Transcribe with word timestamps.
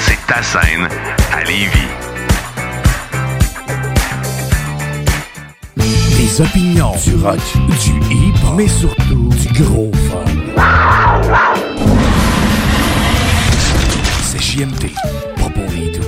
c'est 0.00 0.18
ta 0.26 0.42
scène 0.42 0.88
à 1.32 1.44
Lévis. 1.44 1.88
Des 5.76 6.40
opinions, 6.40 6.94
du 7.04 7.16
rock, 7.16 7.38
du 7.82 8.14
hip, 8.14 8.36
mais 8.56 8.68
surtout 8.68 9.30
du 9.30 9.62
gros 9.62 9.92
fun. 10.10 10.24
C'est 14.22 14.42
JMT, 14.42 14.94
pas 15.36 15.50
pour 15.50 15.70
les 15.74 15.90
doux. 15.92 16.04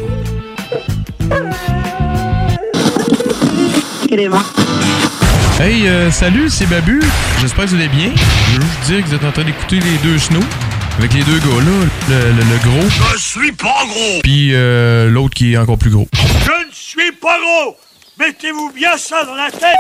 Hey, 5.60 5.87
euh, 5.88 6.10
salut, 6.10 6.48
c'est 6.48 6.66
Babu. 6.66 7.00
J'espère 7.41 7.64
que 7.66 7.70
vous 7.70 7.76
allez 7.76 7.88
bien. 7.88 8.10
Je 8.16 8.56
veux 8.56 8.62
juste 8.62 8.81
dire 8.87 9.03
que 9.03 9.09
vous 9.09 9.14
êtes 9.14 9.25
en 9.25 9.31
train 9.32 9.44
d'écouter 9.44 9.78
les 9.78 9.98
deux 9.98 10.19
snows. 10.19 10.41
Avec 11.00 11.15
les 11.15 11.22
deux 11.22 11.38
gars 11.38 11.47
là, 11.47 11.87
le, 12.11 12.19
le- 12.33 12.44
le 12.44 12.59
gros. 12.59 12.88
Je 13.15 13.19
suis 13.19 13.53
pas 13.53 13.84
gros! 13.88 14.21
Puis 14.22 14.50
euh, 14.55 15.09
l'autre 15.09 15.34
qui 15.34 15.55
est 15.55 15.56
encore 15.56 15.78
plus 15.78 15.88
gros. 15.91 16.06
Je 16.15 16.50
ne 16.69 16.72
suis 16.72 17.12
pas 17.12 17.38
gros! 17.41 17.75
Mettez-vous 18.19 18.71
bien 18.75 18.99
ça 18.99 19.25
dans 19.25 19.34
la 19.34 19.50
tête! 19.50 19.78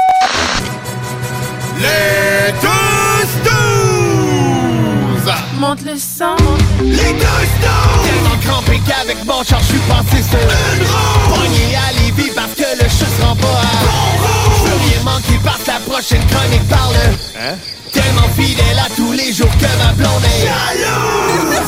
Les 1.78 2.52
deux 2.62 3.26
snooze! 3.42 5.34
Monte 5.58 5.82
le 5.84 5.96
sang. 5.98 6.36
Les 6.82 6.94
deux 6.96 6.96
snooze! 7.02 8.06
Tellement 8.06 8.38
crampé 8.42 8.80
qu'avec 8.88 9.22
mon 9.26 9.42
char, 9.44 9.60
je 9.60 9.66
suis 9.66 9.78
passé 9.80 10.22
sur 10.22 10.38
une 10.40 10.86
roue! 10.86 11.34
Pogné 11.34 11.76
à 11.76 11.92
Lévis 12.00 12.30
parce 12.34 12.54
que 12.54 12.62
le 12.82 12.88
chat 12.88 13.04
se 13.04 13.22
rend 13.22 13.36
pas 13.36 13.46
à 13.46 13.84
bon 13.84 14.24
Je 14.56 14.70
veux 14.70 14.78
rien 14.90 15.02
manquer 15.04 15.38
parce 15.44 15.58
que 15.64 15.68
la 15.70 15.80
prochaine 15.80 16.24
chronique 16.30 16.66
parle 16.70 16.94
Hein? 17.38 17.56
Tellement 18.10 18.28
fidèle 18.34 18.78
à 18.78 18.88
tous 18.96 19.12
les 19.12 19.32
jours 19.32 19.56
que 19.58 19.66
ma 19.78 19.92
blonde 19.92 20.24
est 20.24 20.40
jalouse! 20.44 21.62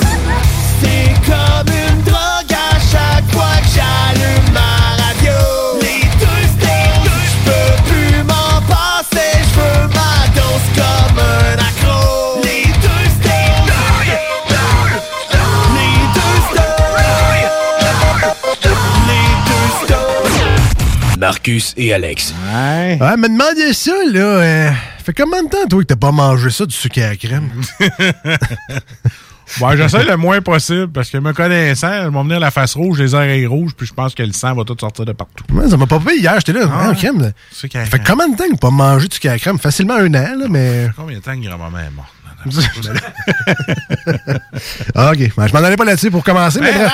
C'est 0.83 1.15
comme 1.25 1.73
une 1.73 2.03
drogue 2.03 2.53
à 2.53 2.81
chaque 2.81 3.31
fois 3.31 3.55
que 3.63 3.69
j'allume 3.77 4.53
ma 4.53 4.72
Marcus 21.27 21.73
et 21.77 21.93
Alex. 21.95 22.35
Ouais. 22.53 22.99
Ouais, 23.01 23.17
me 23.17 23.29
demandez 23.29 23.73
ça, 23.75 23.93
là. 24.13 24.21
euh, 24.21 24.71
fait 25.05 25.13
combien 25.13 25.45
de 25.45 25.49
temps, 25.49 25.69
toi, 25.71 25.79
que 25.83 25.87
t'as 25.87 25.95
pas 25.95 26.11
mangé 26.11 26.51
ça 26.51 26.67
du 26.67 26.75
sucre 26.75 26.99
à 27.01 27.11
la 27.11 27.17
crème? 27.17 27.49
Ouais, 29.61 29.77
j'essaie 29.77 30.03
le 30.05 30.17
moins 30.17 30.41
possible 30.41 30.89
parce 30.89 31.11
que 31.11 31.19
me 31.19 31.33
connaissant, 31.35 32.05
ils 32.05 32.09
vont 32.11 32.23
venir 32.25 32.41
la 32.41 32.51
face 32.51 32.75
rouge, 32.75 32.99
les 32.99 33.13
oreilles 33.13 33.45
rouges, 33.47 33.73
puis 33.77 33.87
je 33.87 33.93
pense 33.93 34.15
que 34.15 34.23
le 34.23 34.33
sang 34.33 34.55
va 34.55 34.65
tout 34.65 34.77
sortir 34.81 35.05
de 35.05 35.13
partout. 35.13 35.45
Ouais, 35.53 35.69
ça 35.69 35.77
m'a 35.77 35.87
pas 35.87 36.01
payé 36.01 36.21
hier, 36.21 36.35
j'étais 36.39 36.55
là. 36.59 36.67
Ah, 36.73 36.87
Ah, 36.91 36.95
crème, 36.95 37.21
là. 37.21 37.29
Fait 37.53 37.69
crème. 37.69 37.87
combien 38.07 38.29
de 38.31 38.37
temps 38.37 38.45
que 38.47 38.53
t'as 38.53 38.57
pas 38.57 38.71
mangé 38.71 39.09
du 39.09 39.15
sucre 39.15 39.29
à 39.29 39.33
la 39.33 39.39
crème? 39.39 39.59
Facilement 39.59 39.95
un 39.97 40.07
an, 40.15 40.37
là, 40.39 40.47
mais. 40.49 40.89
Combien 40.97 41.19
de 41.19 41.23
temps 41.23 41.39
que 41.39 41.45
grand-maman 41.47 41.79
est 41.81 41.91
morte? 41.91 42.09
Ah, 44.95 45.11
OK. 45.13 45.19
Ben, 45.37 45.47
je 45.47 45.53
m'en 45.53 45.59
allais 45.61 45.77
pas 45.77 45.85
là-dessus 45.85 46.11
pour 46.11 46.25
commencer, 46.25 46.61
mais, 46.61 46.73
Mais 46.73 46.79
bref. 46.79 46.93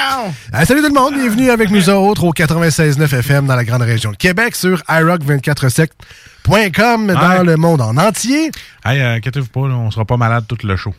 Ah, 0.53 0.64
salut 0.64 0.81
tout 0.82 0.88
le 0.88 0.94
monde, 0.94 1.14
bienvenue 1.14 1.50
avec 1.50 1.70
nous 1.70 1.88
autres 1.91 2.25
au 2.25 2.32
96.9 2.32 3.14
FM 3.19 3.47
dans 3.47 3.56
la 3.56 3.64
grande 3.64 3.82
région 3.82 4.10
de 4.12 4.16
Québec 4.16 4.54
sur 4.56 4.78
iRock247.com 4.88 7.06
dans 7.06 7.28
Ouais. 7.38 7.44
le 7.44 7.56
monde 7.56 7.81
en 7.81 7.97
entier. 7.97 8.50
Hey, 8.84 9.00
euh, 9.00 9.14
inquiétez-vous 9.16 9.48
pas, 9.48 9.69
là, 9.69 9.75
on 9.75 9.91
sera 9.91 10.04
pas 10.04 10.16
malade 10.16 10.44
tout 10.48 10.59
le 10.64 10.76
show. 10.76 10.94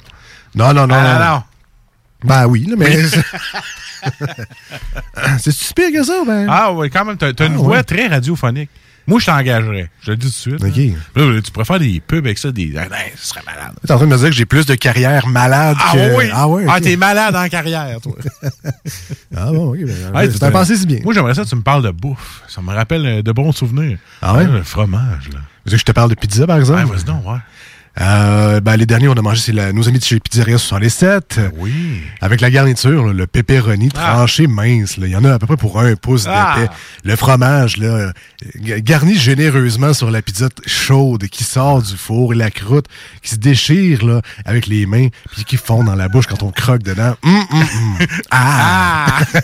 Non, 0.56 0.74
non, 0.74 0.88
non. 0.88 0.96
Ah, 0.98 1.20
non, 1.20 1.26
non. 1.36 1.44
Ben 2.24 2.48
oui, 2.48 2.66
là, 2.66 2.76
mais. 2.78 3.02
C'est 5.40 5.52
si 5.52 5.74
pire 5.74 5.92
que 5.94 6.04
ça, 6.04 6.22
ben? 6.26 6.48
Ah 6.50 6.72
oui, 6.74 6.90
quand 6.90 7.06
même, 7.06 7.18
t'as 7.18 7.30
une 7.46 7.54
Ah, 7.54 7.58
voix 7.58 7.78
ouais. 7.78 7.84
très 7.84 8.08
radiophonique. 8.08 8.70
Moi, 9.10 9.20
je 9.20 9.26
t'engagerais. 9.26 9.90
Je 10.04 10.12
le 10.12 10.18
dis 10.18 10.28
tout 10.28 10.50
de 10.52 10.60
suite. 10.60 10.64
OK. 10.64 11.22
Là, 11.36 11.42
tu 11.42 11.52
pourrais 11.52 11.66
faire 11.66 11.80
des 11.80 12.00
pubs 12.00 12.26
avec 12.26 12.38
ça, 12.38 12.52
des. 12.52 12.74
Ah, 12.78 12.86
ben, 12.90 12.96
ce 13.18 13.28
serait 13.28 13.42
malade. 13.46 13.74
T'es 13.86 13.92
en 13.92 13.98
train 13.98 14.06
de 14.06 14.12
me 14.12 14.18
dire 14.18 14.28
que 14.30 14.36
j'ai 14.36 14.46
plus 14.46 14.66
de 14.66 14.76
carrière 14.76 15.28
malade 15.28 15.76
Ah 15.80 15.92
que. 15.94 16.16
oui! 16.18 16.26
Ah 16.32 16.48
ouais. 16.48 16.66
Ah, 16.70 16.78
ok. 16.78 16.84
t'es 16.84 16.96
malade 16.96 17.36
en 17.36 17.48
carrière, 17.50 18.00
toi. 18.02 18.14
Ah 19.36 19.52
bon, 19.52 19.72
oui. 19.72 19.86
Ben, 19.86 20.20
Hey, 20.22 20.30
tu- 20.30 20.44
un 20.44 20.52
pensée 20.52 20.76
si 20.76 20.86
bien. 20.86 21.00
Moi, 21.04 21.14
j'aimerais 21.14 21.34
ça 21.34 21.44
que 21.44 21.50
tu 21.50 21.56
me 21.56 21.62
parles 21.62 21.84
de 21.84 21.92
bouffe. 21.92 22.42
Ça 22.48 22.62
me 22.62 22.74
rappelle 22.74 23.06
euh, 23.06 23.22
de 23.22 23.32
bons 23.32 23.52
souvenirs. 23.52 23.98
Ah 24.22 24.36
ouais? 24.36 24.46
Le 24.46 24.64
fromage, 24.64 25.30
là. 25.34 25.40
Je 25.66 25.76
te 25.84 25.92
parle 25.92 26.10
de 26.10 26.16
pizza, 26.16 26.48
par 26.48 26.58
exemple? 26.58 26.80
Ouais, 26.86 26.92
vas-y 26.96 27.04
donc, 27.04 27.26
ouais. 27.28 27.38
Euh, 28.00 28.62
ben, 28.62 28.78
les 28.78 28.86
derniers, 28.86 29.10
on 29.10 29.14
a 29.14 29.22
mangé, 29.22 29.42
c'est 29.42 29.52
la- 29.52 29.74
nos 29.74 29.88
amis 29.90 30.00
de 30.00 30.04
chez 30.06 30.20
Pizzeria 30.22 30.58
67. 30.58 31.40
Oui. 31.58 32.02
Avec 32.22 32.40
la 32.40 32.50
garniture, 32.50 33.06
là, 33.08 33.12
le 33.14 33.28
pepperoni 33.28 33.90
Ah. 33.98 34.14
tranché 34.14 34.48
mince. 34.48 34.96
là. 34.98 35.08
Il 35.08 35.12
y 35.12 35.16
en 35.18 35.26
a 35.26 35.34
à 35.34 35.40
peu 35.40 35.48
près 35.48 35.58
pour 35.58 35.80
un 35.82 35.96
pouce 35.96 36.26
Ah. 36.28 36.56
d'épais. 36.60 36.72
Le 37.04 37.16
fromage, 37.18 37.78
là, 37.78 37.88
euh, 37.88 38.12
garni 38.80 39.16
généreusement 39.16 39.94
sur 39.94 40.12
la 40.12 40.22
pizza 40.22 40.48
chaude 40.66 41.28
qui 41.28 41.44
sort 41.44 41.82
du 41.82 41.98
four 41.98 42.34
et 42.34 42.38
la 42.38 42.52
croûte 42.52 42.86
qui 43.22 43.32
se 43.32 43.36
déchire 43.36 44.06
là, 44.06 44.22
avec 44.46 44.68
les 44.68 44.86
mains 44.86 45.08
puis 45.34 45.44
qui 45.44 45.58
fond 45.58 45.84
dans 45.84 45.96
la 45.96 46.08
bouche 46.08 46.28
quand 46.28 46.42
on 46.44 46.52
croque 46.52 46.84
dedans. 46.84 47.16
Hum, 47.24 47.46
hum, 47.52 47.62
hum. 47.62 47.98
Ah! 48.32 49.18
Ah! 49.20 49.40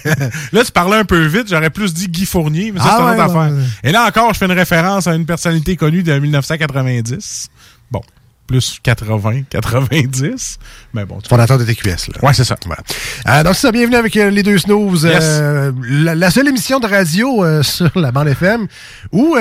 là, 0.53 0.63
tu 0.63 0.71
parlais 0.71 0.97
un 0.97 1.05
peu 1.05 1.25
vite. 1.25 1.49
J'aurais 1.49 1.69
plus 1.71 1.93
dit 1.93 2.07
Guy 2.07 2.25
Fournier, 2.25 2.71
mais 2.71 2.79
ça, 2.79 2.85
Ah 2.87 2.93
c'est 2.95 3.01
une 3.01 3.05
ouais, 3.19 3.23
autre 3.25 3.35
ouais, 3.35 3.43
affaire. 3.45 3.57
ouais. 3.57 3.63
Et 3.83 3.91
là 3.91 4.05
encore, 4.07 4.33
je 4.33 4.37
fais 4.39 4.45
une 4.45 4.51
référence 4.53 5.07
à 5.07 5.15
une 5.15 5.25
personnalité 5.25 5.75
connue 5.75 6.03
de 6.03 6.17
1990. 6.17 7.49
Bon. 7.91 8.01
Plus 8.47 8.79
80, 8.83 9.43
90. 9.49 10.57
Mais 10.93 11.05
bon. 11.05 11.19
Fondateur 11.27 11.57
de 11.57 11.65
TQS, 11.65 12.11
là. 12.13 12.19
Ouais, 12.23 12.33
c'est 12.33 12.43
ça. 12.43 12.55
Voilà. 12.65 12.81
Euh, 13.27 13.43
donc, 13.43 13.55
c'est 13.55 13.61
ça, 13.61 13.71
bienvenue 13.71 13.95
avec 13.95 14.15
euh, 14.17 14.29
les 14.29 14.43
deux 14.43 14.57
snooze. 14.57 15.03
Yes. 15.03 15.23
euh, 15.23 15.71
la, 15.81 16.15
la 16.15 16.31
seule 16.31 16.47
émission 16.47 16.79
de 16.79 16.87
radio 16.87 17.43
sur 17.63 17.91
la 17.95 18.11
bande 18.11 18.27
FM 18.27 18.67
où 19.11 19.35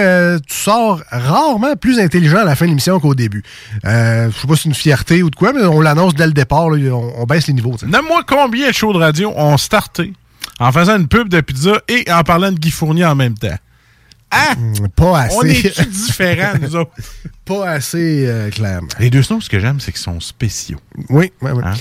tu 0.49 0.57
sors 0.57 1.03
rarement 1.11 1.77
plus 1.77 1.99
intelligent 1.99 2.39
à 2.39 2.45
la 2.45 2.57
fin 2.57 2.65
de 2.65 2.71
l'émission 2.71 2.99
qu'au 3.01 3.15
début. 3.15 3.43
Euh, 3.85 4.31
je 4.35 4.41
sais 4.41 4.47
pas 4.47 4.57
si 4.57 4.63
c'est 4.63 4.69
une 4.69 4.75
fierté 4.75 5.23
ou 5.23 5.31
de 5.31 5.37
quoi, 5.37 5.53
mais 5.53 5.63
on 5.65 5.81
l'annonce 5.81 6.15
dès 6.15 6.27
le 6.27 6.33
départ. 6.33 6.71
là, 6.71 6.79
on, 6.95 7.13
on 7.19 7.25
baisse 7.25 7.47
les 7.47 7.55
niveaux. 7.55 7.75
Nomme-moi 7.87 8.23
combien 8.27 8.69
de 8.69 8.75
shows 8.75 8.93
de 8.93 8.99
radio 8.99 9.33
ont 9.37 9.57
starté 9.57 10.13
en 10.61 10.71
faisant 10.73 10.97
une 10.97 11.09
pub 11.09 11.29
de 11.29 11.41
pizza 11.41 11.81
et 11.89 12.05
en 12.11 12.23
parlant 12.23 12.53
de 12.53 12.59
Guy 12.59 12.71
Fournier 12.71 13.05
en 13.05 13.15
même 13.15 13.35
temps. 13.35 13.57
Ah! 14.35 14.55
Pas 14.97 15.21
assez. 15.21 15.37
On 15.37 15.43
est 15.45 15.89
différents, 15.89 16.59
nous 16.61 16.77
autres? 16.77 16.91
Pas 17.45 17.69
assez 17.69 18.25
euh, 18.27 18.51
clairement. 18.51 18.89
Les 18.99 19.11
deux 19.11 19.23
snows, 19.23 19.41
ce 19.41 19.51
que 19.51 19.61
j'aime, 19.61 19.79
c'est 19.79 19.93
qu'ils 19.93 20.01
sont 20.01 20.19
spéciaux. 20.21 20.81
Oui, 21.11 21.31
oui, 21.43 21.51
oui. 21.55 21.63
Hein? 21.65 21.75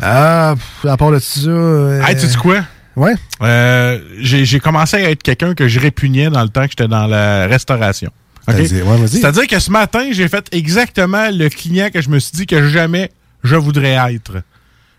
Ah, 0.00 0.54
pff, 0.56 0.90
à 0.90 0.96
part 0.96 1.12
de 1.12 1.18
ça. 1.20 1.48
euh, 1.48 2.02
Hey, 2.02 2.16
tu 2.16 2.26
sais 2.26 2.36
quoi? 2.36 2.64
Ouais. 2.96 3.14
Euh, 3.42 4.00
j'ai 4.20 4.44
j'ai 4.44 4.58
commencé 4.58 4.96
à 4.96 5.10
être 5.10 5.22
quelqu'un 5.22 5.54
que 5.54 5.68
je 5.68 5.78
répugnais 5.78 6.28
dans 6.30 6.42
le 6.42 6.48
temps 6.48 6.64
que 6.64 6.70
j'étais 6.70 6.88
dans 6.88 7.06
la 7.06 7.46
restauration. 7.46 8.10
OK? 8.48 8.54
C'est-à-dire, 8.56 8.86
ouais, 8.86 8.96
vas-y. 8.96 9.08
C'est-à-dire 9.20 9.46
que 9.46 9.58
ce 9.58 9.70
matin, 9.70 10.08
j'ai 10.12 10.28
fait 10.28 10.48
exactement 10.52 11.28
le 11.30 11.48
client 11.48 11.88
que 11.92 12.00
je 12.00 12.08
me 12.10 12.18
suis 12.18 12.32
dit 12.32 12.46
que 12.46 12.68
jamais 12.68 13.10
je 13.44 13.54
voudrais 13.56 13.96
être. 14.14 14.42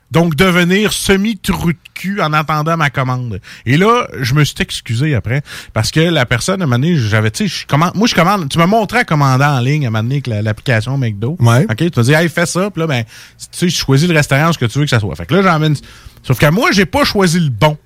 Donc, 0.09 0.36
devenir 0.36 0.94
semi-trou 0.94 1.74
de 1.74 1.77
cul 1.94 2.21
en 2.21 2.31
attendant 2.31 2.77
ma 2.77 2.89
commande. 2.89 3.42
Et 3.65 3.75
là, 3.75 4.07
je 4.21 4.33
me 4.36 4.45
suis 4.45 4.56
excusé 4.59 5.13
après, 5.15 5.42
parce 5.74 5.92
que 5.92 6.00
la 6.00 6.25
personne, 6.25 6.62
à 6.62 6.63
un 6.63 6.68
moment 6.68 6.80
donné, 6.80 6.95
j'avais, 6.98 7.30
tu 7.30 7.50
sais, 7.50 7.62
je 7.62 7.68
commande, 7.68 7.92
moi, 7.94 8.07
je 8.07 8.15
commande, 8.15 8.48
tu 8.48 8.57
m'as 8.57 8.68
montré 8.68 9.00
à 9.00 9.04
commander 9.04 9.44
en 9.44 9.59
ligne, 9.59 9.83
à 9.86 9.88
un 9.88 9.92
moment 9.92 10.04
donné, 10.04 10.15
avec 10.15 10.27
la- 10.27 10.42
l'application 10.42 10.98
McDo. 10.98 11.36
Ouais. 11.42 11.65
OK? 11.69 11.75
Tu 11.75 11.92
m'as 11.98 12.04
dit, 12.04 12.13
hey, 12.13 12.30
fais 12.30 12.45
ça, 12.45 12.69
puis 12.71 12.80
là, 12.80 12.88
ben, 12.88 13.04
tu 13.04 13.48
sais, 13.51 13.68
je 13.69 13.75
choisis 13.77 14.07
le 14.07 14.15
restaurant, 14.15 14.54
ce 14.54 14.57
que 14.57 14.65
tu 14.65 14.80
veux 14.80 14.86
que 14.86 14.89
ça 14.89 15.00
soit. 15.01 15.13
Fait 15.15 15.25
que 15.25 15.36
là, 15.36 15.42
j'emmène. 15.42 15.75
Sauf 16.24 16.39
que 16.39 16.50
moi, 16.51 16.71
j'ai 16.71 16.86
pas 16.86 17.04
choisi 17.04 17.39
le 17.42 17.50
bon. 17.50 17.77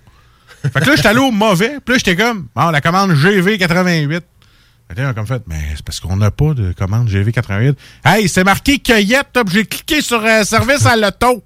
Fait 0.62 0.80
que 0.80 0.90
là, 0.90 0.96
j'étais 0.96 1.08
allé 1.10 1.20
au 1.20 1.32
mauvais, 1.32 1.80
puis 1.84 1.96
là, 1.96 1.98
j'étais 1.98 2.16
comme, 2.16 2.46
bon, 2.56 2.70
la 2.70 2.82
commande 2.82 3.14
GV88. 3.14 4.10
Fait 4.90 4.96
que 4.96 5.02
là, 5.02 5.14
comme 5.14 5.26
fait, 5.26 5.42
mais 5.48 5.60
c'est 5.76 5.84
parce 5.84 6.00
qu'on 6.00 6.18
n'a 6.18 6.30
pas 6.30 6.54
de 6.54 6.74
commande 6.74 7.10
GV88. 7.10 7.74
Hey, 8.06 8.30
c'est 8.30 8.44
marqué 8.44 8.78
cueillette, 8.78 9.40
j'ai 9.52 9.66
cliqué 9.66 10.02
sur 10.02 10.24
euh, 10.24 10.44
service 10.44 10.86
à 10.86 10.96
l'auto. 10.96 11.44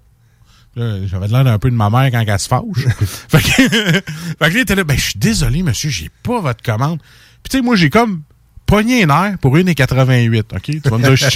J'avais 0.75 1.27
l'air 1.27 1.43
d'un 1.43 1.57
peu 1.57 1.69
de 1.69 1.75
ma 1.75 1.89
mère 1.89 2.11
quand 2.11 2.23
elle 2.25 2.39
se 2.39 2.47
fâche. 2.47 2.63
fait 3.29 3.41
que, 3.41 3.69
fait 3.69 4.01
que 4.01 4.43
là, 4.43 4.49
il 4.49 4.57
était 4.57 4.75
là, 4.75 4.83
ben, 4.83 4.97
je 4.97 5.03
suis 5.03 5.19
désolé, 5.19 5.63
monsieur, 5.63 5.89
j'ai 5.89 6.09
pas 6.23 6.41
votre 6.41 6.61
commande. 6.61 6.99
Puis, 7.43 7.49
tu 7.49 7.57
sais, 7.57 7.63
moi, 7.63 7.75
j'ai 7.75 7.89
comme 7.89 8.23
pogné 8.65 9.03
un 9.03 9.09
air 9.09 9.37
pour 9.39 9.55
1,88. 9.55 10.39
OK? 10.53 10.61
Tu 10.61 10.79
vas 10.79 10.97
me 10.97 11.03
dire, 11.03 11.15
je. 11.15 11.27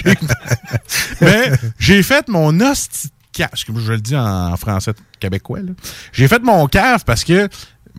Mais 1.21 1.51
j'ai 1.77 2.03
fait 2.03 2.27
mon 2.27 2.59
hostie 2.59 3.07
de 3.07 3.13
cave. 3.31 3.49
Je 3.55 3.91
le 3.91 4.01
dis 4.01 4.17
en 4.17 4.55
français 4.57 4.93
québécois, 5.19 5.59
là. 5.59 5.71
J'ai 6.11 6.27
fait 6.27 6.41
mon 6.43 6.67
cave 6.67 7.03
parce 7.05 7.23
que 7.23 7.47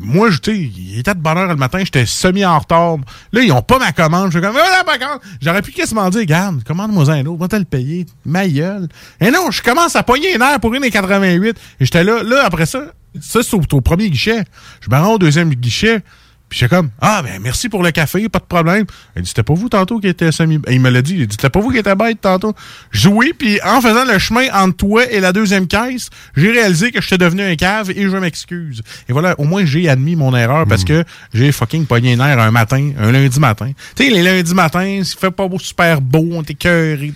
moi, 0.03 0.31
je- 0.31 0.51
il 0.51 0.99
était 0.99 1.15
de 1.15 1.21
bonne 1.21 1.37
heure 1.37 1.47
le 1.49 1.57
matin, 1.57 1.79
j'étais 1.81 2.07
semi 2.07 2.45
en 2.45 2.59
retard. 2.59 2.97
Là, 3.33 3.43
ils 3.43 3.53
ont 3.53 3.61
pas 3.63 3.79
ma 3.79 3.93
commande. 3.93 4.27
Je 4.33 4.39
suis 4.39 4.41
comme, 4.41 4.53
voilà 4.53 4.83
ma 4.87 4.97
commande. 4.99 5.21
J'aurais 5.43 5.61
pu 5.63 5.73
quasiment 5.73 6.09
dire, 6.09 6.25
garde, 6.25 6.65
commande-moi 6.65 7.11
un 7.11 7.27
autre, 7.27 7.39
va 7.39 7.49
te 7.49 7.57
le 7.57 7.65
payer. 7.65 8.07
Ma 8.25 8.49
gueule. 8.49 8.89
Et 9.21 9.31
non, 9.31 9.51
je 9.51 9.63
commence 9.63 9.95
à 9.97 10.03
pogner 10.03 10.35
un 10.37 10.41
air 10.53 10.59
pour 10.61 10.73
1,88. 10.75 11.51
Et 11.81 11.85
j'étais 11.85 12.03
là, 12.03 12.23
là, 12.23 12.45
après 12.47 12.65
ça, 12.67 12.81
ça, 13.21 13.41
c'est 13.43 13.55
au, 13.55 13.61
au 13.73 13.81
premier 13.83 14.09
guichet. 14.09 14.43
Je 14.81 14.89
me 14.91 14.97
rends 14.97 15.15
au 15.15 15.19
deuxième 15.19 15.51
guichet. 15.55 16.03
Puis 16.51 16.59
j'étais 16.59 16.75
comme, 16.75 16.91
ah, 17.01 17.23
ben, 17.23 17.41
merci 17.41 17.69
pour 17.69 17.85
le 17.85 17.93
café, 17.93 18.29
pas 18.29 18.41
de 18.41 18.45
problème. 18.45 18.85
Il 19.15 19.23
dit, 19.23 19.29
c'était 19.29 19.45
pas 19.45 19.55
vous 19.55 19.69
tantôt 19.69 20.01
qui 20.01 20.09
était 20.09 20.33
semi. 20.33 20.59
Il 20.69 20.81
me 20.81 20.91
l'a 20.91 21.01
dit, 21.01 21.15
il 21.15 21.27
dit, 21.29 21.37
c'était 21.37 21.49
pas 21.49 21.61
vous 21.61 21.71
qui 21.71 21.79
était 21.79 21.95
bête 21.95 22.21
tantôt. 22.21 22.55
Je 22.91 23.09
oui, 23.09 23.33
puis 23.39 23.61
en 23.63 23.81
faisant 23.81 24.05
le 24.05 24.19
chemin 24.19 24.47
entre 24.53 24.77
toi 24.77 25.09
et 25.09 25.21
la 25.21 25.33
deuxième 25.33 25.69
caisse, 25.69 26.11
j'ai 26.37 26.51
réalisé 26.51 26.91
que 26.91 27.01
j'étais 27.01 27.19
devenu 27.19 27.43
un 27.43 27.55
cave 27.55 27.93
et 27.93 28.03
je 28.03 28.17
m'excuse. 28.17 28.83
Et 29.09 29.13
voilà, 29.13 29.39
au 29.39 29.45
moins 29.45 29.65
j'ai 29.65 29.89
admis 29.89 30.17
mon 30.17 30.35
erreur 30.35 30.67
parce 30.67 30.85
que 30.85 31.05
j'ai 31.33 31.53
fucking 31.53 31.87
pogné 31.87 32.15
un 32.15 32.27
air 32.27 32.41
un 32.41 32.51
matin, 32.51 32.91
un 32.99 33.13
lundi 33.13 33.39
matin. 33.39 33.71
Tu 33.95 34.05
sais, 34.05 34.11
les 34.11 34.23
lundis 34.25 34.55
matins, 34.55 34.85
il 34.85 35.05
fait 35.05 35.31
pas 35.31 35.47
beau, 35.47 35.61
super 35.61 36.01
beau, 36.01 36.31
on 36.33 36.43
t'écœuré, 36.43 37.13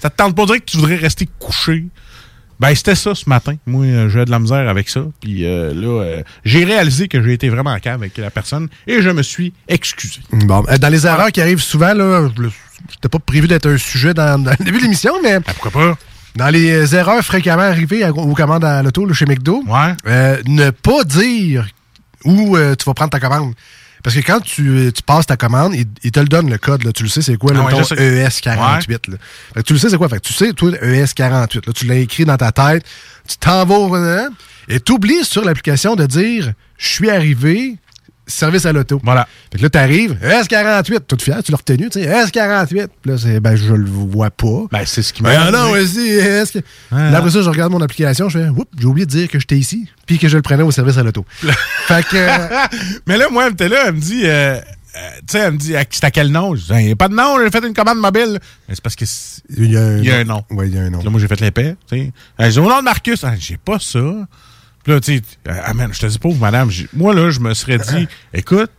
ça 0.00 0.10
te 0.10 0.16
tente 0.16 0.36
pas 0.36 0.42
de 0.42 0.46
dire 0.46 0.56
que 0.58 0.70
tu 0.70 0.76
voudrais 0.76 0.96
rester 0.96 1.28
couché. 1.40 1.86
Ben, 2.58 2.74
c'était 2.74 2.94
ça 2.94 3.14
ce 3.14 3.28
matin. 3.28 3.54
Moi, 3.66 3.84
euh, 3.84 4.08
j'ai 4.08 4.24
de 4.24 4.30
la 4.30 4.38
misère 4.38 4.68
avec 4.68 4.88
ça. 4.88 5.02
Puis 5.20 5.44
euh, 5.44 5.74
là, 5.74 6.02
euh, 6.02 6.22
j'ai 6.44 6.64
réalisé 6.64 7.06
que 7.08 7.22
j'ai 7.22 7.34
été 7.34 7.48
vraiment 7.50 7.70
en 7.72 7.78
cave 7.78 8.00
avec 8.00 8.16
la 8.16 8.30
personne 8.30 8.68
et 8.86 9.02
je 9.02 9.10
me 9.10 9.22
suis 9.22 9.52
excusé. 9.68 10.20
Bon, 10.32 10.64
dans 10.80 10.88
les 10.88 11.06
erreurs 11.06 11.32
qui 11.32 11.40
arrivent 11.42 11.62
souvent, 11.62 11.92
là, 11.92 12.28
c'était 12.90 13.08
pas 13.10 13.18
prévu 13.18 13.46
d'être 13.46 13.68
un 13.68 13.76
sujet 13.76 14.14
dans, 14.14 14.42
dans 14.42 14.54
le 14.58 14.64
début 14.64 14.78
de 14.78 14.84
l'émission, 14.84 15.12
mais. 15.22 15.40
pourquoi 15.40 15.70
pas? 15.70 15.98
Dans 16.34 16.48
les 16.48 16.94
erreurs 16.94 17.22
fréquemment 17.24 17.62
arrivées 17.62 18.04
à- 18.04 18.10
aux 18.12 18.34
commandes 18.34 18.64
à 18.64 18.82
l'auto, 18.82 19.10
chez 19.14 19.24
McDo, 19.26 19.62
euh, 20.06 20.36
ne 20.46 20.70
pas 20.70 21.02
dire 21.04 21.66
où 22.24 22.56
tu 22.56 22.84
vas 22.84 22.94
prendre 22.94 23.10
ta 23.10 23.20
commande. 23.20 23.54
Parce 24.02 24.14
que 24.14 24.20
quand 24.20 24.40
tu, 24.40 24.68
euh, 24.68 24.90
tu 24.92 25.02
passes 25.02 25.26
ta 25.26 25.36
commande, 25.36 25.74
il, 25.74 25.86
il 26.04 26.10
te 26.12 26.20
le 26.20 26.26
donne 26.26 26.48
le 26.50 26.58
code, 26.58 26.84
là, 26.84 26.92
tu 26.92 27.02
le 27.02 27.08
sais 27.08 27.22
c'est 27.22 27.36
quoi, 27.36 27.52
là, 27.52 27.60
Ah 27.62 27.64
ouais, 27.66 27.72
mettons, 27.72 27.84
je 27.84 27.94
sais. 27.94 28.24
ES48. 28.28 29.10
là. 29.10 29.16
Fait 29.54 29.62
que 29.62 29.66
tu 29.66 29.72
le 29.72 29.78
sais 29.78 29.90
c'est 29.90 29.96
quoi, 29.96 30.08
fait 30.08 30.16
que 30.20 30.26
tu 30.26 30.32
sais, 30.32 30.52
toi, 30.52 30.70
ES48, 30.70 31.66
là, 31.66 31.72
tu 31.74 31.86
l'as 31.86 31.94
écrit 31.96 32.24
dans 32.24 32.36
ta 32.36 32.52
tête, 32.52 32.84
tu 33.28 33.36
t'en 33.38 33.64
vas 33.64 33.74
au- 33.74 33.94
hein, 33.94 34.28
et 34.68 34.80
tu 34.80 34.92
oublies 34.92 35.24
sur 35.24 35.44
l'application 35.44 35.96
de 35.96 36.06
dire 36.06 36.52
je 36.78 36.88
suis 36.88 37.10
arrivé, 37.10 37.76
service 38.26 38.66
à 38.66 38.72
l'auto. 38.72 39.00
Voilà. 39.04 39.26
Fait 39.52 39.58
que 39.58 39.62
là, 39.62 39.70
t'arrives, 39.70 40.16
ES48, 40.22 41.00
tout 41.06 41.16
fier, 41.20 41.42
tu 41.42 41.52
l'as 41.52 41.58
retenu, 41.58 41.88
tu 41.90 42.02
sais, 42.02 42.06
ES48. 42.08 42.88
Puis 43.02 43.10
là, 43.10 43.18
c'est, 43.18 43.40
ben, 43.40 43.54
je 43.56 43.72
le 43.72 43.86
vois 43.88 44.30
pas. 44.30 44.64
Ben, 44.72 44.82
c'est 44.84 45.02
ce 45.02 45.12
qui 45.12 45.22
Ben, 45.22 45.30
m'a 45.32 45.44
ah 45.46 45.50
non, 45.50 45.72
vas-y. 45.72 46.20
Ah. 46.90 47.10
Là, 47.10 47.18
après 47.18 47.30
ça, 47.30 47.42
je 47.42 47.48
regarde 47.50 47.72
mon 47.72 47.80
application, 47.80 48.28
je 48.28 48.38
fais, 48.38 48.48
oups, 48.48 48.66
j'ai 48.78 48.86
oublié 48.86 49.06
de 49.06 49.10
dire 49.10 49.28
que 49.28 49.38
j'étais 49.38 49.56
ici, 49.58 49.88
puis 50.06 50.18
que 50.18 50.28
je 50.28 50.36
le 50.36 50.42
prenais 50.42 50.62
au 50.62 50.70
service 50.70 50.96
à 50.98 51.02
l'auto. 51.02 51.24
fait 51.40 52.02
que. 52.06 52.16
euh, 52.16 52.66
Mais 53.06 53.16
là, 53.16 53.28
moi, 53.30 53.46
elle 53.46 53.52
était 53.52 53.68
là, 53.68 53.84
elle 53.86 53.94
me 53.94 54.00
dit, 54.00 54.22
euh, 54.24 54.56
euh, 54.56 54.60
tu 55.18 55.22
sais, 55.28 55.38
elle 55.38 55.52
me 55.52 55.58
dit, 55.58 55.74
c'est 55.90 56.04
à 56.04 56.10
quel 56.10 56.28
nom? 56.32 56.54
Je 56.56 56.62
dis, 56.62 56.68
il 56.72 56.86
n'y 56.86 56.92
a 56.92 56.96
pas 56.96 57.08
de 57.08 57.14
nom, 57.14 57.38
j'ai 57.42 57.50
fait 57.50 57.64
une 57.66 57.74
commande 57.74 57.98
mobile. 57.98 58.38
Mais 58.68 58.74
c'est 58.74 58.82
parce 58.82 58.96
que 58.96 59.04
il 59.56 59.70
y 59.72 59.76
a 59.76 59.80
un, 59.82 59.98
il 59.98 60.04
y 60.04 60.10
a 60.10 60.16
un 60.16 60.24
nom. 60.24 60.42
Oui, 60.50 60.68
il 60.68 60.74
y 60.74 60.78
a 60.78 60.82
un 60.82 60.90
nom. 60.90 61.02
Là, 61.02 61.10
moi, 61.10 61.20
j'ai 61.20 61.28
fait 61.28 61.40
l'épée, 61.40 61.76
tu 61.88 61.96
sais. 61.96 62.12
Elle 62.38 62.50
dit, 62.50 62.58
au 62.58 62.68
nom 62.68 62.78
de 62.78 62.84
Marcus, 62.84 63.22
Ah, 63.22 63.34
j'ai 63.38 63.56
pas 63.58 63.78
ça. 63.78 64.00
Puis 64.86 64.92
là, 64.94 65.00
tu 65.00 65.16
sais, 65.16 65.22
euh, 65.48 65.52
ah, 65.64 65.74
man, 65.74 65.90
je 65.92 65.98
te 65.98 66.06
dis 66.06 66.16
pauvre 66.20 66.38
madame, 66.40 66.70
moi, 66.92 67.12
là, 67.12 67.28
je 67.30 67.40
me 67.40 67.52
serais 67.54 67.78
dit, 67.78 68.06
écoute, 68.32 68.70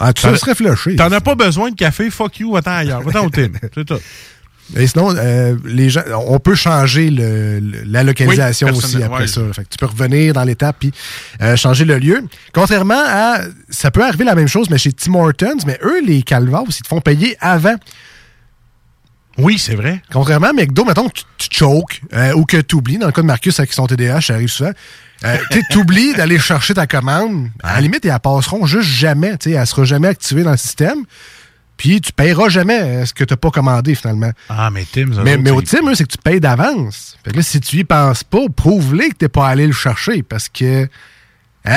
Ah, 0.00 0.12
tu 0.12 0.22
serais 0.36 0.56
flushé. 0.56 0.96
T'en 0.96 1.12
as 1.12 1.20
pas 1.20 1.36
besoin 1.36 1.70
de 1.70 1.76
café, 1.76 2.10
fuck 2.10 2.40
you, 2.40 2.52
va-t'en 2.54 2.72
ailleurs, 2.72 3.02
va-t'en 3.02 3.26
au. 3.26 3.30
C'est 3.32 3.84
tout. 3.84 3.98
Et 4.76 4.86
sinon, 4.88 5.14
euh, 5.16 5.56
les 5.64 5.90
gens, 5.90 6.02
on 6.26 6.40
peut 6.40 6.56
changer 6.56 7.08
le, 7.08 7.60
le- 7.60 7.84
la 7.86 8.02
localisation 8.02 8.66
Oui, 8.68 8.76
aussi 8.78 9.00
après 9.00 9.20
ouais. 9.20 9.26
ça. 9.28 9.40
Fait 9.54 9.62
que 9.62 9.68
tu 9.70 9.78
peux 9.78 9.86
revenir 9.86 10.34
dans 10.34 10.42
l'étape 10.44 10.76
puis 10.80 10.92
euh, 11.40 11.54
changer 11.56 11.84
le 11.84 11.98
lieu. 11.98 12.22
Contrairement 12.52 13.00
à, 13.06 13.38
ça 13.70 13.90
peut 13.92 14.04
arriver 14.04 14.24
la 14.24 14.34
même 14.34 14.48
chose, 14.48 14.68
mais 14.70 14.76
chez 14.76 14.92
Tim 14.92 15.14
Hortons, 15.14 15.56
mais 15.66 15.78
eux, 15.84 16.04
les 16.04 16.22
calvas, 16.22 16.64
ils 16.68 16.74
te 16.82 16.88
font 16.88 17.00
payer 17.00 17.36
avant. 17.40 17.76
Oui, 19.38 19.58
c'est 19.58 19.76
vrai. 19.76 20.02
Contrairement 20.12 20.48
à 20.48 20.52
McDo, 20.52 20.84
mettons 20.84 21.08
que 21.08 21.20
tu, 21.38 21.48
tu 21.48 21.58
choques 21.58 22.02
euh, 22.12 22.32
ou 22.34 22.44
que 22.44 22.56
tu 22.56 22.74
oublies, 22.74 22.98
dans 22.98 23.06
le 23.06 23.12
cas 23.12 23.22
de 23.22 23.26
Marcus 23.26 23.58
avec 23.60 23.72
son 23.72 23.86
TDAH, 23.86 24.20
ça 24.22 24.34
arrive 24.34 24.48
souvent. 24.48 24.72
Euh, 25.24 25.36
tu 25.70 25.78
oublies 25.78 26.14
d'aller 26.14 26.38
chercher 26.38 26.74
ta 26.74 26.86
commande. 26.86 27.48
À 27.62 27.74
la 27.74 27.80
limite, 27.80 28.00
ils 28.04 28.08
la 28.08 28.18
passeront 28.20 28.66
juste 28.66 28.88
jamais. 28.88 29.36
tu 29.38 29.50
sais, 29.50 29.56
Elle 29.56 29.66
sera 29.66 29.84
jamais 29.84 30.08
activée 30.08 30.42
dans 30.44 30.52
le 30.52 30.56
système. 30.56 31.04
Puis 31.76 32.00
tu 32.00 32.12
paieras 32.12 32.48
jamais 32.48 32.80
euh, 32.80 33.06
ce 33.06 33.14
que 33.14 33.22
tu 33.24 33.32
n'as 33.32 33.36
pas 33.36 33.50
commandé 33.50 33.94
finalement. 33.94 34.30
Ah, 34.48 34.68
mais 34.70 34.84
Tim, 34.90 35.12
ça 35.14 35.22
Mais, 35.22 35.36
mais 35.36 35.50
au 35.50 35.62
Tim, 35.62 35.94
c'est 35.94 36.04
que 36.04 36.10
tu 36.12 36.18
payes 36.18 36.40
d'avance. 36.40 37.16
Fait 37.24 37.30
que 37.30 37.36
là, 37.36 37.42
si 37.42 37.60
tu 37.60 37.76
y 37.78 37.84
penses 37.84 38.24
pas, 38.24 38.46
prouve-les 38.54 39.10
que 39.10 39.14
t'es 39.14 39.28
pas 39.28 39.46
allé 39.48 39.66
le 39.66 39.72
chercher 39.72 40.22
parce 40.24 40.48
que. 40.48 40.82
hein? 40.84 40.88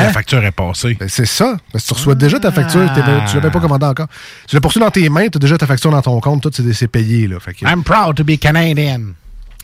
La 0.04 0.12
facture 0.12 0.44
est 0.44 0.52
passée. 0.52 0.96
Ben, 1.00 1.08
c'est 1.08 1.26
ça. 1.28 1.58
Parce 1.72 1.84
que 1.84 1.90
tu 1.90 1.94
reçois 1.94 2.16
déjà 2.16 2.40
ta 2.40 2.52
facture, 2.52 2.86
pas- 2.94 3.26
tu 3.30 3.36
l'as 3.36 3.42
même 3.44 3.52
pas 3.52 3.60
commandé 3.60 3.86
encore. 3.86 4.08
Tu 4.48 4.56
l'as 4.56 4.62
poursu 4.62 4.80
dans 4.80 4.90
tes 4.90 5.08
mains, 5.10 5.28
tu 5.30 5.38
as 5.38 5.40
déjà 5.40 5.58
ta 5.58 5.68
facture 5.68 5.92
dans 5.92 6.02
ton 6.02 6.20
compte, 6.20 6.42
tout 6.42 6.52
c'est 6.52 6.74
c'est 6.74 6.88
payé. 6.88 7.28
Là. 7.28 7.40
Fait 7.40 7.54
que- 7.54 7.66
I'm 7.66 7.84
proud 7.84 8.16
to 8.16 8.24
be 8.24 8.38
Canadian. 8.40 9.14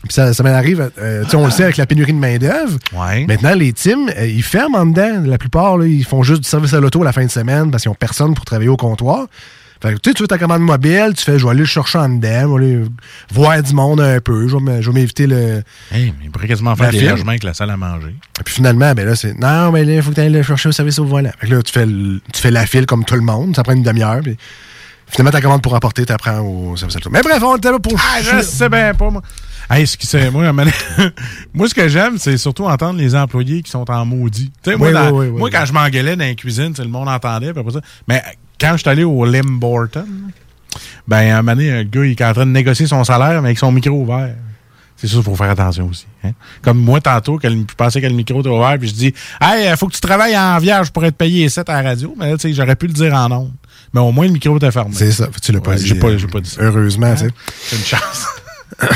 Puis 0.04 0.12
ça, 0.12 0.32
ça 0.32 0.42
m'arrive, 0.42 0.90
euh, 1.00 1.24
on 1.34 1.44
le 1.44 1.50
sait 1.50 1.64
avec 1.64 1.76
la 1.76 1.86
pénurie 1.86 2.12
de 2.12 2.18
main-d'œuvre. 2.18 2.78
Ouais. 2.92 3.26
Maintenant, 3.26 3.54
les 3.54 3.72
teams, 3.72 4.08
euh, 4.16 4.26
ils 4.26 4.44
ferment 4.44 4.78
en 4.78 4.86
dedans. 4.86 5.22
La 5.24 5.38
plupart, 5.38 5.76
là, 5.76 5.86
ils 5.86 6.04
font 6.04 6.22
juste 6.22 6.42
du 6.42 6.48
service 6.48 6.72
à 6.72 6.80
l'auto 6.80 7.02
à 7.02 7.06
la 7.06 7.12
fin 7.12 7.24
de 7.24 7.30
semaine 7.30 7.70
parce 7.70 7.82
qu'ils 7.82 7.90
n'ont 7.90 7.96
personne 7.96 8.34
pour 8.34 8.44
travailler 8.44 8.70
au 8.70 8.76
comptoir. 8.76 9.26
Fait 9.80 9.94
que, 9.94 9.98
tu 9.98 10.10
sais, 10.10 10.14
tu 10.14 10.22
veux 10.22 10.28
ta 10.28 10.38
commande 10.38 10.62
mobile, 10.62 11.12
tu 11.16 11.24
fais, 11.24 11.38
je 11.38 11.44
vais 11.44 11.50
aller 11.50 11.60
le 11.60 11.64
chercher 11.64 11.98
en 11.98 12.08
dedans, 12.08 12.56
je 12.56 12.64
vais 12.64 12.66
aller 12.66 12.84
voir 13.30 13.62
du 13.62 13.74
monde 13.74 14.00
un 14.00 14.20
peu, 14.20 14.48
je 14.48 14.56
vais 14.56 14.92
m'éviter 14.92 15.28
le. 15.28 15.62
Hey, 15.92 16.12
mais 16.18 16.24
il 16.24 16.30
pourrait 16.30 16.48
quasiment 16.48 16.74
faire 16.74 16.90
des 16.90 17.00
logements 17.00 17.30
avec 17.30 17.44
la 17.44 17.54
salle 17.54 17.70
à 17.70 17.76
manger. 17.76 18.14
Et 18.40 18.42
puis 18.44 18.54
finalement, 18.54 18.92
ben 18.94 19.06
là, 19.06 19.14
c'est 19.14 19.38
non, 19.38 19.70
mais 19.70 19.84
là, 19.84 19.94
il 19.94 20.02
faut 20.02 20.10
que 20.10 20.16
tu 20.16 20.20
ailles 20.20 20.32
le 20.32 20.42
chercher 20.42 20.68
au 20.68 20.72
service 20.72 20.98
au 20.98 21.04
volant. 21.04 21.30
Fait 21.38 21.46
que 21.46 21.54
là, 21.54 21.62
tu 21.62 21.72
fais, 21.72 21.86
tu 21.86 22.40
fais 22.40 22.50
la 22.50 22.66
file 22.66 22.86
comme 22.86 23.04
tout 23.04 23.14
le 23.14 23.20
monde, 23.20 23.54
ça 23.54 23.62
prend 23.62 23.72
une 23.72 23.84
demi-heure. 23.84 24.20
Puis 24.22 24.36
finalement, 25.06 25.30
ta 25.30 25.40
commande 25.40 25.62
pour 25.62 25.76
apporter, 25.76 26.04
tu 26.04 26.12
apprends 26.12 26.40
au 26.40 26.76
service 26.76 26.96
à 26.96 26.98
l'auto. 26.98 27.10
Mais 27.10 27.22
bref, 27.22 27.40
on 27.40 27.56
était 27.56 27.70
là 27.70 27.78
pour. 27.78 27.92
Ah, 27.96 28.20
je 28.20 28.42
sais 28.42 28.68
bien 28.68 28.94
pas, 28.94 29.10
moi. 29.10 29.22
Hey, 29.70 29.86
ce 29.86 29.96
qui 29.96 30.06
c'est, 30.06 30.30
moi, 30.30 30.50
moi, 31.52 31.68
ce 31.68 31.74
que 31.74 31.88
j'aime, 31.88 32.16
c'est 32.18 32.36
surtout 32.38 32.64
entendre 32.64 32.98
les 32.98 33.14
employés 33.14 33.62
qui 33.62 33.70
sont 33.70 33.88
en 33.90 34.04
maudit. 34.06 34.50
Moi, 34.66 34.76
Oui, 34.88 34.92
dans- 34.92 35.10
oui, 35.10 35.26
oui, 35.26 35.38
moi 35.38 35.50
quand 35.50 35.64
je 35.66 35.72
m'engueulais 35.72 36.16
dans 36.16 36.24
la 36.24 36.34
cuisine, 36.34 36.72
le 36.78 36.84
monde 36.88 37.08
entendait, 37.08 37.52
puis 37.52 37.60
après 37.60 37.72
ça. 37.72 37.80
Mais 38.06 38.22
quand 38.60 38.72
je 38.72 38.78
suis 38.78 38.88
allé 38.88 39.04
au 39.04 39.24
Limborton, 39.24 40.06
Ben, 41.06 41.30
à 41.30 41.38
un 41.38 41.42
moment 41.42 41.56
donné, 41.56 41.70
un 41.72 41.84
gars, 41.84 42.04
il 42.04 42.10
est 42.12 42.22
en 42.22 42.32
train 42.34 42.44
de 42.46 42.50
négocier 42.50 42.86
son 42.86 43.02
salaire, 43.02 43.40
mais 43.42 43.48
avec 43.48 43.58
son 43.58 43.72
micro 43.72 43.90
ouvert. 44.02 44.34
C'est 44.96 45.06
ça, 45.06 45.16
il 45.18 45.22
faut 45.22 45.34
faire 45.36 45.50
attention 45.50 45.86
aussi. 45.88 46.06
hein. 46.24 46.32
Comme 46.60 46.78
moi, 46.78 47.00
tantôt, 47.00 47.38
je 47.42 47.48
pensais 47.76 48.00
que 48.00 48.06
le 48.06 48.12
micro 48.14 48.40
était 48.40 48.48
ouvert, 48.48 48.76
puis 48.78 48.88
je 48.88 48.94
dis 48.94 49.14
Hey, 49.40 49.70
il 49.70 49.76
faut 49.76 49.86
que 49.86 49.94
tu 49.94 50.00
travailles 50.00 50.36
en 50.36 50.58
vierge 50.58 50.90
pour 50.90 51.04
être 51.04 51.16
payé 51.16 51.48
7 51.48 51.68
à 51.70 51.82
la 51.82 51.90
radio. 51.90 52.14
Mais 52.18 52.30
là, 52.30 52.36
tu 52.36 52.48
sais, 52.48 52.52
j'aurais 52.54 52.76
pu 52.76 52.86
le 52.88 52.92
dire 52.92 53.14
en 53.14 53.30
ondes. 53.30 53.52
Mais 53.94 54.00
au 54.00 54.12
moins, 54.12 54.26
le 54.26 54.32
micro 54.32 54.56
était 54.56 54.70
fermé. 54.70 54.90
C'est 54.94 55.12
ça, 55.12 55.28
tu 55.42 55.52
l'as 55.52 55.60
pas 55.60 55.70
Ouais, 55.70 55.76
dit. 55.76 55.86
J'ai 55.86 55.94
pas, 55.94 56.08
euh, 56.08 56.18
pas 56.30 56.40
dit 56.40 56.50
ça. 56.50 56.60
Heureusement, 56.62 57.14
tu 57.14 57.20
sais. 57.26 57.30
C'est 57.62 57.76
une 57.76 57.84
chance. 57.84 58.26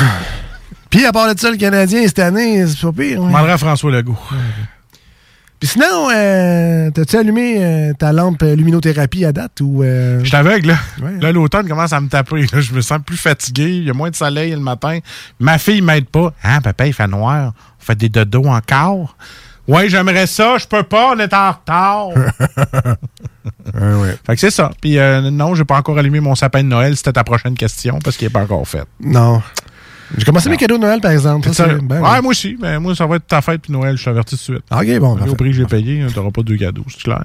Puis 0.93 1.05
à 1.07 1.11
part 1.11 1.33
de 1.33 1.39
ça, 1.39 1.49
le 1.49 1.57
Canadien, 1.57 2.03
cette 2.05 2.19
année, 2.19 2.67
c'est 2.67 2.79
pas 2.79 2.91
pire. 2.91 3.19
Ouais. 3.19 3.33
à 3.51 3.57
François 3.57 3.89
Legault. 3.91 4.15
Puis 5.59 5.69
sinon, 5.69 6.09
euh, 6.13 6.91
t'as-tu 6.91 7.15
allumé 7.17 7.55
euh, 7.57 7.93
ta 7.93 8.11
lampe 8.13 8.43
luminothérapie 8.43 9.25
à 9.25 9.31
date 9.31 9.59
ou. 9.61 9.81
euh, 9.81 10.19
Je 10.21 10.25
suis 10.27 10.35
aveugle, 10.35 10.67
là. 10.67 10.77
Ouais. 11.01 11.13
Là, 11.19 11.31
l'automne 11.31 11.67
commence 11.67 11.93
à 11.93 11.99
me 11.99 12.09
taper. 12.09 12.41
là. 12.51 12.59
Je 12.61 12.73
me 12.73 12.81
sens 12.81 12.99
plus 13.03 13.17
fatigué. 13.17 13.77
Il 13.77 13.85
y 13.85 13.89
a 13.89 13.93
moins 13.93 14.11
de 14.11 14.15
soleil 14.15 14.51
le 14.51 14.59
matin. 14.59 14.99
Ma 15.39 15.57
fille 15.57 15.81
m'aide 15.81 16.05
pas. 16.09 16.31
Hein, 16.43 16.61
papa, 16.61 16.85
il 16.85 16.93
fait 16.93 17.07
noir. 17.07 17.53
On 17.81 17.83
fait 17.83 17.95
des 17.95 18.09
dodos 18.09 18.45
encore. 18.45 19.15
Ouais, 19.67 19.89
j'aimerais 19.89 20.27
ça. 20.27 20.57
Je 20.59 20.67
peux 20.67 20.83
pas. 20.83 21.13
On 21.15 21.19
est 21.19 21.33
en 21.33 21.51
retard. 21.53 22.09
Ouais, 23.73 23.93
ouais. 23.95 24.17
fait 24.25 24.35
que 24.35 24.39
c'est 24.39 24.51
ça. 24.51 24.71
Puis 24.81 24.97
euh, 24.99 25.29
non, 25.31 25.55
j'ai 25.55 25.63
pas 25.65 25.77
encore 25.77 25.97
allumé 25.97 26.19
mon 26.19 26.35
sapin 26.35 26.63
de 26.63 26.67
Noël. 26.67 26.95
C'était 26.97 27.13
ta 27.13 27.23
prochaine 27.23 27.55
question 27.55 27.99
parce 28.03 28.15
qu'il 28.17 28.27
est 28.27 28.29
pas 28.29 28.41
encore 28.41 28.65
fait. 28.67 28.83
Non. 29.01 29.41
J'ai 30.17 30.25
commencé 30.25 30.49
mes 30.49 30.57
cadeaux 30.57 30.77
de 30.77 30.81
Noël, 30.81 30.99
par 31.01 31.11
exemple. 31.11 31.47
Ça, 31.47 31.53
ça. 31.53 31.73
ben, 31.81 32.01
ouais, 32.01 32.09
ouais. 32.09 32.21
moi 32.21 32.31
aussi. 32.31 32.57
Mais 32.61 32.79
moi, 32.79 32.95
ça 32.95 33.05
va 33.07 33.15
être 33.17 33.27
ta 33.27 33.41
fête 33.41 33.61
puis 33.61 33.71
Noël. 33.73 33.97
Je 33.97 34.03
t'avertis 34.05 34.35
tout 34.37 34.53
de 34.53 34.57
suite. 34.59 34.63
OK, 34.71 34.99
bon. 34.99 35.17
Au 35.27 35.35
prix 35.35 35.49
que 35.51 35.55
j'ai 35.57 35.65
payé, 35.65 36.05
t'auras 36.13 36.31
pas 36.31 36.41
deux 36.43 36.57
cadeaux, 36.57 36.85
c'est 36.89 37.01
clair. 37.03 37.23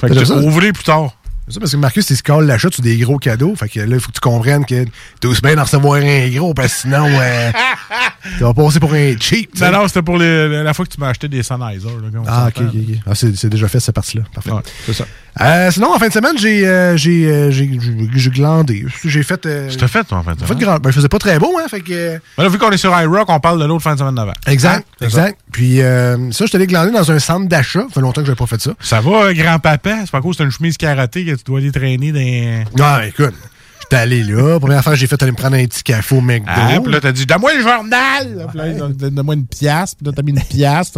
Fait 0.00 0.08
que 0.08 0.32
ouvrez 0.46 0.72
plus 0.72 0.84
tard. 0.84 1.14
C'est 1.46 1.54
ça 1.54 1.60
parce 1.60 1.72
que 1.72 1.76
Marcus, 1.78 2.10
il 2.10 2.16
se 2.16 2.22
colle 2.22 2.44
l'achat 2.44 2.68
sur 2.70 2.82
des 2.82 2.98
gros 2.98 3.16
cadeaux. 3.16 3.54
Fait 3.56 3.70
que 3.70 3.80
là, 3.80 3.96
il 3.96 4.00
faut 4.00 4.08
que 4.08 4.16
tu 4.16 4.20
comprennes 4.20 4.66
que 4.66 4.84
t'es 5.18 5.28
aussi 5.28 5.40
bien 5.40 5.54
d'en 5.56 5.62
recevoir 5.62 5.94
un 5.94 6.28
gros 6.28 6.52
parce 6.52 6.74
que 6.74 6.80
sinon, 6.80 7.06
euh, 7.08 7.50
tu 8.36 8.44
vas 8.44 8.52
passer 8.52 8.78
pour 8.80 8.92
un 8.92 9.16
cheap. 9.18 9.52
tu 9.52 9.58
sais. 9.60 9.70
Non, 9.70 9.78
non, 9.80 9.88
c'était 9.88 10.02
pour 10.02 10.18
les- 10.18 10.62
la 10.62 10.74
fois 10.74 10.84
que 10.84 10.90
tu 10.92 11.00
m'as 11.00 11.08
acheté 11.08 11.26
des 11.26 11.42
Sennheiser. 11.42 11.86
là, 11.88 12.20
Ah, 12.26 12.48
ok, 12.48 12.62
ok, 12.68 12.74
ok. 12.74 12.96
Ah, 13.06 13.14
c'est 13.14 13.34
c'est 13.34 13.48
déjà 13.48 13.66
fait, 13.66 13.80
cette 13.80 13.94
partie-là. 13.94 14.24
Parfait. 14.34 14.50
Ouais, 14.50 14.60
c'est 14.84 14.92
ça. 14.92 15.06
Euh, 15.40 15.70
sinon, 15.70 15.94
en 15.94 15.98
fin 15.98 16.08
de 16.08 16.12
semaine, 16.12 16.36
j'ai 16.36 16.66
euh, 16.66 16.96
j'ai 16.96 17.26
euh, 17.30 17.50
j'ai- 17.50 17.78
j'ai- 17.80 18.08
j'ai 18.14 18.30
glandé. 18.30 18.84
J'ai 19.04 19.22
fait. 19.22 19.44
Euh, 19.46 19.68
C'était 19.70 19.86
fait, 19.88 20.02
toi, 20.04 20.18
en 20.18 20.22
fait. 20.24 20.32
j'ai 20.40 20.46
fait 20.46 20.56
grand- 20.58 20.78
ben, 20.78 20.90
je 20.90 20.96
faisais 20.96 21.08
pas 21.08 21.18
très 21.18 21.38
beau, 21.38 21.56
hein. 21.58 21.68
Fait 21.68 21.80
que. 21.80 21.92
euh, 21.92 22.18
Ben 22.36 22.42
là, 22.44 22.48
vu 22.48 22.58
qu'on 22.58 22.70
est 22.70 22.76
sur 22.76 22.98
iRock, 23.00 23.28
on 23.28 23.38
parle 23.40 23.60
de 23.60 23.64
l'autre 23.66 23.82
fin 23.82 23.94
de 23.94 23.98
semaine 24.00 24.14
d'avant. 24.16 24.32
Exact, 24.46 24.78
Hein? 24.88 24.94
C'est 24.98 25.04
exact. 25.04 25.38
Puis 25.52 25.80
euh, 25.80 26.30
ça, 26.32 26.46
je 26.46 26.56
allé 26.56 26.66
glander 26.66 26.90
dans 26.92 27.10
un 27.12 27.18
centre 27.20 27.46
d'achat. 27.48 27.82
Ça 27.88 27.94
fait 27.94 28.00
longtemps 28.00 28.20
que 28.20 28.26
j'avais 28.26 28.36
pas 28.36 28.46
fait 28.46 28.60
ça. 28.60 28.72
Ça 28.80 29.00
va, 29.00 29.10
euh, 29.26 29.32
grand-papa? 29.32 29.98
C'est 30.00 30.10
pas 30.10 30.20
cause 30.20 30.36
que 30.36 30.38
t'as 30.38 30.44
une 30.46 30.50
chemise 30.50 30.76
carottée 30.76 31.24
que 31.24 31.30
tu 31.32 31.44
dois 31.44 31.58
aller 31.60 31.70
traîner 31.70 32.10
dans... 32.10 32.64
Non, 32.76 33.02
écoute, 33.06 33.34
j'étais 33.82 33.96
allé 33.96 34.24
là. 34.24 34.58
Première 34.58 34.82
fois 34.82 34.94
que 34.94 34.98
j'ai 34.98 35.06
fait, 35.06 35.22
aller 35.22 35.32
me 35.32 35.36
prendre 35.36 35.56
un 35.56 35.64
petit 35.66 35.82
café 35.84 36.16
au 36.16 36.20
McDo. 36.20 36.46
Ah, 36.48 36.80
puis 36.82 36.92
là, 36.92 37.00
t'as 37.00 37.12
dit, 37.12 37.26
donne-moi 37.26 37.54
le 37.54 37.62
journal! 37.62 38.46
Puis 38.48 38.58
là, 38.58 38.68
ils 38.68 38.82
ont 38.82 38.88
dit, 38.88 39.10
donne-moi 39.10 39.34
une 39.34 39.46
pièce, 39.46 39.94
puis 39.94 40.04
là, 40.06 40.12
t'as 40.16 40.22
mis 40.22 40.32
une 40.32 40.40
pièce. 40.42 40.92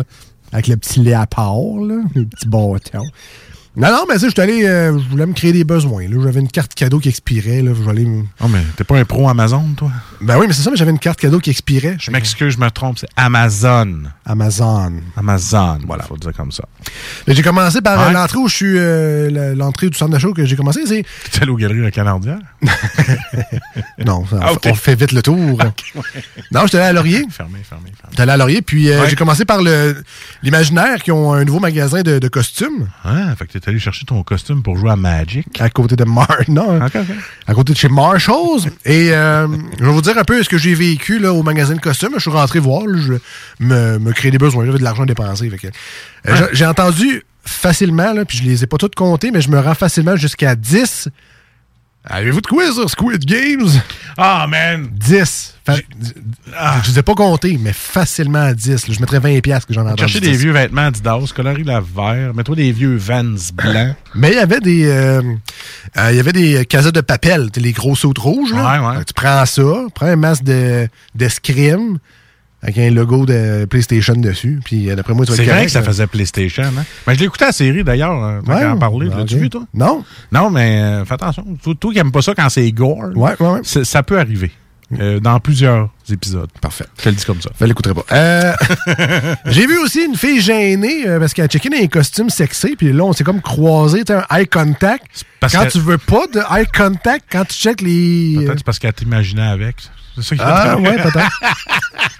Avec 0.52 0.66
le 0.66 0.76
petit 0.78 0.98
léopard, 1.00 1.54
là, 1.86 2.02
le 2.14 2.24
petit 2.24 2.48
bâton. 2.48 3.04
Non, 3.76 3.88
non, 3.88 4.04
mais 4.08 4.18
ça, 4.18 4.26
je 4.26 4.32
suis 4.32 4.40
allé, 4.40 4.64
euh, 4.66 4.98
je 4.98 5.08
voulais 5.08 5.26
me 5.26 5.32
créer 5.32 5.52
des 5.52 5.62
besoins. 5.62 6.02
là. 6.08 6.16
J'avais 6.24 6.40
une 6.40 6.48
carte 6.48 6.74
cadeau 6.74 6.98
qui 6.98 7.08
expirait. 7.08 7.62
Là, 7.62 7.70
je 7.72 7.80
voulais 7.80 8.04
Oh, 8.40 8.48
mais 8.48 8.58
t'es 8.76 8.82
pas 8.82 8.98
un 8.98 9.04
pro 9.04 9.28
Amazon, 9.28 9.64
toi? 9.76 9.92
Ben 10.20 10.36
oui, 10.38 10.46
mais 10.48 10.52
c'est 10.54 10.62
ça, 10.62 10.70
mais 10.72 10.76
j'avais 10.76 10.90
une 10.90 10.98
carte 10.98 11.20
cadeau 11.20 11.38
qui 11.38 11.50
expirait. 11.50 11.96
Je 12.00 12.10
m'excuse, 12.10 12.54
je 12.54 12.58
me 12.58 12.68
trompe, 12.70 12.98
c'est 12.98 13.06
Amazon. 13.16 14.02
Amazon. 14.26 14.94
Amazon, 15.16 15.78
voilà, 15.86 16.02
faut 16.02 16.16
dire 16.16 16.32
comme 16.36 16.50
ça. 16.50 16.64
Mais 17.28 17.34
J'ai 17.34 17.42
commencé 17.42 17.80
par 17.80 18.00
euh, 18.00 18.06
Ouais. 18.08 18.12
l'entrée 18.12 18.38
où 18.38 18.48
je 18.48 18.54
suis, 18.56 18.74
euh, 18.76 19.54
l'entrée 19.54 19.88
du 19.88 19.96
centre 19.96 20.10
d'achat 20.12 20.28
que 20.34 20.44
j'ai 20.44 20.56
commencé, 20.56 20.80
c'est... 20.86 21.04
T'es 21.30 21.42
allé 21.42 21.52
aux 21.52 21.56
galeries 21.56 21.82
La 21.82 21.90
Canardière? 21.92 22.38
Non, 24.04 24.24
Ah, 24.40 24.52
on 24.64 24.74
fait 24.74 24.94
vite 24.94 25.12
le 25.12 25.22
tour. 25.22 25.36
Non, 26.52 26.62
j'étais 26.64 26.78
allé 26.78 26.86
à 26.88 26.92
Laurier. 26.92 27.24
Fermé, 27.30 27.58
fermé, 27.62 27.90
fermé. 27.96 28.10
J'étais 28.10 28.22
allé 28.22 28.32
à 28.32 28.36
Laurier, 28.36 28.62
puis 28.62 28.90
euh, 28.90 29.02
Ouais. 29.02 29.10
j'ai 29.10 29.16
commencé 29.16 29.44
par 29.44 29.62
le 29.62 30.02
l'Imaginaire, 30.42 31.02
qui 31.02 31.12
ont 31.12 31.32
un 31.32 31.44
nouveau 31.44 31.60
magasin 31.60 32.02
de, 32.02 32.18
de 32.18 32.28
costumes 32.28 32.88
Ah, 33.04 33.34
fait 33.36 33.46
que 33.46 33.52
t'es 33.60 33.70
allé 33.70 33.78
chercher 33.78 34.04
ton 34.06 34.22
costume 34.22 34.62
pour 34.62 34.76
jouer 34.76 34.90
à 34.90 34.96
Magic. 34.96 35.46
à 35.60 35.68
côté 35.70 35.96
de 35.96 36.04
Mar... 36.04 36.28
Non, 36.48 36.84
ok. 36.84 36.96
à 37.46 37.54
côté 37.54 37.72
de 37.72 37.78
chez 37.78 37.88
Marshalls. 37.88 38.70
Et 38.84 39.10
euh, 39.12 39.46
je 39.78 39.84
vais 39.84 39.90
vous 39.92 40.02
dire 40.02 40.16
un 40.18 40.24
peu 40.24 40.42
ce 40.42 40.48
que 40.48 40.58
j'ai 40.58 40.74
vécu 40.74 41.18
là, 41.18 41.32
au 41.32 41.42
magasin 41.42 41.74
de 41.74 41.80
costumes. 41.80 42.10
Je 42.14 42.20
suis 42.20 42.30
rentré 42.30 42.58
voir, 42.58 42.86
là, 42.86 42.98
je 42.98 43.12
me, 43.64 43.98
me 43.98 44.12
créer 44.12 44.30
des 44.30 44.38
besoins. 44.38 44.64
J'avais 44.66 44.78
de 44.78 44.84
l'argent 44.84 45.02
à 45.04 45.06
dépenser. 45.06 45.50
euh, 45.52 45.70
j'ai- 46.36 46.44
J'ai 46.52 46.66
entendu 46.66 47.22
facilement, 47.44 48.14
puis 48.26 48.38
je 48.38 48.44
les 48.44 48.64
ai 48.64 48.66
pas 48.66 48.76
toutes 48.76 48.94
comptés, 48.94 49.30
mais 49.30 49.40
je 49.40 49.50
me 49.50 49.58
rends 49.60 49.74
facilement 49.74 50.16
jusqu'à 50.16 50.54
10. 50.54 51.08
Avez-vous 52.04 52.40
de 52.40 52.46
quoi 52.46 52.72
sur 52.72 52.88
Squid 52.88 53.24
Games? 53.26 53.68
Ah, 54.16 54.46
man! 54.48 54.88
10. 54.90 55.58
Fa- 55.66 55.74
Je 55.76 55.80
ne 56.88 56.92
les 56.94 56.98
ai 56.98 57.02
pas 57.02 57.14
comptés, 57.14 57.58
mais 57.60 57.74
facilement 57.74 58.40
à 58.42 58.54
10. 58.54 58.88
là. 58.88 58.94
Je 58.94 59.00
mettrais 59.00 59.18
20 59.18 59.40
piastres 59.40 59.68
que 59.68 59.74
j'en 59.74 59.86
ai. 59.86 59.96
Chercher 59.98 60.20
des 60.20 60.30
10. 60.32 60.38
vieux 60.38 60.52
vêtements 60.52 60.86
Adidas, 60.86 61.30
coloris 61.36 61.62
la 61.62 61.80
vert, 61.80 62.32
mets-toi 62.34 62.56
des 62.56 62.72
vieux 62.72 62.96
Vans 62.96 63.34
blancs. 63.52 63.94
Mais 64.14 64.30
il 64.30 64.36
y 64.36 64.38
avait 64.38 64.60
des 64.60 64.86
euh, 64.86 65.20
euh, 65.98 66.10
il 66.10 66.16
y 66.16 66.20
avait 66.20 66.32
des 66.32 66.64
casettes 66.64 66.94
de 66.94 67.02
papel, 67.02 67.50
les 67.56 67.72
gros 67.72 67.94
sautes 67.94 68.18
rouges. 68.18 68.54
Là. 68.54 68.80
Ouais, 68.80 68.96
ouais. 68.96 69.04
Tu 69.04 69.12
prends 69.12 69.44
ça, 69.44 69.62
prends 69.94 70.06
un 70.06 70.16
masque 70.16 70.44
de 70.44 70.88
d'escrime 71.14 71.98
avec 72.62 72.76
un 72.78 72.90
logo 72.90 73.24
de 73.26 73.64
PlayStation 73.64 74.14
dessus, 74.14 74.60
puis 74.64 74.90
euh, 74.90 74.96
d'après 74.96 75.14
moi 75.14 75.24
tu 75.24 75.30
vas 75.32 75.36
C'est 75.36 75.44
vrai 75.44 75.52
correct, 75.52 75.66
que 75.66 75.72
ça 75.72 75.82
faisait 75.82 76.06
PlayStation. 76.06 76.62
Hein? 76.64 76.84
Mais 77.06 77.14
je 77.14 77.20
l'ai 77.20 77.26
écouté 77.26 77.44
à 77.44 77.48
la 77.48 77.52
série 77.52 77.82
d'ailleurs, 77.84 78.22
euh, 78.24 78.40
tant 78.44 78.52
Ouais, 78.54 78.64
en 78.66 78.76
parler. 78.78 79.08
ok. 79.08 79.14
L'as-tu 79.16 79.38
vu, 79.38 79.48
toi? 79.50 79.62
Non. 79.72 80.04
Non, 80.30 80.50
mais 80.50 80.80
euh, 80.82 81.04
fais 81.04 81.14
attention. 81.14 81.44
Toi, 81.62 81.74
toi 81.78 81.90
qui 81.92 81.96
n'aimes 81.98 82.12
pas 82.12 82.22
ça 82.22 82.34
quand 82.34 82.48
c'est 82.50 82.70
gore, 82.72 83.10
Ouais, 83.16 83.32
ouais, 83.40 83.48
ouais. 83.48 83.84
ça 83.84 84.02
peut 84.02 84.18
arriver. 84.18 84.50
euh, 84.98 85.20
dans 85.20 85.38
plusieurs 85.38 85.88
épisodes. 86.10 86.50
Parfait. 86.60 86.84
Je 86.98 87.04
te 87.04 87.08
le 87.10 87.14
dis 87.14 87.24
comme 87.24 87.40
ça. 87.40 87.50
Je 87.60 87.64
l'écouterai 87.64 87.94
pas. 87.94 88.04
Euh, 88.10 88.52
J'ai 89.46 89.64
vu 89.66 89.78
aussi 89.78 90.04
une 90.04 90.16
fille 90.16 90.40
gênée 90.40 91.06
euh, 91.06 91.20
parce 91.20 91.32
qu'elle 91.32 91.44
a 91.44 91.48
checké 91.48 91.68
dans 91.68 91.76
les 91.78 91.86
costumes 91.86 92.28
sexés, 92.28 92.74
puis 92.76 92.92
là, 92.92 93.04
on 93.04 93.12
s'est 93.12 93.22
comme 93.22 93.40
croisé, 93.40 94.02
t'as 94.04 94.24
un 94.28 94.36
eye 94.38 94.48
contact. 94.48 95.24
parce 95.38 95.52
quand 95.54 95.64
que- 95.66 95.70
tu 95.70 95.78
veux 95.78 95.96
pas 95.98 96.26
de 96.34 96.40
eye 96.40 96.66
contact, 96.76 97.26
quand 97.30 97.44
tu 97.44 97.54
checkes 97.54 97.82
les. 97.82 98.34
Peut-être 98.44 98.64
parce 98.64 98.80
qu'elle 98.80 98.92
t'imaginait 98.92 99.42
avec. 99.46 99.76
C'est 100.22 100.36
ça 100.36 100.36
qui 100.36 100.42
Ah, 100.44 100.76
ouais, 100.76 100.96
peut-être. 100.96 101.40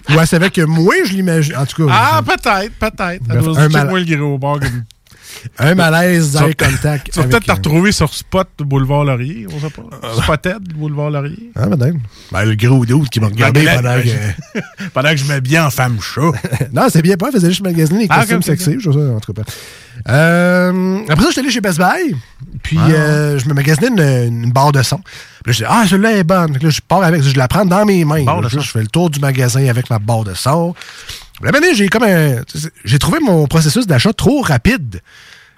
Ou 0.11 0.21
elle 0.21 0.26
savait 0.26 0.50
que 0.50 0.62
moi, 0.62 0.95
je 1.04 1.12
l'imagine. 1.12 1.57
En 1.57 1.66
tout 1.66 1.87
cas. 1.87 1.92
Ah, 1.95 2.23
peut-être, 2.25 2.73
peut-être. 2.78 3.23
Elle 3.30 3.87
moi 3.88 4.00
le 4.00 4.16
gros 4.16 4.38
bar 4.38 4.59
comme- 4.61 4.85
Un 5.59 5.75
malaise 5.75 6.33
d'eye 6.33 6.54
contact. 6.54 7.12
Tu 7.12 7.21
vas 7.21 7.26
peut-être 7.26 7.47
te 7.47 7.52
retrouver 7.52 7.92
sur 7.92 8.12
Spot 8.12 8.49
Boulevard 8.59 9.04
Laurier, 9.04 9.47
on 9.50 9.59
sait 9.61 9.71
pas. 9.71 10.23
Spotted 10.23 10.73
Boulevard 10.75 11.11
Laurier. 11.11 11.50
Ah, 11.54 11.66
madame. 11.66 12.00
Ben, 12.33 12.45
le 12.45 12.57
gros 12.57 12.85
doute 12.85 13.09
qui 13.09 13.21
m'a 13.21 13.28
regardé 13.28 13.64
Ben, 13.64 13.76
pendant 13.80 14.02
que. 14.02 14.88
Pendant 14.92 15.11
que 15.11 15.16
je 15.16 15.25
m'habillais 15.26 15.61
en 15.61 15.71
femme 15.71 15.99
chat. 16.00 16.33
non, 16.73 16.88
c'est 16.90 17.02
bien 17.02 17.16
pas. 17.16 17.30
Faisait 17.30 17.49
juste 17.49 17.62
magasiner 17.62 18.00
les 18.00 18.07
Ah, 18.11 18.21
costumes 18.21 18.42
sexy. 18.42 18.76
Je 18.80 18.90
sais 18.90 18.99
en 18.99 19.21
tout 19.21 19.33
cas. 19.33 19.42
Euh, 20.09 21.00
après 21.09 21.23
ça, 21.25 21.28
j'étais 21.30 21.40
allé 21.40 21.50
chez 21.50 21.61
Best 21.61 21.78
Buy. 21.78 22.14
Puis, 22.62 22.78
Ah. 22.80 22.88
euh, 22.90 23.38
je 23.38 23.49
me 23.49 23.54
magasinais 23.54 23.88
une, 23.88 24.45
une 24.45 24.52
barre 24.52 24.73
de 24.73 24.83
son. 24.83 24.99
Puis 24.99 25.47
là, 25.49 25.52
je 25.52 25.59
dis, 25.59 25.64
ah, 25.69 25.85
celle-là 25.88 26.12
est 26.12 26.25
bonne. 26.25 26.57
Là, 26.61 26.71
je 26.71 26.80
pars 26.87 27.02
avec, 27.02 27.23
je 27.23 27.37
la 27.37 27.49
prends 27.49 27.64
dans 27.64 27.85
mes 27.85 28.04
mains. 28.04 28.25
Là, 28.25 28.49
je 28.49 28.59
fais 28.61 28.80
le 28.80 28.87
tour 28.88 29.11
du 29.11 29.21
magasin 29.21 29.66
avec 29.69 29.90
ma 29.90 29.99
barre 29.99 30.25
de 30.25 30.35
son. 30.35 30.75
La 31.42 31.52
manière, 31.52 31.75
j'ai 31.75 31.88
comme. 31.88 32.04
J'ai 32.85 32.99
trouvé 32.99 33.19
mon 33.21 33.47
processus 33.47 33.87
d'achat 33.87 34.12
trop 34.12 34.42
rapide. 34.42 35.00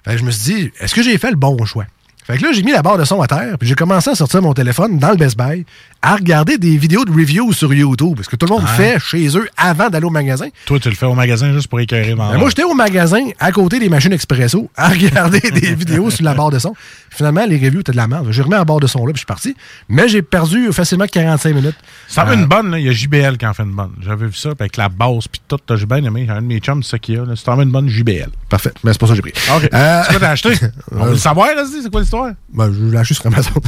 Fait 0.05 0.11
que 0.13 0.17
je 0.17 0.23
me 0.23 0.31
suis 0.31 0.53
dit, 0.53 0.71
est-ce 0.79 0.93
que 0.95 1.01
j'ai 1.03 1.17
fait 1.17 1.29
le 1.29 1.35
bon 1.37 1.63
choix? 1.65 1.85
Fait 2.25 2.37
que 2.37 2.43
là, 2.43 2.53
j'ai 2.53 2.63
mis 2.63 2.71
la 2.71 2.81
barre 2.81 2.97
de 2.97 3.03
son 3.03 3.21
à 3.21 3.27
terre, 3.27 3.57
puis 3.59 3.67
j'ai 3.67 3.75
commencé 3.75 4.09
à 4.09 4.15
sortir 4.15 4.41
mon 4.41 4.53
téléphone 4.53 4.97
dans 4.97 5.09
le 5.11 5.17
Best 5.17 5.37
Buy, 5.37 5.65
à 6.03 6.15
regarder 6.15 6.57
des 6.57 6.77
vidéos 6.77 7.05
de 7.05 7.11
reviews 7.11 7.53
sur 7.53 7.73
YouTube, 7.73 8.15
parce 8.17 8.27
que 8.27 8.35
tout 8.35 8.45
le 8.45 8.51
monde 8.51 8.67
fait 8.67 8.99
chez 8.99 9.25
eux 9.37 9.47
avant 9.57 9.89
d'aller 9.89 10.05
au 10.05 10.09
magasin. 10.11 10.47
Toi, 10.65 10.77
tu 10.79 10.89
le 10.89 10.95
fais 10.95 11.05
au 11.05 11.13
magasin 11.15 11.53
juste 11.53 11.67
pour 11.67 11.79
écœurer 11.79 12.13
Ben, 12.13 12.37
moi, 12.37 12.49
j'étais 12.49 12.63
au 12.65 12.73
magasin, 12.73 13.23
à 13.39 13.51
côté 13.53 13.79
des 13.79 13.87
machines 13.89 14.11
expresso, 14.13 14.69
à 14.75 14.89
regarder 14.89 15.39
des 15.39 15.73
vidéos 15.75 16.09
sur 16.11 16.25
la 16.25 16.33
barre 16.33 16.51
de 16.51 16.59
son. 16.59 16.75
Finalement, 17.09 17.45
les 17.47 17.55
reviews 17.55 17.79
étaient 17.79 17.93
de 17.93 17.97
la 17.97 18.07
merde. 18.07 18.27
J'ai 18.31 18.41
remis 18.41 18.55
la 18.55 18.65
barre 18.65 18.81
de 18.81 18.87
son 18.87 18.99
là, 19.05 19.13
puis 19.13 19.15
je 19.15 19.19
suis 19.19 19.25
parti. 19.25 19.55
Mais 19.87 20.09
j'ai 20.09 20.21
perdu 20.21 20.73
facilement 20.73 21.05
45 21.07 21.55
minutes. 21.55 21.75
Ça 22.07 22.23
Euh, 22.23 22.25
fait 22.27 22.33
une 22.35 22.45
bonne, 22.47 22.69
là. 22.71 22.79
il 22.79 22.85
y 22.85 22.89
a 22.89 22.91
JBL 22.91 23.37
qui 23.37 23.45
en 23.45 23.53
fait 23.53 23.63
une 23.63 23.71
bonne. 23.75 23.93
J'avais 24.01 24.25
vu 24.27 24.33
ça, 24.33 24.49
avec 24.49 24.75
la 24.75 24.89
base, 24.89 25.27
puis 25.31 25.41
tout, 25.47 25.57
j'ai 25.75 25.85
bien 25.85 26.03
aimé. 26.03 26.27
Un 26.29 26.41
de 26.41 26.47
mes 26.47 26.59
chums, 26.59 26.83
c'est 26.83 26.91
ça 26.91 26.99
qu'il 26.99 27.15
y 27.15 27.17
a. 27.17 27.21
là. 27.23 27.33
C'est 27.37 27.45
vraiment 27.45 27.63
une 27.63 27.71
bonne 27.71 27.87
JBL. 27.87 28.29
Parfait. 28.49 28.71
Mais 28.83 28.91
c'est 28.91 28.99
pour 28.99 29.07
ça 29.07 29.13
que 29.15 29.21
j'ai 29.23 29.31
pris. 29.31 29.33
OK. 29.55 29.69
Euh, 29.73 30.01
C'est 30.05 30.11
quoi 30.11 30.19
t'as 30.19 30.31
acheté? 30.31 30.49
On 30.91 31.05
veut 31.05 31.11
le 31.11 31.17
savoir, 31.17 31.47
là, 31.55 31.63
c'est 31.65 31.89
quoi 31.89 32.01
l'histoire? 32.01 32.31
Ben, 32.51 32.73
je 32.73 32.83
l'ai 32.91 32.97
acheté 32.97 33.13
sur 33.13 33.27
Amazon. 33.27 33.51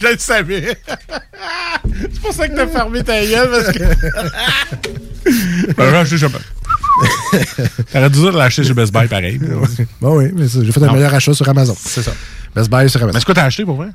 Je 0.00 0.06
le 0.06 0.18
savais. 0.18 0.76
c'est 1.92 2.20
pour 2.20 2.32
ça 2.32 2.48
que 2.48 2.54
t'as 2.54 2.66
fermé 2.66 3.02
ta 3.02 3.24
gueule, 3.24 3.48
parce 3.50 3.72
que. 3.72 3.82
ben, 5.76 5.94
acheté 5.94 6.18
chez 6.18 6.26
T'aurais 7.92 8.10
dû 8.10 8.18
dire 8.20 8.32
de 8.32 8.38
l'acheter 8.38 8.64
chez 8.64 8.74
Best 8.74 8.92
Buy, 8.92 9.08
pareil. 9.08 9.40
bon, 10.00 10.18
oui, 10.18 10.30
mais 10.34 10.46
j'ai 10.48 10.72
fait 10.72 10.82
un 10.82 10.86
Non. 10.86 10.92
meilleur 10.94 11.14
achat 11.14 11.32
sur 11.32 11.48
Amazon. 11.48 11.76
C'est 11.78 12.02
ça. 12.02 12.12
Best 12.54 12.70
Buy 12.70 12.88
sur 12.90 13.00
Amazon. 13.02 13.14
Mais 13.14 13.20
c'est 13.20 13.24
quoi 13.26 13.34
t'as 13.34 13.44
acheté 13.44 13.64
pour 13.64 13.76
vrai? 13.76 13.88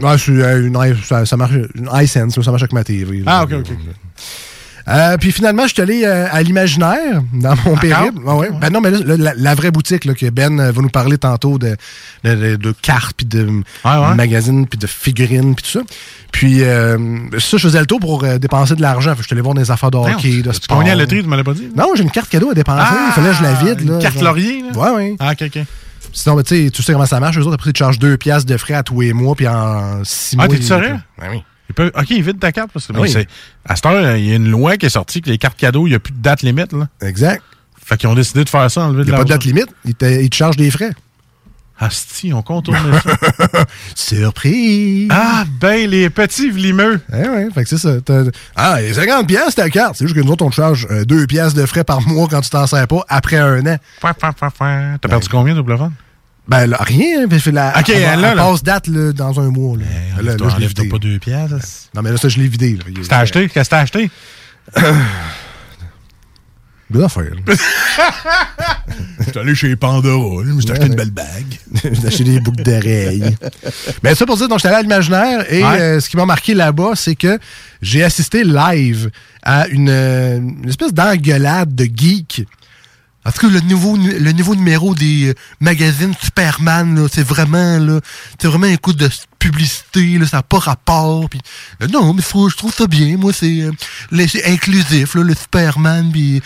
Ouais, 0.00 0.18
c'est 0.18 0.30
euh, 0.32 0.66
une, 0.66 0.96
ça, 1.04 1.24
ça 1.26 1.36
marche, 1.36 1.52
une 1.74 1.88
iSense, 1.92 2.34
ça 2.40 2.50
marche 2.50 2.62
avec 2.62 2.72
ma 2.72 2.84
TV. 2.84 3.22
Ah, 3.26 3.44
ok, 3.44 3.52
ok. 3.52 3.66
ok. 3.70 3.78
Euh, 4.86 5.16
puis 5.16 5.32
finalement, 5.32 5.66
je 5.66 5.72
suis 5.72 5.82
allé 5.82 6.02
euh, 6.04 6.26
à 6.30 6.42
l'imaginaire 6.42 7.22
dans 7.32 7.54
mon 7.64 7.74
périple. 7.76 8.18
Ah 8.26 8.36
ouais. 8.36 8.50
Ben 8.60 8.70
non, 8.70 8.80
mais 8.82 8.90
là, 8.90 9.16
la, 9.16 9.32
la 9.34 9.54
vraie 9.54 9.70
boutique 9.70 10.04
là, 10.04 10.12
que 10.14 10.28
Ben 10.28 10.60
euh, 10.60 10.72
va 10.72 10.82
nous 10.82 10.90
parler 10.90 11.16
tantôt 11.16 11.58
de, 11.58 11.76
de, 12.24 12.34
de- 12.34 12.56
de 12.56 12.72
cartes, 12.82 13.16
puis 13.16 13.26
de 13.26 13.62
magazines, 14.14 14.66
puis 14.66 14.78
de 14.78 14.86
figurines, 14.86 15.54
puis 15.54 15.64
tout 15.64 15.78
ça. 15.78 15.84
Puis 16.32 16.62
euh, 16.62 16.98
ça, 17.38 17.56
je 17.56 17.62
faisais 17.66 17.80
le 17.80 17.86
tour 17.86 17.98
pour 18.00 18.24
dépenser 18.38 18.74
de 18.74 18.82
l'argent. 18.82 19.14
Je 19.16 19.22
suis 19.22 19.32
allé 19.32 19.40
voir 19.40 19.54
des 19.54 19.70
affaires 19.70 19.90
de 19.90 19.96
hockey, 19.96 20.42
de 20.42 20.50
tu 20.50 20.56
sport. 20.56 20.76
pogné 20.78 20.90
à 20.90 20.94
la 20.94 21.02
loterie, 21.04 21.22
tu 21.24 21.30
l'as 21.30 21.44
pas 21.44 21.54
dit? 21.54 21.68
Non, 21.76 21.92
j'ai 21.96 22.02
une 22.02 22.10
carte 22.10 22.28
cadeau 22.28 22.50
à 22.50 22.54
dépenser. 22.54 22.86
Ah, 22.90 23.06
Il 23.08 23.12
fallait 23.12 23.30
que 23.30 23.36
je 23.36 23.42
la 23.42 23.52
vide. 23.54 23.80
une 23.80 23.92
Là, 23.92 23.98
carte 24.00 24.14
genre. 24.14 24.24
laurier, 24.24 24.62
là? 24.62 24.78
Ouais, 24.78 24.90
ouais. 24.90 25.16
Ah, 25.18 25.32
OK, 25.32 25.44
OK. 25.46 25.62
Sinon, 26.12 26.36
ben, 26.36 26.42
tu 26.42 26.64
sais, 26.66 26.70
tu 26.70 26.82
comment 26.92 27.06
ça 27.06 27.18
marche. 27.20 27.38
Eux 27.38 27.42
autres, 27.42 27.54
après, 27.54 27.70
ils 27.70 27.72
te 27.72 27.78
chargent 27.78 27.98
deux 27.98 28.16
piastres 28.16 28.48
de 28.48 28.56
frais 28.56 28.74
à 28.74 28.82
tous 28.82 29.00
les 29.00 29.12
mois, 29.12 29.34
puis 29.34 29.48
en 29.48 30.04
six 30.04 30.36
mois. 30.36 30.44
Ah, 30.44 30.48
t'es 30.54 30.60
sérieux? 30.62 30.96
Ben 31.18 31.28
oui. 31.32 31.42
Il 31.78 31.90
peut- 31.90 31.92
OK, 31.98 32.10
vide 32.10 32.38
ta 32.38 32.52
carte. 32.52 32.70
Parce 32.72 32.86
que, 32.86 32.92
Oui. 32.98 33.12
à 33.64 33.74
cette 33.76 33.86
heure, 33.86 34.16
il 34.16 34.24
y 34.26 34.32
a 34.32 34.36
une 34.36 34.48
loi 34.50 34.76
qui 34.76 34.86
est 34.86 34.90
sortie 34.90 35.20
que 35.20 35.28
les 35.30 35.38
cartes 35.38 35.58
cadeaux, 35.58 35.86
il 35.86 35.90
n'y 35.90 35.96
a 35.96 35.98
plus 35.98 36.12
de 36.12 36.22
date 36.22 36.42
limite. 36.42 36.72
Là. 36.72 36.88
Exact. 37.02 37.42
Fait 37.84 37.96
qu'ils 37.96 38.08
ont 38.08 38.14
décidé 38.14 38.44
de 38.44 38.48
faire 38.48 38.70
ça, 38.70 38.82
enlever 38.82 39.02
Il 39.02 39.08
n'y 39.08 39.12
a 39.14 39.16
pas 39.18 39.24
de 39.24 39.28
date 39.30 39.44
limite. 39.44 39.66
Ils 39.84 39.94
te, 39.94 40.04
ils 40.04 40.30
te 40.30 40.36
chargent 40.36 40.56
des 40.56 40.70
frais. 40.70 40.92
Asti, 41.78 42.32
on 42.32 42.40
contourne 42.42 42.78
ça. 43.02 43.64
Surprise! 43.96 45.08
Ah, 45.10 45.44
ben, 45.60 45.90
les 45.90 46.08
petits 46.08 46.48
vlimeux. 46.50 47.00
Eh 47.12 47.28
ouais, 47.28 47.48
fait 47.52 47.64
que 47.64 47.68
c'est 47.68 47.78
ça. 47.78 47.94
Ah, 48.54 48.80
et 48.80 48.92
50 48.94 49.26
piastres 49.26 49.56
ta 49.56 49.68
carte. 49.70 49.96
C'est 49.96 50.04
juste 50.06 50.16
que 50.16 50.24
nous 50.24 50.30
autres, 50.32 50.44
on 50.44 50.50
te 50.50 50.54
charge 50.54 50.86
2 51.04 51.26
piastres 51.26 51.58
de 51.60 51.66
frais 51.66 51.82
par 51.84 52.00
mois 52.06 52.28
quand 52.30 52.40
tu 52.42 52.50
t'en 52.50 52.66
sers 52.68 52.86
pas 52.86 53.04
après 53.08 53.36
un 53.38 53.66
an. 53.66 53.76
T'as 54.00 55.08
perdu 55.08 55.28
combien, 55.28 55.54
double 55.54 55.76
fun? 55.76 55.92
Ben 56.46 56.66
là, 56.66 56.76
rien. 56.80 57.26
Puis 57.26 57.40
la, 57.52 57.78
Ok, 57.78 57.88
elle, 57.88 58.20
là, 58.20 58.34
passe 58.36 58.62
date 58.62 58.86
là, 58.88 59.12
dans 59.12 59.40
un 59.40 59.48
mois. 59.50 59.78
Là. 59.78 60.22
là, 60.22 60.36
là, 60.36 60.48
je 60.54 60.60
l'ai 60.60 60.66
vidé. 60.66 60.88
pas 60.88 60.98
deux 60.98 61.18
piastres. 61.18 61.56
Non, 61.94 62.02
mais 62.02 62.10
là, 62.10 62.16
ça, 62.18 62.28
je 62.28 62.38
l'ai 62.38 62.48
vidé. 62.48 62.78
T'as 63.08 63.18
acheté? 63.20 63.48
Qu'est-ce 63.48 63.70
que 63.70 63.74
t'as 63.74 63.80
acheté? 63.80 64.10
Bonne 66.90 67.04
affaire. 67.04 67.32
J'étais 69.24 69.38
allé 69.40 69.54
chez 69.54 69.74
Pandora. 69.74 70.42
Je 70.44 70.50
me 70.52 70.60
suis 70.60 70.70
acheté 70.70 70.86
une 70.86 70.94
belle 70.94 71.10
bague. 71.10 71.58
J'ai 71.82 72.06
acheté 72.06 72.24
des 72.24 72.40
boucles 72.40 72.62
d'oreilles. 72.62 73.36
Mais 74.02 74.14
ça 74.14 74.26
pour 74.26 74.36
dire, 74.36 74.48
donc 74.48 74.58
j'étais 74.58 74.68
allé 74.68 74.78
à 74.78 74.82
l'imaginaire 74.82 75.50
et 75.50 75.64
Ouais. 75.64 75.80
euh, 75.80 76.00
ce 76.00 76.08
qui 76.10 76.16
m'a 76.18 76.26
marqué 76.26 76.52
là-bas, 76.54 76.90
c'est 76.94 77.14
que 77.14 77.38
j'ai 77.80 78.04
assisté 78.04 78.44
live 78.44 79.10
à 79.42 79.66
une, 79.68 79.88
euh, 79.88 80.36
une 80.38 80.68
espèce 80.68 80.92
d'engueulade 80.92 81.74
de 81.74 81.84
geek. 81.84 82.46
En 83.26 83.32
tout 83.32 83.40
cas, 83.40 83.48
le 83.48 83.60
nouveau, 83.60 83.96
le 83.96 84.32
nouveau 84.32 84.54
numéro 84.54 84.94
des 84.94 85.30
euh, 85.30 85.34
magazines 85.60 86.12
Superman, 86.20 87.06
c'est 87.10 87.26
vraiment, 87.26 87.78
là, 87.78 88.00
c'est 88.38 88.48
vraiment 88.48 88.66
un 88.66 88.76
coup 88.76 88.92
de 88.92 89.08
publicité, 89.48 90.18
là, 90.18 90.26
ça 90.26 90.38
n'a 90.38 90.42
pas 90.42 90.58
rapport. 90.58 91.28
Puis, 91.28 91.40
euh, 91.82 91.86
non, 91.92 92.14
mais 92.14 92.22
faut, 92.22 92.48
je 92.48 92.56
trouve 92.56 92.72
ça 92.72 92.86
bien. 92.86 93.16
Moi, 93.18 93.32
c'est 93.32 93.60
euh, 93.60 93.70
inclusif, 94.46 95.14
là, 95.14 95.22
le 95.22 95.34
Superman. 95.34 96.10
Puis, 96.12 96.42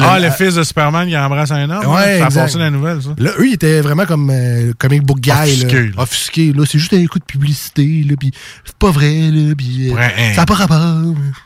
Ah, 0.00 0.18
le 0.18 0.30
fils 0.30 0.54
de 0.54 0.62
Superman 0.62 1.08
qui 1.08 1.16
embrasse 1.16 1.50
un 1.50 1.68
homme? 1.70 1.86
Ouais, 1.86 2.20
hein? 2.20 2.30
ça 2.30 2.40
a 2.40 2.44
passé 2.44 2.58
la 2.58 2.70
nouvelle, 2.70 3.00
ça. 3.02 3.10
Là, 3.16 3.30
eux, 3.38 3.48
ils 3.48 3.54
étaient 3.54 3.80
vraiment 3.80 4.04
comme 4.04 4.30
euh, 4.30 4.72
comic 4.78 5.02
book 5.02 5.20
guy. 5.20 5.64
Offusqués, 5.96 6.52
là. 6.52 6.64
C'est 6.66 6.78
juste 6.78 6.92
un 6.92 7.06
coup 7.06 7.18
de 7.18 7.24
publicité, 7.24 8.04
là. 8.08 8.16
Puis 8.18 8.32
c'est 8.64 8.76
pas 8.76 8.90
vrai, 8.90 9.30
là. 9.30 9.54
Puis 9.56 9.88
euh, 9.90 9.94
Ouais, 9.94 10.14
hein. 10.18 10.32
ça 10.34 10.42
n'a 10.42 10.46
pas 10.46 10.54
rapport. 10.54 10.78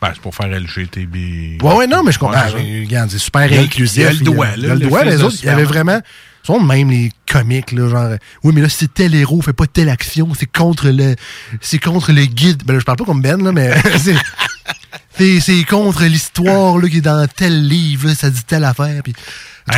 Ben, 0.02 0.10
c'est 0.12 0.20
pour 0.20 0.34
faire 0.34 0.48
LGTB. 0.48 1.62
Ouais, 1.62 1.75
ouais, 1.75 1.86
non, 1.86 2.02
mais 2.02 2.12
je 2.12 2.18
comprends. 2.18 2.36
Ouais, 2.46 2.50
c'est 2.56 2.80
regarde, 2.84 3.10
super 3.10 3.42
inclusif. 3.42 3.96
il 3.96 4.02
y 4.02 4.06
a 4.06 4.12
le 4.12 4.18
doigt, 4.18 4.48
Il 4.56 4.64
y 4.64 4.66
là, 4.66 4.72
a 4.72 4.75
le 4.75 4.80
doigt, 4.80 5.04
les 5.04 5.22
autres, 5.22 5.36
il 5.42 5.46
y 5.46 5.50
avait 5.50 5.64
vraiment. 5.64 6.00
Sont 6.46 6.60
même 6.60 6.90
les 6.90 7.10
comiques, 7.30 7.72
là, 7.72 7.88
genre. 7.88 8.10
Oui, 8.44 8.52
mais 8.54 8.60
là, 8.60 8.68
c'est 8.68 8.92
tel 8.94 9.14
héros, 9.14 9.42
fait 9.42 9.52
pas 9.52 9.66
telle 9.66 9.88
action, 9.88 10.28
c'est 10.38 10.46
contre 10.50 10.88
le. 10.90 11.16
C'est 11.60 11.78
contre 11.78 12.12
le 12.12 12.24
guide. 12.24 12.62
Ben 12.64 12.74
là, 12.74 12.78
je 12.78 12.84
parle 12.84 12.98
pas 12.98 13.04
comme 13.04 13.20
Ben, 13.22 13.42
là, 13.42 13.50
mais 13.52 13.74
c'est. 13.98 14.14
C'est 15.18 15.40
c'est 15.40 15.64
contre 15.64 16.04
l'histoire, 16.04 16.76
là, 16.78 16.88
qui 16.88 16.98
est 16.98 17.00
dans 17.00 17.26
tel 17.26 17.66
livre, 17.66 18.08
là, 18.08 18.14
ça 18.14 18.28
dit 18.30 18.44
telle 18.44 18.64
affaire. 18.64 19.02
Puis. 19.02 19.14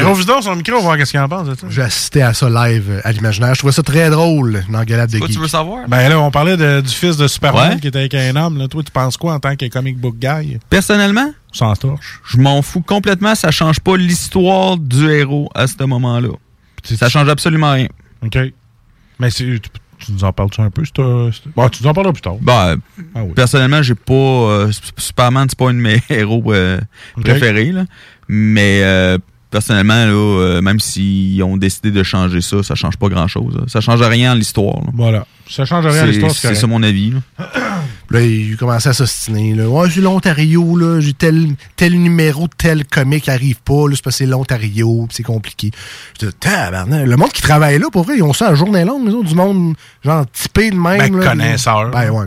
Rose 0.03 0.27
donc 0.27 0.43
son 0.43 0.55
micro, 0.57 0.75
on 0.75 0.79
va 0.79 0.83
voir 0.83 0.97
qu'est-ce 0.99 1.13
qu'il 1.13 1.21
en 1.21 1.29
pense 1.31 1.49
de 1.49 1.55
ça. 1.55 1.67
J'ai 1.71 1.81
assisté 1.81 2.21
à 2.21 2.35
ça 2.35 2.51
live 2.51 2.85
euh, 2.91 3.01
à 3.05 3.13
l'imaginaire. 3.13 3.55
Je 3.55 3.61
trouvais 3.61 3.73
ça 3.73 3.83
très 3.83 4.11
drôle, 4.11 4.63
une 4.69 4.77
engueulade 4.77 5.11
de 5.11 5.17
Quoi, 5.19 5.29
geek. 5.29 5.37
tu 5.37 5.41
veux 5.41 5.49
savoir? 5.49 5.89
Ben 5.89 6.09
là, 6.11 6.21
on 6.21 6.31
parlait 6.31 6.59
de- 6.59 6.83
du 6.83 6.91
fils 6.91 7.17
de 7.17 7.27
Superman 7.27 7.71
Ouais. 7.75 7.81
qui 7.81 7.87
était 7.87 8.01
avec 8.01 8.13
un 8.15 8.37
homme. 8.37 8.59
Là. 8.59 8.69
Toi, 8.69 8.83
tu 8.83 8.91
penses 8.93 9.17
quoi 9.17 9.33
en 9.33 9.41
tant 9.41 9.57
que 9.57 9.65
comic 9.69 9.97
book 9.99 10.17
guy? 10.19 10.59
Personnellement, 10.69 11.33
Sans 11.53 11.75
torche. 11.75 12.21
je 12.29 12.37
m'en 12.37 12.61
fous 12.61 12.83
complètement. 12.83 13.35
Ça 13.35 13.51
change 13.51 13.81
pas 13.81 13.97
l'histoire 13.97 14.77
du 14.77 15.09
héros 15.11 15.49
à 15.55 15.67
ce 15.67 15.83
moment-là. 15.83 16.35
Ça 16.85 17.09
change 17.09 17.29
absolument 17.29 17.73
rien. 17.73 17.89
OK. 18.25 18.39
Mais 19.21 19.31
tu, 19.31 19.61
tu 19.99 20.13
nous 20.13 20.25
en 20.25 20.33
parles-tu 20.33 20.61
un 20.61 20.71
peu? 20.71 20.83
c'est, 20.85 21.01
euh, 21.03 21.31
Bon, 21.57 21.69
tu 21.69 21.83
nous 21.83 21.89
en 21.89 21.93
parleras 21.95 22.13
plus 22.13 22.23
tard. 22.23 22.37
Ben, 22.41 22.77
Ah 23.15 23.25
oui. 23.25 23.33
personnellement, 23.35 23.83
j'ai 23.83 23.95
pas. 23.97 24.13
euh, 24.15 24.71
Superman, 24.97 25.47
c'est 25.49 25.59
pas 25.59 25.71
un 25.71 25.75
de 25.75 25.79
mes 25.81 26.01
héros 26.11 26.53
euh, 26.53 26.79
préférés. 27.21 27.73
Là. 27.73 27.85
Mais 28.29 28.81
euh, 28.85 29.19
personnellement, 29.51 30.05
là, 30.07 30.61
même 30.61 30.79
s'ils 30.79 31.43
ont 31.43 31.57
décidé 31.57 31.91
de 31.91 32.03
changer 32.03 32.41
ça, 32.41 32.63
ça 32.63 32.75
change 32.75 32.97
pas 32.97 33.09
grand-chose. 33.09 33.59
Ça 33.67 33.81
change 33.81 34.03
rien 34.03 34.33
à 34.33 34.35
l'histoire. 34.35 34.77
là. 34.85 34.91
Voilà. 34.95 35.27
Ça 35.49 35.65
change 35.65 35.87
rien 35.87 36.03
à 36.03 36.07
l'histoire, 36.07 36.31
c'est 36.33 36.55
ça 36.55 36.67
mon 36.67 36.83
avis. 36.83 37.15
là. 38.11 38.21
Il 38.21 38.57
commençait 38.57 38.91
à 38.91 38.93
s'ostiner. 38.93 39.55
Là. 39.55 39.69
Ouais, 39.69 39.89
c'est 39.91 40.01
l'Ontario, 40.01 40.77
là. 40.77 41.01
J'ai 41.01 41.13
tel, 41.13 41.55
tel 41.77 42.01
numéro, 42.01 42.47
tel 42.49 42.87
comic 42.87 43.25
qui 43.25 43.31
arrive 43.31 43.61
pas. 43.63 43.89
Là, 43.89 43.95
c'est 43.95 44.03
parce 44.03 44.17
que 44.17 44.25
c'est 44.25 44.31
l'Ontario, 44.31 45.07
c'est 45.11 45.23
compliqué. 45.23 45.71
Je 46.21 46.27
dis, 46.27 46.33
tabarnak. 46.35 47.07
Le 47.07 47.17
monde 47.17 47.33
qui 47.33 47.43
travaille 47.43 47.79
là, 47.79 47.87
pour 47.91 48.05
vrai, 48.05 48.17
ils 48.17 48.23
ont 48.23 48.33
ça 48.33 48.49
à 48.49 48.55
journée 48.55 48.85
longue, 48.85 49.07
les 49.07 49.15
autres, 49.15 49.29
du 49.29 49.35
monde, 49.35 49.75
genre, 50.05 50.25
typé 50.33 50.71
de 50.71 50.77
même. 50.77 50.99
Ben, 50.99 51.17
là, 51.17 51.27
connaisseur. 51.31 51.91
Ben, 51.91 52.11
ouais. 52.11 52.27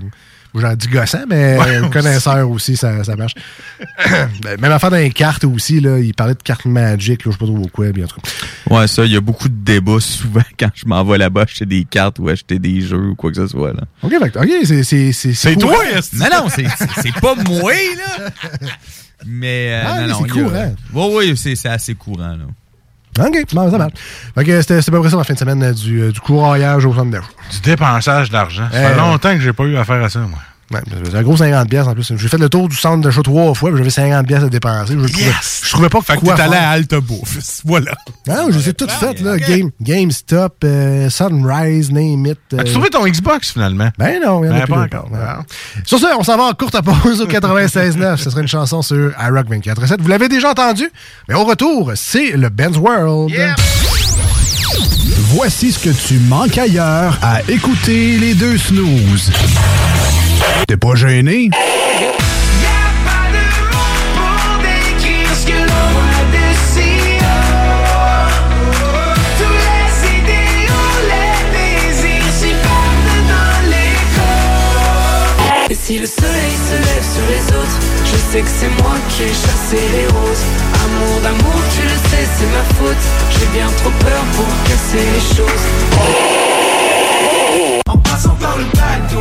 J'en 0.54 0.76
dis 0.76 0.88
gossant, 0.88 1.24
mais 1.30 1.58
Ouais, 1.58 1.90
connaisseur 1.90 2.50
aussi, 2.50 2.76
ça, 2.76 3.04
ça 3.06 3.16
marche. 3.16 3.36
Ben, 4.44 4.60
même 4.60 4.72
affaire 4.72 4.92
dans 4.92 4.98
les 4.98 5.10
cartes 5.12 5.44
aussi, 5.46 5.80
là. 5.80 5.98
Il 6.00 6.14
parlait 6.14 6.34
de 6.34 6.42
cartes 6.44 6.66
magiques, 6.66 7.26
là, 7.26 7.32
je 7.32 7.38
sais 7.38 7.38
pas 7.40 7.46
trop 7.46 7.68
quoi, 7.72 7.92
bien. 7.92 8.06
Ouais, 8.70 8.88
ça, 8.88 9.06
il 9.06 9.12
y 9.12 9.16
a 9.16 9.22
beaucoup 9.22 9.48
de 9.48 9.56
débats 9.56 10.00
souvent 10.00 10.44
quand 10.60 10.70
je 10.74 10.86
m'en 10.86 11.04
vais 11.06 11.18
là-bas 11.18 11.44
acheter 11.44 11.66
des 11.66 11.86
cartes 11.86 12.20
ou 12.20 12.28
acheter 12.30 12.60
des 12.60 12.82
jeux 12.82 13.10
ou 13.12 13.16
quoi 13.16 13.32
que 13.32 13.38
ce 13.38 13.48
soit. 13.48 13.74
Là. 13.74 13.84
OK, 14.04 14.14
c'est. 14.66 14.84
C'est, 14.84 15.12
c'est, 15.14 15.34
C'est 15.34 15.56
toi, 15.56 15.78
Non, 16.14 16.26
non, 16.32 16.50
c'est- 16.50 17.20
pas 17.22 17.36
moi, 17.48 17.72
là. 17.74 18.30
Mais, 19.26 19.68
euh, 19.72 19.84
Ah, 19.86 20.02
non, 20.02 20.08
mais 20.08 20.14
c'est 20.34 20.42
courant. 20.42 20.76
Ouais, 20.94 21.16
oui, 21.28 21.38
c'est 21.38 21.56
c'est 21.56 21.70
assez 21.70 21.94
courant, 21.94 22.36
là. 22.36 22.46
OK, 23.20 23.46
bon, 23.54 23.70
ça 23.70 23.78
marche. 23.78 23.94
Fait 24.36 24.44
que 24.46 24.62
c'était, 24.62 24.80
c'était 24.82 24.92
pas 24.92 25.00
vrai 25.00 25.10
ça 25.10 25.18
la 25.18 25.24
fin 25.24 25.34
de 25.34 25.40
semaine 25.40 25.62
euh, 25.64 25.74
du, 25.74 26.02
euh, 26.02 26.12
du 26.12 26.20
courroyage 26.22 26.86
au 26.86 26.94
centre 26.94 27.12
d'achat. 27.12 27.28
Du 27.52 27.60
dépensage 27.60 28.30
d'argent. 28.30 28.68
Ça 28.72 28.78
fait 28.78 28.94
Eh, 28.94 28.98
longtemps 28.98 29.34
que 29.36 29.42
j'ai 29.42 29.54
pas 29.54 29.64
eu 29.64 29.76
affaire 29.78 30.02
à 30.04 30.10
ça, 30.10 30.20
moi. 30.20 30.40
Ouais, 30.72 30.80
un 31.18 31.22
gros 31.24 31.38
50 31.38 31.70
pièces 31.70 31.88
en 31.88 31.94
plus. 31.94 32.14
J'ai 32.16 32.28
fait 32.28 32.38
le 32.38 32.50
tour 32.50 32.70
du 32.70 32.76
centre 32.76 33.02
d'achat 33.02 33.22
trois 33.22 33.54
fois, 33.54 33.72
j'avais 33.76 33.90
50 33.90 34.26
pièces 34.28 34.44
à 34.44 34.50
dépenser. 34.50 34.94
Je, 34.94 35.08
trouvais, 35.08 35.32
je 35.64 35.70
trouvais 35.70 35.90
pas 35.90 36.02
Fait 36.02 36.18
que 36.18 36.26
t'es 36.26 36.42
allé 36.42 36.56
à 36.56 36.70
Alta 36.72 37.00
Bouffe. 37.00 37.38
Voilà. 37.66 37.92
Non, 38.28 38.48
je 38.50 38.58
les 38.58 38.70
ai 38.70 38.74
toutes 38.74 38.92
faites, 38.92 39.22
là. 39.22 39.38
Game, 39.38 39.70
GameStop, 39.82 40.56
euh, 40.64 41.10
Sunrise, 41.10 41.92
Name 41.92 42.26
It. 42.26 42.40
euh, 42.54 42.60
As-tu 42.60 42.72
trouvé 42.74 42.90
ton 42.90 43.06
Xbox, 43.06 43.52
finalement? 43.52 43.90
Ben 43.98 44.20
non, 44.24 44.44
il 44.44 44.48
y 44.48 44.50
en 44.50 44.56
a 44.56 44.60
Ben, 44.60 44.66
plus 44.66 44.74
pas 44.74 44.82
encore. 44.82 45.10
Non. 45.12 45.44
Sur 45.86 46.00
ce, 46.00 46.06
on 46.18 46.24
s'en 46.24 46.38
va 46.38 46.44
en 46.44 46.54
courte 46.54 46.78
pause 46.82 47.22
au 47.22 47.28
96.9. 47.28 48.18
Ce 48.18 48.30
serait 48.30 48.42
une 48.42 48.48
chanson 48.48 48.82
sur 48.82 49.12
iRock 49.20 49.48
24.7. 49.50 50.02
Vous 50.02 50.08
l'avez 50.08 50.28
déjà 50.30 50.52
entendu, 50.52 50.90
mais 51.28 51.36
au 51.36 51.44
retour, 51.46 51.92
c'est 51.96 52.32
le 52.32 52.50
Ben's 52.50 52.78
World. 52.78 53.32
Voici 55.34 55.72
ce 55.72 55.80
que 55.80 55.90
tu 56.08 56.20
manques 56.20 56.58
ailleurs 56.58 57.18
à 57.22 57.42
écouter 57.50 58.18
les 58.18 58.34
deux 58.34 58.58
snooze. 58.58 59.32
T'es 60.72 60.78
pas 60.78 60.96
gêné? 60.96 61.50
Et 75.70 75.76
si 75.76 76.00
le 76.00 76.06
soleil 76.06 76.56
se 76.56 76.76
lève 76.78 77.04
sur 77.04 77.28
les 77.28 77.46
autres, 77.54 77.80
je 78.06 78.16
sais 78.32 78.40
que 78.40 78.48
c'est 78.48 78.70
moi 78.82 78.96
qui 79.10 79.24
ai 79.24 79.28
chassé 79.28 79.76
les 79.92 80.08
roses. 80.08 80.46
Amour 80.86 81.20
d'amour, 81.22 81.62
tu 81.76 81.82
le 81.82 81.98
sais, 82.10 82.26
c'est 82.38 82.48
ma 82.48 82.64
faute. 82.78 83.06
J'ai 83.32 83.48
bien 83.48 83.68
trop 83.76 83.92
peur 84.00 84.24
pour 84.38 84.48
casser 84.64 85.04
les 85.16 85.36
choses. 85.36 85.66
En 87.90 87.98
passant 87.98 88.36
par 88.36 88.58
le 88.58 88.64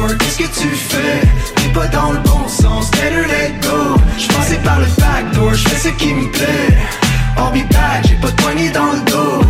qu'est-ce 0.09 0.39
que 0.39 0.61
tu 0.61 0.69
fais? 0.69 1.21
T'es 1.57 1.69
pas 1.73 1.87
dans 1.89 2.13
le 2.13 2.19
bon 2.19 2.49
sens, 2.49 2.91
better 2.91 3.27
let 3.29 3.53
go. 3.63 3.97
Je 4.19 4.27
passais 4.29 4.59
par 4.59 4.81
le 4.81 4.87
backdoor, 4.99 5.55
je 5.55 5.69
fais 5.69 5.89
ce 5.89 5.95
qui 5.95 6.13
me 6.15 6.31
plaît. 6.31 6.77
I'll 7.37 7.53
be 7.53 7.67
back, 7.73 8.07
j'ai 8.09 8.15
pas 8.17 8.31
de 8.31 8.37
poignée 8.43 8.71
dans 8.71 8.93
le 8.93 9.01
dos. 9.11 9.41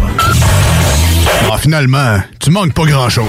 Ah, 1.53 1.59
finalement, 1.59 2.21
tu 2.39 2.51
manques 2.51 2.73
pas 2.73 2.85
grand-chose. 2.85 3.29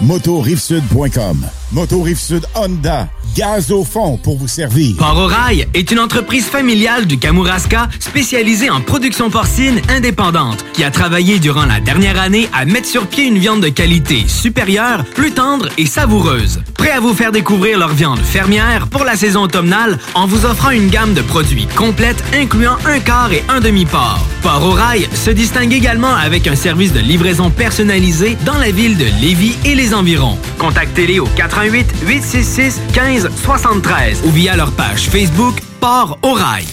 motorivesud.com. 0.00 1.57
Moto 1.70 2.00
Rive-Sud 2.00 2.46
Honda, 2.54 3.08
gaz 3.36 3.70
au 3.70 3.84
fond 3.84 4.16
pour 4.16 4.38
vous 4.38 4.48
servir. 4.48 4.96
Port 4.96 5.18
au 5.18 5.26
Rail 5.26 5.68
est 5.74 5.90
une 5.90 5.98
entreprise 5.98 6.46
familiale 6.46 7.06
du 7.06 7.18
Kamouraska 7.18 7.88
spécialisée 8.00 8.70
en 8.70 8.80
production 8.80 9.28
porcine 9.28 9.80
indépendante 9.90 10.64
qui 10.72 10.82
a 10.82 10.90
travaillé 10.90 11.38
durant 11.38 11.66
la 11.66 11.80
dernière 11.80 12.18
année 12.18 12.48
à 12.54 12.64
mettre 12.64 12.88
sur 12.88 13.06
pied 13.06 13.26
une 13.26 13.38
viande 13.38 13.62
de 13.62 13.68
qualité 13.68 14.24
supérieure, 14.26 15.04
plus 15.14 15.32
tendre 15.32 15.68
et 15.76 15.84
savoureuse. 15.84 16.62
Prêt 16.74 16.90
à 16.90 17.00
vous 17.00 17.12
faire 17.12 17.32
découvrir 17.32 17.78
leur 17.78 17.92
viande 17.92 18.20
fermière 18.20 18.86
pour 18.88 19.04
la 19.04 19.16
saison 19.16 19.42
automnale 19.42 19.98
en 20.14 20.26
vous 20.26 20.46
offrant 20.46 20.70
une 20.70 20.88
gamme 20.88 21.12
de 21.12 21.22
produits 21.22 21.66
complète 21.76 22.22
incluant 22.32 22.78
un 22.86 22.98
quart 22.98 23.32
et 23.32 23.44
un 23.50 23.60
demi-port. 23.60 24.24
Port 24.42 24.78
se 25.12 25.30
distingue 25.30 25.74
également 25.74 26.14
avec 26.14 26.46
un 26.46 26.56
service 26.56 26.94
de 26.94 27.00
livraison 27.00 27.50
personnalisé 27.50 28.38
dans 28.46 28.56
la 28.56 28.70
ville 28.70 28.96
de 28.96 29.04
Lévis 29.20 29.56
et 29.66 29.74
les 29.74 29.92
environs. 29.92 30.38
Contactez-les 30.58 31.20
au 31.20 31.26
88 31.58 32.06
866 32.06 32.80
15 32.92 33.28
73 33.34 34.22
ou 34.24 34.30
via 34.30 34.54
leur 34.54 34.70
page 34.70 35.08
Facebook 35.08 35.56
Port 35.80 36.16
au 36.22 36.34
Rail. 36.34 36.64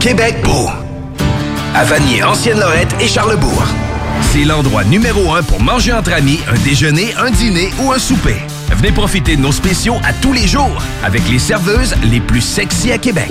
Québec 0.00 0.36
beau. 0.42 0.70
À 1.74 1.84
Vanier, 1.84 2.22
Ancienne-Lorette 2.22 2.94
et 2.98 3.08
Charlebourg. 3.08 3.62
C'est 4.32 4.44
l'endroit 4.44 4.84
numéro 4.84 5.34
un 5.34 5.42
pour 5.42 5.60
manger 5.60 5.92
entre 5.92 6.14
amis, 6.14 6.40
un 6.50 6.58
déjeuner, 6.60 7.14
un 7.18 7.30
dîner 7.30 7.70
ou 7.82 7.92
un 7.92 7.98
souper. 7.98 8.36
Venez 8.74 8.92
profiter 8.92 9.36
de 9.36 9.40
nos 9.40 9.52
spéciaux 9.52 9.96
à 10.04 10.12
tous 10.12 10.32
les 10.32 10.46
jours 10.46 10.82
avec 11.04 11.28
les 11.28 11.38
serveuses 11.38 11.94
les 12.04 12.20
plus 12.20 12.40
sexy 12.40 12.90
à 12.90 12.98
Québec. 12.98 13.30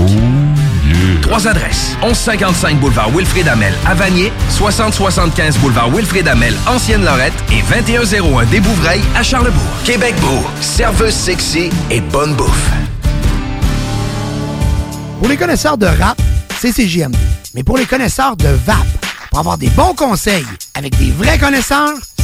Trois 1.21 1.47
adresses. 1.47 1.95
1155 2.04 2.80
boulevard 2.80 3.10
Wilfrid 3.12 3.47
Amel 3.47 3.73
à 3.86 3.93
Vanier, 3.93 4.32
6075 4.49 5.58
boulevard 5.58 5.89
Wilfrid 5.89 6.27
Amel, 6.27 6.54
Ancienne-Lorette 6.67 7.34
et 7.51 7.62
2101 7.73 8.45
des 8.45 8.60
Bouvrailles 8.60 9.01
à 9.15 9.23
Charlebourg. 9.23 9.62
Québec 9.86 10.15
beau, 10.21 10.45
serveuse 10.62 11.13
sexy 11.13 11.69
et 11.89 12.01
bonne 12.01 12.34
bouffe. 12.36 12.69
Pour 15.19 15.27
les 15.27 15.38
connaisseurs 15.38 15.77
de 15.77 15.86
rap, 15.86 16.21
c'est 16.60 16.71
CJMD. 16.71 17.15
Mais 17.54 17.63
pour 17.63 17.77
les 17.77 17.86
connaisseurs 17.86 18.36
de 18.36 18.47
VAP, 18.65 18.77
pour 19.30 19.39
avoir 19.39 19.58
des 19.58 19.69
bons 19.69 19.93
conseils 19.93 20.45
avec 20.75 20.97
des 20.97 21.12
vrais 21.12 21.38
connaisseurs, 21.38 21.93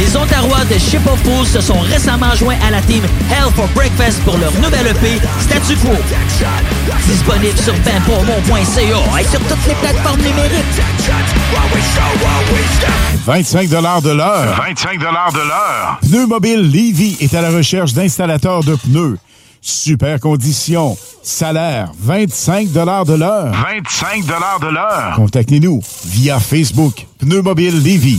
Les 0.00 0.16
Ontarois 0.16 0.64
de 0.64 0.78
Ship 0.78 1.06
of 1.06 1.20
Fools 1.24 1.46
se 1.46 1.60
sont 1.60 1.78
récemment 1.80 2.34
joints 2.34 2.56
à 2.66 2.70
la 2.70 2.80
team 2.80 3.04
Hell 3.30 3.52
for 3.54 3.68
Breakfast 3.74 4.22
pour 4.22 4.38
leur 4.38 4.50
nouvelle 4.54 4.86
EP 4.86 5.20
Statu 5.40 5.76
Quo. 5.76 5.90
Disponible 7.06 7.58
sur 7.58 7.74
benpourmont.ca 7.74 9.20
et 9.20 9.24
sur 9.24 9.40
toutes 9.40 9.66
les 9.68 9.74
plateformes 9.74 10.20
numériques. 10.20 10.64
25 13.26 13.68
de 13.68 14.10
l'heure. 14.10 14.56
25 14.56 14.98
de 14.98 15.04
l'heure. 15.04 15.98
Pneu 16.00 16.26
Mobile 16.26 16.62
Levy 16.62 17.18
est 17.20 17.34
à 17.34 17.42
la 17.42 17.50
recherche 17.50 17.92
d'installateurs 17.92 18.64
de 18.64 18.76
pneus. 18.76 19.18
Super 19.60 20.18
conditions. 20.18 20.96
Salaire 21.22 21.92
25 21.98 22.72
de 22.72 22.80
l'heure. 22.80 23.52
25 23.52 24.24
de 24.24 24.72
l'heure. 24.72 25.12
Contactez-nous 25.16 25.82
via 26.06 26.40
Facebook. 26.40 27.06
Pneu 27.18 27.42
Mobile 27.42 27.82
Levy. 27.82 28.18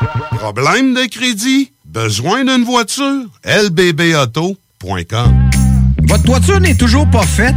Problème 0.41 0.95
de 0.95 1.07
crédit? 1.07 1.71
Besoin 1.85 2.43
d'une 2.43 2.63
voiture? 2.63 3.25
lbbauto.com 3.45 4.55
Votre 6.01 6.23
toiture 6.23 6.59
n'est 6.59 6.73
toujours 6.73 7.07
pas 7.11 7.21
faite? 7.21 7.53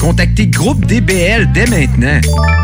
Contactez 0.00 0.48
Groupe 0.48 0.84
DBL 0.84 1.52
dès 1.52 1.66
maintenant. 1.66 2.20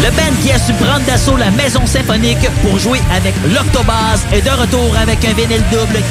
Le 0.00 0.10
band 0.10 0.34
qui 0.42 0.50
a 0.50 0.58
su 0.58 0.72
prendre 0.74 1.04
d'assaut 1.06 1.36
la 1.36 1.50
maison 1.50 1.86
symphonique 1.86 2.48
pour 2.62 2.78
jouer 2.78 3.00
avec 3.14 3.34
l'Octobase 3.54 4.26
est 4.32 4.42
de 4.42 4.50
retour 4.50 4.96
avec 4.96 5.24
un 5.24 5.32
vinyle 5.32 5.62
double. 5.70 6.02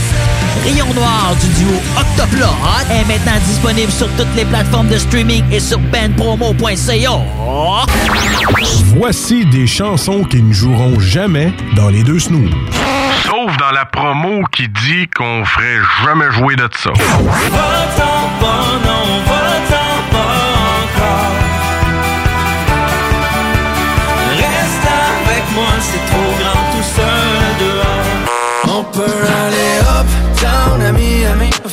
Rayon 0.64 0.94
Noir 0.94 1.36
du 1.42 1.48
duo 1.64 1.74
Octoplot 1.98 2.46
est 2.92 3.06
maintenant 3.08 3.40
disponible 3.46 3.92
sur 3.92 4.08
toutes 4.16 4.34
les 4.36 4.46
plateformes 4.46 4.90
de 4.90 4.98
streaming 4.98 5.44
et 5.52 5.60
sur 5.60 5.80
bandpromo.ca. 5.80 7.20
Voici 8.96 9.46
des 9.46 9.66
chansons 9.66 10.24
qui 10.24 10.42
ne 10.44 10.54
joueront 10.54 11.00
jamais 11.00 11.52
dans 11.76 11.90
les 11.90 12.04
deux 12.04 12.20
snooze. 12.20 12.52
Sauf 13.24 13.58
dans 13.58 13.72
la 13.72 13.86
promo 13.86 14.44
qui 14.52 14.68
dit 14.68 15.08
qu'on 15.16 15.44
ferait 15.46 15.80
jamais 16.04 16.32
jouer 16.32 16.56
de 16.56 16.70
ça. 16.78 16.92
Va-t'en 16.92 18.30
va-t'en 18.40 19.81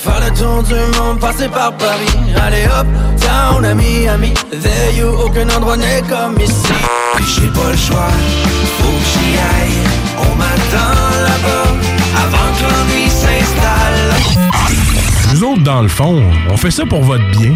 faire 0.09 0.21
le 0.21 0.31
tour 0.37 0.63
du 0.63 0.75
monde, 0.99 1.19
passer 1.21 1.49
par 1.49 1.73
Paris. 1.77 2.17
Aller 2.41 2.65
up, 2.67 2.87
down 3.21 3.65
à 3.65 3.75
Miami, 3.75 4.33
there 4.51 4.93
you, 4.97 5.09
aucun 5.09 5.49
endroit 5.51 5.77
n'est 5.77 6.03
comme 6.09 6.39
ici. 6.41 6.73
Puis 7.17 7.27
j'ai 7.35 7.49
pas 7.49 7.71
le 7.71 7.77
choix, 7.77 8.09
faut 8.79 8.89
que 8.89 9.05
j'y 9.13 9.37
aille. 9.37 9.81
On 10.19 10.35
m'attend 10.37 11.01
là-bas, 11.27 11.69
avant 12.23 12.51
que 12.57 12.63
l'ennui 12.65 13.09
s'installe. 13.09 14.11
Nous 15.35 15.45
autres, 15.45 15.63
dans 15.63 15.83
le 15.83 15.89
fond, 15.89 16.23
on 16.51 16.57
fait 16.57 16.71
ça 16.71 16.87
pour 16.87 17.03
votre 17.03 17.25
bien. 17.31 17.55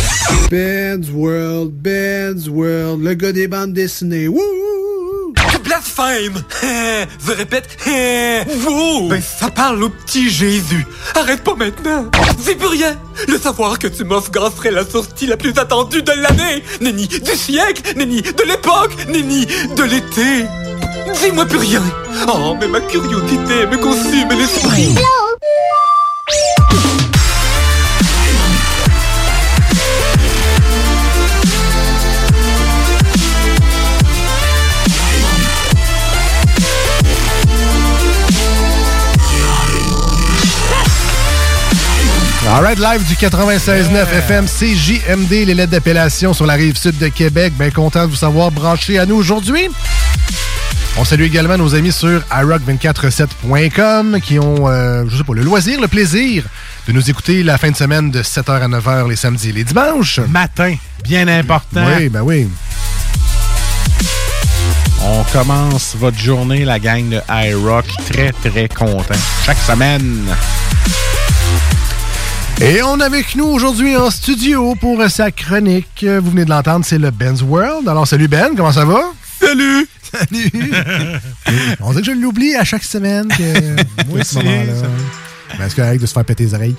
Ben's 0.50 1.10
World, 1.10 1.72
Ben's 1.72 2.48
World, 2.48 3.02
le 3.02 3.14
gars 3.14 3.32
des 3.32 3.48
bandes 3.48 3.72
dessinées. 3.72 4.28
Wouh! 4.28 5.32
Blasphème! 5.64 6.42
Je 7.26 7.32
répète, 7.32 7.68
wow! 8.66 9.08
Ben, 9.08 9.22
ça 9.22 9.50
parle 9.50 9.82
au 9.82 9.88
petit 9.88 10.28
Jésus. 10.28 10.86
Arrête 11.14 11.42
pas 11.42 11.54
maintenant! 11.54 12.06
C'est 12.38 12.56
plus 12.56 12.68
rien! 12.68 12.96
Le 13.28 13.38
savoir 13.38 13.78
que 13.78 13.88
tu 13.88 14.04
m'offres 14.04 14.30
serait 14.56 14.70
la 14.70 14.84
sortie 14.84 15.26
la 15.26 15.36
plus 15.36 15.56
attendue 15.58 16.02
de 16.02 16.12
l'année! 16.12 16.62
Nenni 16.80 17.08
du 17.08 17.34
siècle! 17.34 17.96
Nenni 17.96 18.20
de 18.20 18.42
l'époque! 18.46 18.94
Nenni 19.08 19.46
de 19.46 19.82
l'été! 19.84 20.44
Dis-moi 21.22 21.46
plus 21.46 21.58
rien! 21.58 21.82
Oh, 22.28 22.54
mais 22.60 22.68
ma 22.68 22.80
curiosité 22.80 23.66
me 23.66 23.78
consume 23.78 24.28
l'esprit! 24.38 24.94
Alright, 42.46 42.78
live 42.78 43.02
du 43.08 43.14
96.9 43.14 44.06
FM 44.12 44.46
CJMD, 44.46 45.30
les 45.46 45.54
lettres 45.54 45.72
d'appellation 45.72 46.34
sur 46.34 46.46
la 46.46 46.54
rive 46.54 46.76
sud 46.76 46.98
de 46.98 47.08
Québec. 47.08 47.54
Bien 47.58 47.70
content 47.70 48.04
de 48.04 48.10
vous 48.10 48.16
savoir 48.16 48.50
branché 48.50 48.98
à 48.98 49.06
nous 49.06 49.16
aujourd'hui. 49.16 49.68
On 50.96 51.04
salue 51.04 51.22
également 51.22 51.56
nos 51.56 51.74
amis 51.74 51.90
sur 51.90 52.20
iRock247.com 52.30 54.20
qui 54.22 54.38
ont, 54.38 54.68
euh, 54.68 55.04
je 55.08 55.16
sais 55.16 55.24
pas, 55.24 55.32
le 55.34 55.42
loisir, 55.42 55.80
le 55.80 55.88
plaisir 55.88 56.44
de 56.86 56.92
nous 56.92 57.10
écouter 57.10 57.42
la 57.42 57.56
fin 57.58 57.70
de 57.70 57.76
semaine 57.76 58.10
de 58.10 58.22
7h 58.22 58.60
à 58.62 58.68
9h 58.68 59.08
les 59.08 59.16
samedis 59.16 59.48
et 59.48 59.52
les 59.52 59.64
dimanches. 59.64 60.20
Matin, 60.28 60.76
bien 61.02 61.26
important. 61.26 61.84
Oui, 61.96 62.08
ben 62.10 62.20
oui. 62.22 62.46
On 65.02 65.24
commence 65.32 65.96
votre 65.98 66.18
journée, 66.18 66.64
la 66.64 66.78
gang 66.78 67.08
de 67.08 67.20
iRock, 67.28 67.86
très 68.10 68.32
très 68.32 68.68
content. 68.68 69.14
Chaque 69.44 69.58
semaine. 69.58 70.26
Et 72.60 72.82
on 72.82 72.98
est 72.98 73.02
avec 73.04 73.34
nous 73.36 73.44
aujourd'hui 73.46 73.96
en 73.96 74.10
studio 74.10 74.74
pour 74.76 75.02
sa 75.10 75.30
chronique. 75.30 76.04
Vous 76.04 76.30
venez 76.30 76.44
de 76.44 76.50
l'entendre, 76.50 76.84
c'est 76.84 76.98
le 76.98 77.10
Ben's 77.10 77.42
World. 77.42 77.88
Alors, 77.88 78.06
salut 78.06 78.28
Ben, 78.28 78.50
comment 78.56 78.72
ça 78.72 78.84
va? 78.84 79.00
Salut! 79.40 79.86
Salut! 80.12 80.50
on 81.80 81.90
dirait 81.90 82.02
que 82.02 82.06
je 82.06 82.12
l'oublie 82.12 82.54
à 82.54 82.64
chaque 82.64 82.84
semaine 82.84 83.26
que 83.28 83.76
moi, 84.08 84.22
ce 84.24 84.36
moment-là. 84.36 84.74
ça- 84.80 85.56
Ben, 85.58 85.64
c'est 85.68 85.76
correct 85.76 86.00
de 86.00 86.06
se 86.06 86.12
faire 86.12 86.24
péter 86.24 86.44
les 86.44 86.54
oreilles. 86.54 86.76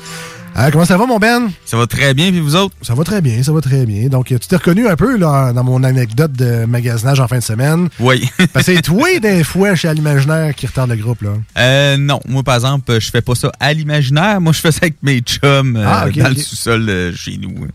Euh, 0.57 0.69
comment 0.71 0.85
ça 0.85 0.95
va, 0.95 1.05
mon 1.05 1.17
Ben? 1.19 1.49
Ça 1.65 1.75
va 1.75 1.85
très 1.85 2.13
bien, 2.13 2.31
puis 2.31 2.39
vous 2.39 2.55
autres? 2.55 2.73
Ça 2.81 2.95
va 2.95 3.03
très 3.03 3.19
bien, 3.21 3.43
ça 3.43 3.51
va 3.51 3.59
très 3.59 3.85
bien. 3.85 4.07
Donc, 4.07 4.27
tu 4.27 4.39
t'es 4.39 4.55
reconnu 4.55 4.87
un 4.87 4.95
peu 4.95 5.17
là, 5.17 5.51
dans 5.51 5.65
mon 5.65 5.83
anecdote 5.83 6.31
de 6.31 6.63
magasinage 6.63 7.19
en 7.19 7.27
fin 7.27 7.39
de 7.39 7.43
semaine. 7.43 7.89
Oui. 7.99 8.29
Parce 8.53 8.65
que 8.67 8.75
c'est 8.75 8.81
toi, 8.81 9.19
des 9.21 9.43
fois, 9.43 9.75
chez 9.75 9.93
L'Imaginaire 9.93 10.55
qui 10.55 10.65
retarde 10.65 10.91
le 10.91 10.95
groupe, 10.95 11.23
là. 11.23 11.31
Euh, 11.57 11.97
non, 11.97 12.21
moi 12.29 12.41
par 12.41 12.55
exemple, 12.55 12.99
je 13.01 13.11
fais 13.11 13.21
pas 13.21 13.35
ça 13.35 13.51
à 13.59 13.73
l'imaginaire. 13.73 14.39
Moi, 14.39 14.53
je 14.53 14.59
fais 14.61 14.71
ça 14.71 14.79
avec 14.83 14.95
mes 15.03 15.19
chums 15.19 15.75
euh, 15.75 15.83
Ah, 15.85 16.05
dans 16.09 16.29
le 16.29 16.35
sous-sol 16.35 16.85
euh, 16.87 17.13
chez 17.13 17.37
nous. 17.37 17.67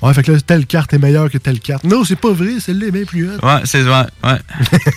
Ouais, 0.00 0.14
fait 0.14 0.22
que 0.22 0.32
là, 0.32 0.38
telle 0.40 0.64
carte 0.64 0.94
est 0.94 0.98
meilleure 0.98 1.30
que 1.30 1.36
telle 1.36 1.60
carte. 1.60 1.84
Non, 1.84 2.02
c'est 2.02 2.16
pas 2.16 2.32
vrai, 2.32 2.60
celle-là 2.60 2.86
est 2.86 2.90
bien 2.92 3.04
plus 3.04 3.28
haute. 3.30 3.42
Ouais, 3.42 3.60
c'est 3.64 3.82
ouais, 3.82 3.90
ouais. 4.24 4.30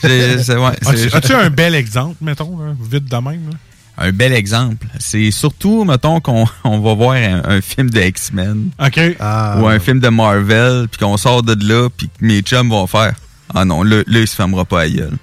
Ouais, 0.07 0.71
As-tu 0.87 0.97
c'est- 1.09 1.15
as-tu 1.15 1.33
un 1.33 1.49
bel 1.49 1.75
exemple, 1.75 2.15
mettons, 2.21 2.57
là, 2.59 2.73
vite 2.89 3.11
de 3.11 3.15
même? 3.17 3.49
là? 3.51 3.57
Un 3.97 4.11
bel 4.11 4.33
exemple. 4.33 4.87
C'est 4.99 5.31
surtout, 5.31 5.85
mettons, 5.85 6.19
qu'on 6.19 6.45
on 6.63 6.79
va 6.79 6.93
voir 6.93 7.11
un, 7.13 7.41
un 7.45 7.61
film 7.61 7.89
de 7.89 8.01
X-Men. 8.01 8.71
OK. 8.79 8.99
Ou 9.19 9.67
un 9.67 9.79
film 9.79 9.99
de 9.99 10.09
Marvel, 10.09 10.87
puis 10.89 10.99
qu'on 10.99 11.17
sort 11.17 11.43
de 11.43 11.55
là, 11.65 11.89
puis 11.95 12.07
que 12.07 12.25
mes 12.25 12.41
chums 12.41 12.69
vont 12.69 12.87
faire 12.87 13.13
Ah 13.53 13.65
non, 13.65 13.83
là, 13.83 13.97
là 14.05 14.19
il 14.19 14.27
se 14.27 14.35
fermera 14.35 14.65
pas 14.65 14.81
à 14.81 14.89
gueule. 14.89 15.17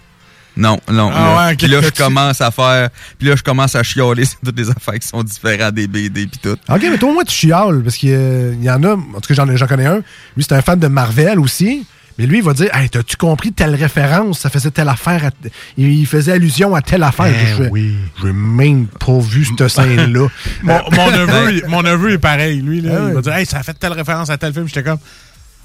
Non, 0.57 0.79
non. 0.91 1.11
Ah 1.13 1.19
là. 1.19 1.37
ouais, 1.37 1.53
ok, 1.53 1.59
puis 1.59 1.69
là, 1.69 1.81
je 1.81 1.91
commence 1.91 2.41
à 2.41 2.51
faire. 2.51 2.91
Puis 3.19 3.29
là, 3.29 3.37
je 3.37 3.43
commence 3.43 3.75
à 3.75 3.83
chialer 3.83 4.25
sur 4.27 4.39
toutes 4.45 4.59
les 4.59 4.69
affaires 4.69 4.99
qui 4.99 5.09
sont 5.09 5.23
différentes 5.23 5.75
des 5.75 5.87
BD, 5.87 6.27
puis 6.27 6.41
tout. 6.43 6.57
OK, 6.69 6.83
mais 6.83 6.99
toi, 6.99 7.13
moi, 7.13 7.25
tu 7.25 7.35
chiales, 7.35 7.83
parce 7.83 7.97
qu'il 7.97 8.11
il 8.11 8.63
y 8.63 8.71
en 8.71 8.83
a, 8.85 8.95
en 8.95 9.21
tout 9.21 9.35
cas, 9.35 9.35
j'en, 9.35 9.57
j'en 9.57 9.67
connais 9.67 9.87
un. 9.87 10.03
Lui, 10.37 10.45
c'est 10.47 10.53
un 10.53 10.63
fan 10.63 10.79
de 10.79 10.89
Marvel 10.89 11.39
aussi. 11.39 11.87
Mais 12.19 12.27
lui, 12.27 12.39
il 12.39 12.45
va 12.45 12.53
dire 12.53 12.75
Hey, 12.75 12.89
t'as-tu 12.91 13.17
compris 13.17 13.53
telle 13.53 13.75
référence? 13.75 14.41
Ça 14.41 14.51
faisait 14.51 14.71
telle 14.71 14.89
affaire. 14.89 15.25
à- 15.27 15.31
il, 15.77 15.89
il 16.01 16.07
faisait 16.07 16.33
allusion 16.33 16.75
à 16.75 16.83
telle 16.83 17.03
affaire. 17.03 17.33
Ben 17.33 17.65
Je 17.65 17.71
oui. 17.71 17.95
J'ai 18.23 18.33
même 18.33 18.87
pas 18.87 19.19
vu 19.19 19.45
cette 19.47 19.69
scène-là. 19.75 20.27
Mon, 20.63 20.81
mon 20.93 21.11
neveu, 21.11 21.27
Ben, 21.27 21.51
il- 21.51 21.65
mon 21.69 21.83
neveu 21.83 22.13
est 22.13 22.19
pareil, 22.19 22.61
lui. 22.61 22.81
Là, 22.81 22.93
Ah 22.97 23.09
Il 23.09 23.15
va 23.15 23.21
dire 23.23 23.33
Hey, 23.35 23.47
ça 23.47 23.59
a 23.59 23.63
fait 23.63 23.75
telle 23.75 23.93
référence 23.93 24.31
à 24.31 24.37
tel 24.37 24.53
film. 24.53 24.67
J'étais 24.69 24.83
comme 24.83 24.99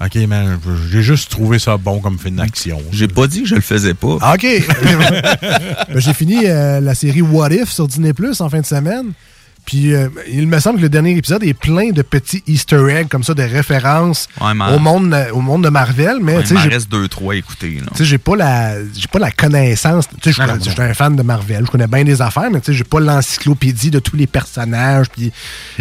OK, 0.00 0.14
man, 0.28 0.60
j'ai 0.92 1.02
juste 1.02 1.28
trouvé 1.28 1.58
ça 1.58 1.76
bon 1.76 1.98
comme 1.98 2.20
film 2.20 2.36
d'action. 2.36 2.80
J'ai 2.92 3.08
pas 3.08 3.26
dit 3.26 3.42
que 3.42 3.48
je 3.48 3.56
le 3.56 3.60
faisais 3.60 3.94
pas. 3.94 4.16
Ah, 4.20 4.34
OK. 4.34 4.46
Ben, 5.42 6.00
j'ai 6.00 6.14
fini 6.14 6.42
euh, 6.46 6.80
la 6.80 6.94
série 6.94 7.20
What 7.22 7.50
If 7.50 7.70
sur 7.70 7.88
Disney 7.88 8.12
Plus 8.12 8.40
en 8.40 8.48
fin 8.48 8.60
de 8.60 8.66
semaine. 8.66 9.12
Puis 9.68 9.94
euh, 9.94 10.08
il 10.26 10.48
me 10.48 10.58
semble 10.60 10.78
que 10.78 10.82
le 10.84 10.88
dernier 10.88 11.14
épisode 11.14 11.44
est 11.44 11.52
plein 11.52 11.90
de 11.90 12.00
petits 12.00 12.42
Easter 12.46 12.82
eggs 12.88 13.08
comme 13.08 13.22
ça, 13.22 13.34
de 13.34 13.42
références 13.42 14.26
Ouais, 14.40 14.54
mais- 14.54 14.74
au, 14.74 14.78
monde, 14.78 15.14
au 15.34 15.42
monde 15.42 15.62
de 15.62 15.68
Marvel. 15.68 16.20
Mais 16.22 16.36
Ouais, 16.36 16.40
tu 16.42 16.48
sais, 16.48 16.54
il 16.54 16.64
m'en 16.64 16.70
reste 16.70 16.90
deux, 16.90 17.06
trois 17.06 17.34
à 17.34 17.36
écouter. 17.36 17.76
Tu 17.92 17.98
sais, 17.98 18.04
j'ai 18.06 18.16
pas 18.16 18.34
la 18.34 18.82
j'ai 18.82 19.08
pas 19.12 19.18
la 19.18 19.30
connaissance. 19.30 20.06
Tu 20.22 20.32
sais, 20.32 20.42
je 20.64 20.70
suis 20.70 20.80
un 20.80 20.94
fan 20.94 21.16
de 21.16 21.22
Marvel, 21.22 21.66
je 21.66 21.70
connais 21.70 21.86
bien 21.86 22.02
des 22.02 22.22
affaires, 22.22 22.50
mais 22.50 22.60
tu 22.60 22.72
sais, 22.72 22.78
j'ai 22.78 22.84
pas 22.84 22.98
l'encyclopédie 22.98 23.90
de 23.90 23.98
tous 23.98 24.16
les 24.16 24.26
personnages 24.26 25.10
puis 25.10 25.32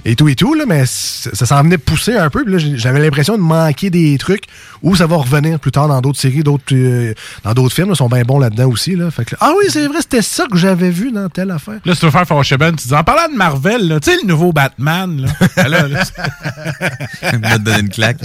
et 0.04 0.18
tout 0.18 0.28
et 0.28 0.36
tout 0.36 0.54
là, 0.54 0.66
mais 0.68 0.84
ça 0.86 1.46
s'en 1.46 1.64
venait 1.64 1.78
pousser 1.78 2.18
un 2.18 2.30
peu. 2.30 2.44
J'avais 2.76 3.00
l'impression 3.00 3.38
de 3.38 3.42
manquer 3.42 3.90
des 3.90 4.18
trucs 4.18 4.48
où 4.84 4.98
ça 4.98 5.08
va 5.08 5.16
revenir 5.16 5.62
plus 5.62 5.72
tard 5.72 5.88
dans 5.88 6.02
d'autres 6.02 6.20
séries, 6.20 6.44
d'autres 6.44 6.64
euh, 6.74 7.14
dans 7.46 7.54
d'autres 7.54 7.74
films. 7.74 7.92
Ils 7.92 7.96
sont 7.96 8.10
bien 8.10 8.24
bons 8.24 8.40
là-dedans 8.40 8.68
aussi 8.68 8.98
là. 8.98 9.10
Fait 9.12 9.24
que 9.24 9.36
là, 9.36 9.38
ah 9.40 9.54
oui, 9.58 9.68
c'est 9.70 9.88
vrai, 9.88 10.00
c'était 10.02 10.22
ça 10.22 10.46
que 10.52 10.58
j'avais 10.58 10.90
vu 10.90 11.14
dans 11.14 11.30
telle 11.30 11.52
affaire. 11.52 11.80
Là, 11.86 11.94
si 11.94 12.02
tu 12.02 12.06
veux 12.06 12.12
faire 12.12 12.28
fâcher 12.28 12.58
Ben, 12.58 12.76
tu 12.76 12.86
dis 12.86 12.94
En 12.94 13.04
parlant 13.06 13.32
de 13.32 13.38
Marvel, 13.38 13.77
là, 13.78 14.00
tu 14.00 14.12
sais, 14.12 14.18
le 14.22 14.28
nouveau 14.28 14.52
Batman, 14.52 15.22
là. 15.22 15.30
Là, 15.68 15.88
là, 15.88 16.04
Il 17.34 17.40
va 17.40 17.58
te 17.58 17.64
donner 17.64 17.80
une 17.80 17.90
claque. 17.90 18.18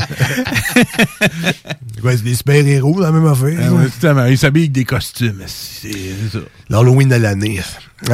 Ouais, 2.02 2.16
c'est 2.16 2.24
des 2.24 2.34
super-héros, 2.34 3.00
la 3.00 3.10
même 3.12 3.26
affaire. 3.26 3.58
Ah 3.62 3.72
ouais, 3.72 3.84
justement, 3.84 4.24
il 4.26 4.38
s'habille 4.38 4.64
avec 4.64 4.72
des 4.72 4.84
costumes. 4.84 5.42
C'est 5.46 5.90
c'est 5.92 6.38
ça. 6.38 6.44
L'Halloween 6.68 7.08
de 7.08 7.16
l'année. 7.16 7.60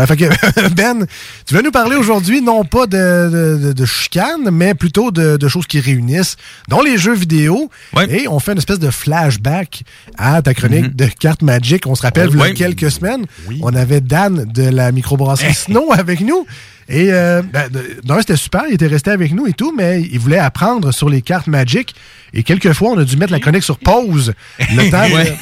Fait 0.06 0.16
que, 0.16 0.68
ben, 0.74 1.06
tu 1.46 1.54
vas 1.54 1.62
nous 1.62 1.70
parler 1.70 1.96
aujourd'hui 1.96 2.42
non 2.42 2.64
pas 2.64 2.86
de, 2.86 2.96
de, 2.96 3.66
de, 3.68 3.72
de 3.72 3.84
chicane, 3.86 4.50
mais 4.52 4.74
plutôt 4.74 5.10
de, 5.10 5.36
de 5.36 5.48
choses 5.48 5.66
qui 5.66 5.80
réunissent, 5.80 6.36
dont 6.68 6.82
les 6.82 6.98
jeux 6.98 7.14
vidéo. 7.14 7.70
Et 8.10 8.28
on 8.28 8.38
fait 8.38 8.52
une 8.52 8.58
espèce 8.58 8.78
de 8.78 8.90
flashback 8.90 9.82
à 10.18 10.42
ta 10.42 10.54
chronique 10.54 10.94
de 10.94 11.06
cartes 11.06 11.42
Magic. 11.42 11.86
On 11.86 11.94
se 11.94 12.02
rappelle, 12.02 12.28
il 12.32 12.36
y 12.38 12.42
a 12.42 12.44
quelques 12.54 12.90
semaines, 12.90 13.24
on 13.62 13.74
avait 13.74 14.00
Dan 14.00 14.44
de 14.52 14.62
la 14.68 14.92
microbrasserie 14.92 15.54
Snow 15.54 15.92
avec 15.92 16.20
nous. 16.20 16.46
Et 16.90 17.12
euh, 17.12 17.42
ben, 17.42 17.68
de- 17.70 17.84
c'était 18.20 18.36
super, 18.36 18.62
il 18.66 18.74
était 18.74 18.86
resté 18.86 19.10
avec 19.10 19.32
nous 19.32 19.46
et 19.46 19.52
tout, 19.52 19.74
mais 19.76 20.00
il 20.10 20.18
voulait 20.18 20.38
apprendre 20.38 20.90
sur 20.92 21.10
les 21.10 21.20
cartes 21.20 21.46
Magic. 21.46 21.94
Et 22.32 22.42
quelquefois, 22.42 22.90
on 22.92 22.98
a 22.98 23.04
dû 23.04 23.16
mettre 23.18 23.32
la 23.32 23.40
chronique 23.40 23.62
sur 23.62 23.78
pause. 23.78 24.32
Le 24.58 24.90
temps 24.90 25.06
de- 25.06 25.14
Ouais. 25.14 25.36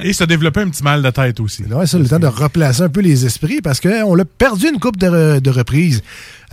Et 0.00 0.12
se 0.14 0.24
développer 0.24 0.60
un 0.60 0.68
petit 0.70 0.82
mal 0.82 1.02
de 1.02 1.10
tête 1.10 1.38
aussi. 1.40 1.64
Ouais, 1.64 1.86
ça, 1.86 1.98
le 1.98 2.06
temps 2.08 2.18
de 2.18 2.26
replacer 2.26 2.82
un 2.82 2.88
peu 2.88 3.00
les 3.00 3.26
esprits 3.26 3.60
parce 3.62 3.78
qu'on 3.88 4.14
l'a 4.14 4.24
perdu 4.24 4.68
une 4.68 4.78
coupe 4.80 4.96
de, 4.98 5.06
re- 5.08 5.40
de 5.40 5.50
reprises 5.50 6.02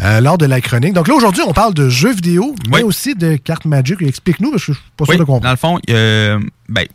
euh, 0.02 0.22
lors 0.22 0.38
de 0.38 0.46
la 0.46 0.62
chronique. 0.62 0.94
Donc 0.94 1.08
là, 1.08 1.14
aujourd'hui, 1.16 1.44
on 1.48 1.54
parle 1.54 1.74
de 1.74 1.90
jeux 1.90 2.14
vidéo, 2.14 2.56
mais 2.70 2.82
aussi 2.84 3.16
de 3.16 3.36
cartes 3.36 3.66
Magic. 3.66 4.02
Explique-nous, 4.02 4.52
parce 4.52 4.66
que 4.66 4.74
je 4.74 4.78
suis 4.78 4.90
pas 4.98 5.06
sûr 5.06 5.12
Oui, 5.14 5.18
de 5.18 5.24
comprendre. 5.24 5.44
Dans 5.44 5.52
le 5.52 5.58
fond, 5.58 5.80
euh, 5.90 6.40
ben, 6.70 6.86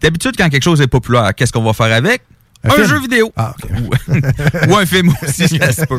d'habitude, 0.00 0.32
quand 0.36 0.48
quelque 0.48 0.62
chose 0.64 0.80
est 0.80 0.86
populaire, 0.86 1.34
qu'est-ce 1.34 1.52
qu'on 1.52 1.62
va 1.62 1.72
faire 1.72 1.92
avec? 1.94 2.22
Un 2.64 2.84
jeu 2.84 3.00
vidéo. 3.00 3.32
Ah, 3.36 3.54
ou, 3.70 4.70
ou 4.70 4.76
un 4.76 4.86
film 4.86 5.12
aussi, 5.22 5.48
ça 5.48 5.72
se 5.72 5.84
peut. 5.84 5.98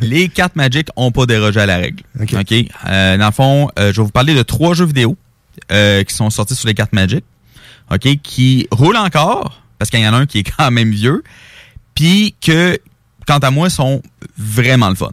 Les 0.00 0.28
cartes 0.28 0.54
Magic 0.54 0.86
n'ont 0.96 1.10
pas 1.10 1.26
dérogé 1.26 1.58
à 1.60 1.66
la 1.66 1.78
règle. 1.78 2.04
Euh, 2.86 3.16
dans 3.16 3.26
le 3.26 3.32
fond, 3.32 3.68
je 3.76 3.82
vais 3.86 3.92
vous 4.02 4.08
parler 4.10 4.34
de 4.36 4.42
trois 4.42 4.74
jeux 4.74 4.84
vidéo 4.86 5.16
qui 5.68 6.14
sont 6.14 6.30
sortis 6.30 6.54
sur 6.54 6.68
les 6.68 6.74
cartes 6.74 6.92
Magic. 6.92 7.24
OK, 7.90 8.08
qui 8.22 8.66
roulent 8.70 8.96
encore, 8.96 9.60
parce 9.78 9.90
qu'il 9.90 10.00
y 10.00 10.08
en 10.08 10.14
a 10.14 10.16
un 10.16 10.26
qui 10.26 10.38
est 10.38 10.42
quand 10.56 10.70
même 10.70 10.90
vieux, 10.92 11.22
puis 11.94 12.34
que, 12.40 12.78
quant 13.26 13.38
à 13.38 13.50
moi, 13.50 13.70
sont 13.70 14.02
vraiment 14.38 14.88
le 14.88 14.94
fun. 14.94 15.10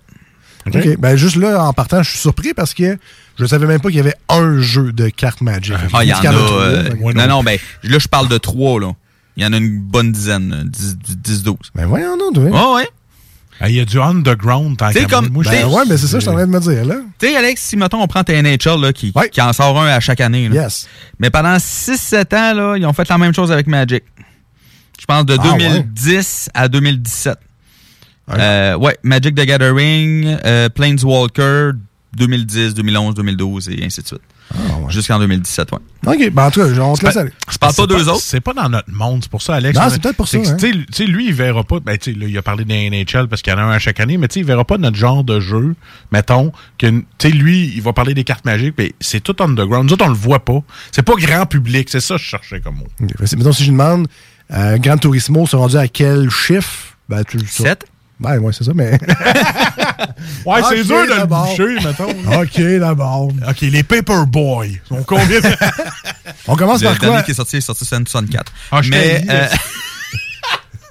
OK. 0.67 0.97
Ben, 0.99 1.15
juste 1.15 1.37
là, 1.37 1.63
en 1.63 1.73
partant, 1.73 2.03
je 2.03 2.09
suis 2.11 2.19
surpris 2.19 2.53
parce 2.53 2.73
que 2.73 2.97
je 3.39 3.45
savais 3.45 3.65
même 3.65 3.79
pas 3.81 3.89
qu'il 3.89 3.97
y 3.97 4.01
avait 4.01 4.15
un 4.29 4.59
jeu 4.59 4.91
de 4.91 5.09
cartes 5.09 5.41
Magic. 5.41 5.73
Ah, 5.93 6.03
il 6.03 6.09
y 6.09 6.13
en 6.13 6.17
a. 6.17 6.21
Trois, 6.21 6.61
euh, 6.61 6.89
que- 6.89 7.17
non, 7.17 7.27
non, 7.27 7.43
ben, 7.43 7.57
là, 7.83 7.97
je 7.99 8.07
parle 8.07 8.27
de 8.27 8.37
trois, 8.37 8.79
là. 8.79 8.91
Il 9.37 9.43
y 9.43 9.45
en 9.45 9.53
a 9.53 9.57
une 9.57 9.79
bonne 9.79 10.11
dizaine, 10.11 10.69
10-12. 10.69 11.55
Ben, 11.73 11.85
voyons, 11.87 12.17
non, 12.17 12.29
oui. 12.35 12.51
Oh, 12.53 12.75
ouais. 12.75 12.87
Ah, 13.63 13.69
Il 13.69 13.75
y 13.75 13.79
a 13.79 13.85
du 13.85 13.99
underground 13.99 14.75
qu'à 14.75 14.91
comme- 15.05 15.29
moi. 15.29 15.43
Ben 15.45 15.67
ouais, 15.67 15.83
mais 15.87 15.95
c'est 15.97 16.07
ça, 16.07 16.17
je 16.17 16.21
suis 16.21 16.29
en 16.29 16.33
train 16.33 16.47
de 16.47 16.51
me 16.51 16.59
dire, 16.59 16.83
là. 16.83 16.95
Tu 17.19 17.27
sais, 17.27 17.35
Alex, 17.35 17.61
si, 17.61 17.77
mettons, 17.77 18.01
on 18.01 18.07
prend 18.07 18.23
tes 18.23 18.35
NHL, 18.41 18.81
là, 18.81 18.91
qui, 18.91 19.13
qui 19.31 19.41
en 19.41 19.53
sort 19.53 19.79
un 19.79 19.87
à 19.87 19.99
chaque 19.99 20.19
année, 20.19 20.49
là. 20.49 20.63
Yes. 20.63 20.87
Mais 21.19 21.29
pendant 21.29 21.57
6-7 21.57 22.33
ans, 22.35 22.53
là, 22.53 22.75
ils 22.77 22.85
ont 22.85 22.93
fait 22.93 23.07
la 23.07 23.17
même 23.19 23.33
chose 23.33 23.51
avec 23.51 23.67
Magic. 23.67 24.03
Je 25.01 25.05
pense 25.07 25.25
de 25.25 25.35
Ah, 25.39 25.57
2010 25.57 26.49
à 26.53 26.67
2017. 26.67 27.35
Euh, 28.29 28.75
ouais, 28.77 28.95
Magic 29.01 29.33
the 29.33 29.41
Gathering, 29.45 30.37
euh, 30.45 30.69
Planeswalker, 30.69 31.71
2010, 32.15 32.75
2011, 32.75 33.15
2012 33.15 33.69
et 33.69 33.83
ainsi 33.83 34.01
de 34.03 34.07
suite. 34.07 34.21
Jusqu'en 34.89 35.17
2017, 35.17 35.71
ouais. 35.71 35.77
OK, 36.07 36.29
ben, 36.33 36.43
en 36.45 36.51
tout 36.51 36.59
cas, 36.59 36.67
on 36.81 36.93
te 36.95 37.05
laisse 37.05 37.15
aller. 37.17 37.31
Je 37.49 37.57
parle 37.57 37.73
pas 37.73 37.81
C'est 37.83 37.87
d'eux 37.87 38.09
autres. 38.09 38.21
C'est 38.21 38.41
pas 38.41 38.53
dans 38.53 38.67
notre 38.69 38.91
monde, 38.91 39.19
c'est 39.23 39.31
pour 39.31 39.41
ça, 39.41 39.55
Alex. 39.55 39.77
Non, 39.79 39.85
On- 39.85 39.89
c'est 39.89 40.01
peut-être 40.01 40.17
pour 40.17 40.27
ça, 40.27 40.37
hein. 40.37 40.57
tu 40.59 40.85
sais, 40.91 41.05
lui, 41.05 41.27
il 41.29 41.33
verra 41.33 41.63
pas. 41.63 41.79
Ben, 41.79 41.97
tu 41.97 42.11
sais, 42.13 42.19
là, 42.19 42.27
il 42.27 42.37
a 42.37 42.41
parlé 42.41 42.63
des 42.65 42.89
NHL 42.89 43.27
parce 43.29 43.41
qu'il 43.41 43.51
y 43.51 43.55
en 43.55 43.59
a 43.59 43.63
un 43.63 43.71
à 43.71 43.79
chaque 43.79 43.99
année, 44.01 44.17
mais 44.17 44.27
tu 44.27 44.35
sais, 44.35 44.39
il 44.41 44.45
verra 44.45 44.65
pas 44.65 44.77
notre 44.77 44.97
genre 44.97 45.23
de 45.23 45.39
jeu. 45.39 45.73
Mettons, 46.11 46.51
que, 46.77 46.87
tu 46.87 47.05
sais, 47.17 47.29
lui, 47.29 47.71
il 47.73 47.81
va 47.81 47.93
parler 47.93 48.13
des 48.13 48.25
cartes 48.25 48.43
magiques, 48.43 48.75
mais 48.77 48.91
c'est 48.99 49.21
tout 49.21 49.35
underground. 49.41 49.87
Nous 49.87 49.93
autres, 49.93 50.05
on 50.05 50.09
le 50.09 50.15
voit 50.15 50.43
pas. 50.43 50.59
C'est 50.91 51.03
pas 51.03 51.15
grand 51.15 51.45
public. 51.45 51.87
C'est 51.89 52.01
ça 52.01 52.15
que 52.15 52.21
je 52.21 52.27
cherchais 52.27 52.59
comme 52.59 52.75
mot. 52.75 52.87
OK. 53.01 53.09
Fait 53.19 53.25
que, 53.29 53.35
Mettons, 53.37 53.53
si 53.53 53.63
je 53.63 53.71
demande, 53.71 54.07
euh, 54.53 54.77
Gran 54.77 54.97
Turismo, 54.97 55.45
c'est 55.47 55.57
rendu 55.57 55.77
à 55.77 55.87
quel 55.87 56.29
chiffre? 56.29 56.95
Ben, 57.09 57.23
tu, 57.23 57.39
ça- 57.47 57.63
Sept? 57.63 57.85
Ben, 58.19 58.37
ouais, 58.39 58.53
c'est 58.53 58.63
ça, 58.63 58.71
mais. 58.75 58.99
Ouais, 60.45 60.61
c'est 60.69 60.83
dur 60.83 60.97
de 61.03 61.09
le 61.11 61.17
d'abord. 61.17 61.47
boucher, 61.47 61.75
mettons. 61.83 62.09
OK, 62.41 62.61
d'abord. 62.79 63.27
OK, 63.47 63.61
les 63.61 63.83
Paperboy. 63.83 64.79
sont 64.87 65.03
combien? 65.03 65.39
On 66.47 66.55
commence 66.55 66.81
Le 66.81 66.87
par 66.89 66.97
dernier 66.99 67.15
quoi? 67.15 67.23
qui 67.23 67.31
est 67.31 67.35
sorti 67.35 67.57
est 67.57 67.61
sorti 67.61 67.85
sur 67.85 67.97
N64. 67.99 68.41
Ah, 68.71 68.81
je 68.81 68.89
Mais, 68.91 69.23
euh, 69.29 69.47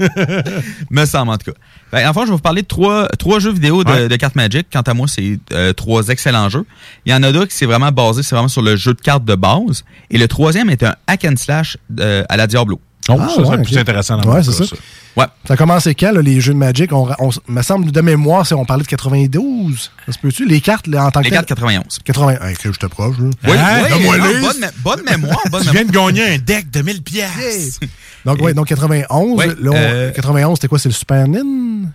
me 0.91 1.05
semble 1.05 1.31
en 1.33 1.37
tout 1.39 1.51
cas. 1.53 1.59
Ben, 1.93 2.09
enfin, 2.09 2.23
je 2.23 2.27
vais 2.27 2.33
vous 2.33 2.39
parler 2.39 2.63
de 2.63 2.67
trois, 2.69 3.09
trois 3.19 3.39
jeux 3.41 3.53
vidéo 3.53 3.85
de, 3.85 3.91
Ouais. 3.91 4.09
de 4.09 4.17
cartes 4.17 4.37
Magic. 4.37 4.69
Quant 4.73 4.81
à 4.83 4.95
moi, 4.95 5.07
c'est 5.09 5.39
euh, 5.53 5.73
trois 5.73 6.09
excellents 6.09 6.49
jeux. 6.49 6.65
Il 7.05 7.13
y 7.13 7.15
en 7.15 7.23
a 7.23 7.33
deux 7.33 7.47
qui 7.47 7.55
c'est 7.57 7.67
vraiment 7.67 7.91
basé, 7.93 8.23
c'est 8.23 8.35
vraiment 8.35 8.49
sur 8.49 8.63
le 8.63 8.77
jeu 8.77 8.95
de 8.95 9.01
cartes 9.01 9.25
de 9.25 9.35
base. 9.35 9.85
Et 10.11 10.19
le 10.19 10.29
troisième 10.29 10.71
est 10.71 10.83
un 10.83 10.95
hack 11.07 11.25
and 11.25 11.37
slash 11.37 11.77
euh, 11.99 12.25
à 12.29 12.37
la 12.37 12.47
Diablo. 12.47 12.81
Oh, 13.09 13.17
Ah, 13.19 13.29
ça, 13.29 13.35
c'est 13.37 13.41
ouais, 13.49 13.63
plus 13.63 13.73
ok. 13.75 13.81
intéressant 13.81 14.17
dans 14.19 14.29
Ouais, 14.31 14.37
mon 14.37 14.43
c'est 14.43 14.59
cas, 14.59 14.65
ça. 14.67 14.77
Ouais. 15.17 15.27
Ça 15.47 15.55
a 15.55 15.57
commencé 15.57 15.95
quand, 15.95 16.13
là, 16.13 16.23
les 16.23 16.41
jeux 16.41 16.53
de 16.53 16.59
Magic? 16.59 16.93
On, 16.93 17.09
on, 17.19 17.31
me 17.49 17.63
semble, 17.63 17.91
de 17.91 18.01
mémoire, 18.01 18.47
c'est- 18.47 18.55
on 18.55 18.65
parlait 18.65 18.85
de 18.85 18.89
92. 18.89 19.91
Ça 20.07 20.13
se 20.13 20.19
peut-tu? 20.19 20.47
Les 20.47 20.61
cartes, 20.61 20.87
là, 20.87 21.07
en 21.07 21.11
tant 21.11 21.21
que 21.21 21.25
Les 21.25 21.31
cartes 21.31 21.49
91. 21.49 21.99
80. 22.05 22.37
Hey, 22.43 22.57
que 22.57 22.73
je 22.73 22.79
te 22.79 22.87
proche, 22.87 23.17
là. 23.19 23.25
Oui, 23.25 23.31
oui, 23.45 23.91
Donne-moi 23.91 24.19
non, 24.19 24.25
les. 24.27 24.41
bonne, 24.41 24.57
mé- 24.61 24.71
bonne 24.85 25.03
mémoire. 25.05 25.39
Bonne 25.51 25.65
Tu 25.65 25.71
viens 25.71 25.85
de 25.85 25.91
gagner 25.91 26.35
un 26.35 26.39
deck 26.39 26.71
de 26.71 26.83
1000 26.83 27.03
pièces. 27.03 27.81
Donc, 28.25 28.39
oui, 28.43 28.53
donc 28.55 28.67
91. 28.69 29.37
Ouais, 29.39 29.47
là, 29.47 29.53
on- 29.71 29.75
euh, 29.75 30.11
91, 30.13 30.57
c'était 30.57 30.69
quoi? 30.69 30.79
C'est 30.79 30.91
le 30.91 30.95
Super 30.95 31.27
NIN? 31.27 31.89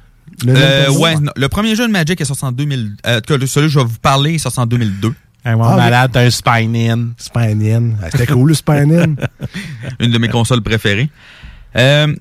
Le 0.44 0.54
Euh, 0.56 0.90
ouais, 0.92 1.16
non, 1.16 1.32
le 1.36 1.48
premier 1.50 1.76
jeu 1.76 1.86
de 1.88 1.92
Magic 1.92 2.20
est 2.20 2.26
sorti 2.26 2.44
en 2.44 2.52
2000. 2.52 2.96
Euh, 3.06 3.18
en 3.20 3.22
tout 3.22 3.38
cas, 3.38 3.46
celui 3.46 3.68
que 3.68 3.72
je 3.74 3.80
vais 3.80 3.86
vous 3.86 4.00
parler 4.02 4.34
est 4.34 4.38
sorti 4.40 4.60
en 4.60 4.66
2002. 4.66 5.14
Un 5.46 5.60
Ah, 5.62 5.76
malade, 5.78 6.10
t'as 6.12 6.22
un 6.26 6.30
spine-in. 6.32 7.10
Super 7.18 7.56
NIN. 7.56 7.92
Ah, 8.02 8.08
C'était 8.12 8.26
cool, 8.26 8.50
le 8.50 8.56
Super 8.56 8.86
NIN. 8.86 9.16
Une 10.00 10.12
de 10.12 10.18
mes 10.18 10.28
consoles 10.30 10.62
préférées. 10.62 11.10
Euh, 11.76 12.14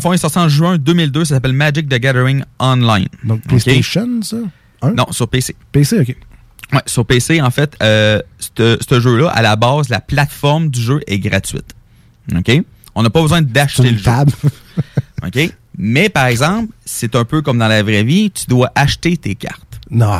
fond, 0.00 0.12
il 0.12 0.14
est 0.14 0.18
sorti 0.18 0.38
en 0.38 0.48
juin 0.48 0.78
2002. 0.78 1.24
Ça 1.26 1.34
s'appelle 1.36 1.52
Magic 1.52 1.88
the 1.88 1.96
Gathering 1.98 2.42
Online. 2.58 3.08
Donc? 3.24 3.42
PlayStation, 3.42 4.22
ça? 4.22 4.36
Hein? 4.82 4.94
Non, 4.96 5.06
sur 5.10 5.28
PC. 5.28 5.54
PC, 5.72 6.00
OK. 6.00 6.16
Ouais, 6.72 6.80
sur 6.86 7.04
PC, 7.04 7.42
en 7.42 7.50
fait, 7.50 7.76
euh, 7.82 8.20
ce 8.38 9.00
jeu-là, 9.00 9.28
à 9.28 9.42
la 9.42 9.56
base, 9.56 9.88
la 9.88 10.00
plateforme 10.00 10.70
du 10.70 10.80
jeu 10.80 11.00
est 11.06 11.18
gratuite. 11.18 11.74
OK? 12.34 12.62
On 12.94 13.02
n'a 13.02 13.10
pas 13.10 13.20
besoin 13.22 13.42
d'acheter 13.42 13.90
le 13.90 14.00
table. 14.00 14.32
jeu. 14.42 14.48
OK? 15.26 15.52
Mais, 15.76 16.08
par 16.08 16.26
exemple, 16.26 16.72
c'est 16.84 17.14
un 17.16 17.24
peu 17.24 17.42
comme 17.42 17.58
dans 17.58 17.68
la 17.68 17.82
vraie 17.82 18.04
vie, 18.04 18.30
tu 18.30 18.46
dois 18.46 18.70
acheter 18.74 19.16
tes 19.16 19.34
cartes. 19.34 19.69
Non. 19.90 20.14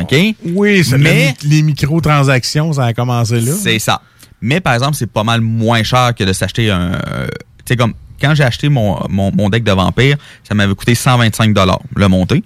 OK? 0.00 0.14
Oui, 0.44 0.84
c'est 0.84 0.98
Mais- 0.98 1.34
le- 1.42 1.48
les 1.48 1.62
microtransactions, 1.62 2.72
ça 2.74 2.86
a 2.86 2.92
commencé 2.92 3.40
là. 3.40 3.52
C'est 3.52 3.78
ça. 3.78 4.02
Mais 4.40 4.60
par 4.60 4.74
exemple, 4.74 4.94
c'est 4.96 5.06
pas 5.10 5.22
mal 5.24 5.40
moins 5.40 5.82
cher 5.84 6.14
que 6.14 6.24
de 6.24 6.32
s'acheter 6.32 6.70
un. 6.70 6.92
euh, 6.94 7.26
tu 7.58 7.62
sais, 7.68 7.76
comme 7.76 7.94
quand 8.20 8.34
j'ai 8.34 8.44
acheté 8.44 8.68
mon, 8.68 8.98
mon, 9.08 9.30
mon 9.32 9.48
deck 9.48 9.64
de 9.64 9.72
vampire, 9.72 10.16
ça 10.42 10.54
m'avait 10.54 10.74
coûté 10.74 10.94
125 10.94 11.56
le 11.96 12.08
monter. 12.08 12.42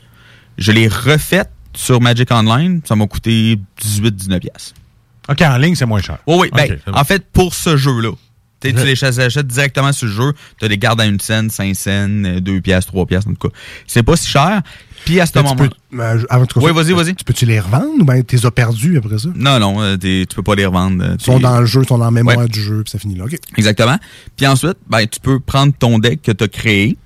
Je 0.59 0.73
l'ai 0.73 0.89
refait 0.89 1.45
sur 1.75 2.01
Magic 2.01 2.31
Online, 2.31 2.81
ça 2.85 2.97
m'a 2.97 3.07
coûté 3.07 3.59
18-19 3.83 4.41
pièces. 4.41 4.75
OK, 5.29 5.43
en 5.43 5.57
ligne, 5.59 5.75
c'est 5.75 5.87
moins 5.87 6.01
cher. 6.01 6.19
Oui, 6.27 6.37
oui. 6.41 6.49
Ben, 6.55 6.79
en 6.93 7.05
fait, 7.05 7.25
pour 7.33 7.55
ce 7.55 7.77
jeu-là. 7.77 8.13
Tu 8.61 8.73
les 8.73 9.05
achètes 9.05 9.47
directement 9.47 9.93
sur 9.93 10.07
le 10.07 10.13
jeu, 10.13 10.33
tu 10.59 10.67
des 10.69 10.79
gardes 10.79 11.01
à 11.01 11.07
une 11.07 11.21
scène, 11.21 11.51
5 11.51 11.77
scènes, 11.77 12.41
2 12.41 12.61
pièces, 12.61 12.87
3 12.87 13.07
pièces, 13.07 13.27
en 13.27 13.35
tout 13.35 13.49
cas. 13.49 13.55
C'est 13.87 14.03
pas 14.03 14.17
si 14.17 14.29
cher. 14.29 14.63
Puis 15.07 15.21
à 15.21 15.25
ce 15.27 15.33
Mais 15.37 15.43
tu 15.43 15.49
moment 15.49 15.69
peux- 15.91 16.01
euh, 16.03 16.19
je- 16.19 16.27
avant 16.29 16.45
de 16.45 16.49
Oui, 16.57 16.73
vas-y, 16.73 16.93
vas-y. 16.93 17.15
Tu 17.15 17.25
peux-tu 17.25 17.47
les 17.47 17.61
revendre 17.61 18.01
ou 18.01 18.05
bien 18.05 18.21
tu 18.23 18.37
les 18.37 18.45
as 18.45 18.51
perdus 18.51 18.99
après 18.99 19.19
ça? 19.19 19.29
Non, 19.35 19.59
non, 19.59 19.81
euh, 19.81 19.97
tu 19.97 20.27
peux 20.35 20.43
pas 20.43 20.55
les 20.55 20.67
revendre. 20.67 21.03
euh, 21.03 21.17
Ils 21.19 21.25
sont 21.25 21.39
dans 21.39 21.61
le 21.61 21.65
jeu, 21.67 21.81
ils 21.83 21.89
sont 21.89 21.97
dans 21.97 22.05
la 22.05 22.11
mémoire 22.11 22.37
Ouais. 22.37 22.49
du 22.49 22.61
jeu, 22.61 22.83
puis 22.83 22.91
ça 22.91 22.99
finit 22.99 23.15
là. 23.15 23.25
OK. 23.25 23.39
Exactement. 23.57 23.97
Puis 24.37 24.47
ensuite, 24.47 24.77
ben, 24.91 25.07
tu 25.07 25.19
peux 25.21 25.41
prendre 25.41 25.73
ton 25.79 25.99
deck 25.99 26.21
que 26.23 26.33
tu 26.33 26.45
as 26.45 26.49
créé 26.49 26.97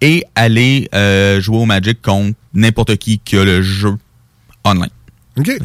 et 0.00 0.24
aller 0.34 0.88
euh, 0.94 1.40
jouer 1.40 1.58
au 1.58 1.66
Magic 1.66 2.02
contre 2.02 2.34
n'importe 2.54 2.96
qui 2.96 3.18
qui 3.20 3.36
a 3.36 3.44
le 3.44 3.62
jeu 3.62 3.94
online. 4.64 4.88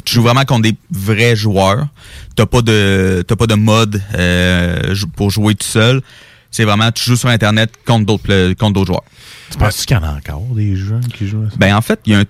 Tu 0.04 0.16
joues 0.16 0.24
vraiment 0.24 0.44
contre 0.46 0.64
des 0.64 0.76
vrais 0.92 1.36
joueurs. 1.36 1.88
T'as 2.36 2.46
pas 2.48 2.62
de 2.62 3.24
t'as 3.28 3.36
pas 3.36 3.48
de 3.48 3.54
mode 3.56 4.02
euh, 4.16 4.96
pour 5.16 5.30
jouer 5.32 5.56
tout 5.56 5.66
seul. 5.68 6.02
C'est 6.52 6.64
vraiment 6.66 6.92
tu 6.92 7.04
joues 7.04 7.16
sur 7.16 7.30
internet 7.30 7.72
contre 7.86 8.06
d'autres 8.06 8.24
pla- 8.24 8.56
contre 8.56 8.74
d'autres 8.74 8.88
joueurs. 8.88 9.04
Tu 9.52 9.58
penses 9.58 9.86
qu'il 9.86 9.96
y 9.96 10.00
en 10.00 10.04
a 10.04 10.14
encore 10.16 10.42
des 10.56 10.76
jeunes 10.76 11.08
qui 11.08 11.28
jouent 11.28 11.44
à 11.48 11.50
ça? 11.52 11.56
Ben 11.58 11.76
en 11.76 11.82
fait, 11.82 12.00
il 12.06 12.14
y 12.14 12.16
a 12.16 12.24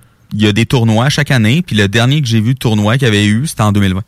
y 0.50 0.54
des 0.54 0.66
tournois 0.66 1.10
chaque 1.10 1.32
année, 1.32 1.62
puis 1.62 1.76
le 1.76 1.88
dernier 1.88 2.22
que 2.22 2.28
j'ai 2.28 2.40
vu 2.42 2.56
tournoi 2.56 2.94
qu'il 2.98 3.06
y 3.06 3.08
avait 3.08 3.26
eu, 3.26 3.48
c'était 3.48 3.62
en 3.64 3.72
2020. 3.72 4.02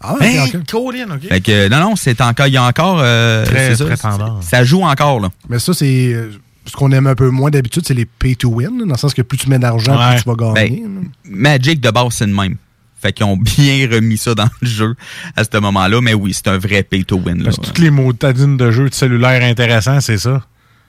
Ah, 0.00 0.14
Hey, 0.20 0.38
Colin, 0.70 1.06
OK. 1.14 1.26
Fait 1.28 1.40
que 1.40 1.68
non 1.68 1.80
non, 1.80 1.96
c'est 1.96 2.20
encore 2.20 2.46
il 2.46 2.52
y 2.52 2.56
a 2.58 2.64
encore 2.64 2.98
euh, 3.00 3.44
Très- 3.46 3.68
c'est 3.70 3.76
ça, 3.76 3.84
très 3.86 3.96
c'est- 3.96 4.02
tendance. 4.02 4.44
ça 4.44 4.62
joue 4.62 4.82
encore 4.82 5.20
là. 5.20 5.30
Mais 5.48 5.58
ça, 5.58 5.72
c'est. 5.74 6.12
euh, 6.12 6.30
Ce 6.68 6.72
qu'on 6.72 6.90
aime 6.90 7.06
un 7.06 7.14
peu 7.14 7.30
moins 7.30 7.48
d'habitude, 7.50 7.84
c'est 7.86 7.94
les 7.94 8.06
pay 8.06 8.34
to 8.34 8.48
win, 8.50 8.76
là, 8.80 8.84
dans 8.86 8.92
le 8.94 8.98
sens 8.98 9.14
que 9.14 9.22
plus 9.22 9.38
tu 9.38 9.48
mets 9.48 9.58
d'argent, 9.60 9.96
Ouais. 9.96 10.14
plus 10.16 10.24
tu 10.24 10.28
vas 10.28 10.52
gagner. 10.54 10.82
Ben, 10.84 11.08
Magic 11.24 11.80
de 11.80 11.90
base, 11.90 12.08
c'est 12.14 12.26
le 12.26 12.34
même. 12.34 12.56
Fait 13.00 13.12
qu'ils 13.12 13.26
ont 13.26 13.36
bien 13.58 13.88
remis 13.90 14.16
ça 14.16 14.34
dans 14.34 14.48
le 14.60 14.68
jeu 14.68 14.94
à 15.36 15.44
ce 15.44 15.58
moment-là, 15.58 16.00
mais 16.00 16.14
oui, 16.14 16.32
c'est 16.34 16.48
un 16.48 16.58
vrai 16.58 16.82
pay 16.82 17.04
to 17.04 17.16
win. 17.18 17.38
Là. 17.38 17.44
Parce 17.44 17.56
que 17.58 17.66
toutes 17.66 17.78
les 17.78 17.90
motadines 17.90 18.56
de 18.56 18.70
jeux 18.70 18.88
de 18.88 18.94
cellulaire 18.94 19.42
intéressants, 19.42 20.00
c'est 20.00 20.18
ça. 20.18 20.42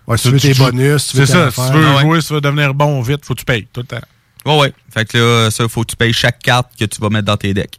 Ouais, 0.08 0.18
si 0.18 0.24
tu 0.28 0.34
veux 0.34 0.40
tes 0.40 0.54
bonus, 0.54 1.08
tu 1.08 1.18
veux 1.18 1.26
C'est 1.26 1.34
ça. 1.34 1.52
Si 1.52 1.56
tu 1.72 1.78
veux 1.78 1.86
Ah 1.86 1.96
ouais. 1.98 2.02
jouer, 2.04 2.22
si 2.22 2.28
tu 2.28 2.34
veux 2.34 2.42
devenir 2.42 2.74
bon 2.74 3.02
vite, 3.02 3.26
faut 3.26 3.34
que 3.34 3.40
tu 3.40 3.46
payes 3.46 3.68
tout 3.74 3.82
le 3.82 3.88
temps. 3.88 4.00
Ouais, 4.46 4.58
ouais. 4.60 4.74
Fait 4.94 5.04
que 5.06 5.18
là, 5.18 5.52
ça, 5.52 5.68
faut 5.68 5.82
que 5.82 5.88
tu 5.92 5.96
payes 5.98 6.14
chaque 6.14 6.40
carte 6.40 6.70
que 6.80 6.86
tu 6.86 7.02
vas 7.02 7.10
mettre 7.10 7.26
dans 7.26 7.36
tes 7.38 7.54
decks. 7.54 7.78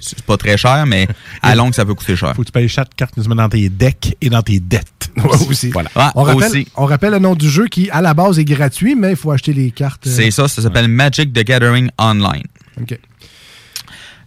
C'est 0.00 0.22
pas 0.22 0.36
très 0.36 0.56
cher, 0.56 0.84
mais 0.86 1.06
à 1.42 1.54
longue, 1.54 1.72
ça 1.72 1.86
peut 1.86 1.94
coûter 1.94 2.16
cher. 2.16 2.34
Faut 2.34 2.42
que 2.42 2.46
tu 2.48 2.52
payes 2.52 2.68
chaque 2.68 2.96
carte 2.96 3.14
que 3.14 3.20
tu 3.20 3.28
mets 3.28 3.36
dans 3.36 3.48
tes 3.48 3.68
decks 3.68 4.16
et 4.20 4.28
dans 4.28 4.42
tes 4.42 4.58
dettes. 4.58 4.86
Ouais, 5.18 5.30
aussi. 5.48 5.70
Voilà. 5.70 5.90
Ah, 5.96 6.12
on, 6.14 6.22
rappelle, 6.22 6.44
aussi. 6.44 6.68
on 6.76 6.84
rappelle 6.84 7.10
le 7.12 7.18
nom 7.18 7.34
du 7.34 7.48
jeu 7.50 7.66
qui, 7.66 7.90
à 7.90 8.00
la 8.00 8.14
base, 8.14 8.38
est 8.38 8.44
gratuit, 8.44 8.94
mais 8.94 9.10
il 9.10 9.16
faut 9.16 9.32
acheter 9.32 9.52
les 9.52 9.70
cartes. 9.72 10.06
euh, 10.06 10.10
C'est 10.14 10.30
ça, 10.30 10.46
ça 10.46 10.62
s'appelle 10.62 10.86
Magic 10.86 11.32
the 11.32 11.44
Gathering 11.44 11.90
Online. 11.98 12.44
OK. 12.80 12.96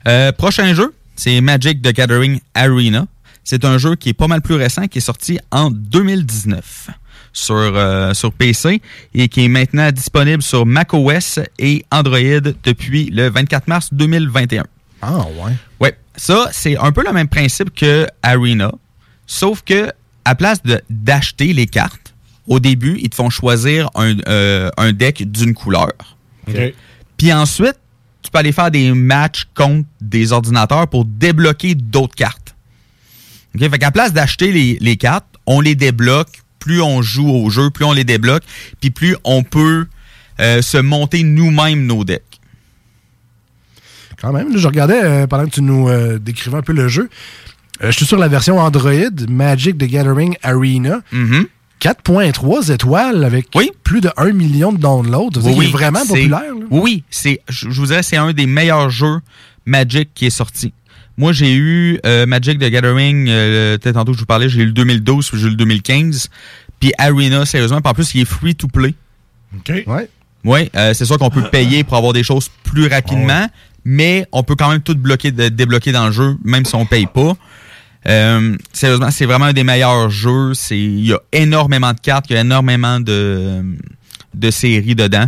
Euh, 0.07 0.31
prochain 0.31 0.73
jeu, 0.73 0.93
c'est 1.15 1.39
Magic 1.41 1.81
the 1.81 1.93
Gathering 1.93 2.39
Arena. 2.53 3.05
C'est 3.43 3.65
un 3.65 3.77
jeu 3.77 3.95
qui 3.95 4.09
est 4.09 4.13
pas 4.13 4.27
mal 4.27 4.41
plus 4.41 4.55
récent, 4.55 4.87
qui 4.87 4.99
est 4.99 5.01
sorti 5.01 5.39
en 5.51 5.71
2019 5.71 6.89
sur, 7.33 7.55
euh, 7.55 8.13
sur 8.13 8.33
PC 8.33 8.81
et 9.13 9.27
qui 9.29 9.45
est 9.45 9.47
maintenant 9.47 9.91
disponible 9.91 10.41
sur 10.43 10.65
macOS 10.65 11.39
et 11.59 11.85
Android 11.91 12.41
depuis 12.63 13.09
le 13.09 13.29
24 13.29 13.67
mars 13.67 13.89
2021. 13.93 14.63
Ah, 15.01 15.19
ouais. 15.21 15.53
Ouais, 15.79 15.97
ça, 16.15 16.49
c'est 16.51 16.77
un 16.77 16.91
peu 16.91 17.03
le 17.05 17.11
même 17.13 17.27
principe 17.27 17.73
que 17.73 18.05
Arena, 18.21 18.71
sauf 19.25 19.63
que 19.63 19.91
à 20.25 20.35
place 20.35 20.61
de- 20.63 20.81
d'acheter 20.89 21.53
les 21.53 21.65
cartes, 21.65 22.13
au 22.47 22.59
début, 22.59 22.99
ils 23.01 23.09
te 23.09 23.15
font 23.15 23.29
choisir 23.31 23.89
un, 23.95 24.17
euh, 24.27 24.69
un 24.77 24.91
deck 24.93 25.29
d'une 25.31 25.53
couleur. 25.55 25.89
OK. 26.47 26.73
Puis 27.17 27.33
ensuite, 27.33 27.77
tu 28.31 28.37
peux 28.37 28.39
aller 28.39 28.53
faire 28.53 28.71
des 28.71 28.93
matchs 28.93 29.45
contre 29.53 29.85
des 29.99 30.31
ordinateurs 30.31 30.87
pour 30.87 31.03
débloquer 31.03 31.75
d'autres 31.75 32.15
cartes. 32.15 32.55
OK? 33.53 33.69
Fait 33.69 33.77
qu'à 33.77 33.91
place 33.91 34.13
d'acheter 34.13 34.53
les, 34.53 34.77
les 34.79 34.95
cartes, 34.95 35.25
on 35.45 35.59
les 35.59 35.75
débloque. 35.75 36.29
Plus 36.57 36.81
on 36.81 37.01
joue 37.01 37.27
au 37.27 37.49
jeu, 37.49 37.71
plus 37.71 37.83
on 37.83 37.91
les 37.91 38.05
débloque, 38.05 38.43
puis 38.79 38.89
plus 38.89 39.17
on 39.25 39.43
peut 39.43 39.87
euh, 40.39 40.61
se 40.61 40.77
monter 40.77 41.23
nous-mêmes 41.23 41.85
nos 41.85 42.05
decks. 42.05 42.39
Quand 44.21 44.31
même. 44.31 44.53
Là, 44.53 44.57
je 44.59 44.67
regardais 44.67 45.03
euh, 45.03 45.27
pendant 45.27 45.45
que 45.45 45.49
tu 45.49 45.61
nous 45.61 45.89
euh, 45.89 46.17
décrivais 46.17 46.57
un 46.57 46.61
peu 46.61 46.71
le 46.71 46.87
jeu. 46.87 47.09
Euh, 47.83 47.87
je 47.91 47.97
suis 47.97 48.05
sur 48.05 48.17
la 48.17 48.29
version 48.29 48.59
Android, 48.59 48.93
Magic 49.27 49.77
the 49.77 49.85
Gathering 49.85 50.37
Arena. 50.41 51.01
Mm-hmm. 51.11 51.47
4.3 51.81 52.71
étoiles 52.71 53.23
avec 53.23 53.47
plus 53.83 54.01
de 54.01 54.11
1 54.15 54.33
million 54.33 54.71
de 54.71 54.77
downloads. 54.77 55.31
Dire 55.31 55.53
qu'il 55.53 55.63
est 55.63 55.71
vraiment 55.71 56.05
populaire. 56.05 56.41
là. 56.41 56.65
Oui, 56.69 56.79
oui, 56.83 57.03
c'est, 57.09 57.41
je, 57.49 57.67
vous 57.67 57.87
dirais, 57.87 58.03
c'est 58.03 58.17
un 58.17 58.33
des 58.33 58.45
meilleurs 58.45 58.89
jeux 58.89 59.19
Magic 59.65 60.09
qui 60.13 60.27
est 60.27 60.31
sorti. 60.31 60.73
Moi, 61.17 61.33
j'ai 61.33 61.53
eu 61.53 61.99
euh, 62.05 62.25
Magic 62.25 62.57
the 62.57 62.69
Gathering, 62.69 63.27
euh, 63.29 63.77
peut-être 63.77 63.95
tantôt 63.95 64.11
que 64.11 64.17
je 64.17 64.21
vous 64.21 64.27
parlais, 64.27 64.49
j'ai 64.49 64.61
eu 64.61 64.65
le 64.65 64.71
2012 64.71 65.29
puis 65.29 65.39
j'ai 65.39 65.47
eu 65.47 65.49
le 65.49 65.55
2015. 65.55 66.29
Puis 66.79 66.93
Arena, 66.97 67.45
sérieusement, 67.45 67.81
puis 67.81 67.91
en 67.91 67.93
plus, 67.93 68.15
il 68.15 68.21
est 68.21 68.25
free 68.25 68.55
to 68.55 68.67
play. 68.67 68.93
OK. 69.55 69.83
Ouais. 69.87 70.09
Oui, 70.43 70.69
euh, 70.75 70.93
c'est 70.93 71.05
sûr 71.05 71.17
qu'on 71.17 71.29
peut 71.29 71.43
payer 71.51 71.83
pour 71.83 71.97
avoir 71.97 72.13
des 72.13 72.23
choses 72.23 72.49
plus 72.63 72.87
rapidement, 72.87 73.47
mais 73.85 74.25
on 74.31 74.43
peut 74.43 74.55
quand 74.55 74.69
même 74.71 74.81
tout 74.81 74.95
bloquer, 74.95 75.31
débloquer 75.31 75.91
dans 75.91 76.07
le 76.07 76.11
jeu, 76.11 76.37
même 76.43 76.65
si 76.65 76.75
on 76.75 76.85
paye 76.85 77.07
pas. 77.07 77.33
Euh, 78.07 78.55
sérieusement, 78.73 79.11
c'est 79.11 79.25
vraiment 79.25 79.45
un 79.45 79.53
des 79.53 79.63
meilleurs 79.63 80.09
jeux. 80.09 80.53
C'est, 80.53 80.79
il 80.79 81.05
y 81.05 81.13
a 81.13 81.19
énormément 81.31 81.93
de 81.93 81.99
cartes, 81.99 82.25
il 82.29 82.33
y 82.33 82.37
a 82.37 82.41
énormément 82.41 82.99
de, 82.99 83.63
de 84.33 84.51
séries 84.51 84.95
dedans. 84.95 85.27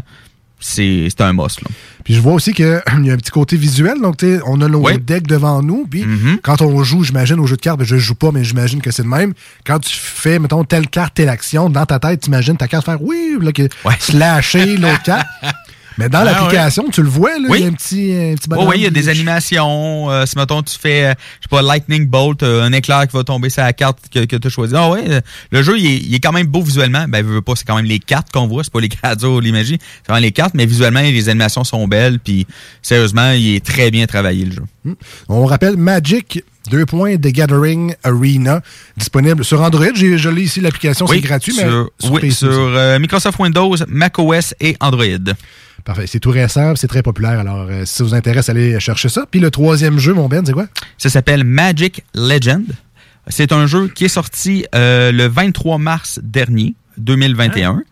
C'est, 0.60 1.10
un 1.20 1.34
must. 1.34 1.62
Là. 1.62 1.68
Puis 2.06 2.14
je 2.14 2.22
vois 2.22 2.32
aussi 2.34 2.54
qu'il 2.54 2.66
y 3.04 3.10
a 3.10 3.14
un 3.14 3.18
petit 3.18 3.32
côté 3.32 3.58
visuel. 3.58 4.00
Donc, 4.02 4.26
on 4.46 4.62
a 4.62 4.68
nos 4.70 4.90
decks 4.98 5.28
devant 5.28 5.62
nous. 5.62 5.86
Puis 5.86 6.04
Mm-hmm. 6.04 6.40
quand 6.42 6.62
on 6.62 6.84
joue, 6.84 7.04
j'imagine, 7.04 7.40
au 7.40 7.46
jeu 7.46 7.58
de 7.58 7.62
cartes, 7.62 7.80
ben, 7.80 7.86
je 7.86 7.98
joue 7.98 8.16
pas, 8.16 8.32
mais 8.32 8.44
j'imagine 8.44 8.82
que 8.82 8.92
c'est 8.92 9.04
le 9.04 9.10
même. 9.10 9.34
Quand 9.66 9.80
tu 9.80 9.94
fais, 9.94 10.40
mettons, 10.40 10.64
telle 10.64 10.88
carte, 10.88 11.16
telle 11.16 11.30
action, 11.30 11.70
dans 11.70 11.86
ta 11.86 12.00
tête, 12.00 12.22
tu 12.22 12.28
imagines 12.28 12.56
ta 12.56 12.68
carte 12.68 12.86
faire 12.86 13.02
oui, 13.02 13.38
là, 13.42 13.52
que 13.52 13.68
slasher 14.00 14.78
l'autre 14.78 15.04
carte. 15.04 15.28
Mais 15.98 16.10
dans 16.10 16.20
Ah, 16.20 16.24
l'application, 16.26 16.86
tu 16.92 17.02
le 17.04 17.10
vois, 17.10 17.38
là, 17.40 17.48
Oui. 17.50 17.60
il 17.60 17.64
y 17.64 17.66
a 17.66 17.70
un 17.70 17.74
petit, 17.74 18.14
un 18.14 18.36
petit 18.36 18.48
Oui, 18.52 18.66
oui, 18.68 18.76
il 18.78 18.82
y 18.84 18.86
a 18.86 18.90
des 18.90 19.10
animations. 19.10 20.10
Euh, 20.10 20.26
si, 20.26 20.38
mettons, 20.38 20.62
tu 20.64 20.78
fais, 20.78 21.06
euh, 21.06 21.14
je 21.40 21.44
sais 21.44 21.50
pas, 21.50 21.62
Lightning 21.62 22.08
Bolt, 22.08 22.42
euh, 22.44 22.64
un 22.64 22.72
éclair 22.74 23.08
qui 23.08 23.16
va 23.16 23.24
tomber 23.24 23.50
sur 23.50 23.64
la 23.64 23.74
carte 23.74 24.00
que, 24.14 24.26
que 24.26 24.36
tu 24.36 24.48
as 24.48 24.50
choisie. 24.50 24.74
Ah 24.76 24.90
ouais, 24.90 25.22
le 25.52 25.62
jeu, 25.64 25.78
il 25.78 25.86
est, 25.86 25.98
il 25.98 26.14
est 26.16 26.20
quand 26.20 26.32
même 26.32 26.48
beau 26.48 26.62
visuellement. 26.62 27.06
Ben, 27.08 27.24
veux, 27.26 27.36
veux 27.36 27.42
pas, 27.42 27.54
c'est 27.56 27.66
quand 27.66 27.76
même 27.76 27.86
les 27.86 28.00
cartes 28.00 28.32
qu'on 28.32 28.48
voit, 28.48 28.64
c'est 28.64 28.74
pas 28.74 28.80
les 28.82 28.90
les 29.42 29.52
magies. 29.52 29.78
C'est 29.80 30.08
vraiment 30.12 30.22
les 30.22 30.32
cartes, 30.32 30.54
mais 30.56 30.66
visuellement, 30.66 31.02
les 31.02 31.30
animations 31.30 31.64
sont 31.64 31.88
belles. 31.88 32.20
Puis, 32.20 32.48
sérieusement, 32.82 33.32
il 33.32 33.56
est 33.56 33.66
très 33.66 33.92
bien 33.92 34.06
travaillé, 34.06 34.46
le 34.46 34.52
jeu. 34.52 34.64
Hmm. 34.86 34.94
On 35.30 35.46
rappelle 35.46 35.78
Magic, 35.78 36.44
deux 36.70 36.86
points, 36.86 37.16
The 37.18 37.28
Gathering 37.28 37.96
Arena, 38.04 38.62
disponible 38.98 39.44
sur 39.46 39.62
Android. 39.62 39.88
J'ai- 39.96 40.18
Je 40.18 40.30
l'ai 40.30 40.44
ici, 40.44 40.62
l'application, 40.62 41.08
c'est 41.08 41.20
gratuit, 41.20 41.54
mais 41.58 41.64
sur, 41.64 41.90
sur 42.00 42.12
oui, 42.12 42.22
PC 42.22 42.36
sur 42.38 42.50
euh, 42.52 43.00
Microsoft 43.00 43.40
Windows, 43.40 43.76
macOS 43.88 44.54
et 44.60 44.76
Android. 44.80 45.06
Parfait. 45.86 46.08
C'est 46.08 46.20
tout 46.20 46.32
récent, 46.32 46.76
c'est 46.76 46.88
très 46.88 47.04
populaire. 47.04 47.40
Alors, 47.40 47.68
euh, 47.70 47.86
si 47.86 47.96
ça 47.96 48.04
vous 48.04 48.14
intéresse, 48.14 48.50
allez 48.50 48.80
chercher 48.80 49.10
ça. 49.10 49.26
Puis 49.30 49.40
le 49.40 49.52
troisième 49.52 50.00
jeu, 50.00 50.14
mon 50.14 50.30
Ben, 50.30 50.46
c'est 50.46 50.54
quoi? 50.54 50.68
Ça 50.98 51.10
s'appelle 51.10 51.44
Magic 51.44 52.04
Legend. 52.14 52.64
C'est 53.28 53.52
un 53.52 53.68
jeu 53.68 53.88
qui 53.88 54.06
est 54.06 54.10
sorti 54.10 54.66
euh, 54.76 55.12
le 55.12 55.28
23 55.28 55.78
mars 55.78 56.20
dernier, 56.24 56.76
2021. 56.98 57.84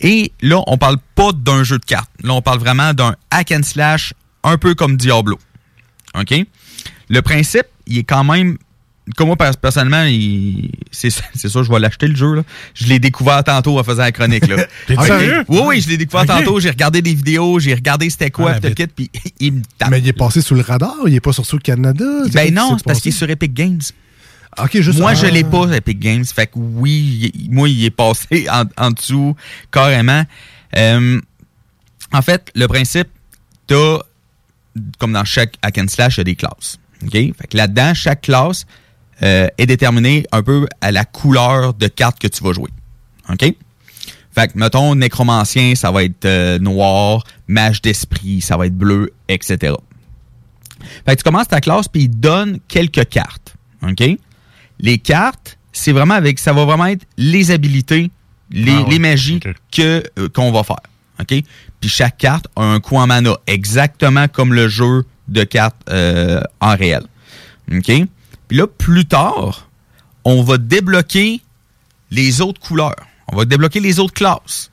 Et 0.00 0.32
là, 0.42 0.62
on 0.66 0.78
parle 0.78 0.98
pas 1.14 1.32
d'un 1.32 1.64
jeu 1.64 1.78
de 1.78 1.84
cartes. 1.84 2.10
Là, 2.22 2.34
on 2.34 2.42
parle 2.42 2.58
vraiment 2.58 2.94
d'un 2.94 3.16
hack 3.30 3.52
and 3.52 3.62
slash, 3.62 4.14
un 4.44 4.56
peu 4.56 4.74
comme 4.74 4.96
Diablo. 4.96 5.38
OK? 6.18 6.34
Le 7.08 7.22
principe, 7.22 7.66
il 7.86 7.98
est 7.98 8.04
quand 8.04 8.24
même. 8.24 8.58
Comme 9.16 9.28
moi, 9.28 9.36
pers- 9.36 9.56
personnellement, 9.56 10.04
il- 10.04 10.70
c'est 10.90 11.10
sûr, 11.10 11.64
je 11.64 11.70
vais 11.72 11.78
l'acheter 11.78 12.08
le 12.08 12.16
jeu. 12.16 12.34
Là. 12.34 12.42
Je 12.74 12.86
l'ai 12.86 12.98
découvert 12.98 13.42
tantôt 13.44 13.78
en 13.78 13.84
faisant 13.84 14.02
la 14.02 14.12
chronique. 14.12 14.46
Là. 14.46 14.66
T'es 14.86 14.98
OK? 14.98 15.04
sérieux? 15.06 15.44
Oui, 15.48 15.60
oui, 15.64 15.80
je 15.80 15.88
l'ai 15.88 15.96
découvert 15.96 16.26
tantôt. 16.26 16.60
J'ai 16.60 16.70
regardé 16.70 17.00
des 17.02 17.14
vidéos, 17.14 17.58
j'ai 17.58 17.74
regardé 17.74 18.10
c'était 18.10 18.30
quoi, 18.30 18.52
Ah, 18.56 18.60
mais- 18.62 18.74
kit, 18.74 18.86
puis 18.88 19.10
il 19.40 19.52
me 19.54 19.62
tape. 19.78 19.90
Mais 19.90 20.00
il 20.00 20.08
est 20.08 20.12
passé 20.12 20.40
sous 20.40 20.54
le 20.54 20.60
radar, 20.62 20.94
il 21.06 21.14
est 21.14 21.20
pas 21.20 21.32
sur 21.32 21.46
sous 21.46 21.58
Canada. 21.58 22.04
Ben 22.32 22.52
non, 22.52 22.76
c'est 22.76 22.84
parce 22.84 23.00
qu'il 23.00 23.10
est 23.12 23.16
sur 23.16 23.28
Epic 23.30 23.54
Games. 23.54 23.80
Juste 24.72 24.98
Moi, 24.98 25.10
ah. 25.12 25.14
je 25.14 25.26
l'ai 25.26 25.44
pas, 25.44 25.66
Epic 25.72 25.98
Games. 26.00 26.24
Fait 26.24 26.46
que 26.46 26.52
oui, 26.56 27.30
il- 27.34 27.50
moi, 27.52 27.68
il 27.68 27.84
est 27.84 27.90
passé 27.90 28.46
en, 28.50 28.64
en 28.76 28.90
dessous, 28.90 29.36
carrément. 29.70 30.24
Euh, 30.76 31.20
en 32.12 32.22
fait, 32.22 32.50
le 32.54 32.66
principe, 32.66 33.08
t'as, 33.66 33.98
comme 34.98 35.12
dans 35.12 35.24
chaque 35.24 35.54
hack 35.62 35.78
and 35.78 35.86
slash, 35.88 36.16
il 36.16 36.20
y 36.20 36.22
a 36.22 36.24
des 36.24 36.34
classes. 36.36 36.78
OK? 37.04 37.12
Fait 37.12 37.32
que 37.50 37.56
là-dedans, 37.56 37.94
chaque 37.94 38.22
classe 38.22 38.66
euh, 39.22 39.48
est 39.58 39.66
déterminée 39.66 40.24
un 40.32 40.42
peu 40.42 40.66
à 40.80 40.92
la 40.92 41.04
couleur 41.04 41.74
de 41.74 41.88
carte 41.88 42.18
que 42.18 42.28
tu 42.28 42.42
vas 42.42 42.52
jouer. 42.52 42.70
OK? 43.30 43.54
Fait 44.34 44.52
que, 44.52 44.58
mettons, 44.58 44.94
nécromancien, 44.94 45.74
ça 45.74 45.90
va 45.90 46.04
être 46.04 46.24
euh, 46.24 46.58
noir, 46.58 47.24
mage 47.48 47.82
d'esprit, 47.82 48.40
ça 48.40 48.56
va 48.56 48.66
être 48.66 48.76
bleu, 48.76 49.12
etc. 49.28 49.74
Fait 51.04 51.16
que 51.16 51.22
tu 51.22 51.24
commences 51.24 51.48
ta 51.48 51.60
classe 51.60 51.88
puis 51.88 52.02
il 52.02 52.08
donne 52.10 52.58
quelques 52.68 53.08
cartes. 53.08 53.54
OK? 53.82 54.04
Les 54.80 54.98
cartes, 54.98 55.58
c'est 55.72 55.92
vraiment 55.92 56.14
avec 56.14 56.38
ça 56.38 56.52
va 56.52 56.64
vraiment 56.64 56.86
être 56.86 57.04
les 57.16 57.50
habilités, 57.50 58.10
les, 58.50 58.72
Ah 58.72 58.82
ouais. 58.82 58.90
les 58.90 58.98
magies 58.98 59.40
que 59.72 60.02
euh, 60.18 60.28
qu'on 60.28 60.52
va 60.52 60.62
faire. 60.62 60.76
OK? 61.20 61.34
Puis 61.80 61.90
chaque 61.90 62.18
carte 62.18 62.46
a 62.54 62.62
un 62.62 62.78
coût 62.80 62.96
en 62.96 63.06
mana 63.06 63.36
exactement 63.46 64.28
comme 64.28 64.54
le 64.54 64.68
jeu 64.68 65.04
de 65.26 65.42
cartes 65.44 65.76
euh, 65.90 66.40
en 66.60 66.76
réel. 66.76 67.02
OK? 67.72 67.90
Puis 68.48 68.56
là 68.56 68.66
plus 68.66 69.04
tard, 69.04 69.68
on 70.24 70.42
va 70.42 70.58
débloquer 70.58 71.40
les 72.10 72.40
autres 72.40 72.60
couleurs. 72.60 73.06
On 73.28 73.36
va 73.36 73.44
débloquer 73.44 73.80
les 73.80 73.98
autres 73.98 74.14
classes. 74.14 74.70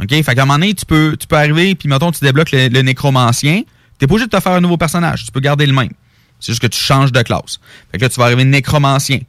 OK? 0.00 0.10
Fait 0.10 0.34
qu'à 0.34 0.42
un 0.42 0.44
moment 0.44 0.58
donné, 0.58 0.74
tu 0.74 0.84
peux, 0.84 1.16
tu 1.18 1.26
peux 1.26 1.36
arriver, 1.36 1.74
puis 1.74 1.88
mettons, 1.88 2.10
tu 2.10 2.20
débloques 2.20 2.50
le, 2.52 2.82
nécromancien. 2.82 3.62
T'es 3.98 4.06
pas 4.06 4.14
obligé 4.14 4.26
de 4.26 4.36
te 4.36 4.40
faire 4.40 4.52
un 4.52 4.60
nouveau 4.60 4.76
personnage. 4.76 5.24
Tu 5.24 5.32
peux 5.32 5.40
garder 5.40 5.66
le 5.66 5.72
même. 5.72 5.92
C'est 6.38 6.52
juste 6.52 6.60
que 6.60 6.66
tu 6.66 6.78
changes 6.78 7.12
de 7.12 7.22
classe. 7.22 7.60
Fait 7.90 7.98
que 7.98 8.04
là, 8.04 8.08
tu 8.10 8.20
vas 8.20 8.26
arriver 8.26 8.44
nécromancien. 8.44 9.20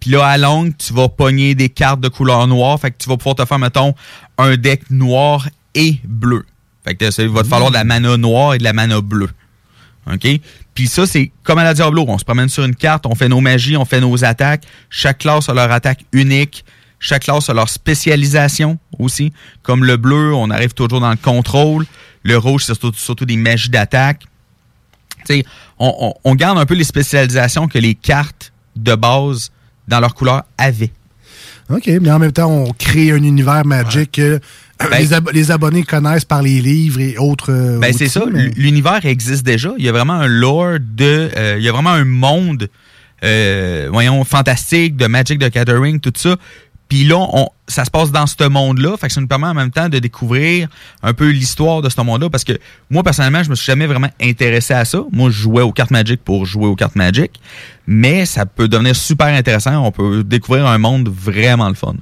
Puis 0.00 0.10
là, 0.10 0.26
à 0.26 0.38
longue, 0.38 0.72
tu 0.78 0.92
vas 0.92 1.08
pogner 1.08 1.54
des 1.54 1.68
cartes 1.68 2.00
de 2.00 2.08
couleur 2.08 2.46
noire. 2.46 2.80
Fait 2.80 2.90
que 2.90 2.96
tu 2.98 3.08
vas 3.08 3.16
pouvoir 3.16 3.36
te 3.36 3.44
faire, 3.44 3.58
mettons, 3.58 3.94
un 4.38 4.56
deck 4.56 4.90
noir 4.90 5.48
et 5.74 5.98
bleu. 6.04 6.46
Fait 6.84 6.94
que 6.94 7.10
ça, 7.10 7.22
il 7.22 7.28
va 7.28 7.42
te 7.42 7.48
falloir 7.48 7.70
de 7.70 7.76
la 7.76 7.84
mana 7.84 8.16
noire 8.16 8.54
et 8.54 8.58
de 8.58 8.64
la 8.64 8.72
mana 8.72 9.00
bleue. 9.00 9.30
OK? 10.10 10.26
Puis 10.74 10.88
ça, 10.88 11.06
c'est 11.06 11.30
comme 11.44 11.58
à 11.58 11.64
la 11.64 11.74
Diablo. 11.74 12.04
On 12.08 12.18
se 12.18 12.24
promène 12.24 12.48
sur 12.48 12.64
une 12.64 12.74
carte, 12.74 13.06
on 13.06 13.14
fait 13.14 13.28
nos 13.28 13.40
magies, 13.40 13.76
on 13.76 13.84
fait 13.84 14.00
nos 14.00 14.24
attaques. 14.24 14.64
Chaque 14.90 15.18
classe 15.18 15.48
a 15.48 15.54
leur 15.54 15.70
attaque 15.70 16.00
unique. 16.12 16.64
Chaque 16.98 17.22
classe 17.24 17.48
a 17.50 17.54
leur 17.54 17.68
spécialisation 17.68 18.78
aussi. 18.98 19.32
Comme 19.62 19.84
le 19.84 19.96
bleu, 19.96 20.34
on 20.34 20.50
arrive 20.50 20.72
toujours 20.74 21.00
dans 21.00 21.10
le 21.10 21.16
contrôle. 21.16 21.86
Le 22.22 22.36
rouge, 22.38 22.64
c'est 22.64 22.74
surtout, 22.74 22.98
surtout 22.98 23.24
des 23.26 23.36
magies 23.36 23.68
d'attaque. 23.68 24.22
Tu 25.26 25.36
sais, 25.36 25.44
on, 25.78 25.94
on- 26.00 26.14
on 26.24 26.34
garde 26.34 26.58
un 26.58 26.66
peu 26.66 26.74
les 26.74 26.84
spécialisations 26.84 27.68
que 27.68 27.78
les 27.78 27.94
cartes 27.94 28.52
de 28.76 28.94
base 28.94 29.52
dans 29.86 30.00
leur 30.00 30.14
couleur 30.14 30.42
avaient. 30.58 30.92
OK, 31.70 31.86
mais 32.00 32.10
en 32.10 32.18
même 32.18 32.32
temps, 32.32 32.50
on 32.50 32.72
crée 32.72 33.10
un 33.12 33.22
univers 33.22 33.64
Magic 33.64 34.12
que 34.12 34.40
Ben- 34.90 34.98
les, 35.00 35.12
ab- 35.12 35.30
les 35.32 35.50
abonnés 35.50 35.82
connaissent 35.84 36.24
par 36.24 36.42
les 36.42 36.60
livres 36.60 37.00
et 37.00 37.16
autres. 37.18 37.52
euh, 37.52 37.78
Ben, 37.78 37.92
c'est 37.92 38.08
ça. 38.08 38.24
mais- 38.32 38.50
L'univers 38.56 39.04
existe 39.04 39.44
déjà. 39.44 39.72
Il 39.78 39.84
y 39.84 39.88
a 39.88 39.92
vraiment 39.92 40.14
un 40.14 40.26
lore 40.28 40.78
de. 40.80 41.30
euh, 41.36 41.56
il 41.58 41.64
y 41.64 41.68
a 41.68 41.72
vraiment 41.72 41.90
un 41.90 42.04
monde, 42.04 42.68
euh, 43.24 43.88
voyons, 43.92 44.22
fantastique, 44.24 44.96
de 44.96 45.06
Magic 45.06 45.38
the 45.38 45.50
Gathering, 45.52 46.00
tout 46.00 46.12
ça. 46.16 46.36
Puis 46.94 47.02
là, 47.02 47.16
on, 47.32 47.48
ça 47.66 47.84
se 47.84 47.90
passe 47.90 48.12
dans 48.12 48.24
ce 48.28 48.46
monde-là. 48.48 48.96
Fait 48.96 49.08
que 49.08 49.12
ça 49.12 49.20
nous 49.20 49.26
permet 49.26 49.48
en 49.48 49.54
même 49.54 49.72
temps 49.72 49.88
de 49.88 49.98
découvrir 49.98 50.68
un 51.02 51.12
peu 51.12 51.28
l'histoire 51.30 51.82
de 51.82 51.88
ce 51.88 52.00
monde-là. 52.00 52.30
Parce 52.30 52.44
que 52.44 52.52
moi, 52.88 53.02
personnellement, 53.02 53.42
je 53.42 53.50
me 53.50 53.56
suis 53.56 53.66
jamais 53.66 53.88
vraiment 53.88 54.10
intéressé 54.22 54.74
à 54.74 54.84
ça. 54.84 55.02
Moi, 55.10 55.30
je 55.30 55.42
jouais 55.42 55.62
aux 55.62 55.72
cartes 55.72 55.90
Magic 55.90 56.22
pour 56.22 56.46
jouer 56.46 56.66
aux 56.66 56.76
cartes 56.76 56.94
Magic. 56.94 57.32
Mais 57.88 58.26
ça 58.26 58.46
peut 58.46 58.68
devenir 58.68 58.94
super 58.94 59.26
intéressant. 59.26 59.84
On 59.84 59.90
peut 59.90 60.22
découvrir 60.22 60.66
un 60.68 60.78
monde 60.78 61.08
vraiment 61.08 61.68
le 61.68 61.74
fun. 61.74 61.94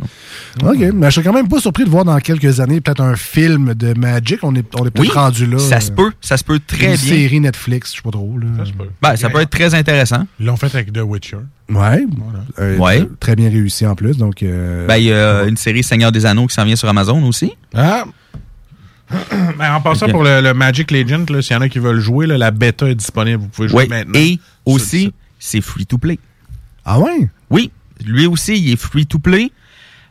OK. 0.63 0.77
Mais 0.93 1.07
je 1.07 1.13
suis 1.13 1.23
quand 1.23 1.33
même 1.33 1.49
pas 1.49 1.59
surpris 1.59 1.85
de 1.85 1.89
voir 1.91 2.05
dans 2.05 2.19
quelques 2.19 2.61
années 2.61 2.83
peut-être 2.83 3.01
un 3.01 3.17
film 3.17 3.73
de 3.73 3.95
Magic. 3.99 4.41
On 4.43 4.55
est, 4.55 4.67
on 4.79 4.85
est 4.87 4.91
peut-être 4.91 5.01
Oui, 5.01 5.09
rendu 5.09 5.47
là. 5.47 5.59
ça 5.59 5.81
se 5.81 5.91
peut. 5.91 6.13
Ça 6.21 6.37
se 6.37 6.45
peut 6.45 6.61
très 6.65 6.85
Une 6.97 6.97
bien. 6.97 7.15
série 7.17 7.41
Netflix, 7.41 7.93
je 7.93 7.97
sais 7.97 8.03
pas 8.03 8.11
trop. 8.11 8.37
Là. 8.37 8.47
Ça 8.59 8.67
se 8.67 8.73
peut. 8.73 8.91
Ben, 9.01 9.17
ça 9.17 9.31
peut 9.31 9.41
être 9.41 9.51
très 9.51 9.75
intéressant. 9.75 10.27
Ils 10.39 10.45
l'ont 10.45 10.57
fait 10.59 10.75
avec 10.75 10.93
The 10.93 11.01
Witcher. 11.03 11.39
Ouais. 11.75 12.05
Euh, 12.59 12.77
Ouais. 12.79 13.01
tr- 13.01 13.09
Très 13.21 13.37
bien 13.37 13.49
réussi 13.51 13.87
en 13.87 13.95
plus. 13.95 14.17
Donc, 14.17 14.43
euh, 14.43 14.87
Ben, 14.87 14.97
il 14.97 15.05
y 15.05 15.13
a 15.13 15.45
une 15.45 15.57
série 15.57 15.83
Seigneur 15.83 16.13
des 16.13 16.27
Anneaux 16.27 16.47
qui 16.47 16.55
s'en 16.55 16.65
vient 16.65 16.77
sur 16.77 16.89
Amazon 16.89 17.23
aussi. 17.25 17.53
Ah! 17.75 18.05
Ben, 19.59 19.75
en 19.75 19.81
passant 19.81 20.09
pour 20.09 20.23
le, 20.25 20.41
le 20.41 20.55
Magic 20.55 20.91
Legend, 20.91 21.29
s'il 21.43 21.53
y 21.55 21.57
en 21.57 21.61
a 21.61 21.69
qui 21.69 21.79
veulent 21.79 22.01
jouer, 22.01 22.27
là, 22.27 22.39
la 22.39 22.51
bêta 22.51 22.89
est 22.89 22.95
disponible. 22.95 23.43
Vous 23.43 23.49
pouvez 23.49 23.69
jouer 23.69 23.87
maintenant. 23.87 24.19
Et 24.19 24.39
aussi, 24.65 25.13
c'est 25.39 25.61
free 25.61 25.85
to 25.87 25.99
play. 25.99 26.19
Ah 26.85 26.99
ouais? 26.99 27.29
Oui. 27.51 27.71
Lui 28.05 28.27
aussi, 28.27 28.57
il 28.59 28.73
est 28.73 28.77
free 28.77 29.07
to 29.07 29.19
play. 29.19 29.51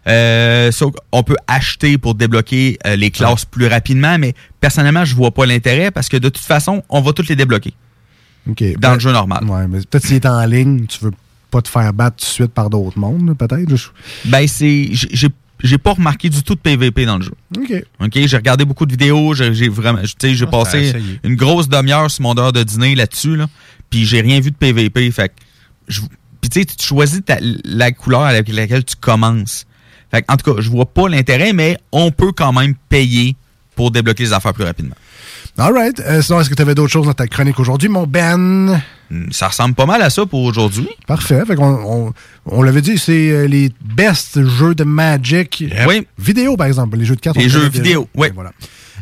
Euh, 0.07 0.71
so, 0.71 0.91
on 1.11 1.23
peut 1.23 1.35
acheter 1.47 1.97
pour 1.97 2.15
débloquer 2.15 2.77
euh, 2.85 2.95
les 2.95 3.11
classes 3.11 3.45
plus 3.45 3.67
rapidement, 3.67 4.17
mais 4.17 4.33
personnellement, 4.59 5.05
je 5.05 5.15
vois 5.15 5.31
pas 5.31 5.45
l'intérêt 5.45 5.91
parce 5.91 6.07
que 6.09 6.17
de 6.17 6.29
toute 6.29 6.43
façon, 6.43 6.83
on 6.89 7.01
va 7.01 7.11
toutes 7.13 7.29
les 7.29 7.35
débloquer 7.35 7.73
dans 8.79 8.93
le 8.93 8.99
jeu 8.99 9.11
normal. 9.11 9.43
Ouais, 9.45 9.67
mais 9.67 9.79
peut-être 9.79 10.05
s'il 10.05 10.15
est 10.15 10.25
en 10.25 10.43
ligne, 10.45 10.85
tu 10.87 11.03
veux 11.05 11.11
pas 11.51 11.61
te 11.61 11.67
faire 11.69 11.93
battre 11.93 12.17
tout 12.17 12.25
de 12.25 12.29
suite 12.31 12.51
par 12.53 12.69
d'autres 12.69 12.97
mondes, 12.97 13.37
peut-être. 13.37 13.69
Ben, 14.25 14.47
c'est. 14.47 14.89
j'ai- 14.91 15.29
J'ai 15.63 15.77
pas 15.77 15.93
remarqué 15.93 16.27
du 16.27 16.41
tout 16.41 16.55
de 16.55 16.59
PVP 16.59 17.05
dans 17.05 17.17
le 17.19 17.23
jeu. 17.23 17.33
OK. 17.55 17.71
OK, 17.99 18.17
j'ai 18.25 18.35
regardé 18.35 18.65
beaucoup 18.65 18.87
de 18.87 18.91
vidéos, 18.93 19.35
j'ai 19.35 19.53
j'ai 19.53 19.69
vraiment, 19.69 20.01
tu 20.01 20.07
sais, 20.19 20.33
j'ai 20.33 20.45
Ah, 20.47 20.49
passé 20.51 20.91
une 21.23 21.35
grosse 21.35 21.69
demi-heure 21.69 22.09
sur 22.09 22.23
mon 22.23 22.35
heure 22.35 22.51
de 22.51 22.63
dîner 22.63 22.95
là-dessus, 22.95 23.35
là, 23.35 23.45
puis 23.91 24.03
j'ai 24.05 24.21
rien 24.21 24.39
vu 24.39 24.49
de 24.49 24.55
PVP, 24.55 25.11
fait 25.11 25.29
que 25.29 25.33
je- 25.87 26.01
puis 26.41 26.49
tu 26.49 26.59
sais, 26.61 26.65
tu 26.65 26.83
choisis 26.83 27.21
ta- 27.23 27.37
la 27.63 27.91
couleur 27.91 28.23
avec 28.23 28.47
laquelle 28.51 28.83
tu 28.83 28.95
commences. 28.95 29.67
Fait 30.09 30.23
que, 30.23 30.33
en 30.33 30.37
tout 30.37 30.51
cas, 30.55 30.61
je 30.61 30.67
vois 30.71 30.91
pas 30.91 31.07
l'intérêt, 31.07 31.53
mais 31.53 31.77
on 31.91 32.09
peut 32.09 32.31
quand 32.31 32.53
même 32.53 32.73
payer 32.89 33.35
pour 33.75 33.91
débloquer 33.91 34.23
les 34.23 34.33
affaires 34.33 34.55
plus 34.55 34.63
rapidement. 34.65 34.95
All 35.57 35.73
right. 35.73 35.99
Euh, 35.99 36.21
sinon, 36.21 36.39
est-ce 36.39 36.49
que 36.49 36.55
tu 36.55 36.61
avais 36.61 36.75
d'autres 36.75 36.91
choses 36.91 37.05
dans 37.05 37.13
ta 37.13 37.27
chronique 37.27 37.59
aujourd'hui, 37.59 37.89
mon 37.89 38.07
Ben? 38.07 38.81
Ça 39.31 39.49
ressemble 39.49 39.75
pas 39.75 39.85
mal 39.85 40.01
à 40.01 40.09
ça 40.09 40.25
pour 40.25 40.43
aujourd'hui. 40.43 40.87
Parfait. 41.05 41.43
Fait 41.45 41.57
on, 41.59 42.13
on 42.45 42.61
l'avait 42.63 42.81
dit, 42.81 42.97
c'est 42.97 43.29
euh, 43.29 43.45
les 43.45 43.69
best 43.83 44.45
jeux 44.47 44.73
de 44.73 44.85
Magic. 44.85 45.65
Oui. 45.87 46.07
Vidéo, 46.17 46.55
par 46.55 46.67
exemple. 46.67 46.97
Les 46.97 47.05
jeux 47.05 47.15
de 47.17 47.21
cartes. 47.21 47.37
Les 47.37 47.49
jeux 47.49 47.67
vidéo, 47.67 48.07
oui. 48.15 48.29
Voilà. 48.33 48.51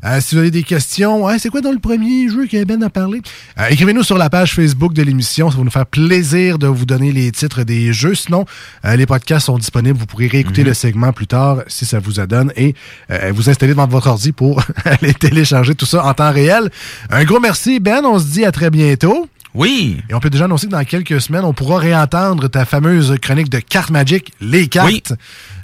Euh, 0.06 0.20
si 0.22 0.36
vous 0.36 0.40
avez 0.42 0.52
des 0.52 0.64
questions, 0.64 1.26
ouais, 1.26 1.40
c'est 1.40 1.50
quoi 1.50 1.62
dans 1.62 1.72
le 1.72 1.80
premier 1.80 2.30
jeu 2.30 2.46
que 2.48 2.64
Ben 2.64 2.82
a 2.84 2.90
parlé? 2.90 3.22
Euh, 3.60 3.68
Écrivez-nous 3.70 4.04
sur 4.04 4.18
la 4.18 4.30
page 4.30 4.54
Facebook 4.54 4.94
de 4.94 5.02
l'émission. 5.04 5.52
Ça 5.52 5.58
va 5.58 5.64
nous 5.64 5.72
faire 5.72 5.86
plaisir 5.86 6.58
de 6.58 6.68
vous 6.68 6.86
donner 6.86 7.12
les 7.12 7.32
titres 7.32 7.64
des 7.64 7.92
jeux. 7.94 8.16
Sinon, 8.16 8.46
euh, 8.86 8.96
les 8.96 9.06
podcasts 9.06 9.48
sont 9.48 9.58
disponibles. 9.58 9.98
Vous 10.00 10.06
pourrez 10.06 10.28
réécouter 10.28 10.62
Mhm. 10.62 10.68
le 10.68 10.74
segment 10.74 11.12
plus 11.14 11.28
tard 11.28 11.58
si 11.68 11.86
ça 11.86 12.00
vous 12.00 12.20
adonne 12.20 12.52
et 12.56 12.76
euh, 13.12 13.32
vous 13.34 13.50
installer 13.50 13.74
devant 13.74 13.88
votre 13.88 14.08
ordi 14.08 14.32
pour 14.32 14.64
aller 14.86 15.14
télécharger 15.14 15.76
tout 15.76 15.86
ça 15.86 16.06
en 16.06 16.14
temps 16.14 16.32
réel. 16.32 16.70
Un 17.10 17.24
gros 17.26 17.40
merci, 17.40 17.80
Ben. 17.80 18.02
On 18.06 18.20
se 18.20 18.26
dit 18.26 18.46
à 18.46 18.52
très 18.52 18.70
bientôt. 18.70 19.28
Oui. 19.54 20.02
Et 20.10 20.14
on 20.14 20.20
peut 20.20 20.30
déjà 20.30 20.46
annoncer 20.46 20.68
que 20.68 20.72
dans 20.72 20.84
quelques 20.84 21.20
semaines, 21.22 21.44
on 21.44 21.54
pourra 21.54 21.80
réentendre 21.80 22.50
ta 22.50 22.66
fameuse 22.66 23.16
chronique 23.22 23.50
de 23.50 23.60
cartes 23.60 23.90
Magic, 23.90 24.32
les 24.42 24.68
cartes. 24.68 25.14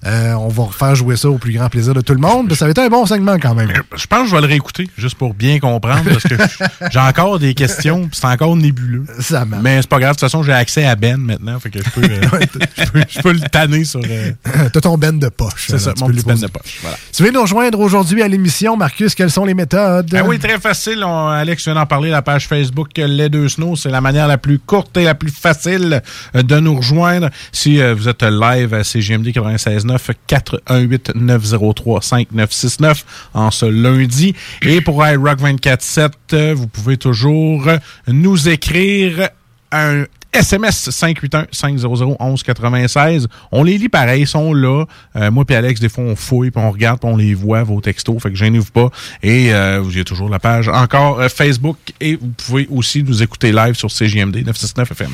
Euh, 0.06 0.34
on 0.34 0.50
va 0.50 0.64
refaire 0.66 0.94
jouer 0.96 1.16
ça 1.16 1.30
au 1.30 1.38
plus 1.40 1.54
grand 1.54 1.68
plaisir 1.70 1.94
de 1.96 2.02
tout 2.02 2.14
le 2.14 2.20
monde. 2.20 2.54
Ça 2.54 2.66
va 2.66 2.72
être 2.72 2.80
un 2.80 2.90
bon 2.90 3.06
segment 3.08 3.38
quand 3.40 3.56
même. 3.56 3.72
Je 3.96 4.06
pense 4.06 4.24
que 4.24 4.30
je 4.30 4.36
vais 4.36 4.42
le 4.42 4.48
réécouter, 4.48 4.88
juste 4.98 5.16
pour 5.16 5.34
bien 5.34 5.60
comprendre, 5.60 6.04
parce 6.10 6.24
que 6.24 6.36
j'ai 6.92 7.00
encore 7.00 7.40
des 7.40 7.54
questions, 7.56 8.02
puis 8.08 8.20
c'est 8.20 8.28
encore 8.28 8.56
nébuleux. 8.56 9.06
Ça 9.20 9.46
marche. 9.46 9.64
Mais 9.64 9.82
c'est 9.82 9.90
pas 9.90 10.00
grave, 10.00 10.12
de 10.12 10.20
toute 10.20 10.30
façon, 10.30 10.44
j'ai 10.44 10.52
accès 10.54 10.86
à 10.86 10.96
Ben 10.96 11.18
maintenant, 11.18 11.60
fait 11.60 11.72
que 11.72 11.80
je 11.84 11.90
peux, 11.90 12.04
euh, 12.04 12.22
je 12.78 12.86
peux, 12.92 13.04
je 13.10 13.20
peux 13.22 13.32
le 13.34 13.40
tanner 13.50 13.84
sur... 13.84 14.00
euh, 14.08 14.32
T'as 14.74 14.82
ton 14.82 14.98
ben 14.98 15.18
de 15.18 15.30
poche. 15.30 15.66
C'est 15.70 15.80
ça, 15.80 15.94
mon 16.00 16.08
petit 16.08 16.24
ben 16.24 16.36
de 16.38 16.48
poche. 16.48 16.78
Voilà. 16.82 16.98
Tu 17.12 17.24
veux 17.24 17.32
nous 17.32 17.42
rejoindre 17.42 17.80
aujourd'hui 17.80 18.22
à 18.22 18.28
l'émission, 18.28 18.78
Marcus? 18.78 19.16
Quelles 19.16 19.32
sont 19.32 19.46
les 19.46 19.56
méthodes? 19.56 20.14
Ah 20.16 20.24
oui, 20.24 20.38
très 20.38 20.60
facile. 20.60 21.04
On- 21.04 21.28
Alex 21.30 21.64
vient 21.64 21.76
d'en 21.76 21.86
parler, 21.88 22.10
la 22.12 22.22
page 22.22 22.48
Facebook 22.48 22.90
Les 22.96 23.30
Deux 23.30 23.50
Snows. 23.50 23.75
C'est 23.76 23.90
la 23.90 24.02
manière 24.02 24.28
la 24.28 24.38
plus 24.38 24.60
courte 24.60 24.96
et 24.98 25.04
la 25.04 25.16
plus 25.16 25.32
facile 25.32 26.04
euh, 26.36 26.44
de 26.44 26.60
nous 26.60 26.76
rejoindre. 26.76 27.30
Si 27.52 27.82
euh, 27.82 27.94
vous 27.94 28.10
êtes 28.10 28.24
live 28.24 28.74
à 28.74 28.84
CGMD 28.84 29.28
96.9, 29.28 30.12
418-903-5969 30.30 33.04
en 33.34 33.52
ce 33.52 33.66
lundi. 33.66 34.34
Et 34.62 34.80
pour 34.82 35.06
iRock 35.06 35.40
24.7, 35.40 36.12
euh, 36.34 36.54
vous 36.56 36.68
pouvez 36.68 36.98
toujours 36.98 37.68
nous 38.08 38.50
écrire 38.50 39.30
un 39.72 40.06
SMS 40.36 40.90
581-500-1196. 40.90 43.28
On 43.52 43.64
les 43.64 43.78
lit 43.78 43.90
pareil, 43.90 44.22
ils 44.24 44.28
sont 44.28 44.54
là. 44.54 44.86
Euh, 45.16 45.32
moi 45.32 45.46
puis 45.46 45.56
Alex, 45.56 45.80
des 45.80 45.90
fois, 45.90 46.04
on 46.04 46.16
fouille, 46.16 46.52
puis 46.52 46.64
on 46.64 46.70
regarde, 46.72 47.00
puis 47.00 47.10
on 47.10 47.18
les 47.18 47.34
voit, 47.34 47.64
vos 47.64 47.82
textos. 47.82 48.22
Fait 48.22 48.30
que 48.30 48.36
gênez-vous 48.36 48.72
pas. 48.72 48.90
Et 49.24 49.52
euh, 49.54 49.80
vous 49.82 49.92
avez 49.92 50.04
toujours 50.04 50.30
la 50.30 50.40
page 50.40 50.68
encore 50.68 51.20
euh, 51.20 51.30
Facebook. 51.30 51.78
Et 52.02 52.16
vous 52.16 52.28
pouvez 52.28 52.68
aussi 52.70 53.04
nous 53.04 53.24
écouter 53.24 53.52
live 53.52 53.76
sur 53.76 53.90
CJMD 53.90 54.46
969 54.46 54.92
FM. 54.92 55.12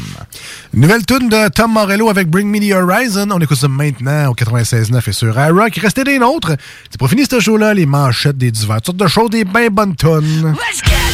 Nouvelle 0.74 1.06
tune 1.06 1.30
de 1.30 1.48
Tom 1.50 1.74
Morello 1.74 2.10
avec 2.10 2.28
Bring 2.28 2.48
Me 2.48 2.60
the 2.60 2.74
Horizon. 2.74 3.28
On 3.32 3.40
écoute 3.40 3.58
ça 3.58 3.68
maintenant 3.68 4.30
au 4.30 4.34
96.9 4.34 5.10
et 5.10 5.14
sur 5.14 5.40
iRock. 5.40 5.76
Restez 5.76 6.04
des 6.04 6.18
nôtres. 6.20 6.54
C'est 6.90 6.98
pour 6.98 7.10
finir 7.10 7.28
ce 7.30 7.40
show-là, 7.40 7.74
les 7.74 7.86
manchettes 7.86 8.38
des 8.38 8.52
divers. 8.52 8.78
Toutes 8.78 8.86
sortes 8.86 8.98
de 8.98 9.08
choses, 9.08 9.30
des 9.30 9.46
bien 9.46 9.70
bonnes 9.70 9.96
tunes. 9.96 10.56
If 10.74 11.11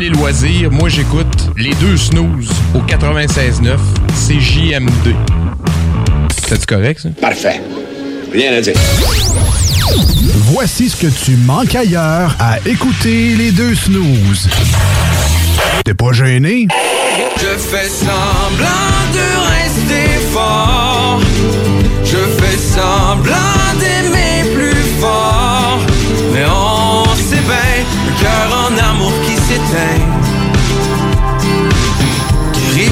les 0.00 0.08
loisirs, 0.08 0.70
moi 0.70 0.88
j'écoute 0.88 1.50
les 1.58 1.74
deux 1.74 1.96
snooze 1.98 2.50
au 2.74 2.78
96.9, 2.78 3.76
c'est 4.14 4.40
JMD. 4.40 5.14
C'est 6.48 6.64
correct 6.64 7.00
ça? 7.00 7.10
Parfait. 7.20 7.60
Rien 8.32 8.54
à 8.54 8.62
dire. 8.62 8.72
Voici 10.52 10.88
ce 10.88 10.96
que 10.96 11.06
tu 11.06 11.36
manques 11.36 11.74
ailleurs 11.74 12.34
à 12.40 12.58
écouter 12.66 13.36
les 13.36 13.52
deux 13.52 13.74
snooze. 13.74 14.48
T'es 15.84 15.92
pas 15.92 16.12
gêné? 16.12 16.66
Je 17.36 17.58
fais 17.58 17.88
semblant 17.88 18.96
de 19.12 19.26
rester 19.50 20.08
fort. 20.32 21.20
Je 22.04 22.16
fais 22.16 22.56
semblant 22.56 23.34
d'aimer 23.78 24.50
plus 24.54 24.82
fort. 24.98 25.80
Mais 26.32 26.44
on 26.46 27.04
sait 27.16 27.36
bien, 27.36 27.84
le 28.06 28.22
cœur 28.22 28.59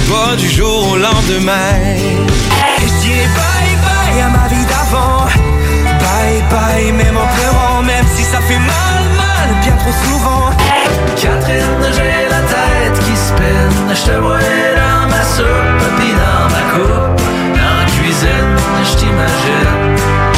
pas 0.09 0.36
du 0.36 0.48
jour 0.48 0.92
au 0.92 0.96
lendemain. 0.96 1.72
Et 2.80 2.88
je 2.88 2.94
dirais 3.02 3.28
bye 3.38 3.76
bye 3.84 4.20
à 4.22 4.28
ma 4.28 4.48
vie 4.48 4.66
d'avant. 4.66 5.26
Bye 6.02 6.42
bye, 6.50 6.92
même 6.92 7.16
en 7.16 7.26
pleurant, 7.36 7.82
même 7.82 8.06
si 8.16 8.22
ça 8.22 8.40
fait 8.40 8.59
mal, 8.59 9.02
mal, 9.16 9.48
bien 9.62 9.76
trop 9.76 9.92
souvent. 10.04 10.50
Catherine, 11.16 11.84
j'ai 11.96 12.28
la 12.34 12.40
tête 12.54 12.98
qui 13.04 13.16
spinne. 13.16 13.94
Je 13.94 14.11
te 14.11 14.16
vois 14.18 14.38
dans 14.38 15.09
ma 15.09 15.22
soupe, 15.34 15.82
puis 15.98 16.12
dans 16.22 16.46
ma 16.54 16.62
coupe. 16.72 17.20
Dans 17.56 17.74
la 17.80 17.86
cuisine, 17.96 18.56
je 18.84 18.96
t'imagine. 18.96 20.38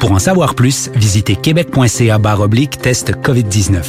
Pour 0.00 0.12
en 0.12 0.18
savoir 0.18 0.54
plus, 0.54 0.90
visitez 0.94 1.36
québec.ca 1.36 2.18
oblique 2.40 2.78
test 2.78 3.12
COVID-19. 3.22 3.82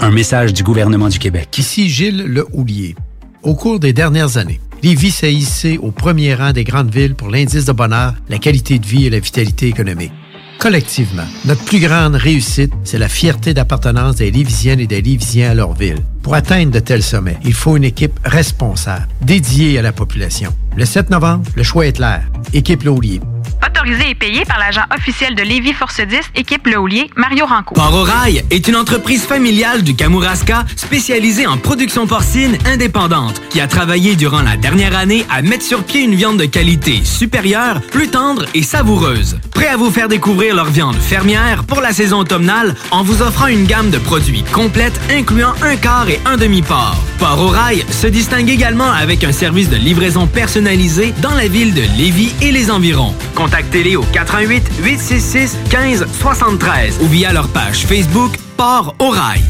Un 0.00 0.10
message 0.10 0.54
du 0.54 0.62
gouvernement 0.62 1.10
du 1.10 1.18
Québec. 1.18 1.56
Ici 1.58 1.90
Gilles 1.90 2.24
Le 2.24 2.46
Houlier. 2.54 2.96
Au 3.42 3.54
cours 3.54 3.78
des 3.78 3.92
dernières 3.92 4.38
années, 4.38 4.58
Lévis 4.82 5.10
s'est 5.10 5.34
hissé 5.34 5.76
au 5.76 5.90
premier 5.90 6.34
rang 6.34 6.52
des 6.52 6.64
grandes 6.64 6.92
villes 6.92 7.14
pour 7.14 7.28
l'indice 7.28 7.66
de 7.66 7.72
bonheur, 7.72 8.14
la 8.30 8.38
qualité 8.38 8.78
de 8.78 8.86
vie 8.86 9.04
et 9.04 9.10
la 9.10 9.18
vitalité 9.18 9.66
économique. 9.66 10.12
Collectivement, 10.58 11.26
notre 11.44 11.64
plus 11.64 11.80
grande 11.80 12.14
réussite, 12.14 12.72
c'est 12.82 12.98
la 12.98 13.08
fierté 13.08 13.52
d'appartenance 13.52 14.16
des 14.16 14.30
Lévisiennes 14.30 14.80
et 14.80 14.86
des 14.86 15.02
Lévisiens 15.02 15.50
à 15.50 15.54
leur 15.54 15.74
ville. 15.74 15.98
Pour 16.22 16.34
atteindre 16.34 16.70
de 16.70 16.80
tels 16.80 17.02
sommets, 17.02 17.38
il 17.44 17.54
faut 17.54 17.76
une 17.76 17.84
équipe 17.84 18.18
responsable, 18.24 19.08
dédiée 19.20 19.78
à 19.78 19.82
la 19.82 19.92
population. 19.92 20.54
Le 20.76 20.86
7 20.86 21.10
novembre, 21.10 21.44
le 21.54 21.62
choix 21.62 21.86
est 21.86 21.92
clair. 21.92 22.22
Équipe 22.54 22.82
Le 22.82 22.90
Houlier. 22.90 23.20
Autorisé 23.66 24.10
et 24.10 24.14
payé 24.14 24.44
par 24.46 24.58
l'agent 24.58 24.84
officiel 24.96 25.34
de 25.34 25.42
Lévis 25.42 25.74
Force 25.74 26.00
10, 26.00 26.18
équipe 26.34 26.66
Le 26.66 26.78
Houlier, 26.78 27.10
Mario 27.16 27.44
Ranco. 27.44 27.74
Port 27.74 27.94
au 27.94 28.02
Rail 28.02 28.42
est 28.50 28.68
une 28.68 28.76
entreprise 28.76 29.24
familiale 29.24 29.82
du 29.82 29.94
Kamouraska 29.94 30.64
spécialisée 30.76 31.46
en 31.46 31.58
production 31.58 32.06
porcine 32.06 32.56
indépendante 32.64 33.42
qui 33.50 33.60
a 33.60 33.66
travaillé 33.66 34.16
durant 34.16 34.42
la 34.42 34.56
dernière 34.56 34.96
année 34.96 35.26
à 35.30 35.42
mettre 35.42 35.64
sur 35.64 35.84
pied 35.84 36.02
une 36.02 36.14
viande 36.14 36.38
de 36.38 36.46
qualité 36.46 37.04
supérieure, 37.04 37.80
plus 37.90 38.08
tendre 38.08 38.46
et 38.54 38.62
savoureuse. 38.62 39.38
Prêt 39.52 39.68
à 39.68 39.76
vous 39.76 39.90
faire 39.90 40.08
découvrir 40.08 40.54
leur 40.54 40.70
viande 40.70 40.96
fermière 40.96 41.64
pour 41.64 41.80
la 41.80 41.92
saison 41.92 42.20
automnale 42.20 42.74
en 42.90 43.02
vous 43.02 43.20
offrant 43.20 43.46
une 43.46 43.66
gamme 43.66 43.90
de 43.90 43.98
produits 43.98 44.42
complète 44.52 44.98
incluant 45.10 45.52
un 45.62 45.76
quart 45.76 46.08
et 46.08 46.20
un 46.24 46.38
demi-port. 46.38 46.96
Port 47.18 47.40
au 47.40 47.48
Rail 47.48 47.84
se 47.90 48.06
distingue 48.06 48.48
également 48.48 48.90
avec 48.90 49.22
un 49.24 49.32
service 49.32 49.68
de 49.68 49.76
livraison 49.76 50.26
personnalisé 50.26 51.12
dans 51.20 51.34
la 51.34 51.48
ville 51.48 51.74
de 51.74 51.82
Lévis 51.98 52.32
et 52.40 52.52
les 52.52 52.70
environs. 52.70 53.14
Contactez-les 53.50 53.96
au 53.96 54.04
88 54.12 54.62
866 54.80 55.56
15 55.70 56.06
73 56.20 56.98
ou 57.00 57.08
via 57.08 57.32
leur 57.32 57.48
page 57.48 57.84
Facebook 57.84 58.30
Port 58.56 58.94
au 59.00 59.08
Rail. 59.08 59.42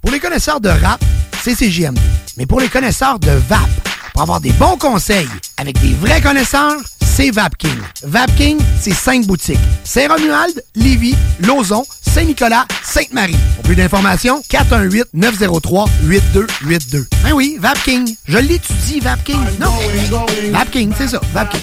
Pour 0.00 0.12
les 0.12 0.20
connaisseurs 0.20 0.60
de 0.60 0.68
rap, 0.68 1.04
c'est 1.42 1.56
CJMD. 1.56 1.98
Mais 2.36 2.46
pour 2.46 2.60
les 2.60 2.68
connaisseurs 2.68 3.18
de 3.18 3.32
VAP, 3.48 3.68
pour 4.12 4.22
avoir 4.22 4.40
des 4.40 4.52
bons 4.52 4.76
conseils 4.76 5.26
avec 5.56 5.80
des 5.80 5.92
vrais 5.94 6.20
connaisseurs, 6.20 6.76
c'est 7.02 7.32
VapKing. 7.32 7.74
VapKing, 8.04 8.58
c'est 8.80 8.94
cinq 8.94 9.26
boutiques. 9.26 9.58
Saint-Romuald, 9.82 10.62
Lévis, 10.76 11.16
Lauson, 11.40 11.84
Saint-Nicolas, 12.00 12.64
Sainte-Marie. 12.84 13.34
Pour 13.56 13.64
plus 13.64 13.74
d'informations, 13.74 14.40
418-903-8282. 14.50 17.06
Ben 17.24 17.32
oui, 17.34 17.56
VapKing. 17.58 18.14
Je 18.24 18.38
l'étudie, 18.38 19.00
VapKing. 19.00 19.40
Non, 19.58 19.72
VapKing, 20.52 20.92
c'est 20.96 21.08
ça, 21.08 21.20
VapKing. 21.34 21.62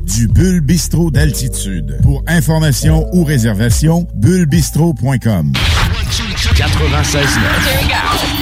du 0.05 0.27
Bulle 0.27 0.61
Bistrot 0.61 1.11
d'altitude. 1.11 1.97
Pour 2.03 2.23
information 2.27 3.07
ou 3.13 3.23
réservation, 3.23 4.07
bullebistrot.com. 4.15 5.53
96.9. 5.53 7.31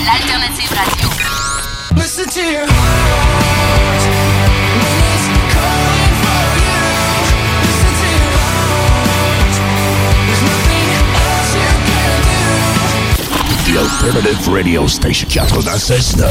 L'alternative 0.05 0.71
radio. 0.71 1.09
Listen 1.95 2.25
to 2.29 2.39
your 2.41 2.65
heart 2.65 4.01
when 4.75 5.03
it's 5.13 5.27
calling 5.53 6.15
for 6.23 6.43
you. 6.59 6.79
Listen 7.67 7.93
to 7.99 8.07
your 8.15 8.37
heart. 8.39 9.53
There's 10.25 10.43
nothing 10.43 10.87
else 11.15 11.51
you 11.55 11.69
can 11.89 12.19
do. 12.25 13.71
The 13.71 13.77
Alternative 13.79 14.47
Radio 14.53 14.87
Station 14.87 15.27
96.9. 15.29 16.23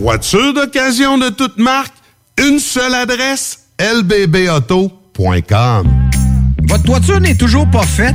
Voiture 0.00 0.52
d'occasion 0.54 1.18
de 1.18 1.30
toute 1.30 1.58
marque, 1.58 1.94
Une 2.40 2.60
seule 2.60 2.94
adresse, 2.94 3.67
lbbauto.com. 3.80 4.88
Votre 6.68 6.82
toiture 6.82 7.20
n'est 7.20 7.36
toujours 7.36 7.70
pas 7.70 7.84
faite? 7.84 8.14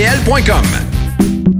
groupedbl.com. 0.00 1.59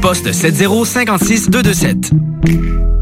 poste 0.00 0.32
7056 0.32 1.48
227. 1.50 3.01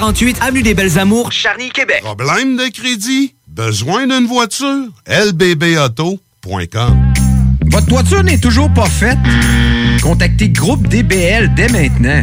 3648 0.00 0.42
Avenue 0.42 0.62
des 0.62 0.72
Belles 0.72 0.98
Amours, 0.98 1.30
Charny, 1.30 1.68
Québec. 1.68 2.00
Problème 2.02 2.56
de 2.56 2.68
crédit? 2.72 3.34
Besoin 3.46 4.06
d'une 4.06 4.26
voiture? 4.26 4.86
lbbauto.com. 5.06 6.18
Votre 7.66 7.86
toiture 7.86 8.24
n'est 8.24 8.38
toujours 8.38 8.72
pas 8.72 8.86
faite? 8.86 9.18
Contactez 10.02 10.48
Groupe 10.48 10.88
DBL 10.88 11.54
dès 11.54 11.68
maintenant. 11.68 12.22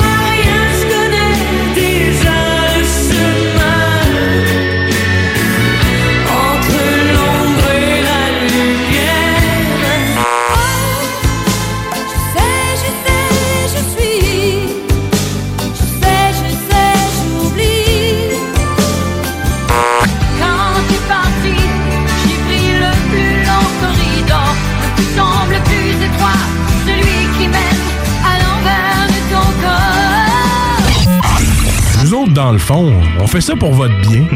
Nous 32.11 32.17
autres, 32.17 32.33
dans 32.33 32.51
le 32.51 32.57
fond, 32.57 32.91
on 33.21 33.27
fait 33.27 33.39
ça 33.39 33.55
pour 33.55 33.71
votre 33.71 33.97
bien. 34.01 34.27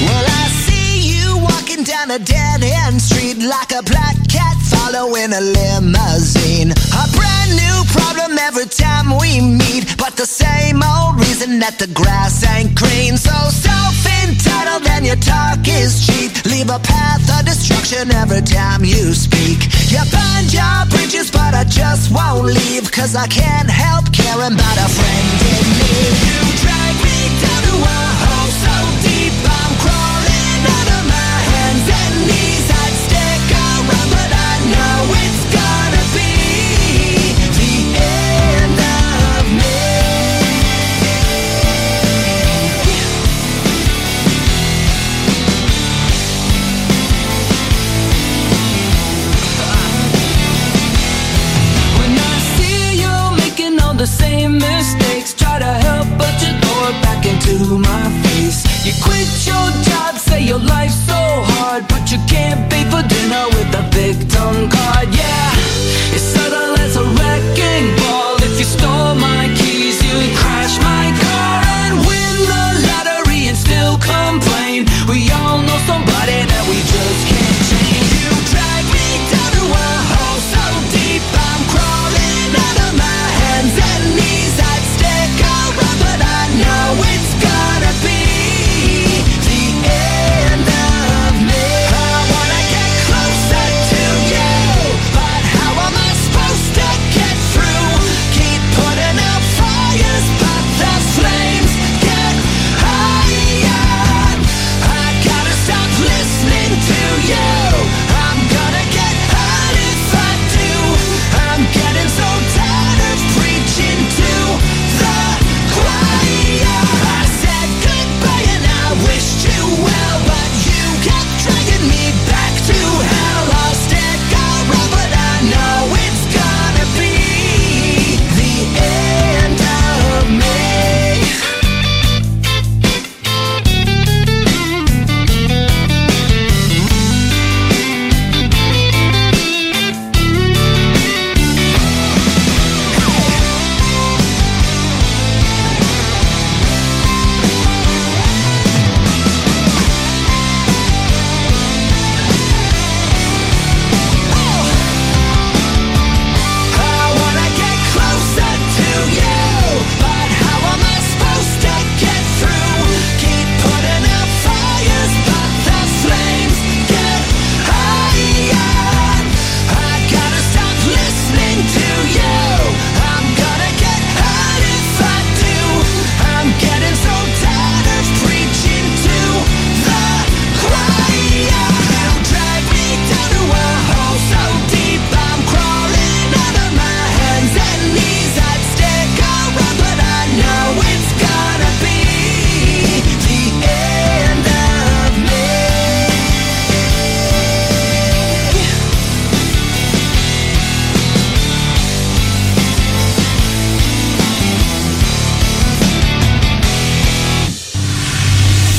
Well, 0.00 0.24
I 0.24 0.48
see 0.64 1.00
you 1.12 1.36
walking 1.36 1.84
down 1.84 2.10
a 2.10 2.18
dead 2.18 2.62
end 2.62 3.02
street 3.02 3.36
like 3.42 3.72
a 3.72 3.82
black 3.82 4.16
cat 4.30 4.67
following 4.98 5.32
a 5.32 5.40
limousine. 5.40 6.70
A 6.72 7.04
brand 7.14 7.50
new 7.54 7.78
problem 7.94 8.38
every 8.38 8.66
time 8.66 9.16
we 9.18 9.40
meet, 9.40 9.96
but 9.96 10.16
the 10.16 10.26
same 10.26 10.82
old 10.82 11.20
reason 11.20 11.58
that 11.60 11.78
the 11.78 11.86
grass 11.94 12.42
ain't 12.54 12.74
green. 12.74 13.16
So 13.16 13.34
self 13.50 13.94
entitled 14.24 14.86
and 14.90 15.06
your 15.06 15.20
talk 15.22 15.60
is 15.66 16.06
cheap. 16.06 16.44
Leave 16.46 16.70
a 16.70 16.80
path 16.80 17.22
of 17.38 17.46
destruction 17.46 18.10
every 18.10 18.42
time 18.42 18.84
you 18.84 19.14
speak. 19.14 19.70
You 19.86 20.02
burned 20.10 20.50
your 20.52 20.78
bridges, 20.90 21.30
but 21.30 21.54
I 21.54 21.64
just 21.64 22.10
won't 22.10 22.46
leave, 22.46 22.90
cause 22.90 23.14
I 23.14 23.26
can't 23.28 23.70
help 23.70 24.10
caring 24.12 24.54
about 24.58 24.78
a 24.82 24.88
friend 24.90 25.28
in 25.54 25.66
need. 25.78 26.14
You 26.26 26.42
drag 26.64 26.94
me 27.06 27.18
down 27.42 27.60
to 27.70 27.74
a 27.86 28.00
hole 28.22 28.52
so 28.64 28.74
deep, 29.06 29.34
I'm 29.46 29.72
crawling 29.78 30.60
out 30.74 30.88
of 30.98 31.02
my 31.06 31.34
hands 31.54 31.86
and 31.86 32.14
knees. 32.26 32.67
to 57.58 57.78
my 57.78 58.04
face. 58.22 58.62
You 58.86 58.92
quit 59.02 59.28
your 59.46 59.66
job, 59.82 60.16
say 60.16 60.42
your 60.42 60.58
life's 60.58 60.94
so 60.94 61.20
hard, 61.52 61.86
but 61.88 62.10
you 62.10 62.18
can't 62.28 62.70
pay 62.70 62.84
for 62.84 63.02
dinner 63.02 63.44
with 63.54 63.80
a 63.80 63.84
victim 63.90 64.70
card. 64.70 65.08
Yeah, 65.14 66.14
it's. 66.14 66.47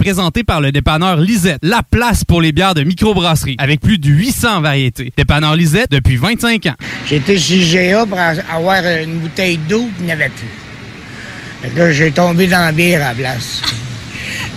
Présenté 0.00 0.44
par 0.44 0.62
le 0.62 0.72
dépanneur 0.72 1.18
Lisette, 1.18 1.58
la 1.62 1.82
place 1.82 2.24
pour 2.24 2.40
les 2.40 2.52
bières 2.52 2.72
de 2.72 2.82
microbrasserie, 2.82 3.56
avec 3.58 3.80
plus 3.80 3.98
de 3.98 4.08
800 4.08 4.62
variétés. 4.62 5.12
Dépanneur 5.14 5.54
Lisette 5.54 5.90
depuis 5.90 6.16
25 6.16 6.66
ans. 6.66 6.74
J'étais 7.06 7.38
chez 7.38 7.60
GA 7.60 8.06
pour 8.06 8.18
avoir 8.18 8.82
une 9.04 9.18
bouteille 9.18 9.58
d'eau, 9.68 9.82
puis 9.82 10.00
il 10.00 10.06
n'y 10.06 10.12
avait 10.12 10.30
plus. 10.30 11.76
Là, 11.76 11.92
j'ai 11.92 12.10
tombé 12.12 12.46
dans 12.46 12.60
la 12.60 12.72
bière 12.72 13.02
à 13.02 13.08
la 13.10 13.14
place. 13.14 13.60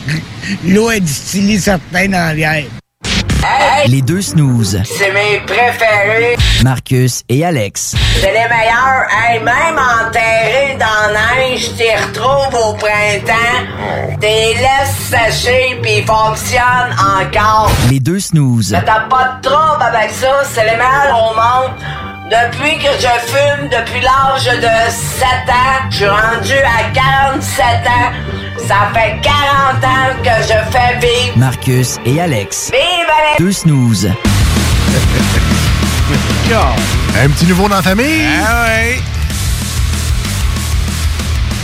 L'eau 0.66 0.90
est 0.90 1.02
distillée 1.02 1.60
certains 1.60 2.08
dans 2.08 2.26
la 2.26 2.34
bière. 2.34 2.64
Les 3.88 4.02
deux 4.02 4.22
snooze. 4.22 4.82
C'est 4.86 5.12
mes 5.12 5.40
préférés. 5.46 6.38
Marcus 6.64 7.24
et 7.30 7.44
Alex. 7.46 7.96
C'est 8.22 8.28
les 8.28 8.48
meilleurs. 8.48 9.06
Hey, 9.12 9.40
même 9.42 9.78
enterrés 9.78 10.78
dans 10.80 11.12
la 11.14 11.36
neige, 11.50 11.70
t'y 11.76 11.90
retrouves 11.92 12.54
au 12.54 12.74
printemps. 12.74 14.18
T'es 14.22 14.56
laisses 14.56 15.10
sécher 15.10 15.80
puis 15.82 15.98
ils 15.98 16.06
fonctionnent 16.06 16.96
encore. 16.98 17.70
Les 17.90 18.00
deux 18.00 18.20
snooze. 18.20 18.72
Mais 18.72 18.84
T'as 18.86 19.02
pas 19.02 19.38
de 19.42 19.48
trouble 19.50 19.84
avec 19.84 20.12
ça. 20.12 20.44
C'est 20.54 20.64
les 20.64 20.78
meilleurs 20.78 21.32
au 21.32 21.36
monde. 21.36 21.74
Depuis 22.32 22.78
que 22.78 22.90
je 23.00 23.32
fume, 23.32 23.68
depuis 23.70 24.02
l'âge 24.02 24.46
de 24.46 24.92
7 24.92 25.28
ans, 25.50 25.90
je 25.90 25.96
suis 25.98 26.08
rendu 26.08 26.54
à 26.54 26.90
47 26.94 27.66
ans. 27.88 28.43
Ça 28.58 28.92
fait 28.94 29.20
40 29.22 29.84
ans 29.84 30.16
que 30.24 30.30
je 30.42 30.58
fais 30.72 30.98
vivre. 31.00 31.38
Marcus 31.38 32.00
et 32.06 32.22
Alex. 32.22 32.72
Vive 32.72 32.80
Alex! 32.80 33.40
Deux 33.40 33.52
snooze. 33.52 34.08
Un 37.24 37.30
petit 37.30 37.46
nouveau 37.46 37.68
dans 37.68 37.76
la 37.78 37.82
famille? 37.82 38.22
Ah 38.46 38.66
ouais. 38.66 39.02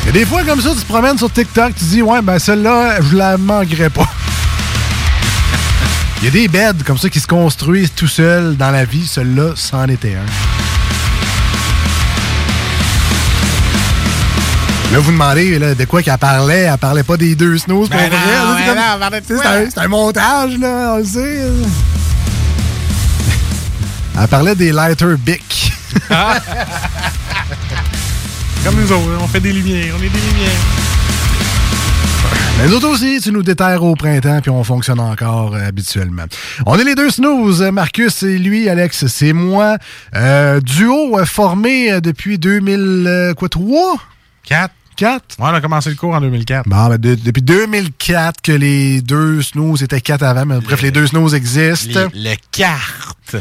Il 0.04 0.08
y 0.08 0.10
a 0.10 0.14
des 0.14 0.26
fois 0.26 0.44
comme 0.44 0.62
ça, 0.62 0.72
tu 0.72 0.78
te 0.82 0.88
promènes 0.88 1.18
sur 1.18 1.32
TikTok, 1.32 1.76
tu 1.76 1.84
dis, 1.86 2.02
ouais, 2.02 2.22
ben 2.22 2.40
celle-là, 2.40 3.00
je 3.02 3.16
la 3.16 3.38
manquerai 3.38 3.90
pas. 3.90 4.08
Il 6.22 6.26
y 6.26 6.28
a 6.28 6.32
des 6.32 6.48
beds 6.48 6.84
comme 6.86 6.98
ça 6.98 7.10
qui 7.10 7.20
se 7.20 7.28
construisent 7.28 7.94
tout 7.96 8.08
seuls 8.08 8.56
dans 8.58 8.72
la 8.72 8.86
vie. 8.86 9.06
Celui-là, 9.06 9.52
c'en 9.56 9.88
était 9.88 10.16
un. 10.16 10.26
Là, 14.92 14.98
vous 14.98 15.12
demandez 15.12 15.60
là, 15.60 15.76
de 15.76 15.86
quoi 15.86 16.02
qu'elle 16.02 16.18
parlait. 16.18 16.62
Elle 16.62 16.78
parlait 16.80 17.04
pas 17.04 17.16
des 17.16 17.36
deux 17.36 17.60
snows, 17.60 17.82
pour 17.82 17.90
Ben 17.90 18.10
vrai. 18.10 18.20
c'est 19.70 19.78
un, 19.78 19.88
montage, 19.88 20.58
là, 20.58 20.94
on 20.96 20.98
le 20.98 21.06
sait. 21.06 21.42
Elle 24.20 24.28
parlait 24.28 24.56
des 24.56 24.72
lighter 24.72 25.16
Bic. 25.18 25.72
Comme 28.64 28.76
nous 28.76 28.92
autres, 28.92 29.18
on 29.22 29.28
fait 29.28 29.40
des 29.40 29.54
lumières, 29.54 29.94
on 29.98 30.02
est 30.02 30.10
des 30.10 30.20
lumières. 30.20 30.50
Mais 32.58 32.68
nous 32.68 32.74
autres 32.74 32.90
aussi, 32.90 33.22
tu 33.22 33.32
nous 33.32 33.44
déterres 33.44 33.84
au 33.84 33.96
printemps, 33.96 34.42
puis 34.42 34.50
on 34.50 34.64
fonctionne 34.64 35.00
encore 35.00 35.56
euh, 35.56 35.68
habituellement. 35.68 36.26
On 36.66 36.78
est 36.78 36.84
les 36.84 36.96
deux 36.96 37.12
snooze. 37.12 37.62
Marcus, 37.62 38.14
c'est 38.16 38.38
lui. 38.38 38.68
Alex, 38.68 39.06
c'est 39.06 39.34
moi. 39.34 39.78
Euh, 40.16 40.60
duo 40.60 41.18
euh, 41.18 41.26
formé 41.26 42.02
depuis 42.02 42.38
2003? 42.40 43.96
4. 44.44 44.74
4? 45.00 45.24
Ouais, 45.40 45.46
on 45.50 45.54
a 45.54 45.62
commencé 45.62 45.90
le 45.90 45.96
cours 45.96 46.14
en 46.14 46.20
2004. 46.22 46.68
Bon, 46.68 46.90
ben, 46.90 46.98
de- 46.98 47.16
depuis 47.16 47.42
2004 47.42 48.42
que 48.42 48.52
les 48.52 49.02
deux 49.02 49.42
snooze 49.42 49.82
étaient 49.82 50.02
quatre 50.02 50.24
avant, 50.24 50.46
mais 50.46 50.60
bref, 50.60 50.82
les 50.82 50.92
deux 50.92 51.08
snooze 51.08 51.34
existent. 51.34 52.08
Les, 52.14 52.32
les 52.32 52.38
cartes. 52.52 53.38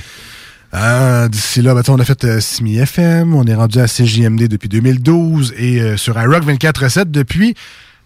Euh, 0.75 1.29
D'ici 1.29 1.63
là, 1.63 1.75
ben, 1.75 1.83
on 1.89 1.99
a 1.99 2.05
fait 2.05 2.25
euh, 2.25 2.41
Simi 2.41 2.77
FM, 2.79 3.35
on 3.35 3.45
est 3.45 3.55
rendu 3.55 3.81
à 3.81 3.87
CJMD 3.89 4.49
depuis 4.49 4.69
2012 4.69 5.55
et 5.57 5.81
euh, 5.81 5.97
sur 5.97 6.21
iRock 6.21 6.45
24.7 6.45 7.11
depuis... 7.11 7.55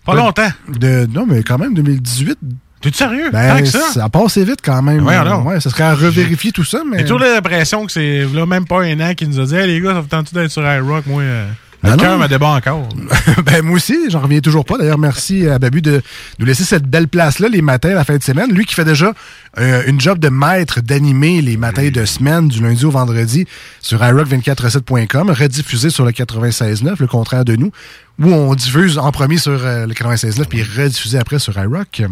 Pas 0.06 0.14
longtemps. 0.14 0.50
De, 0.68 1.06
non, 1.12 1.26
mais 1.26 1.42
quand 1.42 1.58
même 1.58 1.74
2018. 1.74 2.38
T'es 2.80 2.90
sérieux? 2.92 3.30
Ben, 3.32 3.56
Tant 3.56 3.60
que 3.62 3.68
ça? 3.68 3.80
ça 3.92 4.04
a 4.04 4.08
passé 4.08 4.44
vite 4.44 4.58
quand 4.64 4.82
même. 4.82 5.04
Ouais, 5.06 5.14
alors. 5.14 5.44
ouais, 5.46 5.60
ça 5.60 5.70
serait 5.70 5.84
à 5.84 5.94
revérifier 5.94 6.50
tout 6.50 6.64
ça, 6.64 6.80
mais... 6.90 6.98
J'ai 6.98 7.04
toujours 7.04 7.20
l'impression 7.20 7.86
que 7.86 7.92
c'est 7.92 8.24
là, 8.32 8.44
même 8.46 8.64
pas 8.66 8.82
un 8.82 8.98
an 9.00 9.14
qui 9.14 9.28
nous 9.28 9.38
a 9.38 9.44
dit 9.44 9.54
Hey 9.54 9.66
les 9.68 9.80
gars, 9.80 9.92
ça 9.94 10.00
vous 10.00 10.08
tente 10.08 10.32
d'être 10.34 10.50
sur 10.50 10.62
iRock? 10.62 11.06
Moi, 11.06 11.22
euh, 11.22 11.46
le 11.82 11.90
non. 11.90 11.96
cœur 11.96 12.18
me 12.18 12.28
débat 12.28 12.48
encore. 12.48 12.88
ben, 13.44 13.62
moi 13.62 13.76
aussi, 13.76 14.08
j'en 14.08 14.20
reviens 14.20 14.40
toujours 14.40 14.64
pas. 14.64 14.78
D'ailleurs, 14.78 14.98
merci 14.98 15.48
à 15.48 15.58
Babu 15.58 15.82
de 15.82 16.00
nous 16.38 16.46
laisser 16.46 16.64
cette 16.64 16.86
belle 16.86 17.08
place-là 17.08 17.48
les 17.48 17.62
matins, 17.62 17.92
la 17.94 18.04
fin 18.04 18.16
de 18.16 18.22
semaine. 18.22 18.52
Lui 18.52 18.64
qui 18.64 18.74
fait 18.74 18.84
déjà 18.84 19.12
euh, 19.58 19.82
une 19.86 20.00
job 20.00 20.18
de 20.18 20.28
maître 20.28 20.80
d'animer 20.80 21.42
les 21.42 21.56
matins 21.56 21.88
de 21.90 22.04
semaine 22.04 22.48
du 22.48 22.62
lundi 22.62 22.84
au 22.84 22.90
vendredi 22.90 23.46
sur 23.80 24.00
iRock247.com, 24.00 25.30
rediffusé 25.30 25.90
sur 25.90 26.04
le 26.04 26.12
96.9, 26.12 26.94
le 27.00 27.06
contraire 27.06 27.44
de 27.44 27.56
nous, 27.56 27.72
où 28.20 28.28
on 28.28 28.54
diffuse 28.54 28.98
en 28.98 29.10
premier 29.10 29.38
sur 29.38 29.64
euh, 29.64 29.86
le 29.86 29.94
96.9 29.94 30.44
puis 30.46 30.62
rediffusé 30.62 31.18
après 31.18 31.38
sur 31.38 31.58
iRock. 31.58 32.02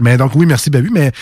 Mais 0.00 0.16
donc, 0.16 0.32
oui, 0.34 0.46
merci 0.46 0.70
Babu. 0.70 0.90
Mais 0.92 1.12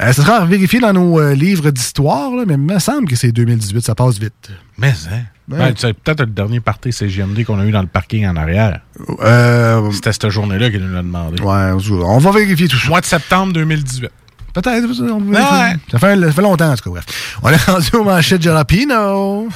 euh, 0.00 0.12
ça 0.12 0.22
sera 0.22 0.36
à 0.36 0.44
vérifier 0.44 0.80
dans 0.80 0.92
nos 0.92 1.20
euh, 1.20 1.34
livres 1.34 1.70
d'histoire, 1.70 2.34
là, 2.34 2.44
mais 2.46 2.54
il 2.54 2.60
me 2.60 2.78
semble 2.78 3.08
que 3.08 3.16
c'est 3.16 3.32
2018, 3.32 3.84
ça 3.84 3.94
passe 3.94 4.18
vite. 4.18 4.50
Mais, 4.78 4.94
hein? 5.12 5.22
Ben, 5.46 5.74
c'est 5.76 5.92
peut-être 5.92 6.20
le 6.20 6.26
dernier 6.26 6.60
party 6.60 6.90
CGMD 6.92 7.44
qu'on 7.44 7.58
a 7.60 7.66
eu 7.66 7.70
dans 7.70 7.82
le 7.82 7.86
parking 7.86 8.26
en 8.26 8.34
arrière. 8.36 8.80
Euh, 9.20 9.90
C'était 9.92 10.12
cette 10.12 10.30
journée-là 10.30 10.70
qu'il 10.70 10.80
nous 10.80 10.94
l'a 10.94 11.02
demandé. 11.02 11.42
Ouais, 11.42 11.72
on 12.02 12.18
va 12.18 12.30
vérifier 12.30 12.66
tout 12.66 12.78
ça. 12.78 12.88
Mois 12.88 13.00
de 13.02 13.06
septembre 13.06 13.52
2018. 13.52 14.08
Peut-être. 14.54 14.86
on. 15.02 15.34
Ça, 15.34 15.98
fait, 15.98 16.18
ça 16.20 16.32
fait 16.32 16.42
longtemps, 16.42 16.70
en 16.72 16.76
tout 16.76 16.84
cas. 16.84 16.90
Bref. 16.90 17.38
On 17.42 17.50
est 17.50 17.56
rendu 17.66 17.88
au 17.94 18.04
manchette 18.04 18.40
Jalapino. 18.40 19.48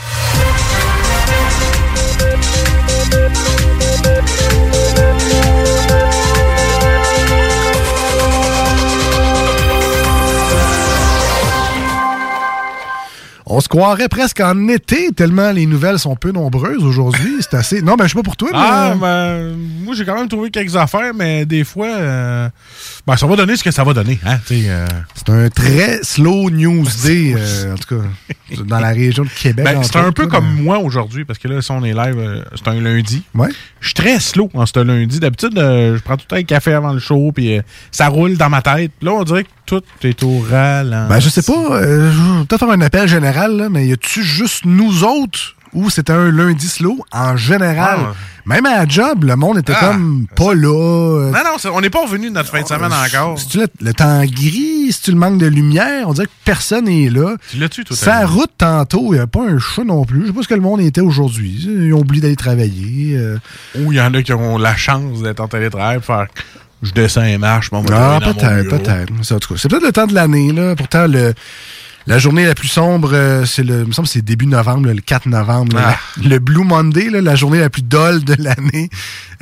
On 13.51 13.61
se 13.61 13.69
croirait 13.69 14.09
presque 14.09 14.41
en 14.41 14.69
été, 14.69 15.11
tellement 15.13 15.53
les 15.53 15.65
nouvelles 15.65 15.99
sont 15.99 16.15
peu 16.17 16.33
nombreuses 16.33 16.85
aujourd'hui. 16.85 17.37
C'est 17.41 17.55
assez. 17.55 17.81
Non, 17.81 17.95
ben, 17.95 18.05
je 18.05 18.11
sais 18.11 18.15
pas 18.15 18.23
pour 18.23 18.37
toi, 18.37 18.51
mais. 18.53 18.59
Ah, 18.61 18.95
ben, 19.01 19.57
moi, 19.85 19.95
j'ai 19.95 20.05
quand 20.05 20.17
même 20.17 20.29
trouvé 20.29 20.51
quelques 20.51 20.77
affaires, 20.77 21.15
mais 21.15 21.47
des 21.47 21.65
fois, 21.65 21.87
euh, 21.87 22.51
ben, 23.07 23.17
ça 23.17 23.27
va 23.27 23.37
donner 23.37 23.57
ce 23.57 23.65
que 23.65 23.71
ça 23.71 23.85
va 23.85 23.95
donner. 23.95 24.19
Hein, 24.27 24.37
euh. 24.53 24.87
C'est 25.15 25.31
un 25.31 25.49
très 25.49 26.01
slow 26.03 26.51
news 26.51 26.85
day, 27.03 27.35
euh, 27.39 27.73
en 27.73 27.77
tout 27.77 27.97
cas, 27.97 28.05
dans 28.67 28.81
la 28.81 28.91
région 28.91 29.25
de 29.25 29.31
Québec. 29.31 29.65
Ben, 29.65 29.83
c'est 29.83 29.97
un 29.97 30.13
peu 30.13 30.27
comme 30.27 30.57
mais- 30.57 30.63
moi 30.63 30.79
aujourd'hui, 30.81 31.25
parce 31.25 31.39
que 31.39 31.49
là, 31.49 31.63
si 31.63 31.71
on 31.71 31.83
est 31.85 31.95
live, 31.95 32.19
euh, 32.19 32.43
c'est 32.55 32.69
un 32.69 32.79
lundi. 32.79 33.23
Ouais. 33.35 33.49
Je 33.81 33.87
suis 33.87 33.95
très 33.95 34.21
slow 34.21 34.51
en 34.53 34.67
ce 34.67 34.79
lundi. 34.79 35.21
D'habitude, 35.21 35.57
euh, 35.57 35.97
je 35.97 36.03
prends 36.03 36.17
tout 36.19 36.25
le 36.27 36.29
temps 36.29 36.37
un 36.37 36.43
café 36.43 36.75
avant 36.75 36.93
le 36.93 36.99
show, 36.99 37.33
puis 37.35 37.57
euh, 37.57 37.63
ça 37.91 38.09
roule 38.09 38.37
dans 38.37 38.51
ma 38.51 38.61
tête. 38.61 38.93
Là, 39.01 39.13
on 39.13 39.25
dirait 39.25 39.45
que 39.45 39.49
tout 39.69 39.83
est 40.03 40.23
au 40.23 40.39
ralenti. 40.51 41.09
Ben, 41.09 41.21
je 41.21 41.29
sais 41.29 41.43
pas. 41.43 41.53
euh, 41.77 42.11
je 42.11 42.39
vais 42.41 42.45
peut-être 42.47 42.59
faire 42.61 42.71
un 42.71 42.81
appel 42.81 43.07
général, 43.09 43.57
là, 43.57 43.69
mais 43.69 43.87
y 43.87 43.93
a-tu 43.93 44.23
juste 44.25 44.65
nous 44.65 45.05
autres 45.05 45.55
ou 45.75 45.91
c'était 45.91 46.13
un 46.15 46.31
lundi 46.33 46.67
slow 46.67 46.99
en 47.13 47.37
général? 47.37 47.99
Ah. 48.09 48.15
Même 48.47 48.65
à 48.65 48.77
la 48.79 48.89
job, 48.89 49.25
le 49.25 49.37
monde 49.37 49.59
était 49.59 49.75
Ah, 49.79 49.89
comme 49.91 50.27
pas 50.35 50.55
là. 50.55 51.31
Non, 51.31 51.39
non, 51.45 51.73
on 51.75 51.81
n'est 51.83 51.91
pas 51.91 52.01
revenu 52.07 52.31
de 52.31 52.35
notre 52.35 52.49
fin 52.49 52.63
de 52.63 52.67
semaine 52.67 52.91
encore. 52.95 53.39
C'est-tu 53.39 53.59
le, 53.59 53.67
le 53.83 53.93
temps 53.93 54.25
gris? 54.25 54.91
C'est-tu 54.91 55.11
le 55.11 55.19
manque 55.19 55.37
de 55.37 55.45
lumière? 55.47 56.09
On 56.09 56.15
dirait 56.15 56.29
que 56.29 56.33
personne 56.47 56.87
n'est 56.87 57.11
là. 57.11 57.37
Tu 57.51 57.59
l'as-tu, 57.59 57.85
toi? 57.85 57.95
Sa 57.95 58.25
route, 58.25 58.51
tantôt, 58.57 59.13
il 59.13 59.17
n'y 59.17 59.19
a 59.19 59.27
pas 59.27 59.43
un 59.43 59.59
chat 59.59 59.85
non 59.85 60.07
plus. 60.07 60.23
Je 60.23 60.27
sais 60.29 60.33
pas 60.33 60.43
ce 60.43 60.49
que 60.49 60.55
le 60.55 60.63
monde 60.63 60.81
était 60.81 61.03
aujourd'hui. 61.03 61.63
Ils 61.69 61.93
ont 61.93 61.99
oublié 61.99 62.23
d'aller 62.23 62.37
travailler. 62.37 63.17
euh. 63.19 63.37
Ou 63.79 63.93
il 63.93 63.99
y 63.99 64.01
en 64.01 64.15
a 64.15 64.23
qui 64.23 64.33
ont 64.33 64.57
la 64.57 64.75
chance 64.77 65.21
d'être 65.21 65.41
en 65.41 65.49
télétravail 65.49 65.97
pour 65.99 66.07
faire 66.07 66.27
je 66.83 66.93
descends 66.93 67.25
et 67.25 67.39
marche, 67.39 67.71
bon, 67.71 67.85
Ah, 67.93 68.19
peut-être, 68.23 68.69
peut-être. 68.69 69.13
C'est 69.23 69.69
peut-être 69.69 69.85
le 69.85 69.93
temps 69.93 70.07
de 70.07 70.15
l'année, 70.15 70.53
là. 70.53 70.75
Pourtant, 70.77 71.07
le, 71.07 71.35
la 72.07 72.19
journée 72.19 72.47
la 72.47 72.55
plus 72.55 72.69
sombre, 72.69 73.11
euh, 73.13 73.45
c'est 73.45 73.63
le, 73.65 73.81
il 73.83 73.87
me 73.89 73.93
semble 73.93 74.07
que 74.09 74.13
c'est 74.15 74.23
début 74.25 74.47
novembre, 74.47 74.87
là, 74.87 74.95
le 74.95 75.01
4 75.01 75.27
novembre. 75.27 75.77
là. 75.77 75.95
Ah. 75.95 75.99
le 76.25 76.39
Blue 76.39 76.65
Monday, 76.65 77.11
là, 77.11 77.21
la 77.21 77.35
journée 77.35 77.59
la 77.61 77.71
plus 77.71 77.83
dolle 77.83 78.25
de 78.25 78.35
l'année. 78.39 78.89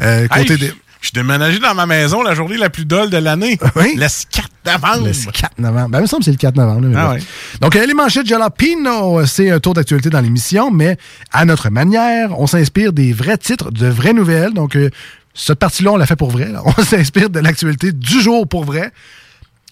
Euh, 0.01 0.27
côté 0.29 0.55
je 0.55 0.59
des- 0.61 0.73
je 1.03 1.09
suis 1.11 1.15
déménagé 1.23 1.61
dans 1.61 1.75
ma 1.75 1.87
maison 1.87 2.23
la 2.23 2.35
journée 2.35 2.57
la 2.57 2.69
plus 2.71 2.85
dolle 2.85 3.11
de 3.11 3.19
l'année. 3.19 3.59
Oui? 3.77 3.95
Le 3.97 4.07
4 4.33 4.49
novembre. 4.67 5.07
Le 5.07 5.31
4 5.31 5.59
novembre. 5.59 5.89
Ben, 5.91 5.99
il 5.99 6.03
me 6.03 6.07
semble 6.07 6.21
que 6.23 6.25
c'est 6.25 6.31
le 6.33 6.37
4 6.39 6.57
novembre. 6.57 6.89
Ah 6.97 7.11
ouais. 7.13 7.21
Donc, 7.61 7.77
euh, 7.77 7.87
les 7.87 7.95
manchettes 7.95 8.27
Jalapino, 8.27 9.25
c'est 9.27 9.51
un 9.51 9.61
tour 9.61 9.75
d'actualité 9.75 10.11
dans 10.11 10.21
l'émission, 10.21 10.73
mais 10.73 10.97
à 11.33 11.45
notre 11.45 11.71
manière, 11.71 12.37
on 12.41 12.49
s'inspire 12.49 12.93
des 12.93 13.13
vrais 13.13 13.37
titres, 13.39 13.71
de 13.71 13.87
vraies 13.87 14.15
nouvelles. 14.15 14.53
Donc, 14.55 14.75
euh, 14.75 14.91
cette 15.37 15.59
partie-là, 15.59 15.93
on 15.93 15.97
l'a 15.97 16.07
fait 16.07 16.17
pour 16.17 16.31
vrai. 16.31 16.49
là. 16.49 16.63
On 16.79 16.83
s'inspire 16.83 17.31
de 17.31 17.39
l'actualité 17.41 17.93
du 17.93 18.21
jour 18.21 18.49
pour 18.49 18.65
vrai. 18.65 18.93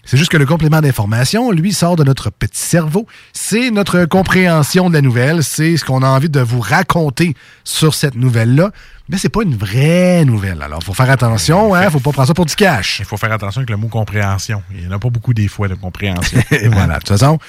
C'est 0.07 0.17
juste 0.17 0.29
que 0.29 0.37
le 0.37 0.45
complément 0.45 0.81
d'information, 0.81 1.49
lui, 1.49 1.73
sort 1.73 1.95
de 1.95 2.03
notre 2.03 2.29
petit 2.29 2.61
cerveau. 2.61 3.07
C'est 3.33 3.71
notre 3.71 4.05
compréhension 4.05 4.87
de 4.87 4.93
la 4.93 5.01
nouvelle. 5.01 5.43
C'est 5.43 5.77
ce 5.77 5.83
qu'on 5.83 6.03
a 6.03 6.07
envie 6.07 6.29
de 6.29 6.39
vous 6.41 6.59
raconter 6.59 7.35
sur 7.63 7.95
cette 7.95 8.13
nouvelle-là. 8.13 8.69
Mais 9.09 9.17
c'est 9.17 9.29
pas 9.29 9.41
une 9.41 9.55
vraie 9.55 10.23
nouvelle. 10.23 10.61
Alors, 10.61 10.83
faut 10.83 10.93
faire 10.93 11.09
attention, 11.09 11.73
hein. 11.73 11.89
Faut 11.89 11.99
pas 11.99 12.11
prendre 12.11 12.27
ça 12.27 12.35
pour 12.35 12.45
du 12.45 12.55
cash. 12.55 12.99
Il 12.99 13.05
faut 13.05 13.17
faire 13.17 13.31
attention 13.31 13.59
avec 13.61 13.71
le 13.71 13.77
mot 13.77 13.87
compréhension. 13.87 14.61
Il 14.71 14.81
n'y 14.81 14.87
en 14.87 14.91
a 14.91 14.99
pas 14.99 15.09
beaucoup 15.09 15.33
des 15.33 15.47
fois 15.47 15.67
de 15.67 15.73
compréhension. 15.73 16.39
Et 16.51 16.67
voilà. 16.67 16.95
De 16.95 16.99
toute 16.99 17.09
façon, 17.09 17.39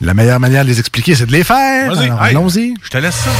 la 0.00 0.14
meilleure 0.14 0.38
manière 0.38 0.62
de 0.62 0.68
les 0.70 0.78
expliquer, 0.78 1.16
c'est 1.16 1.26
de 1.26 1.32
les 1.32 1.42
faire. 1.42 1.92
Vas-y, 1.92 2.08
allons-y. 2.08 2.74
Je 2.84 2.88
te 2.88 2.98
laisse 2.98 3.16
ça. 3.16 3.30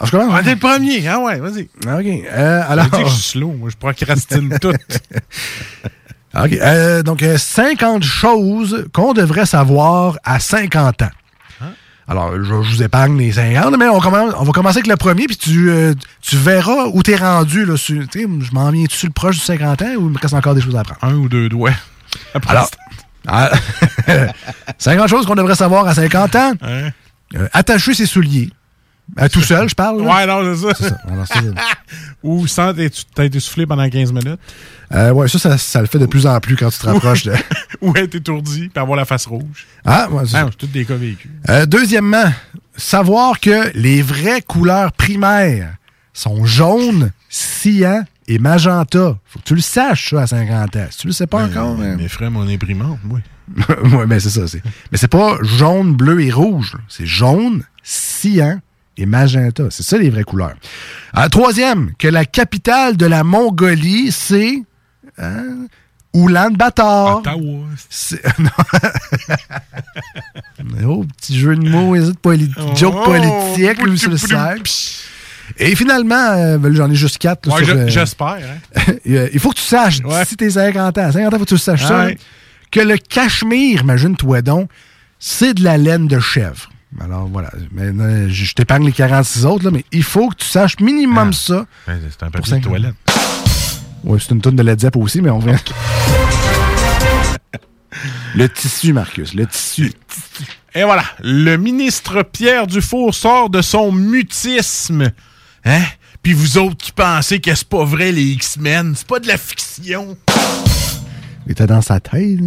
Ah, 0.00 0.06
je 0.06 0.10
commence? 0.12 0.32
Ah, 0.34 0.42
t'es 0.42 0.54
le 0.54 0.58
premier. 0.58 1.06
Ah 1.08 1.18
ouais, 1.20 1.38
vas-y. 1.38 1.62
OK. 1.86 2.24
Euh, 2.32 2.62
alors... 2.68 2.86
Je 2.86 2.90
dis 2.96 3.02
que 3.04 3.08
je 3.08 3.14
suis 3.14 3.22
slow. 3.38 3.52
Moi, 3.52 3.68
je 3.70 3.76
procrastine 3.76 4.58
tout. 4.60 4.72
OK. 6.34 6.52
euh, 6.52 7.02
donc, 7.02 7.22
euh, 7.22 7.36
50 7.36 8.02
choses 8.04 8.86
qu'on 8.92 9.12
devrait 9.12 9.46
savoir 9.46 10.16
à 10.24 10.38
50 10.40 11.02
ans. 11.02 11.10
Alors, 12.08 12.32
je, 12.34 12.42
je 12.42 12.52
vous 12.54 12.82
épargne 12.82 13.16
les 13.18 13.30
50, 13.32 13.76
mais 13.78 13.86
on, 13.88 14.00
commence- 14.00 14.34
on 14.36 14.42
va 14.42 14.50
commencer 14.52 14.78
avec 14.78 14.88
le 14.88 14.96
premier, 14.96 15.26
puis 15.26 15.36
tu, 15.36 15.70
euh, 15.70 15.94
tu 16.20 16.36
verras 16.36 16.86
où 16.92 17.02
t'es 17.04 17.14
rendu. 17.14 17.64
Là, 17.64 17.76
sur- 17.76 18.02
tu 18.08 18.22
sais, 18.22 18.26
je 18.40 18.52
m'en 18.52 18.68
viens-tu 18.72 18.96
sur 18.96 19.06
le 19.06 19.12
proche 19.12 19.36
du 19.36 19.42
50 19.42 19.82
ans 19.82 19.94
ou 19.96 20.06
il 20.08 20.12
me 20.14 20.18
reste 20.18 20.34
encore 20.34 20.56
des 20.56 20.60
choses 20.60 20.74
à 20.74 20.80
apprendre? 20.80 20.98
Un 21.02 21.16
ou 21.16 21.28
deux 21.28 21.48
doigts. 21.48 21.70
Alors, 22.48 22.68
ah, 23.28 23.50
50 24.78 25.08
choses 25.08 25.24
qu'on 25.26 25.36
devrait 25.36 25.54
savoir 25.54 25.86
à 25.86 25.94
50 25.94 26.34
ans. 26.36 26.52
Hein? 26.62 26.88
Euh, 27.36 27.46
attacher 27.52 27.94
ses 27.94 28.06
souliers. 28.06 28.50
Euh, 29.18 29.28
tout 29.28 29.40
seul, 29.42 29.68
je 29.68 29.74
parle. 29.74 30.02
là? 30.04 30.14
Ouais, 30.14 30.26
non, 30.26 30.54
c'est 30.54 30.84
ça. 30.84 30.96
Ou 32.22 32.46
sans 32.46 32.72
t'as 33.14 33.24
été 33.24 33.40
soufflé 33.40 33.66
pendant 33.66 33.88
15 33.88 34.12
minutes. 34.12 34.38
Euh, 34.92 35.10
ouais, 35.12 35.28
ça, 35.28 35.38
ça, 35.38 35.56
ça 35.58 35.80
le 35.80 35.86
fait 35.86 35.98
de 35.98 36.06
plus 36.06 36.26
en 36.26 36.38
plus 36.40 36.56
quand 36.56 36.70
tu 36.70 36.78
te 36.78 36.86
rapproches 36.86 37.24
de. 37.24 37.32
Ou 37.80 37.94
être 37.96 38.14
étourdi, 38.14 38.68
puis 38.68 38.80
avoir 38.80 38.96
la 38.96 39.04
face 39.04 39.26
rouge. 39.26 39.66
Ah, 39.84 40.08
ouais, 40.10 40.24
c'est 40.26 40.36
Ah, 40.36 40.40
ça. 40.42 40.48
c'est 40.50 40.56
tous 40.58 40.66
des 40.66 40.84
cas 40.84 40.96
vécus. 40.96 41.30
Euh, 41.48 41.66
deuxièmement, 41.66 42.30
savoir 42.76 43.40
que 43.40 43.70
les 43.76 44.02
vraies 44.02 44.42
couleurs 44.42 44.92
primaires 44.92 45.74
sont 46.12 46.44
jaune, 46.44 47.10
cyan 47.28 48.04
et 48.28 48.38
magenta. 48.38 49.16
Faut 49.24 49.38
que 49.38 49.44
tu 49.44 49.54
le 49.54 49.60
saches, 49.60 50.10
ça, 50.10 50.22
à 50.22 50.26
50 50.26 50.76
ans. 50.76 50.86
Si 50.90 50.98
tu 50.98 51.06
le 51.06 51.12
sais 51.12 51.26
pas 51.26 51.44
encore. 51.44 51.80
hein. 51.80 51.96
Mes 51.96 52.08
frères, 52.08 52.30
mon 52.30 52.46
imprimante, 52.48 52.98
oui. 53.08 53.20
ouais, 53.92 54.06
mais 54.06 54.20
c'est 54.20 54.30
ça. 54.30 54.42
Mais 54.92 54.98
c'est 54.98 55.08
pas 55.08 55.36
jaune, 55.42 55.94
bleu 55.96 56.20
et 56.22 56.30
rouge. 56.30 56.76
C'est 56.88 57.06
jaune, 57.06 57.64
cyan 57.82 58.60
et 58.96 59.06
magenta. 59.06 59.64
C'est 59.70 59.82
ça 59.82 59.98
les 59.98 60.10
vraies 60.10 60.24
couleurs. 60.24 60.54
Troisième, 61.30 61.92
que 61.98 62.08
la 62.08 62.24
capitale 62.24 62.96
de 62.96 63.06
la 63.06 63.24
Mongolie, 63.24 64.12
c'est 64.12 64.62
hein, 65.18 65.66
Oulan-Bator. 66.12 67.18
Ottawa. 67.18 67.66
Oh, 70.86 71.04
petit 71.16 71.38
jeu 71.38 71.56
de 71.56 71.68
mots, 71.68 71.94
hésite 71.96 72.18
Oh, 72.26 72.74
joke 72.76 73.04
politique, 73.04 73.82
lui, 73.82 73.98
sur 73.98 74.10
le. 74.10 74.16
Et 75.58 75.74
finalement, 75.74 76.30
euh, 76.32 76.58
ben 76.58 76.74
j'en 76.74 76.90
ai 76.90 76.94
juste 76.94 77.18
quatre. 77.18 77.48
Ouais, 77.52 77.64
je- 77.64 77.72
euh, 77.72 77.88
j'espère. 77.88 78.38
hein. 78.76 78.80
euh, 79.08 79.28
Il 79.32 79.40
faut 79.40 79.50
que 79.50 79.56
tu 79.56 79.62
saches, 79.62 79.98
si 80.26 80.36
t'es 80.36 80.50
50 80.50 80.96
ans, 80.98 81.12
50 81.12 81.34
ans, 81.34 81.38
faut 81.38 81.44
que 81.44 81.48
tu 81.50 81.58
saches 81.58 81.84
ça, 81.84 82.04
Ouais. 82.06 82.12
hein, 82.12 82.16
que 82.70 82.80
le 82.80 82.96
cachemire, 82.96 83.80
imagine-toi 83.82 84.42
donc, 84.42 84.70
c'est 85.18 85.54
de 85.54 85.64
la 85.64 85.76
laine 85.76 86.06
de 86.06 86.20
chèvre. 86.20 86.70
Alors 87.00 87.28
voilà, 87.28 87.50
Maintenant, 87.72 88.28
je 88.28 88.44
je 88.44 88.54
t'épargne 88.54 88.84
les 88.86 88.92
46 88.92 89.46
autres, 89.46 89.64
là, 89.64 89.70
mais 89.70 89.84
il 89.92 90.02
faut 90.02 90.28
que 90.30 90.36
tu 90.36 90.46
saches 90.46 90.78
minimum 90.80 91.32
ça. 91.32 91.66
Ouais, 91.86 91.98
C'est 92.10 92.22
un 92.24 92.30
papier 92.30 92.56
de 92.56 92.62
50. 92.62 92.64
toilette. 92.64 92.94
Ouais, 94.02 94.18
c'est 94.18 94.30
une 94.32 94.40
tonne 94.40 94.56
de 94.56 94.62
Led 94.62 94.80
Zepp 94.80 94.96
aussi, 94.96 95.20
mais 95.22 95.30
on 95.30 95.38
vient. 95.38 95.56
le 98.34 98.48
tissu, 98.48 98.92
Marcus, 98.92 99.34
le 99.34 99.46
tissu. 99.46 99.92
Et 100.74 100.84
voilà, 100.84 101.04
le 101.22 101.56
ministre 101.56 102.22
Pierre 102.22 102.66
Dufour 102.66 103.14
sort 103.14 103.50
de 103.50 103.60
son 103.62 103.92
mutisme. 103.92 105.10
Hein? 105.64 105.82
Puis 106.22 106.32
vous 106.32 106.58
autres 106.58 106.76
qui 106.76 106.92
pensez 106.92 107.40
que 107.40 107.54
c'est 107.54 107.68
pas 107.68 107.84
vrai, 107.84 108.12
les 108.12 108.24
X-Men, 108.32 108.94
c'est 108.96 109.06
pas 109.06 109.20
de 109.20 109.26
la 109.28 109.36
fiction. 109.36 110.16
Il 111.46 111.52
était 111.52 111.66
dans 111.66 111.82
sa 111.82 112.00
tête. 112.00 112.38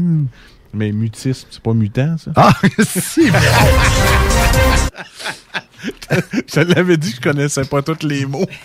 Mais 0.73 0.91
mutisme, 0.91 1.47
c'est 1.51 1.61
pas 1.61 1.73
mutant, 1.73 2.15
ça? 2.17 2.31
Ah, 2.35 2.53
si, 2.83 3.29
mais- 3.31 3.39
je 6.53 6.59
l'avais 6.59 6.97
dit 6.97 7.09
que 7.11 7.15
je 7.17 7.21
connaissais 7.21 7.65
pas 7.65 7.81
tous 7.81 8.05
les 8.05 8.25
mots. 8.25 8.45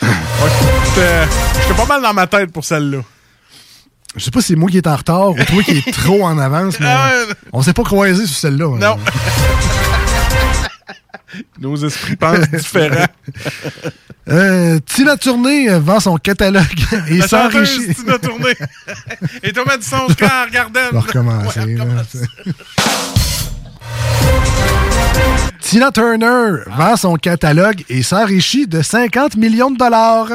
Ouais, 0.00 1.26
J'étais 1.60 1.74
pas 1.74 1.86
mal 1.86 2.02
dans 2.02 2.14
ma 2.14 2.26
tête 2.26 2.52
pour 2.52 2.64
celle-là. 2.64 2.98
Je 4.16 4.24
sais 4.24 4.30
pas 4.30 4.40
si 4.40 4.48
c'est 4.48 4.56
moi 4.56 4.70
qui 4.70 4.78
est 4.78 4.86
en 4.86 4.96
retard 4.96 5.30
ou 5.30 5.34
toi 5.34 5.62
qui 5.62 5.78
est 5.78 5.92
trop 6.04 6.24
en 6.24 6.38
avance, 6.38 6.78
mais 6.80 6.86
Ah 6.88 7.10
on 7.52 7.62
s'est 7.62 7.72
pas 7.72 7.82
croisé 7.84 8.26
sur 8.26 8.36
celle-là. 8.36 8.66
hein. 8.66 8.78
Non. 8.78 8.96
Nos 11.58 11.76
esprits 11.76 12.16
pensent 12.16 12.50
différents. 12.50 13.06
Euh, 14.28 14.78
Tina 14.84 15.16
Turner 15.16 15.70
euh, 15.70 15.78
vend 15.78 16.00
son 16.00 16.16
catalogue 16.16 16.66
et 17.08 17.22
s'enrichit. 17.22 17.94
Tina 17.94 18.18
Tournée. 18.18 18.54
Et 19.42 19.52
Thomas 19.52 19.72
Madison 19.76 20.08
Square 20.10 20.50
Garden. 20.50 20.88
On 20.92 20.94
va 20.96 21.00
recommencer. 21.00 21.60
Tina 25.60 25.90
Turner 25.92 26.62
vend 26.66 26.96
son 26.96 27.16
catalogue 27.16 27.84
et 27.88 28.02
s'enrichit 28.02 28.66
de 28.66 28.82
50 28.82 29.36
millions 29.36 29.70
de 29.70 29.78
dollars. 29.78 30.30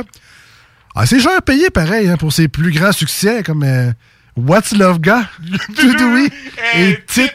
Ah, 0.95 1.05
c'est 1.05 1.19
cher 1.19 1.41
payé 1.41 1.69
pareil 1.69 2.07
hein, 2.07 2.17
pour 2.17 2.31
ses 2.31 2.47
plus 2.47 2.71
grands 2.71 2.91
succès 2.91 3.41
comme 3.43 3.63
euh, 3.63 3.91
What's 4.35 4.73
Love 4.73 4.99
Got, 4.99 5.23
To 5.75 5.93
Do 5.93 6.13
We 6.13 6.29
et 6.75 6.99
Tit. 7.07 7.29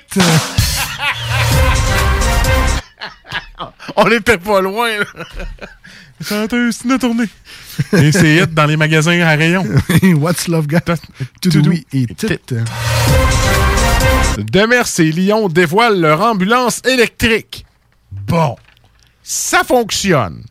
On 3.96 4.10
était 4.10 4.38
pas 4.38 4.60
loin. 4.60 4.88
là. 4.98 5.24
Chanteuse 6.20 6.78
Tina 6.78 6.98
Tournée. 6.98 7.28
Et 7.92 8.10
c'est 8.12 8.36
hit 8.36 8.52
dans 8.52 8.66
les 8.66 8.76
magasins 8.76 9.20
à 9.20 9.36
rayon. 9.36 9.64
What's 10.16 10.48
Love 10.48 10.66
Got, 10.66 10.80
To 11.42 11.48
Do 11.48 11.72
et. 11.92 12.06
Demers 14.38 14.88
et 14.98 15.12
Lyon 15.12 15.48
dévoilent 15.48 16.00
leur 16.00 16.20
ambulance 16.22 16.82
électrique. 16.86 17.64
Bon, 18.10 18.56
ça 19.22 19.62
fonctionne. 19.64 20.44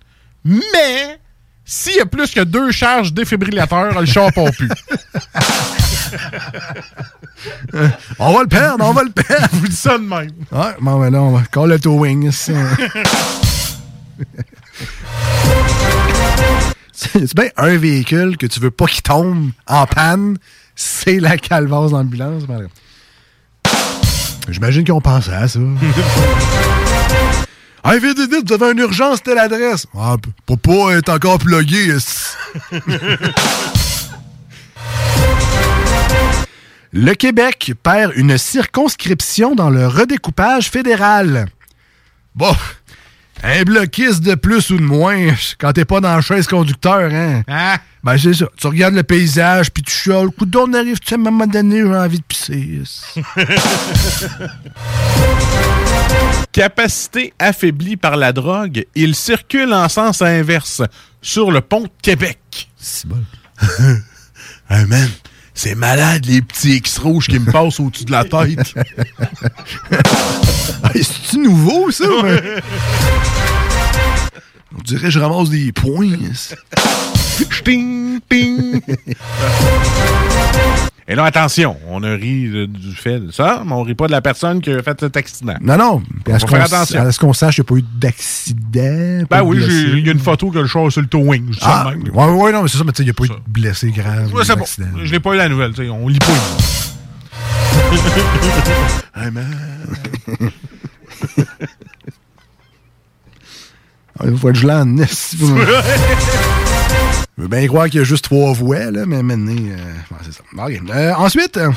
Mais, 0.46 1.20
s'il 1.66 1.96
y 1.96 2.00
a 2.00 2.06
plus 2.06 2.32
que 2.32 2.42
deux 2.42 2.72
charges 2.72 3.14
défibrillateurs, 3.14 4.00
le 4.00 4.06
char 4.06 4.32
part 4.34 4.52
plus. 4.52 4.70
On 8.20 8.34
va 8.34 8.42
le 8.42 8.48
perdre, 8.48 8.84
on 8.86 8.94
va 8.94 9.04
le 9.04 9.12
perdre. 9.12 9.50
Vous 9.54 9.72
ça 9.72 9.98
de 9.98 10.04
même. 10.04 10.32
Ouais, 10.52 10.76
bon, 10.82 11.00
ben 11.00 11.10
là, 11.12 11.22
on 11.22 11.32
va 11.32 11.44
call 11.52 11.70
le 11.70 11.80
towing. 11.80 12.32
C'est 12.32 12.54
bien 17.36 17.50
un 17.58 17.78
véhicule 17.78 18.38
que 18.38 18.46
tu 18.48 18.60
veux 18.60 18.72
pas 18.72 18.86
qu'il 18.88 19.02
tombe 19.04 19.52
en 19.68 19.86
panne, 19.86 20.38
c'est 20.76 21.20
la 21.20 21.38
calvasse 21.38 21.92
d'ambulance. 21.92 22.44
J'imagine 24.50 24.84
qu'ils 24.84 24.94
ont 24.94 25.02
pensé 25.02 25.32
à 25.32 25.48
ça. 25.48 25.60
Hey, 27.86 28.00
vite, 28.02 28.20
vite, 28.20 28.30
vite, 28.34 28.50
vous 28.50 28.54
avez 28.62 28.74
une 28.74 28.80
urgence, 28.80 29.24
telle 29.24 29.38
adresse. 29.38 29.86
Ah, 29.98 30.18
p- 30.22 30.30
papa 30.46 30.98
est 30.98 31.08
encore 31.08 31.38
plugué. 31.38 31.96
Le 36.94 37.14
Québec 37.14 37.74
perd 37.84 38.14
une 38.16 38.38
circonscription 38.38 39.56
dans 39.56 39.70
le 39.70 39.88
redécoupage 39.88 40.70
fédéral. 40.70 41.48
Bon, 42.36 42.56
un 43.44 43.64
bloquiste 43.64 44.22
de 44.22 44.36
plus 44.36 44.70
ou 44.70 44.78
de 44.78 44.84
moins 44.84 45.34
quand 45.60 45.74
t'es 45.74 45.86
pas 45.86 46.00
dans 46.00 46.16
la 46.16 46.22
chaise 46.22 46.48
conducteur, 46.48 47.12
hein? 47.14 47.44
Ben, 48.04 48.18
c'est 48.18 48.34
ça. 48.34 48.48
Tu 48.58 48.68
regardes 48.68 48.94
le 48.94 49.04
paysage, 49.04 49.70
puis 49.70 49.84
tu 49.84 49.92
chiales. 49.92 50.30
Coup 50.30 50.46
d'on 50.46 50.72
arrive, 50.74 51.00
tu 51.00 51.10
sais, 51.10 51.16
à 51.16 51.18
un 51.18 51.22
moment 51.22 51.46
donné, 51.46 51.82
j'ai 51.82 51.96
envie 51.96 52.20
de 52.20 52.24
pisser. 52.24 52.82
Capacité 56.54 57.34
affaiblie 57.38 57.98
par 57.98 58.16
la 58.16 58.32
drogue, 58.32 58.86
il 58.96 59.14
circule 59.14 59.74
en 59.74 59.90
sens 59.90 60.22
inverse 60.22 60.82
sur 61.22 61.52
le 61.52 61.60
pont 61.62 61.82
de 61.82 61.92
Québec. 62.02 62.70
C'est 62.78 63.08
bon. 63.08 63.24
hey 64.70 64.86
man, 64.86 65.10
c'est 65.58 65.74
malade 65.76 66.26
les 66.28 66.42
petits 66.44 66.76
X 66.76 67.00
rouges 67.00 67.28
qui 67.28 67.40
me 67.40 67.52
passent 67.52 67.80
au-dessus 67.80 68.06
de 68.06 68.12
la 68.12 68.24
tête. 68.24 68.74
Hey, 70.94 71.04
C'est-tu 71.04 71.40
nouveau, 71.40 71.90
ça? 71.92 72.06
ouais? 72.08 72.62
On 74.78 74.82
dirait 74.84 75.02
que 75.02 75.10
je 75.10 75.20
ramasse 75.20 75.50
des 75.50 75.72
points. 75.72 76.12
Et 81.10 81.16
là, 81.16 81.24
attention, 81.24 81.78
on 81.88 82.04
a 82.04 82.12
ri 82.16 82.50
de- 82.50 82.66
du 82.66 82.94
fait 82.94 83.20
de 83.22 83.32
ça, 83.32 83.64
mais 83.66 83.72
on 83.72 83.82
rit 83.84 83.96
pas 83.96 84.08
de 84.08 84.12
la 84.12 84.20
personne 84.22 84.60
qui 84.60 84.72
a 84.72 84.84
fait 84.84 85.00
cet 85.00 85.16
accident. 85.16 85.56
Non, 85.62 85.78
non. 85.78 86.02
Puis 86.26 86.34
À 86.34 86.40
ce 86.40 86.46
Faut 86.46 86.52
faire 86.52 86.64
qu'on 87.18 87.34
sache, 87.34 87.58
il 87.58 87.62
n'y 87.62 87.66
a 87.66 87.70
pas 87.70 87.76
eu 87.76 87.86
d'accident. 87.98 89.26
Ben 89.30 89.42
oui, 89.44 89.58
il 89.98 90.06
y 90.06 90.10
a 90.10 90.12
une 90.12 90.20
photo 90.20 90.52
que 90.52 90.60
le 90.60 90.68
char 90.68 90.92
sur 90.92 91.00
le 91.02 91.08
towing. 91.08 91.54
ça 91.54 91.86
Ah, 91.88 91.94
ouais, 91.96 92.52
non, 92.52 92.62
mais 92.64 92.68
c'est 92.68 92.78
ça, 92.78 92.84
mais 92.84 92.92
tu 92.92 92.98
sais, 92.98 93.04
il 93.04 93.06
n'y 93.06 93.12
a 93.12 93.14
pas 93.14 93.24
eu 93.24 93.30
de 93.30 93.36
blessé 93.48 93.92
grave. 93.92 94.34
Ouais, 94.34 94.44
c'est 94.44 94.56
bon. 94.58 94.66
Je 95.04 95.12
l'ai 95.12 95.20
pas 95.22 95.34
eu 95.34 95.38
la 95.38 95.48
nouvelle, 95.48 95.72
tu 95.74 95.84
sais, 95.86 95.90
on 95.90 96.08
lit 96.10 96.20
pas. 96.20 96.34
Hey, 99.16 99.32
man. 99.32 99.46
Ah, 104.20 104.24
Il 104.28 104.36
faut 104.38 104.50
être 104.50 104.56
gelant 104.56 104.82
en 104.82 104.98
Je 107.38 107.44
veux 107.44 107.48
bien 107.50 107.68
croire 107.68 107.86
qu'il 107.86 108.00
y 108.00 108.02
a 108.02 108.04
juste 108.04 108.24
trois 108.24 108.52
voies, 108.54 108.90
là, 108.90 109.06
mais 109.06 109.22
maintenant, 109.22 109.56
euh, 109.56 109.78
c'est 110.24 110.34
ça. 110.34 110.42
Euh, 110.58 111.14
ensuite, 111.14 111.58
euh, 111.58 111.72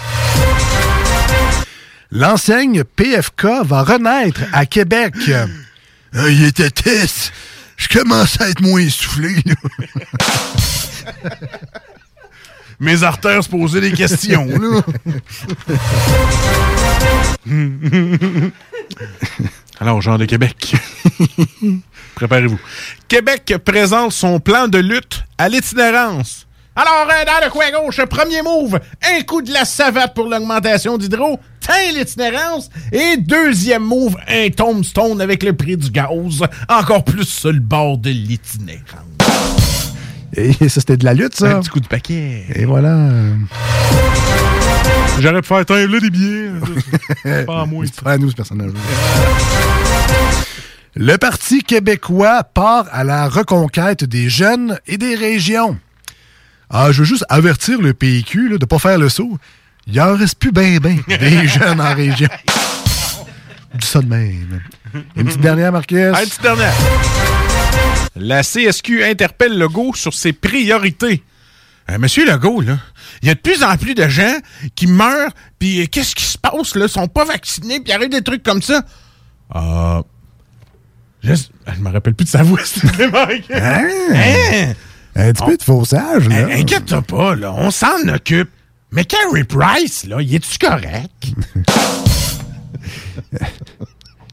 L'enseigne 2.11 2.83
PFK 2.83 3.47
va 3.65 3.83
renaître 3.83 4.41
à 4.55 4.65
Québec. 4.65 5.15
Il 6.15 6.45
était 6.45 6.71
test. 6.71 7.33
Je 7.77 7.89
commence 7.89 8.41
à 8.41 8.49
être 8.49 8.63
moins 8.63 8.81
essoufflé. 8.81 9.35
Mes 12.81 13.03
artères 13.03 13.45
se 13.45 13.49
posaient 13.51 13.83
des 13.83 13.93
questions, 13.93 14.49
là. 14.49 14.81
Alors, 19.79 20.01
Jean 20.01 20.17
de 20.17 20.25
Québec. 20.25 20.75
Préparez-vous. 22.21 22.61
Québec 23.09 23.55
présente 23.65 24.13
son 24.13 24.41
plan 24.41 24.69
de 24.69 24.77
lutte 24.77 25.25
à 25.39 25.49
l'itinérance. 25.49 26.47
Alors, 26.77 27.07
dans 27.09 27.45
le 27.47 27.51
coin 27.51 27.71
gauche, 27.71 28.05
premier 28.05 28.43
move, 28.43 28.79
un 29.03 29.23
coup 29.23 29.41
de 29.41 29.51
la 29.51 29.65
savate 29.65 30.15
pour 30.15 30.29
l'augmentation 30.29 30.99
d'hydro, 30.99 31.41
teint 31.61 31.93
l'itinérance, 31.95 32.69
et 32.93 33.17
deuxième 33.17 33.85
move, 33.85 34.17
un 34.29 34.51
tombstone 34.51 35.23
avec 35.23 35.43
le 35.43 35.55
prix 35.55 35.79
du 35.79 35.91
gaz, 35.91 36.43
encore 36.69 37.05
plus 37.05 37.25
sur 37.25 37.53
le 37.53 37.61
bord 37.61 37.97
de 37.97 38.11
l'itinérance. 38.11 38.85
Et 40.37 40.53
ça, 40.53 40.81
c'était 40.81 40.99
de 40.99 41.07
la 41.07 41.15
lutte, 41.15 41.37
ça. 41.37 41.57
Un 41.57 41.61
petit 41.61 41.71
coup 41.71 41.81
de 41.81 41.89
paquet. 41.89 42.45
Et 42.55 42.67
voilà. 42.67 43.09
J'aurais 45.21 45.41
pu 45.41 45.49
faire 45.49 45.65
teint 45.65 45.87
là 45.87 46.01
des 46.01 46.11
billets. 46.11 46.51
pas 47.47 47.63
à 47.63 47.65
moi. 47.65 47.87
Pas 48.05 48.13
à 48.13 48.19
nous, 48.19 48.31
ce 48.31 48.37
personnage 48.37 48.73
Le 50.95 51.17
Parti 51.17 51.63
québécois 51.63 52.43
part 52.43 52.87
à 52.91 53.05
la 53.05 53.29
reconquête 53.29 54.05
des 54.05 54.29
jeunes 54.29 54.79
et 54.87 54.99
des 54.99 55.15
régions. 55.15 55.79
Ah, 56.69 56.91
je 56.91 56.99
veux 56.99 57.05
juste 57.05 57.25
avertir 57.29 57.81
le 57.81 57.95
PQ 57.95 58.49
là, 58.49 58.59
de 58.59 58.65
pas 58.65 58.79
faire 58.79 58.99
le 58.99 59.09
saut. 59.09 59.39
Il 59.87 60.01
en 60.01 60.17
reste 60.17 60.39
plus 60.39 60.53
ben 60.53 60.79
ben 60.79 60.99
des 61.07 61.47
jeunes 61.49 61.81
en 61.81 61.95
région. 61.95 62.29
Dis 63.75 63.87
ça 63.87 64.01
de 64.01 64.09
même. 64.09 64.61
Une 65.15 65.27
petite 65.27 65.41
dernière, 65.41 65.71
Marquez. 65.71 66.11
Ah, 66.13 66.23
une 66.23 66.29
petite 66.29 66.43
dernière. 66.43 66.75
La 68.17 68.43
CSQ 68.43 69.05
interpelle 69.05 69.57
Legault 69.57 69.95
sur 69.95 70.13
ses 70.13 70.33
priorités. 70.33 71.23
Euh, 71.89 71.99
Monsieur 71.99 72.27
Legault, 72.27 72.61
là, 72.63 72.79
il 73.23 73.29
y 73.29 73.31
a 73.31 73.35
de 73.35 73.41
plus 73.41 73.63
en 73.63 73.77
plus 73.77 73.95
de 73.95 74.09
gens 74.09 74.37
qui 74.75 74.89
meurent, 74.89 75.33
puis 75.61 75.83
euh, 75.83 75.87
qu'est-ce 75.87 76.17
qui 76.17 76.25
se 76.25 76.37
passe, 76.37 76.75
là? 76.75 76.87
Ils 76.87 76.91
sont 76.91 77.07
pas 77.09 77.25
vaccinés, 77.25 77.79
puis 77.81 77.91
il 77.91 77.93
arrive 77.93 78.11
des 78.11 78.23
trucs 78.23 78.43
comme 78.43 78.63
ça. 78.63 78.83
Ah. 79.55 80.03
Je, 81.23 81.35
je 81.35 81.81
me 81.81 81.91
rappelle 81.91 82.15
plus 82.15 82.25
de 82.25 82.31
sa 82.31 82.43
voix, 82.43 82.61
s'il 82.65 82.83
te 82.83 82.97
plaît, 82.97 83.11
Mike. 83.11 83.51
Hein? 83.55 84.73
Un 85.17 85.33
petit 85.33 85.45
peu 85.45 85.57
de 85.57 85.63
faussage, 85.63 86.29
là. 86.29 86.37
Hein, 86.37 86.49
Inquiète-toi 86.61 87.03
pas, 87.03 87.35
là, 87.35 87.53
on 87.57 87.71
s'en 87.71 88.09
occupe. 88.09 88.49
Mais 88.93 89.05
Carey 89.05 89.45
Price, 89.45 90.07
là, 90.07 90.17
il 90.21 90.35
est-tu 90.35 90.59
correct? 90.59 91.11
Il 93.33 93.37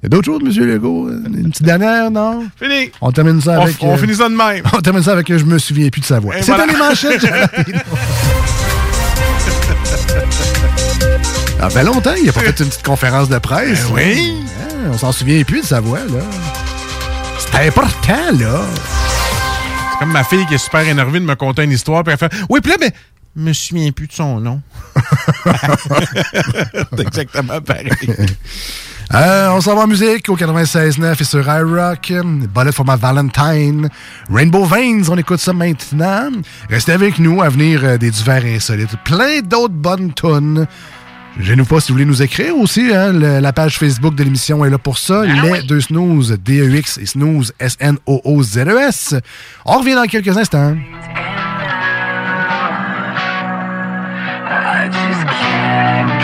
y 0.03 0.05
a 0.05 0.09
d'autres 0.09 0.25
choses, 0.25 0.41
M. 0.43 0.65
Legault? 0.65 1.09
Une 1.09 1.49
petite 1.51 1.63
dernière, 1.63 2.09
non? 2.09 2.47
Fini. 2.59 2.89
On 3.01 3.11
termine 3.11 3.39
ça 3.41 3.59
On- 3.59 3.63
avec... 3.63 3.75
on 3.81 3.97
finit 3.97 4.15
ça 4.15 4.29
de 4.29 4.35
même. 4.35 4.63
On 4.73 4.81
termine 4.81 5.03
ça 5.03 5.11
avec 5.13 5.29
euh, 5.29 5.37
«Je 5.39 5.45
me 5.45 5.59
souviens 5.59 5.89
plus 5.89 6.01
de 6.01 6.05
sa 6.05 6.19
voix 6.19 6.35
Et». 6.37 6.41
C'était 6.43 6.53
voilà. 6.57 6.71
les 6.73 6.79
manchettes. 6.79 7.21
Ça 11.59 11.69
fait 11.69 11.83
longtemps 11.83 12.13
qu'il 12.13 12.25
n'a 12.27 12.31
pas 12.33 12.39
fait 12.41 12.59
une 12.59 12.67
petite 12.69 12.83
conférence 12.83 13.29
de 13.29 13.37
presse. 13.39 13.85
Ben 13.87 13.93
oui. 13.95 14.33
Hein, 14.61 14.89
on 14.93 14.97
s'en 14.97 15.11
souvient 15.11 15.43
plus 15.43 15.61
de 15.61 15.65
sa 15.65 15.79
voix, 15.79 15.99
là. 15.99 16.21
C'est 17.39 17.67
important, 17.67 18.31
là. 18.39 18.61
C'est 19.91 19.99
comme 19.99 20.11
ma 20.11 20.23
fille 20.23 20.45
qui 20.45 20.55
est 20.55 20.59
super 20.59 20.87
énervée 20.87 21.19
de 21.19 21.25
me 21.25 21.35
conter 21.35 21.63
une 21.63 21.71
histoire, 21.71 22.03
puis 22.03 22.13
elle 22.13 22.19
fait 22.19 22.31
Oui, 22.49 22.61
puis 22.61 22.71
là, 22.71 22.77
mais. 22.79 22.91
Je 23.35 23.41
me 23.43 23.53
souviens 23.53 23.91
plus 23.91 24.07
de 24.07 24.13
son 24.13 24.39
nom. 24.39 24.61
C'est 26.95 27.01
exactement 27.01 27.61
pareil. 27.61 27.91
Euh, 29.13 29.49
on 29.51 29.61
s'en 29.61 29.75
va 29.75 29.83
en 29.83 29.87
musique 29.87 30.27
au 30.27 30.35
96.9 30.35 31.21
et 31.21 31.23
sur 31.23 31.47
iRock. 31.47 32.11
Bullet 32.53 32.71
for 32.71 32.85
my 32.85 32.97
Valentine. 32.99 33.89
Rainbow 34.29 34.65
Veins, 34.65 35.03
on 35.09 35.17
écoute 35.17 35.39
ça 35.39 35.53
maintenant. 35.53 36.29
Restez 36.69 36.93
avec 36.93 37.19
nous 37.19 37.41
à 37.41 37.49
venir 37.49 37.81
euh, 37.83 37.97
des 37.97 38.09
divers 38.09 38.43
insolites. 38.43 38.97
Plein 39.05 39.41
d'autres 39.41 39.75
bonnes 39.75 40.13
tunes. 40.13 40.67
Je 41.39 41.53
ne 41.53 41.63
pas 41.63 41.79
si 41.79 41.89
vous 41.91 41.95
voulez 41.95 42.05
nous 42.05 42.21
écrire 42.23 42.55
aussi. 42.57 42.89
hein, 42.93 43.13
le- 43.13 43.39
la 43.39 43.53
page 43.53 43.77
Facebook 43.77 44.15
de 44.15 44.23
l'émission 44.23 44.65
est 44.65 44.69
là 44.69 44.77
pour 44.77 44.97
ça. 44.97 45.23
Les 45.23 45.61
deux 45.63 45.81
snooze, 45.81 46.37
D-E-X 46.43 46.97
et 46.97 47.05
snooze, 47.05 47.53
S-N-O-O-Z-E-S. 47.59 49.15
On 49.65 49.77
revient 49.79 49.93
dans 49.95 50.05
quelques 50.05 50.35
instants. 50.37 50.75
I 54.49 54.89
just 54.89 55.25
can't 55.27 56.16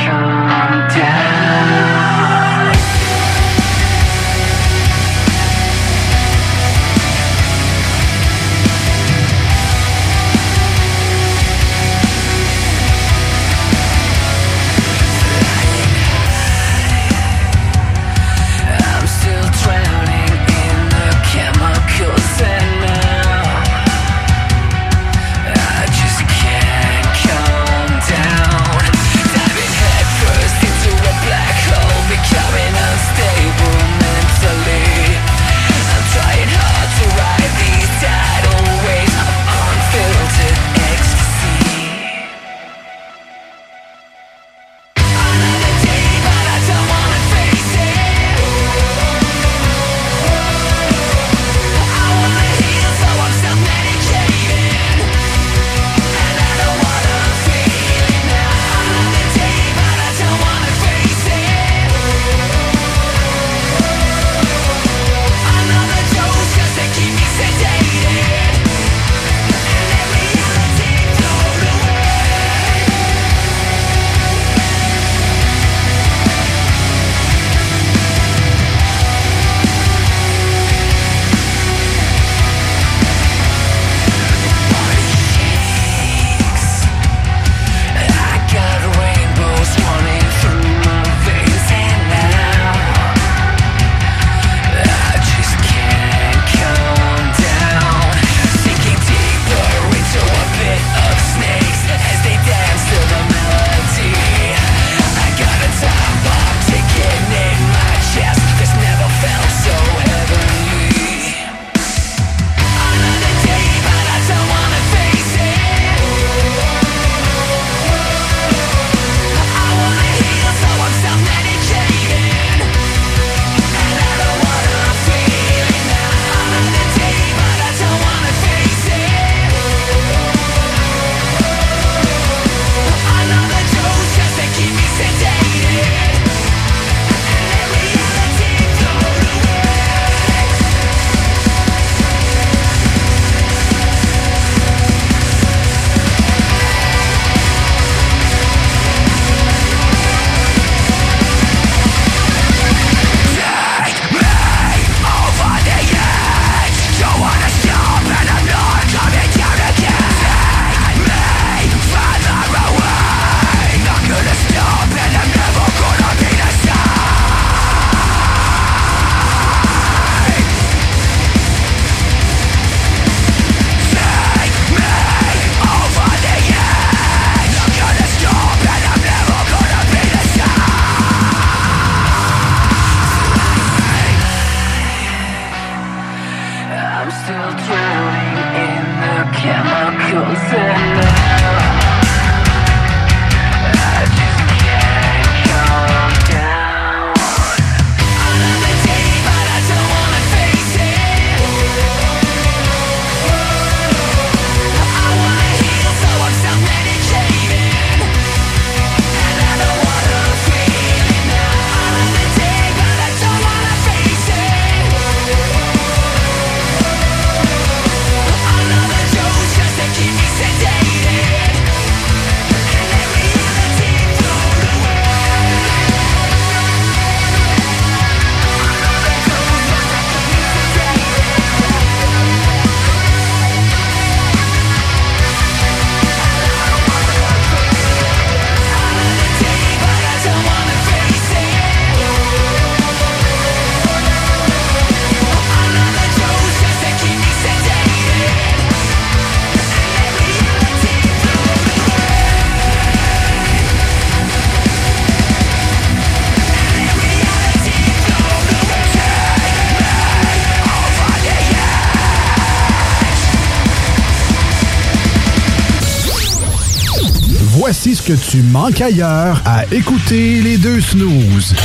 que 268.06 268.14
tu 268.14 268.42
manques 268.42 268.82
ailleurs 268.82 269.42
à 269.46 269.64
écouter 269.72 270.42
les 270.42 270.58
deux 270.58 270.82
snooze. 270.82 271.56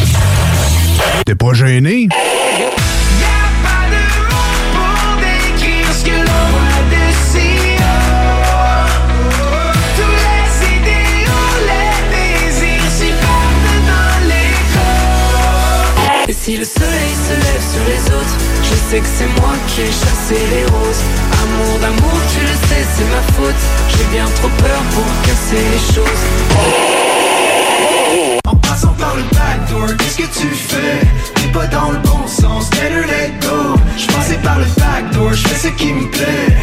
T'es 1.26 1.34
pas 1.34 1.52
gêné? 1.52 2.08
si 16.30 16.56
le 16.56 16.64
soleil 16.64 17.14
se 17.26 17.34
lève 17.34 17.64
sur 17.72 17.84
les 17.84 18.14
autres, 18.14 18.38
je 18.62 18.74
sais 18.74 19.00
que 19.00 19.06
c'est 19.06 19.40
moi 19.40 19.52
qui 19.66 19.82
ai 19.82 19.86
chassé 19.86 20.36
les 20.50 20.67
c'est 22.98 23.04
ma 23.04 23.22
faute. 23.34 23.62
J'ai 23.90 24.04
bien 24.16 24.26
trop 24.36 24.48
peur 24.48 24.80
pour 24.94 25.06
casser 25.22 25.62
les 25.72 25.94
choses. 25.94 26.22
En 28.46 28.56
passant 28.56 28.94
par 28.98 29.14
le 29.14 29.22
backdoor, 29.22 29.96
qu'est-ce 29.96 30.16
que 30.18 30.40
tu 30.40 30.48
fais? 30.48 31.00
T'es 31.34 31.48
pas 31.52 31.66
dans 31.66 31.92
le 31.92 31.98
bon 31.98 32.26
sens, 32.26 32.68
better 32.70 33.06
let 33.06 33.32
go 33.40 33.76
Je 33.96 34.06
passais 34.06 34.38
par 34.38 34.58
le 34.58 34.64
backdoor, 34.64 35.32
je 35.32 35.48
fais 35.48 35.68
ce 35.68 35.74
qui 35.74 35.92
me 35.92 36.10
plaît 36.10 36.56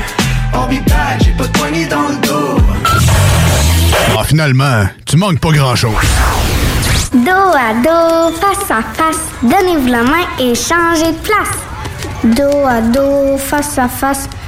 be 0.70 0.84
back, 0.88 1.22
j'ai 1.24 1.32
pas 1.32 1.44
de 1.48 1.58
poignée 1.58 1.86
dans 1.86 2.08
le 2.08 2.16
dos 2.28 2.58
Ah, 4.18 4.24
finalement, 4.24 4.86
tu 5.06 5.18
manques 5.18 5.40
pas 5.40 5.52
grand-chose. 5.52 5.94
Dos 7.14 7.54
à 7.54 7.74
dos, 7.84 8.36
face 8.40 8.72
à 8.72 8.82
face, 8.94 9.20
donnez-vous 9.42 9.88
la 9.88 10.04
main 10.04 10.26
et 10.40 10.56
changez 10.56 11.12
de 11.12 11.18
place. 11.18 11.58
Dos 12.24 12.66
à 12.68 12.82
dos, 12.82 13.38
face 13.38 13.78
à 13.78 13.88
face, 13.88 14.28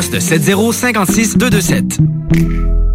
poste 0.00 0.20
7056 0.20 1.34
227. 1.36 2.89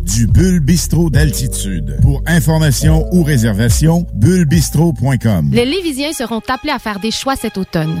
du 0.00 0.26
Bulle 0.26 0.60
Bistrot 0.60 1.10
d'altitude. 1.10 1.96
Pour 2.02 2.22
information 2.26 3.08
ou 3.12 3.22
réservation, 3.22 4.06
bullebistro.com. 4.14 5.50
Les 5.52 5.64
Lévisiens 5.64 6.12
seront 6.12 6.40
appelés 6.48 6.72
à 6.72 6.78
faire 6.78 7.00
des 7.00 7.10
choix 7.10 7.36
cet 7.36 7.58
automne. 7.58 8.00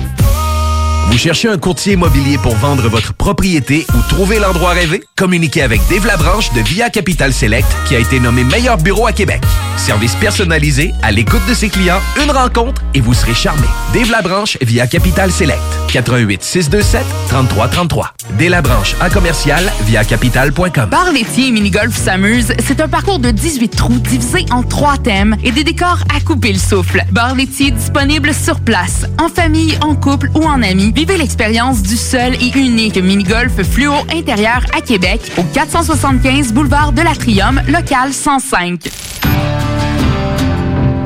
Vous 1.09 1.17
cherchez 1.17 1.49
un 1.49 1.57
courtier 1.57 1.93
immobilier 1.93 2.37
pour 2.37 2.55
vendre 2.55 2.87
votre 2.87 3.13
propriété 3.13 3.85
ou 3.93 4.01
trouver 4.09 4.39
l'endroit 4.39 4.71
rêvé? 4.71 5.03
Communiquez 5.17 5.61
avec 5.61 5.81
Dave 5.89 6.05
Labranche 6.05 6.53
de 6.53 6.61
Via 6.61 6.89
Capital 6.89 7.33
Select 7.33 7.67
qui 7.87 7.95
a 7.95 7.99
été 7.99 8.19
nommé 8.19 8.43
meilleur 8.43 8.77
bureau 8.77 9.07
à 9.07 9.11
Québec. 9.11 9.41
Service 9.77 10.15
personnalisé, 10.15 10.93
à 11.01 11.11
l'écoute 11.11 11.41
de 11.49 11.53
ses 11.53 11.69
clients, 11.69 11.99
une 12.23 12.31
rencontre 12.31 12.81
et 12.93 13.01
vous 13.01 13.13
serez 13.13 13.33
charmé. 13.33 13.67
Dave 13.93 14.09
Labranche 14.11 14.57
via 14.61 14.87
Capital 14.87 15.31
Select. 15.31 15.59
88 15.91 16.41
627 16.43 17.05
3333. 17.29 18.13
Dave 18.39 18.49
Labranche 18.49 18.95
à 19.01 19.09
commercial 19.09 19.69
via 19.85 20.05
capital.com. 20.05 20.89
Bar 20.89 21.11
laitier 21.11 21.47
et 21.47 21.51
mini-golf 21.51 21.95
s'amuse, 21.95 22.53
c'est 22.65 22.79
un 22.79 22.87
parcours 22.87 23.19
de 23.19 23.31
18 23.31 23.75
trous 23.75 23.99
divisé 23.99 24.45
en 24.51 24.63
trois 24.63 24.97
thèmes 24.97 25.35
et 25.43 25.51
des 25.51 25.65
décors 25.65 25.99
à 26.15 26.21
couper 26.21 26.53
le 26.53 26.59
souffle. 26.59 27.03
Bar 27.11 27.35
laitier 27.35 27.71
disponible 27.71 28.33
sur 28.33 28.61
place, 28.61 29.05
en 29.19 29.27
famille, 29.27 29.77
en 29.81 29.95
couple 29.95 30.29
ou 30.35 30.43
en 30.43 30.61
amis. 30.61 30.90
Vivez 30.93 31.17
l'expérience 31.17 31.81
du 31.81 31.95
seul 31.95 32.35
et 32.35 32.51
unique 32.57 32.97
mini-golf 32.97 33.61
fluo 33.63 33.93
intérieur 34.13 34.65
à 34.75 34.81
Québec 34.81 35.21
au 35.37 35.43
475 35.43 36.51
boulevard 36.51 36.91
de 36.91 37.01
l'Atrium, 37.01 37.61
local 37.67 38.13
105. 38.13 38.89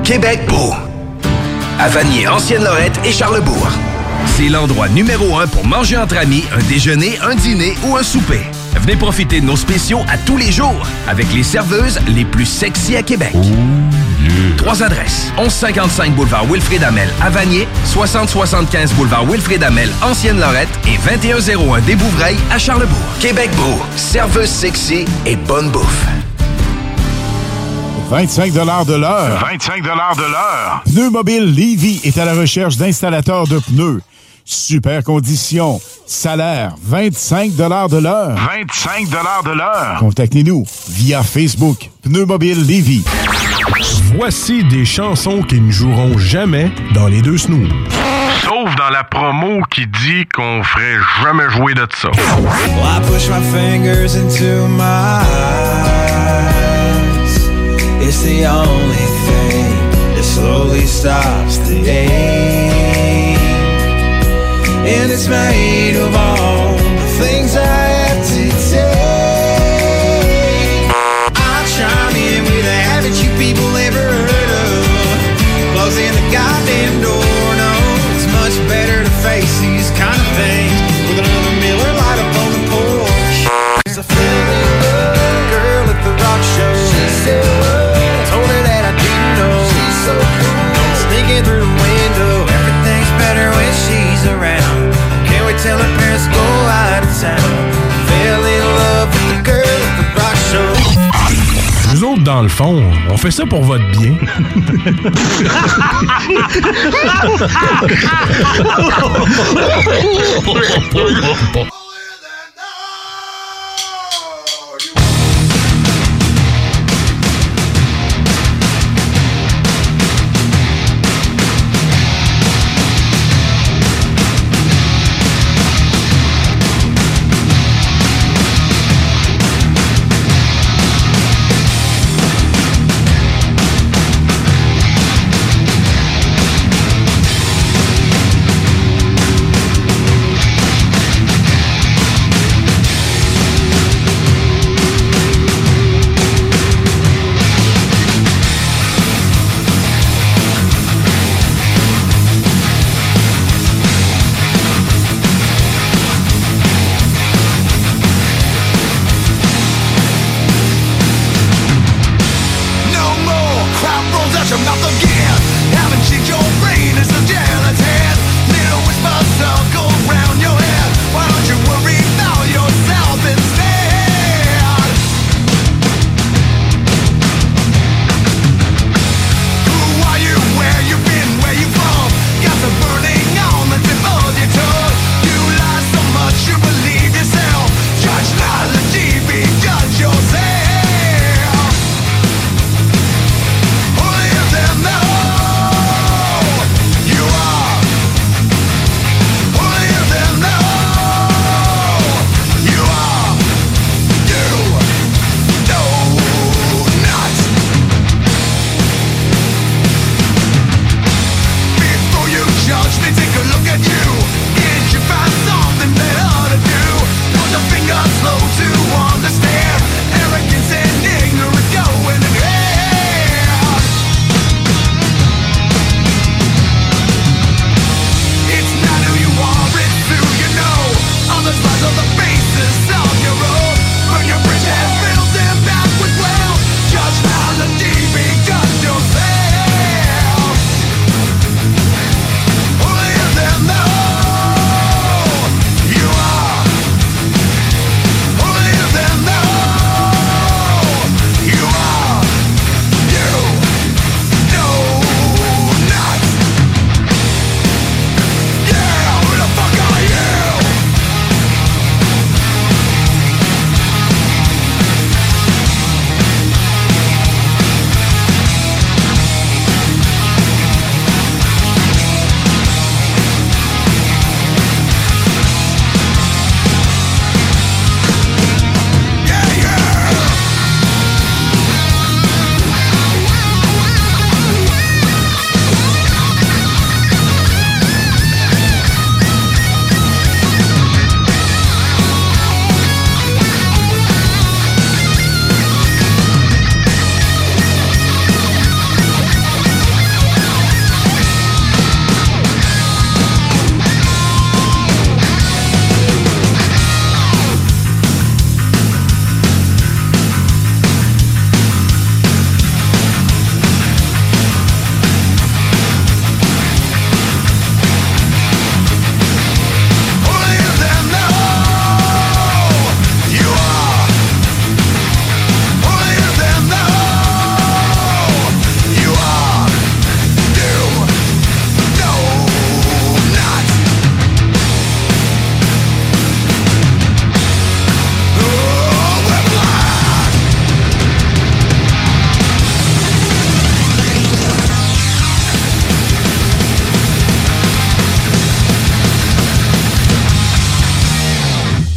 Québec 0.03 0.39
beau. 0.47 0.73
À 1.79 1.87
Vanier, 1.89 2.27
Ancienne-Lorette 2.27 2.99
et 3.05 3.11
Charlebourg. 3.11 3.69
C'est 4.25 4.49
l'endroit 4.49 4.89
numéro 4.89 5.37
un 5.37 5.45
pour 5.45 5.65
manger 5.65 5.97
entre 5.97 6.17
amis, 6.17 6.43
un 6.51 6.63
déjeuner, 6.67 7.19
un 7.21 7.35
dîner 7.35 7.75
ou 7.85 7.95
un 7.95 8.03
souper. 8.03 8.41
Venez 8.81 8.95
profiter 8.95 9.39
de 9.39 9.45
nos 9.45 9.55
spéciaux 9.55 9.99
à 10.09 10.17
tous 10.17 10.37
les 10.37 10.51
jours 10.51 10.87
avec 11.07 11.31
les 11.33 11.43
serveuses 11.43 11.99
les 12.07 12.25
plus 12.25 12.45
sexy 12.45 12.95
à 12.95 13.03
Québec. 13.03 13.35
Trois 14.57 14.83
adresses. 14.83 15.31
1155 15.37 16.15
boulevard 16.15 16.45
Wilfrid 16.45 16.83
Amel 16.83 17.09
à 17.21 17.29
Vanier, 17.29 17.67
6075 17.85 18.93
boulevard 18.93 19.25
Wilfrid 19.25 19.63
Amel, 19.63 19.89
Ancienne-Lorette 20.01 20.69
et 20.87 20.97
2101 20.97 21.81
des 21.81 21.95
Bouvrailles 21.95 22.37
à 22.51 22.57
Charlebourg. 22.57 22.97
Québec 23.19 23.49
beau. 23.55 23.81
Serveuse 23.95 24.49
sexy 24.49 25.05
et 25.25 25.35
bonne 25.35 25.69
bouffe. 25.69 26.05
25 28.09 28.51
de 28.53 28.59
l'heure. 28.93 29.39
25 29.39 29.81
de 29.81 29.87
l'heure. 29.87 30.83
Pneu 30.85 31.09
Mobile 31.09 31.45
Levy 31.45 32.01
est 32.03 32.17
à 32.19 32.25
la 32.25 32.33
recherche 32.33 32.77
d'installateurs 32.77 33.47
de 33.47 33.59
pneus. 33.59 34.01
Super 34.47 35.03
conditions. 35.03 35.81
Salaire 36.05 36.75
25 36.79 37.55
de 37.55 37.63
l'heure. 37.63 38.35
25 38.35 39.09
de 39.09 39.57
l'heure. 39.57 39.97
Contactez-nous 39.99 40.63
via 40.89 41.23
Facebook. 41.23 41.89
Pneu 42.03 42.25
Mobile 42.25 42.59
Levy. 42.59 43.03
Voici 44.15 44.63
des 44.63 44.85
chansons 44.85 45.41
qui 45.41 45.59
ne 45.59 45.71
joueront 45.71 46.19
jamais 46.19 46.71
dans 46.93 47.07
les 47.07 47.23
deux 47.23 47.39
snooze. 47.39 47.71
Sauf 48.43 48.75
dans 48.75 48.91
la 48.91 49.03
promo 49.03 49.63
qui 49.71 49.87
dit 49.87 50.27
qu'on 50.31 50.61
ferait 50.63 50.99
jamais 51.23 51.49
jouer 51.49 51.73
de 51.73 51.87
ça. 51.99 52.11
Well, 52.11 52.85
I 52.85 53.01
push 53.07 53.27
my 53.27 53.41
fingers 53.51 54.15
into 54.15 54.67
my 54.67 55.23
eyes. 55.23 56.45
It's 57.99 58.21
the 58.21 58.45
only 58.45 59.07
thing 59.25 60.15
that 60.15 60.23
slowly 60.23 60.85
stops 60.85 61.57
the. 61.67 62.34
And 64.87 65.11
it's 65.11 65.27
made 65.27 65.95
of 65.95 66.15
all 66.15 66.73
the 66.73 67.07
things 67.19 67.55
I 67.55 67.74
Nous 101.93 102.03
autres, 102.03 102.23
dans 102.23 102.41
le 102.41 102.49
fond, 102.49 102.83
on 103.09 103.17
fait 103.17 103.31
ça 103.31 103.45
pour 103.45 103.63
votre 103.63 103.85
bien. 103.91 104.15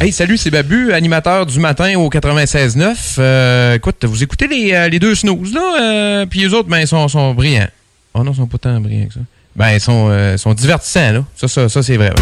Hey, 0.01 0.13
salut, 0.13 0.37
c'est 0.37 0.49
Babu, 0.49 0.93
animateur 0.93 1.45
du 1.45 1.59
matin 1.59 1.93
au 1.99 2.09
96.9. 2.09 3.15
Euh, 3.19 3.75
écoute, 3.75 4.05
vous 4.05 4.23
écoutez 4.23 4.47
les, 4.47 4.73
euh, 4.73 4.87
les 4.87 4.97
deux 4.97 5.13
snooze, 5.13 5.53
là, 5.53 5.61
euh, 5.81 6.25
puis 6.25 6.39
les 6.39 6.53
autres, 6.53 6.69
ben, 6.69 6.79
ils 6.79 6.87
sont, 6.87 7.05
sont 7.09 7.33
brillants. 7.33 7.67
Oh 8.13 8.23
non, 8.23 8.31
ils 8.31 8.37
sont 8.37 8.47
pas 8.47 8.57
tant 8.57 8.79
brillants 8.79 9.07
que 9.07 9.15
ça. 9.15 9.19
Ben, 9.57 9.71
ils 9.71 9.81
sont, 9.81 10.07
euh, 10.09 10.37
sont 10.37 10.53
divertissants, 10.53 11.11
là. 11.11 11.25
Ça, 11.35 11.49
ça, 11.49 11.67
ça 11.67 11.83
c'est 11.83 11.97
vrai. 11.97 12.13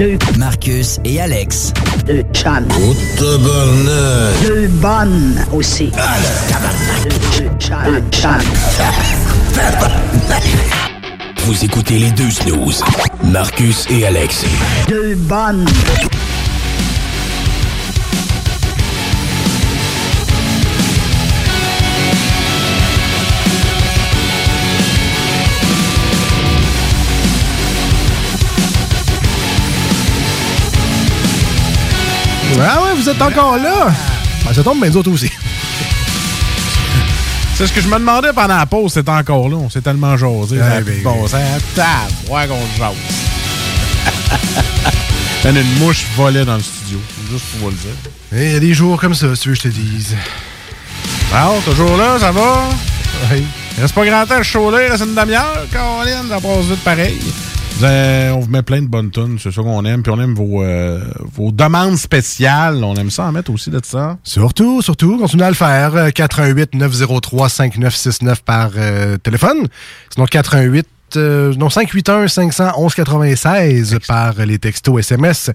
Deux. 0.00 0.18
Marcus 0.38 0.98
et 1.04 1.20
Alex. 1.20 1.74
Deux 2.06 2.24
chums. 2.32 2.66
Oh, 2.70 2.94
Deux 3.18 4.66
bonnes 4.68 5.44
aussi. 5.52 5.90
Deux, 7.04 7.10
deux. 7.38 7.50
Vous 11.44 11.64
écoutez 11.64 11.98
les 11.98 12.10
deux 12.12 12.30
snooze. 12.30 12.82
Marcus 13.24 13.86
et 13.90 14.06
Alex. 14.06 14.46
Deux 14.88 15.14
bonnes. 15.16 15.66
Vous 33.00 33.08
êtes 33.08 33.22
encore 33.22 33.56
là? 33.56 33.90
Ben, 34.44 34.52
ça 34.52 34.62
tombe 34.62 34.78
bien, 34.78 34.90
nous 34.90 34.98
autres 34.98 35.10
aussi. 35.10 35.30
C'est 37.54 37.66
ce 37.66 37.72
que 37.72 37.80
je 37.80 37.88
me 37.88 37.94
demandais 37.94 38.32
pendant 38.34 38.58
la 38.58 38.66
pause, 38.66 38.92
c'était 38.92 39.10
encore 39.10 39.48
là. 39.48 39.56
On 39.56 39.70
s'est 39.70 39.80
tellement 39.80 40.18
jasé. 40.18 40.56
Ouais, 40.56 40.62
ça 40.62 40.80
ben, 40.82 41.02
bon 41.02 41.26
sens. 41.26 41.40
Tab, 41.74 41.86
ouais, 42.28 42.46
qu'on 42.46 42.60
se 42.60 42.78
jase. 42.78 42.94
Une 45.46 45.78
mouche 45.78 46.04
volée 46.14 46.44
dans 46.44 46.56
le 46.56 46.62
studio. 46.62 46.98
Juste 47.30 47.44
pour 47.46 47.60
vous 47.60 47.70
le 47.70 47.76
dire. 47.76 47.94
Il 48.32 48.52
y 48.52 48.56
a 48.56 48.60
des 48.60 48.74
jours 48.74 49.00
comme 49.00 49.14
ça, 49.14 49.34
si 49.34 49.42
tu 49.42 49.48
veux 49.48 49.54
que 49.54 49.62
je 49.62 49.68
te 49.68 49.74
dise. 49.74 50.14
Bon, 51.32 51.60
toujours 51.64 51.96
là, 51.96 52.18
ça 52.18 52.32
va? 52.32 52.68
Oui. 53.32 53.44
Il 53.78 53.82
reste 53.82 53.94
pas 53.94 54.04
grand 54.04 54.26
temps, 54.26 54.42
chaud 54.42 54.70
là, 54.70 54.84
il 54.84 54.90
reste 54.90 55.04
une 55.04 55.14
demi-heure. 55.14 55.64
Caroline, 55.72 56.28
ça 56.28 56.38
passe 56.38 56.66
vite 56.66 56.84
pareil. 56.84 57.18
On 57.82 58.40
vous 58.40 58.50
met 58.50 58.62
plein 58.62 58.82
de 58.82 58.86
bonnes 58.86 59.10
tunes, 59.10 59.38
c'est 59.38 59.50
ça 59.50 59.62
qu'on 59.62 59.84
aime. 59.84 60.02
Puis 60.02 60.12
on 60.12 60.20
aime 60.20 60.34
vos, 60.34 60.62
euh, 60.62 61.00
vos 61.34 61.50
demandes 61.50 61.96
spéciales. 61.96 62.84
On 62.84 62.94
aime 62.94 63.10
ça 63.10 63.24
en 63.24 63.32
mettre 63.32 63.50
aussi 63.50 63.70
de 63.70 63.80
ça. 63.82 64.18
Surtout, 64.22 64.82
surtout, 64.82 65.18
continuez 65.18 65.44
à 65.44 65.48
le 65.48 65.54
faire. 65.54 65.96
Euh, 65.96 66.10
88 66.10 66.74
903 66.74 67.48
5969 67.48 68.42
par 68.42 68.72
euh, 68.76 69.16
téléphone. 69.16 69.66
Sinon 70.10 70.26
88 70.26 70.86
euh, 71.16 71.54
non 71.56 71.70
581 71.70 72.28
511 72.28 72.94
96 72.94 73.98
par 74.06 74.34
les 74.44 74.58
textos 74.58 74.98
SMS. 75.00 75.50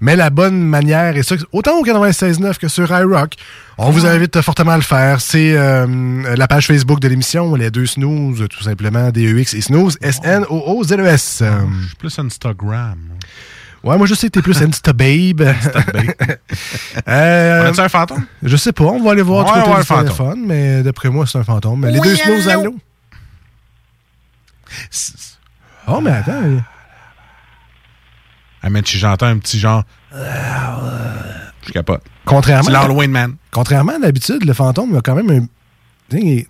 Mais 0.00 0.16
la 0.16 0.30
bonne 0.30 0.60
manière 0.60 1.16
est 1.16 1.22
ça, 1.22 1.34
autant 1.52 1.78
au 1.78 1.84
96.9 1.84 2.58
que 2.58 2.68
sur 2.68 2.90
iRock. 2.90 3.34
On 3.78 3.90
vous 3.90 4.04
invite 4.06 4.40
fortement 4.42 4.72
à 4.72 4.76
le 4.76 4.82
faire. 4.82 5.20
C'est 5.20 5.56
euh, 5.56 6.34
la 6.36 6.46
page 6.48 6.66
Facebook 6.66 7.00
de 7.00 7.08
l'émission, 7.08 7.54
les 7.54 7.70
deux 7.70 7.86
snooze, 7.86 8.46
tout 8.50 8.62
simplement, 8.62 9.10
DEX 9.10 9.54
et 9.54 9.60
snooze, 9.62 9.96
S-N-O-O-Z-E-S. 10.02 11.40
Euh, 11.42 11.50
Je 11.82 11.86
suis 11.86 11.96
plus 11.96 12.18
Instagram. 12.18 12.98
Ouais, 13.82 13.96
moi 13.96 14.06
je 14.06 14.14
sais 14.14 14.26
que 14.26 14.32
t'es 14.32 14.42
plus 14.42 14.60
Instababe. 14.62 15.40
euh, 17.08 17.62
On 17.62 17.66
a-tu 17.66 17.80
un 17.80 17.88
fantôme? 17.88 18.24
Je 18.42 18.56
sais 18.56 18.72
pas, 18.72 18.84
on 18.84 19.02
va 19.02 19.12
aller 19.12 19.22
voir 19.22 19.46
Ouais, 19.46 19.54
du 19.54 19.60
côté 19.60 19.70
ouais, 19.74 19.80
du 19.80 20.04
téléphone, 20.04 20.44
mais 20.46 20.82
d'après 20.82 21.08
moi 21.08 21.24
c'est 21.26 21.38
un 21.38 21.44
fantôme. 21.44 21.80
Mais 21.80 21.90
les 21.92 22.00
deux 22.00 22.14
snooze 22.16 22.48
allô? 22.48 22.60
allô? 22.60 22.74
Oh, 25.86 26.00
mais 26.00 26.10
attends. 26.10 26.42
il- 26.44 26.62
Ah, 28.62 28.70
mais 28.70 28.82
si 28.84 28.98
j'entends 28.98 29.26
un 29.26 29.38
petit 29.38 29.58
genre. 29.58 29.84
Je 30.12 31.72
capote. 31.72 32.02
Contrairement, 32.24 32.64
C'est 32.64 32.72
l'Halloween 32.72 33.10
Man. 33.10 33.36
contrairement 33.50 33.92
à 33.96 33.98
d'habitude, 33.98 34.44
le 34.44 34.52
fantôme 34.52 34.96
a 34.96 35.00
quand 35.00 35.14
même 35.14 35.30
un. 35.30 35.46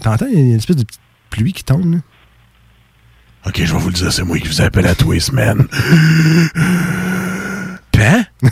T'entends, 0.02 0.26
il 0.26 0.34
y 0.34 0.36
a 0.36 0.40
une 0.40 0.56
espèce 0.56 0.76
de 0.76 0.84
petite 0.84 1.00
pluie 1.30 1.52
qui 1.52 1.64
tombe. 1.64 1.94
Là. 1.94 1.98
Ok, 3.46 3.62
je 3.64 3.72
vais 3.72 3.78
vous 3.78 3.88
le 3.88 3.94
dire, 3.94 4.12
c'est 4.12 4.22
moi 4.22 4.38
qui 4.38 4.48
vous 4.48 4.60
appelle 4.60 4.86
à 4.86 4.94
tous 4.94 5.12
les 5.12 5.20
semaines. 5.20 5.66
Hein? 8.00 8.24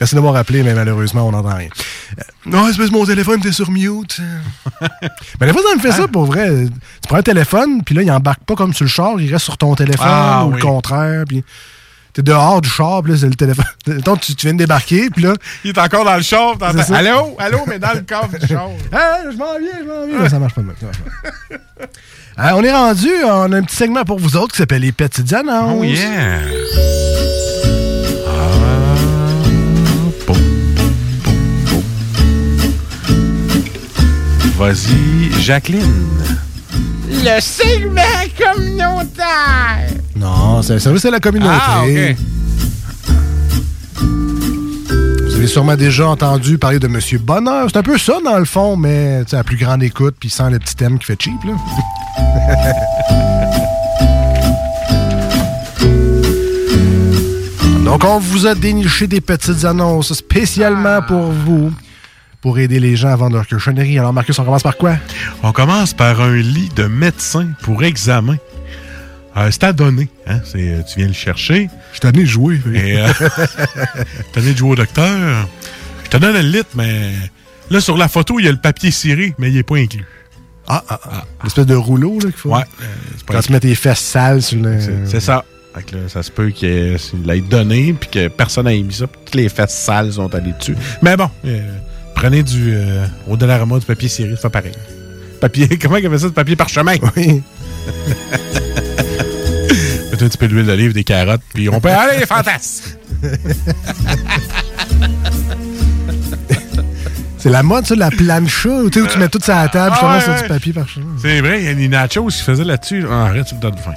Merci 0.00 0.14
d'avoir 0.14 0.36
appelé, 0.36 0.62
mais 0.62 0.74
malheureusement, 0.74 1.26
on 1.26 1.32
n'entend 1.32 1.54
rien. 1.56 1.68
Euh, 2.18 2.22
non, 2.46 2.66
c'est 2.70 2.76
parce 2.76 2.90
que 2.90 2.94
mon 2.94 3.04
téléphone 3.04 3.40
était 3.40 3.52
sur 3.52 3.70
mute. 3.70 4.20
mais 5.40 5.46
des 5.46 5.52
fois, 5.52 5.62
ça 5.68 5.74
me 5.76 5.80
fait 5.80 5.92
ça 5.92 6.06
pour 6.08 6.26
vrai. 6.26 6.48
Tu 6.66 7.08
prends 7.08 7.16
un 7.18 7.22
téléphone, 7.22 7.82
puis 7.84 7.94
là, 7.94 8.02
il 8.02 8.10
embarque 8.10 8.44
pas 8.44 8.54
comme 8.54 8.72
sur 8.74 8.84
le 8.84 8.90
char, 8.90 9.14
il 9.18 9.30
reste 9.32 9.44
sur 9.44 9.56
ton 9.58 9.74
téléphone 9.74 10.06
Ah, 10.08 10.44
ou 10.44 10.50
oui. 10.50 10.56
le 10.56 10.62
contraire. 10.62 11.24
Puis 11.26 11.42
t'es 12.12 12.22
dehors 12.22 12.60
du 12.60 12.68
char, 12.68 13.02
puis 13.02 13.12
là, 13.12 13.18
c'est 13.18 13.26
le 13.28 13.34
téléphone. 13.34 13.64
Mettons, 13.86 14.16
tu, 14.16 14.34
tu 14.36 14.46
viens 14.46 14.54
de 14.54 14.58
débarquer, 14.58 15.10
puis 15.10 15.22
là. 15.24 15.34
Il 15.64 15.70
est 15.70 15.78
encore 15.78 16.04
dans 16.04 16.16
le 16.16 16.22
char, 16.22 16.56
t'entends. 16.58 16.94
Allô? 16.94 17.36
Allô, 17.38 17.58
mais 17.66 17.78
dans 17.78 17.92
le 17.94 18.00
coffre 18.02 18.38
du 18.38 18.46
char. 18.46 18.68
Hey, 18.92 19.32
je 19.32 19.36
m'en 19.36 19.58
viens, 19.58 19.78
je 19.80 19.84
m'en 19.88 20.06
viens. 20.06 20.18
Non, 20.20 20.28
ça 20.28 20.38
marche 20.38 20.54
pas 20.54 20.60
de 20.62 20.66
même. 20.66 20.76
Euh, 22.40 22.50
on 22.54 22.62
est 22.62 22.72
rendu, 22.72 23.08
on 23.24 23.52
a 23.52 23.56
un 23.56 23.62
petit 23.64 23.74
segment 23.74 24.04
pour 24.04 24.20
vous 24.20 24.36
autres 24.36 24.52
qui 24.52 24.58
s'appelle 24.58 24.82
les 24.82 24.92
petites 24.92 25.32
annonces. 25.32 25.76
Oh 25.80 25.82
yeah! 25.82 26.38
Vas-y, 34.58 35.30
Jacqueline. 35.40 36.08
Le 37.08 37.40
segment 37.40 38.02
communautaire. 38.36 39.86
Non, 40.16 40.62
c'est 40.62 40.74
un 40.74 40.78
service 40.80 41.04
à 41.04 41.12
la 41.12 41.20
communauté. 41.20 41.54
Ah. 41.56 41.84
Vous 44.00 45.34
avez 45.36 45.46
sûrement 45.46 45.76
déjà 45.76 46.08
entendu 46.08 46.58
parler 46.58 46.80
de 46.80 46.88
Monsieur 46.88 47.20
Bonheur. 47.20 47.68
C'est 47.72 47.78
un 47.78 47.84
peu 47.84 47.96
ça, 47.98 48.18
dans 48.24 48.36
le 48.36 48.44
fond, 48.44 48.76
mais 48.76 49.22
à 49.30 49.44
plus 49.44 49.56
grande 49.56 49.84
écoute, 49.84 50.16
puis 50.18 50.28
sans 50.28 50.50
le 50.50 50.58
petit 50.58 50.74
thème 50.74 50.98
qui 50.98 51.06
fait 51.06 51.22
cheap. 51.22 51.38
Là. 51.44 51.52
Donc, 57.84 58.02
on 58.02 58.18
vous 58.18 58.48
a 58.48 58.56
déniché 58.56 59.06
des 59.06 59.20
petites 59.20 59.64
annonces 59.64 60.12
spécialement 60.12 61.00
pour 61.00 61.30
vous, 61.30 61.72
pour 62.40 62.58
aider 62.58 62.78
les 62.80 62.96
gens 62.96 63.08
à 63.08 63.16
vendre 63.16 63.36
leur 63.36 63.46
cochonnerie. 63.48 63.98
Alors, 63.98 64.12
Marcus, 64.12 64.38
on 64.38 64.44
commence 64.44 64.62
par 64.62 64.76
quoi? 64.76 64.96
On 65.42 65.52
commence 65.52 65.92
par 65.94 66.20
un 66.20 66.36
lit 66.36 66.70
de 66.76 66.84
médecin 66.84 67.48
pour 67.62 67.82
examen. 67.84 68.36
Euh, 69.36 69.48
c'est 69.50 69.64
à 69.64 69.72
donner. 69.72 70.08
Hein? 70.26 70.40
C'est, 70.44 70.58
euh, 70.72 70.82
tu 70.82 70.98
viens 70.98 71.08
le 71.08 71.12
chercher. 71.14 71.68
Je 71.92 72.00
t'ai 72.00 72.10
donné 72.12 72.24
de 72.24 72.28
jouer. 72.28 72.60
Et, 72.74 72.98
euh, 72.98 73.08
t'as 74.32 74.40
donné 74.40 74.52
de 74.52 74.58
jouer 74.58 74.70
au 74.70 74.76
docteur. 74.76 75.48
Je 76.04 76.08
te 76.10 76.16
donne 76.16 76.34
le 76.34 76.40
lit, 76.40 76.62
mais 76.74 77.12
là, 77.70 77.80
sur 77.80 77.96
la 77.96 78.08
photo, 78.08 78.38
il 78.40 78.46
y 78.46 78.48
a 78.48 78.52
le 78.52 78.58
papier 78.58 78.90
ciré, 78.90 79.34
mais 79.38 79.48
il 79.50 79.54
n'est 79.54 79.62
pas 79.62 79.76
inclus. 79.76 80.06
Ah, 80.66 80.82
ah, 80.88 81.00
ah. 81.04 81.24
L'espèce 81.44 81.66
de 81.66 81.74
rouleau 81.74 82.14
là, 82.14 82.26
qu'il 82.26 82.32
faut. 82.32 82.50
Ouais. 82.54 82.62
euh, 82.82 82.84
c'est 83.16 83.24
pas 83.26 83.34
Quand 83.34 83.40
tu 83.40 83.52
mets 83.52 83.60
tes 83.60 83.74
fesses 83.74 84.00
sales 84.00 84.42
sur 84.42 84.60
le. 84.60 84.80
C'est- 84.80 85.06
C'est 85.06 85.20
ça. 85.20 85.44
Que 85.86 85.94
là, 85.94 86.08
ça 86.08 86.24
se 86.24 86.30
peut 86.32 86.48
qu'il 86.50 86.68
ait- 86.68 87.40
donné 87.48 87.92
puis 87.92 88.08
que 88.10 88.26
personne 88.28 88.64
n'ait 88.66 88.82
mis 88.82 88.92
ça. 88.94 89.06
puis 89.06 89.20
Toutes 89.24 89.34
les 89.36 89.48
fesses 89.48 89.74
sales 89.78 90.12
sont 90.12 90.34
allées 90.34 90.52
dessus. 90.58 90.74
Mais 91.02 91.16
bon, 91.16 91.30
euh, 91.44 91.60
prenez 92.18 92.42
du 92.42 92.74
euh, 92.74 93.06
au 93.28 93.36
Dollarama 93.36 93.78
du 93.78 93.86
papier 93.86 94.08
ciré, 94.08 94.32
c'est 94.34 94.42
pas 94.42 94.50
pareil. 94.50 94.72
Papier, 95.40 95.68
comment 95.80 95.96
il 95.98 96.06
appelle 96.06 96.18
ça, 96.18 96.26
du 96.26 96.32
papier 96.34 96.56
parchemin? 96.56 96.94
Oui. 97.16 97.42
Mettez 100.10 100.24
un 100.24 100.28
petit 100.28 100.38
peu 100.38 100.48
d'huile 100.48 100.66
d'olive, 100.66 100.92
des 100.92 101.04
carottes, 101.04 101.42
puis 101.54 101.68
on 101.68 101.80
peut 101.80 101.90
aller, 101.90 102.26
fantasme! 102.26 102.96
C'est 107.40 107.50
la 107.50 107.62
mode, 107.62 107.86
ça, 107.86 107.94
de 107.94 108.00
la 108.00 108.10
plancha, 108.10 108.68
où 108.68 108.90
tu 108.90 109.00
mets 109.16 109.28
tout 109.28 109.38
ça 109.40 109.60
à 109.60 109.62
la 109.62 109.68
table, 109.68 109.96
Ah 110.00 110.16
ouais, 110.16 110.20
sur 110.22 110.32
ouais. 110.32 110.42
du 110.42 110.48
papier 110.48 110.72
par 110.72 110.88
chemin. 110.88 111.06
C'est 111.22 111.40
vrai, 111.40 111.60
il 111.60 111.66
y 111.66 111.68
a 111.68 111.74
des 111.74 111.86
nachos 111.88 112.26
qui 112.26 112.42
faisaient 112.42 112.64
là-dessus. 112.64 113.04
Ah, 113.08 113.26
arrête, 113.26 113.46
tu 113.46 113.54
me 113.54 113.60
donnes 113.60 113.76
faim. 113.76 113.94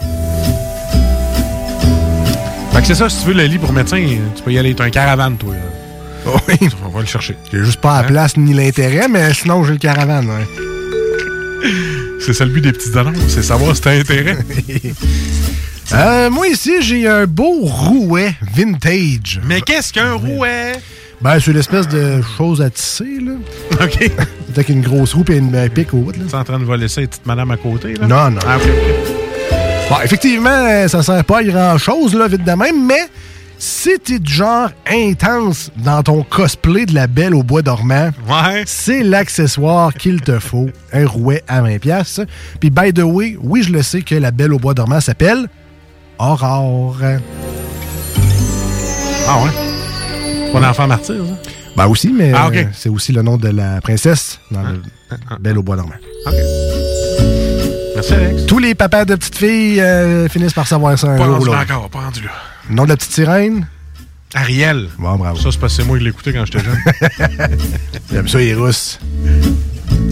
Fait 2.71 2.81
que 2.81 2.87
c'est 2.87 2.93
ça, 2.95 3.09
si 3.09 3.21
tu 3.21 3.27
veux 3.29 3.33
le 3.33 3.45
lit 3.45 3.57
pour 3.57 3.73
médecin, 3.73 3.97
tu 4.35 4.43
peux 4.43 4.51
y 4.51 4.59
aller. 4.59 4.75
T'as 4.75 4.83
un 4.83 4.89
caravane, 4.91 5.37
toi. 5.37 5.55
là. 5.55 5.59
Oui. 6.25 6.69
On 6.85 6.89
va 6.89 6.99
le 7.01 7.05
chercher. 7.05 7.35
J'ai 7.51 7.63
juste 7.63 7.81
pas 7.81 7.93
la 8.01 8.07
Hein? 8.07 8.11
place 8.11 8.37
ni 8.37 8.53
l'intérêt, 8.53 9.07
mais 9.09 9.33
sinon, 9.33 9.63
j'ai 9.63 9.73
le 9.73 9.77
caravane. 9.79 10.27
ouais. 10.29 11.69
C'est 12.19 12.33
ça 12.33 12.45
le 12.45 12.51
but 12.51 12.61
des 12.61 12.71
petites 12.71 12.95
annonces, 12.95 13.17
c'est 13.29 13.41
savoir 13.41 13.75
si 13.75 13.81
t'as 13.81 13.91
intérêt. 13.99 14.37
Euh, 15.93 16.29
moi, 16.29 16.47
ici, 16.47 16.81
j'ai 16.81 17.05
un 17.05 17.25
beau 17.25 17.51
rouet 17.63 18.33
vintage. 18.55 19.41
Mais 19.45 19.59
qu'est-ce 19.59 19.91
qu'un 19.91 20.13
rouet? 20.13 20.71
Ben, 21.19 21.37
c'est 21.41 21.51
l'espèce 21.51 21.85
de 21.89 22.21
chose 22.37 22.61
à 22.61 22.69
tisser, 22.69 23.17
là. 23.21 23.33
OK. 23.85 23.97
Peut-être 23.99 24.21
avec 24.55 24.69
une 24.69 24.79
grosse 24.81 25.13
roue 25.13 25.25
et 25.29 25.35
une 25.35 25.53
un 25.53 25.67
pic 25.67 25.93
au 25.93 25.97
bout, 25.97 26.13
là. 26.13 26.23
Tu 26.29 26.31
es 26.33 26.35
en 26.37 26.45
train 26.45 26.59
de 26.59 26.63
voler 26.63 26.87
ça, 26.87 27.01
et 27.01 27.07
petite 27.07 27.25
madame 27.25 27.51
à 27.51 27.57
côté, 27.57 27.95
là? 27.95 28.07
Non, 28.07 28.31
non. 28.31 28.39
Ah. 28.47 28.57
Bon, 29.89 29.95
effectivement, 30.01 30.49
euh, 30.49 30.87
ça 30.87 31.03
sert 31.03 31.25
pas 31.25 31.39
à 31.39 31.43
grand-chose, 31.43 32.15
là, 32.15 32.29
vite 32.29 32.45
de 32.45 32.51
même, 32.53 32.85
mais 32.87 33.09
si 33.63 33.99
t'es 33.99 34.17
du 34.17 34.33
genre 34.33 34.71
intense 34.91 35.69
dans 35.77 36.01
ton 36.01 36.23
cosplay 36.23 36.87
de 36.87 36.95
la 36.95 37.05
belle 37.05 37.35
au 37.35 37.43
bois 37.43 37.61
dormant, 37.61 38.09
ouais. 38.27 38.63
c'est 38.65 39.03
l'accessoire 39.03 39.93
qu'il 39.93 40.19
te 40.21 40.39
faut. 40.39 40.67
Un 40.91 41.05
rouet 41.05 41.43
à 41.47 41.61
20$. 41.61 41.77
piastres. 41.77 42.21
Puis, 42.59 42.71
by 42.71 42.91
the 42.91 43.03
way, 43.03 43.37
oui, 43.39 43.61
je 43.61 43.71
le 43.71 43.83
sais 43.83 44.01
que 44.01 44.15
la 44.15 44.31
belle 44.31 44.51
au 44.53 44.57
bois 44.57 44.73
dormant 44.73 44.99
s'appelle 44.99 45.47
Aurore. 46.17 46.97
Ah 49.27 49.43
ouais? 49.43 50.51
Pas 50.51 50.59
d'enfant 50.59 50.87
martyr, 50.87 51.23
ça? 51.23 51.51
Ben 51.77 51.85
aussi, 51.85 52.11
mais 52.11 52.31
Ah, 52.35 52.49
c'est 52.73 52.89
aussi 52.89 53.11
le 53.11 53.21
nom 53.21 53.37
de 53.37 53.49
la 53.49 53.79
princesse 53.79 54.39
dans 54.49 54.63
le 54.63 54.81
Belle 55.39 55.59
au 55.59 55.63
bois 55.63 55.75
dormant. 55.75 55.93
OK. 56.25 56.33
Merci, 57.93 58.13
Alex. 58.15 58.45
Tous 58.47 58.57
les 58.57 58.73
papas 58.73 59.05
de 59.05 59.13
petites 59.13 59.37
filles 59.37 59.81
euh, 59.81 60.27
finissent 60.29 60.53
par 60.53 60.67
savoir 60.67 60.97
ça 60.97 61.11
un 61.11 61.17
Pas 61.19 61.25
jour 61.25 61.55
encore, 61.55 61.89
pas 61.91 61.99
rendu 61.99 62.21
là. 62.23 62.31
Le 62.71 62.77
nom 62.77 62.85
de 62.85 62.89
la 62.89 62.95
petite 62.95 63.11
sirène? 63.11 63.67
Ariel. 64.33 64.87
Bon, 64.97 65.17
bravo. 65.17 65.37
Ça, 65.37 65.51
c'est 65.51 65.59
parce 65.59 65.75
que 65.75 65.81
c'est 65.81 65.87
moi 65.89 65.97
qui 65.97 66.05
l'écoutais 66.05 66.31
quand 66.31 66.45
j'étais 66.45 66.63
jeune. 66.63 66.77
J'aime 68.13 68.29
ça, 68.29 68.37
les 68.37 68.53
Russes. 68.53 68.97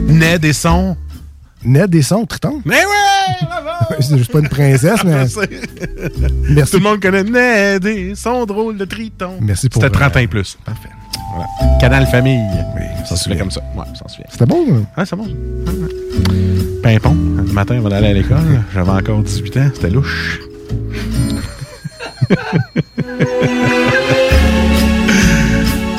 Ned 0.03 0.43
et 0.43 0.51
son. 0.51 0.97
Ned 1.63 1.95
et 1.95 2.01
son, 2.01 2.25
Triton? 2.25 2.61
Mais 2.65 2.75
ouais! 2.75 3.47
C'est 4.01 4.17
juste 4.17 4.33
pas 4.33 4.39
une 4.39 4.49
princesse, 4.49 5.05
mais... 5.05 5.11
Merci. 6.49 6.71
Tout 6.71 6.77
le 6.79 6.83
monde 6.83 7.01
connaît 7.01 7.23
Ned 7.23 7.85
et 7.85 8.13
son 8.15 8.45
drôle 8.45 8.77
de 8.77 8.83
triton. 8.83 9.37
Merci 9.39 9.69
pour, 9.69 9.81
C'était 9.81 9.97
30 9.97 10.17
ans 10.17 10.19
et 10.19 10.27
plus. 10.27 10.57
Parfait. 10.65 10.89
Voilà. 11.33 11.77
Canal 11.79 12.07
Famille. 12.07 12.43
Oui, 12.75 12.83
ça 13.07 13.15
se 13.15 13.29
fait 13.29 13.37
comme 13.37 13.51
ça. 13.51 13.61
Ouais, 13.73 13.85
ça 13.97 14.05
se 14.09 14.17
fait. 14.17 14.25
C'était 14.29 14.45
bon, 14.45 14.65
hein? 14.69 14.83
Ah, 14.97 15.05
c'est 15.05 15.15
bon. 15.15 15.27
Pimpon. 16.83 17.15
Le 17.37 17.53
matin, 17.53 17.75
on 17.77 17.87
va 17.87 17.95
aller 17.95 18.07
à 18.07 18.13
l'école. 18.13 18.63
J'avais 18.73 18.91
encore 18.91 19.23
18 19.23 19.57
ans. 19.57 19.71
C'était 19.73 19.91
louche. 19.91 20.41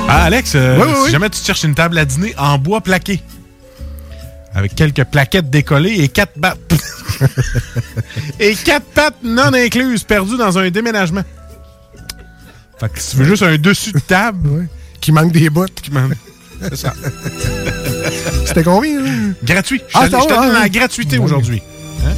Ah, 0.08 0.24
Alex, 0.24 0.52
euh, 0.54 0.78
Oui, 0.78 0.86
oui, 0.88 0.94
si 1.06 1.12
jamais 1.12 1.30
tu 1.30 1.40
cherches 1.42 1.64
une 1.64 1.74
table 1.74 1.98
à 1.98 2.04
dîner 2.04 2.34
en 2.38 2.58
bois 2.58 2.80
plaqué, 2.80 3.22
avec 4.54 4.74
quelques 4.74 5.04
plaquettes 5.04 5.50
décollées 5.50 6.00
et 6.00 6.08
quatre 6.08 6.38
battes. 6.38 6.58
et 8.40 8.54
quatre 8.54 8.86
pattes 8.86 9.22
non 9.22 9.52
incluses 9.54 10.04
perdues 10.04 10.36
dans 10.36 10.58
un 10.58 10.70
déménagement. 10.70 11.22
Fait 12.78 12.88
que 12.92 12.98
si 13.00 13.10
tu 13.10 13.16
veux 13.18 13.24
juste 13.24 13.42
un 13.42 13.56
dessus 13.58 13.92
de 13.92 14.00
table. 14.00 14.68
Qui 15.00 15.12
manque 15.12 15.32
des 15.32 15.48
bottes. 15.50 15.80
Qui 15.80 15.90
manque. 15.92 16.12
C'est 16.62 16.76
ça. 16.76 16.94
C'était 18.46 18.62
combien? 18.62 19.00
Gratuit. 19.42 19.80
Je 19.88 19.96
Ah, 19.98 20.08
donne 20.08 20.30
hein? 20.30 20.60
la 20.60 20.68
gratuité 20.68 21.18
aujourd'hui. 21.18 21.62
Hein? 22.04 22.12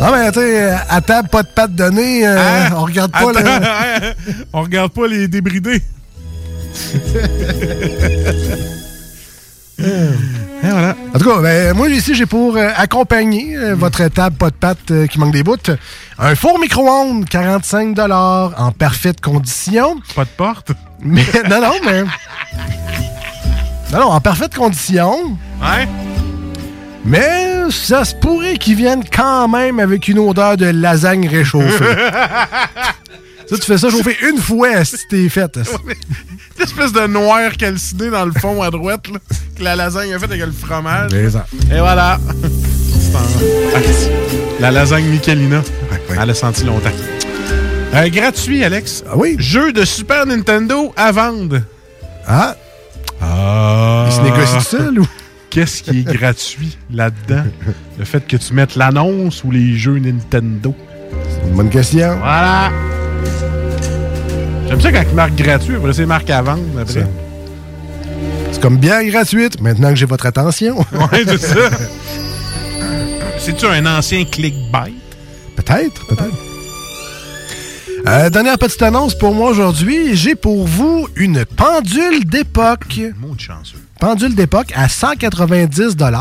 Non, 0.00 0.12
mais 0.12 0.32
tu 0.32 0.40
sais, 0.40 0.74
à 0.88 1.00
table, 1.02 1.28
pas 1.28 1.42
de 1.42 1.48
pattes 1.48 1.74
données, 1.74 2.26
euh, 2.26 2.38
Hein? 2.38 2.70
on 2.74 2.84
regarde 2.84 3.12
pas 3.12 3.18
Attends, 3.18 3.32
le... 3.32 4.34
on 4.54 4.62
regarde 4.62 4.92
pas 4.92 5.06
les 5.06 5.28
débridés. 5.28 5.82
Et 10.62 10.68
voilà. 10.68 10.94
En 11.14 11.18
tout 11.18 11.24
cas, 11.24 11.40
ben, 11.40 11.74
moi 11.74 11.88
ici, 11.88 12.14
j'ai 12.14 12.26
pour 12.26 12.56
euh, 12.56 12.68
accompagner 12.76 13.56
euh, 13.56 13.74
votre 13.74 14.06
table 14.08 14.36
pas 14.36 14.50
de 14.50 14.54
pâte 14.54 14.90
euh, 14.90 15.06
qui 15.06 15.18
manque 15.18 15.32
des 15.32 15.42
bouts, 15.42 15.56
un 16.18 16.34
four 16.34 16.58
micro-ondes, 16.58 17.26
45 17.28 17.98
en 17.98 18.72
parfaite 18.72 19.20
condition. 19.20 19.96
Pas 20.14 20.24
de 20.24 20.30
porte? 20.30 20.72
Mais, 21.02 21.24
non, 21.48 21.62
non, 21.62 21.72
mais... 21.82 22.02
Non, 23.90 24.00
non, 24.00 24.06
en 24.08 24.20
parfaite 24.20 24.54
condition. 24.54 25.38
Ouais. 25.62 25.88
Mais 27.06 27.49
ça 27.70 28.04
se 28.04 28.14
pourrait 28.14 28.56
qu'ils 28.56 28.76
viennent 28.76 29.04
quand 29.04 29.48
même 29.48 29.78
avec 29.80 30.08
une 30.08 30.18
odeur 30.18 30.56
de 30.56 30.66
lasagne 30.66 31.28
réchauffée. 31.28 31.84
ça, 33.46 33.56
tu 33.56 33.62
fais 33.62 33.78
ça 33.78 33.90
chauffer 33.90 34.16
une 34.28 34.38
fois 34.38 34.84
si 34.84 34.96
t'es 35.08 35.28
faite. 35.28 35.58
Une 36.58 36.64
espèce 36.64 36.92
de 36.92 37.06
noir 37.06 37.52
calciné 37.56 38.10
dans 38.10 38.26
le 38.26 38.32
fond 38.32 38.62
à 38.62 38.70
droite, 38.70 39.08
là, 39.08 39.18
que 39.56 39.64
la 39.64 39.76
lasagne 39.76 40.12
a 40.14 40.18
fait 40.18 40.26
avec 40.26 40.40
le 40.40 40.52
fromage. 40.52 41.12
Et 41.14 41.78
voilà. 41.78 42.18
La 44.60 44.70
lasagne 44.70 45.06
Michelina. 45.06 45.62
Elle 46.20 46.30
a 46.30 46.34
senti 46.34 46.64
longtemps. 46.64 46.90
Euh, 47.94 48.08
gratuit, 48.08 48.62
Alex. 48.62 49.04
Ah 49.10 49.16
oui? 49.16 49.36
Jeu 49.38 49.72
de 49.72 49.84
Super 49.84 50.26
Nintendo 50.26 50.92
à 50.96 51.10
vendre. 51.12 51.60
Ah. 52.26 52.54
Ah. 53.20 54.04
Il 54.08 54.12
se 54.12 54.20
négocie 54.20 54.54
tout 54.54 54.76
seul 54.76 55.00
ou? 55.00 55.06
Qu'est-ce 55.50 55.82
qui 55.82 56.00
est 56.00 56.04
gratuit 56.04 56.78
là-dedans? 56.92 57.44
Le 57.98 58.04
fait 58.04 58.26
que 58.26 58.36
tu 58.36 58.54
mettes 58.54 58.76
l'annonce 58.76 59.42
ou 59.44 59.50
les 59.50 59.76
jeux 59.76 59.98
Nintendo? 59.98 60.74
C'est 61.28 61.48
une 61.48 61.56
bonne 61.56 61.70
question. 61.70 62.16
Voilà. 62.18 62.70
J'aime 64.68 64.80
ça 64.80 64.92
quand 64.92 65.02
ils 65.08 65.14
marquent 65.14 65.34
gratuit, 65.34 65.74
après 65.74 65.92
c'est 65.92 66.06
marque 66.06 66.30
à 66.30 66.40
vendre. 66.42 66.62
Après. 66.80 67.04
C'est 68.52 68.60
comme 68.62 68.76
bien 68.76 69.04
gratuite, 69.04 69.60
maintenant 69.60 69.90
que 69.90 69.96
j'ai 69.96 70.06
votre 70.06 70.26
attention. 70.26 70.78
Ouais, 70.92 71.24
c'est 71.26 71.40
ça. 71.40 71.70
C'est-tu 73.38 73.66
un 73.66 73.84
ancien 73.86 74.24
clickbait? 74.24 74.92
Peut-être, 75.56 76.06
peut-être. 76.06 76.36
Euh, 78.06 78.30
dernière 78.30 78.58
petite 78.58 78.82
annonce 78.82 79.16
pour 79.18 79.34
moi 79.34 79.50
aujourd'hui. 79.50 80.14
J'ai 80.16 80.34
pour 80.34 80.66
vous 80.66 81.08
une 81.16 81.44
pendule 81.44 82.24
d'époque. 82.24 82.96
De 82.96 83.40
chanceux. 83.40 83.79
Pendule 84.00 84.34
d'époque 84.34 84.72
à 84.74 84.88
190 84.88 85.96
Ah! 86.00 86.16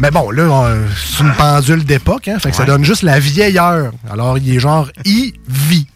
Mais 0.00 0.10
bon, 0.10 0.30
là, 0.32 0.74
c'est 0.96 1.22
une 1.22 1.32
pendule 1.34 1.84
d'époque, 1.84 2.26
hein, 2.26 2.40
fait 2.40 2.50
que 2.50 2.56
ça 2.56 2.64
donne 2.64 2.84
juste 2.84 3.02
la 3.02 3.20
vieilleur. 3.20 3.92
Alors, 4.10 4.38
il 4.38 4.56
est 4.56 4.58
genre 4.58 4.90
I-V. 5.04 5.86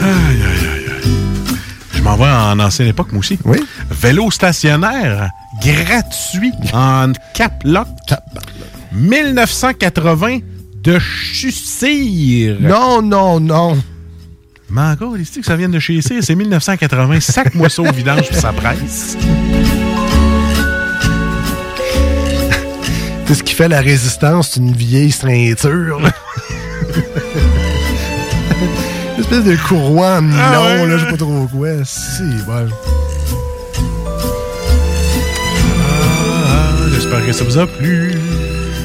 Aïe, 0.00 0.08
aïe, 0.08 0.40
aïe, 0.42 0.86
aïe. 1.04 1.12
Je 1.94 2.02
m'en 2.02 2.16
vais 2.16 2.24
en 2.24 2.58
ancienne 2.58 2.88
époque, 2.88 3.12
moi 3.12 3.20
aussi. 3.20 3.38
Oui. 3.44 3.58
Vélo 3.90 4.30
stationnaire 4.30 5.30
gratuit 5.62 6.52
en 6.72 7.12
Cap 7.34 7.62
Lock. 7.64 7.88
1980 8.92 10.38
de 10.82 10.98
Chussir. 10.98 12.56
Non, 12.60 13.02
non, 13.02 13.38
non. 13.38 13.76
Mais 14.68 14.80
encore, 14.82 15.16
est 15.16 15.38
que 15.40 15.46
ça 15.46 15.56
vient 15.56 15.68
de 15.68 15.78
chez 15.78 16.00
Cyr? 16.02 16.22
C'est 16.22 16.34
1980. 16.34 17.20
Sac-moi 17.20 17.68
ça 17.68 17.82
au 17.82 17.92
vidange 17.92 18.28
puis 18.28 18.36
ça 18.36 18.52
presse. 18.52 19.16
C'est 23.26 23.34
ce 23.34 23.42
qui 23.42 23.54
fait 23.54 23.68
la 23.68 23.80
résistance, 23.80 24.50
c'est 24.52 24.60
une 24.60 24.72
vieille 24.72 25.10
ceinture. 25.12 26.00
Une 29.14 29.20
espèce 29.20 29.44
de 29.44 29.56
courroie 29.56 30.18
en 30.18 30.22
nylon, 30.22 30.36
Ah 30.38 30.60
ouais. 30.60 30.86
là, 30.86 30.98
je 30.98 31.04
sais 31.04 31.10
pas 31.10 31.16
trop 31.16 31.48
quoi. 31.52 31.68
Si, 31.84 32.22
ouais. 32.22 32.66
Ah, 35.78 36.72
J'espère 36.92 37.24
que 37.26 37.32
ça 37.32 37.44
vous 37.44 37.58
a 37.58 37.66
plu. 37.66 38.12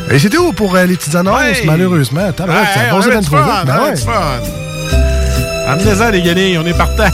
Et 0.10 0.20
c'était 0.20 0.38
où 0.38 0.52
pour 0.54 0.76
euh, 0.76 0.86
les 0.86 0.96
petites 0.96 1.16
annonces, 1.16 1.40
Ouais. 1.40 1.64
malheureusement? 1.66 2.32
Tabarouette, 2.32 2.68
ça 2.74 2.84
Hey, 2.84 2.90
a 2.90 3.22
fun, 3.22 3.64
Ben 3.66 3.80
ouais. 3.84 3.96
fun. 3.96 4.12
Amenez-en, 5.72 6.10
les 6.10 6.22
guenilles, 6.22 6.58
on 6.58 6.66
est 6.66 6.78
partant. 6.78 7.06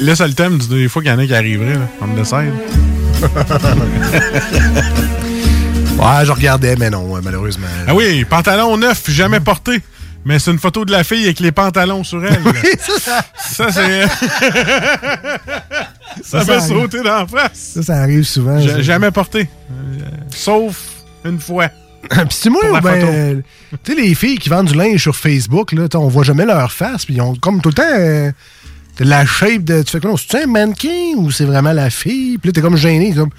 Laisse 0.00 0.20
le 0.20 0.32
thème 0.34 0.58
des 0.58 0.88
fois 0.88 1.02
qu'il 1.02 1.10
y 1.10 1.14
en 1.14 1.18
a 1.18 1.26
qui 1.26 1.34
arriveraient, 1.34 1.74
là, 1.74 1.88
on 2.00 2.24
sait. 2.24 2.36
Ouais, 5.98 6.24
je 6.24 6.30
regardais, 6.30 6.76
mais 6.76 6.90
non, 6.90 7.20
malheureusement. 7.20 7.66
Ah 7.88 7.92
oui, 7.92 8.24
pantalon 8.24 8.76
neuf, 8.76 9.10
jamais 9.10 9.40
porté. 9.40 9.80
Mais 10.24 10.38
c'est 10.38 10.52
une 10.52 10.60
photo 10.60 10.84
de 10.84 10.92
la 10.92 11.02
fille 11.02 11.24
avec 11.24 11.40
les 11.40 11.50
pantalons 11.50 12.04
sur 12.04 12.24
elle. 12.24 12.40
là. 12.44 12.52
ça, 13.00 13.20
Ça, 13.36 13.72
c'est. 13.72 14.06
ça 16.22 16.44
Ça, 16.44 16.60
sauter 16.60 17.02
dans 17.02 17.18
la 17.20 17.26
face. 17.26 17.58
Ça, 17.74 17.82
ça 17.82 17.96
arrive 17.96 18.24
souvent. 18.24 18.58
Ja- 18.58 18.74
ça. 18.74 18.82
Jamais 18.82 19.10
porté. 19.10 19.48
Euh, 19.70 20.04
Sauf 20.30 20.76
une 21.24 21.40
fois. 21.40 21.68
Puis 22.10 22.18
c'est 22.30 22.48
moi 22.50 22.62
ben, 22.80 23.42
tu 23.84 23.92
sais, 23.92 24.00
les 24.00 24.14
filles 24.14 24.38
qui 24.38 24.48
vendent 24.48 24.68
du 24.68 24.74
linge 24.74 25.02
sur 25.02 25.16
Facebook, 25.16 25.72
là, 25.72 25.88
on 25.94 26.08
voit 26.08 26.22
jamais 26.22 26.46
leur 26.46 26.70
face, 26.72 27.04
puis 27.04 27.14
ils 27.14 27.20
ont 27.20 27.34
comme 27.34 27.60
tout 27.60 27.70
le 27.70 27.74
temps 27.74 27.82
euh, 27.98 28.30
t'as 28.96 29.04
la 29.04 29.26
shape 29.26 29.64
de. 29.64 29.82
Tu 29.82 29.90
fais 29.92 30.00
quoi, 30.00 30.14
c'est 30.16 30.42
un 30.44 30.46
mannequin 30.46 31.14
ou 31.16 31.30
c'est 31.30 31.44
vraiment 31.44 31.72
la 31.72 31.90
fille? 31.90 32.38
Puis 32.38 32.48
là, 32.48 32.52
t'es 32.52 32.60
comme 32.60 32.76
gêné. 32.76 33.12
Comme, 33.14 33.30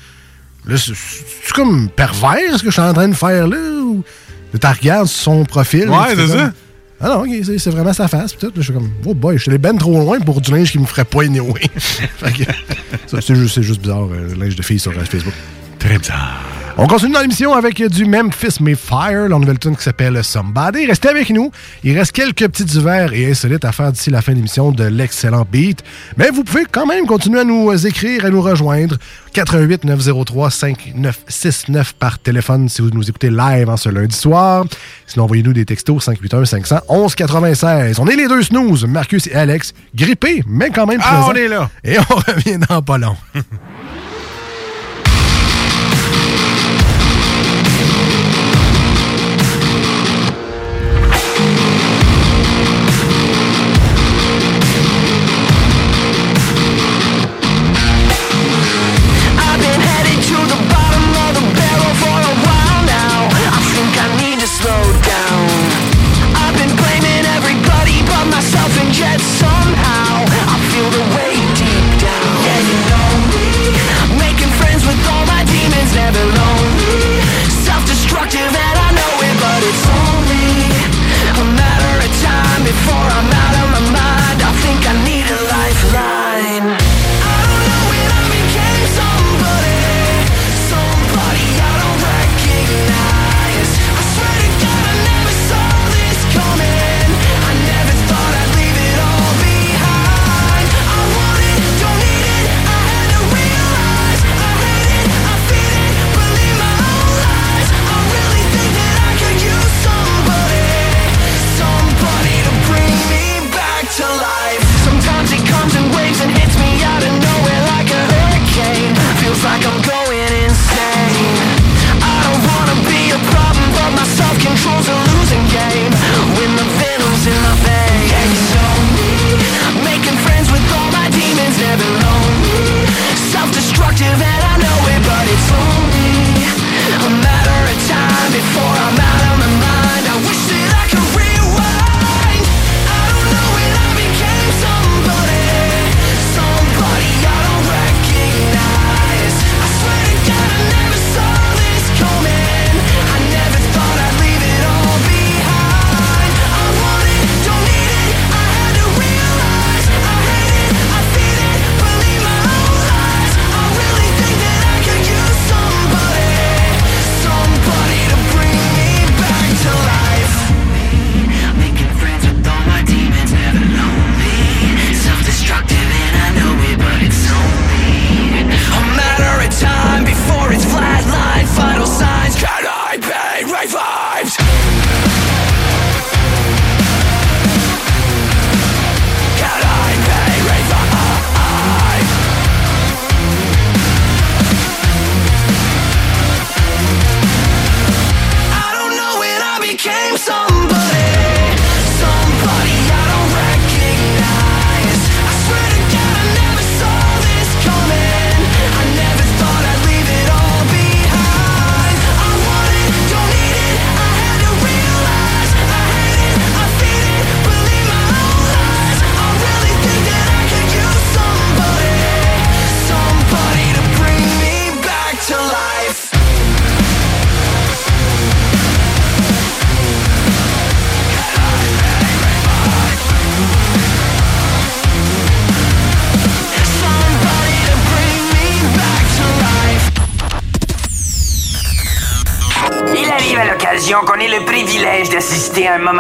là, 0.68 0.76
c'est 0.78 1.54
comme 1.54 1.90
pervers 1.90 2.58
ce 2.58 2.64
que 2.64 2.70
je 2.70 2.74
suis 2.74 2.82
en 2.82 2.94
train 2.94 3.08
de 3.08 3.16
faire 3.16 3.48
là? 3.48 3.58
Ou 3.58 4.04
t'as 4.60 4.74
regardes 4.74 5.08
son 5.08 5.46
profil. 5.46 5.90
Ouais, 5.90 6.16
c'est 6.16 6.28
ça. 6.28 6.52
Ah 7.02 7.08
non, 7.08 7.22
ok, 7.22 7.30
c'est 7.58 7.70
vraiment 7.70 7.94
sa 7.94 8.08
face. 8.08 8.36
Tout, 8.38 8.52
je 8.56 8.62
suis 8.62 8.74
comme, 8.74 8.90
oh 9.06 9.14
boy, 9.14 9.38
je 9.38 9.44
suis 9.44 9.52
allé 9.52 9.58
ben 9.58 9.78
trop 9.78 9.98
loin 10.00 10.20
pour 10.20 10.42
du 10.42 10.52
linge 10.52 10.72
qui 10.72 10.80
me 10.80 10.86
ferait 10.86 11.06
pas 11.06 11.24
anyway. 11.24 11.62
C'est 13.08 13.36
juste, 13.36 13.62
juste 13.62 13.82
bizarre, 13.82 14.10
euh, 14.12 14.34
le 14.34 14.34
linge 14.34 14.56
de 14.56 14.62
fille 14.62 14.80
sur 14.80 14.92
euh, 14.92 15.06
Facebook. 15.06 15.34
Très 15.80 15.98
bizarre. 15.98 16.42
On 16.82 16.88
continue 16.88 17.12
dans 17.12 17.20
l'émission 17.20 17.54
avec 17.54 17.84
du 17.90 18.06
Memphis 18.06 18.62
May 18.64 18.74
Fire, 18.74 19.28
la 19.28 19.38
nouvelle 19.38 19.60
tune 19.60 19.76
qui 19.76 19.84
s'appelle 19.84 20.24
Somebody. 20.24 20.86
Restez 20.86 21.10
avec 21.10 21.30
nous. 21.30 21.52
Il 21.84 21.98
reste 21.98 22.14
quelques 22.14 22.48
petits 22.48 22.64
divers 22.64 23.12
et 23.12 23.30
insolites 23.32 23.66
à 23.66 23.74
faire 23.74 23.92
d'ici 23.92 24.10
la 24.10 24.22
fin 24.22 24.32
de 24.32 24.38
l'émission 24.38 24.72
de 24.72 24.86
l'excellent 24.86 25.46
beat. 25.52 25.84
Mais 26.16 26.30
vous 26.30 26.46
pouvez 26.46 26.64
quand 26.72 26.86
même 26.86 27.06
continuer 27.06 27.42
à 27.42 27.44
nous 27.44 27.86
écrire, 27.86 28.24
à 28.24 28.30
nous 28.30 28.42
rejoindre. 28.42 28.96
88 29.34 29.84
903 29.84 30.50
5969 30.52 31.94
par 32.00 32.18
téléphone 32.18 32.70
si 32.70 32.82
vous 32.82 32.92
nous 32.92 33.10
écoutez 33.10 33.30
live 33.30 33.68
en 33.68 33.76
ce 33.76 33.90
lundi 33.90 34.16
soir. 34.16 34.64
Sinon, 35.06 35.26
envoyez-nous 35.26 35.52
des 35.52 35.66
textos 35.66 36.02
581 36.06 36.46
500 36.46 36.78
11 36.88 37.14
96. 37.16 38.00
On 38.00 38.08
est 38.08 38.16
les 38.16 38.30
deux 38.30 38.42
snooze, 38.42 38.86
Marcus 38.86 39.28
et 39.28 39.34
Alex, 39.36 39.74
grippés, 39.94 40.44
mais 40.48 40.70
quand 40.70 40.86
même 40.86 41.02
Ah, 41.04 41.16
présents. 41.26 41.32
on 41.32 41.36
est 41.36 41.48
là. 41.50 41.70
Et 41.84 41.98
on 42.00 42.16
revient 42.32 42.58
dans 42.70 42.82
pas 42.82 42.98
long. 42.98 43.18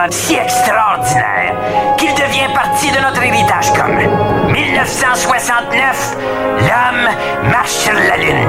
si 0.10 0.36
extraordinaire 0.36 1.56
qu'il 1.98 2.14
devient 2.14 2.54
partie 2.54 2.92
de 2.92 3.00
notre 3.00 3.22
héritage 3.22 3.72
commun. 3.74 4.08
1969, 4.52 6.18
l'homme 6.62 7.52
marche 7.52 7.72
sur 7.72 7.94
la 7.94 8.18
Lune. 8.18 8.46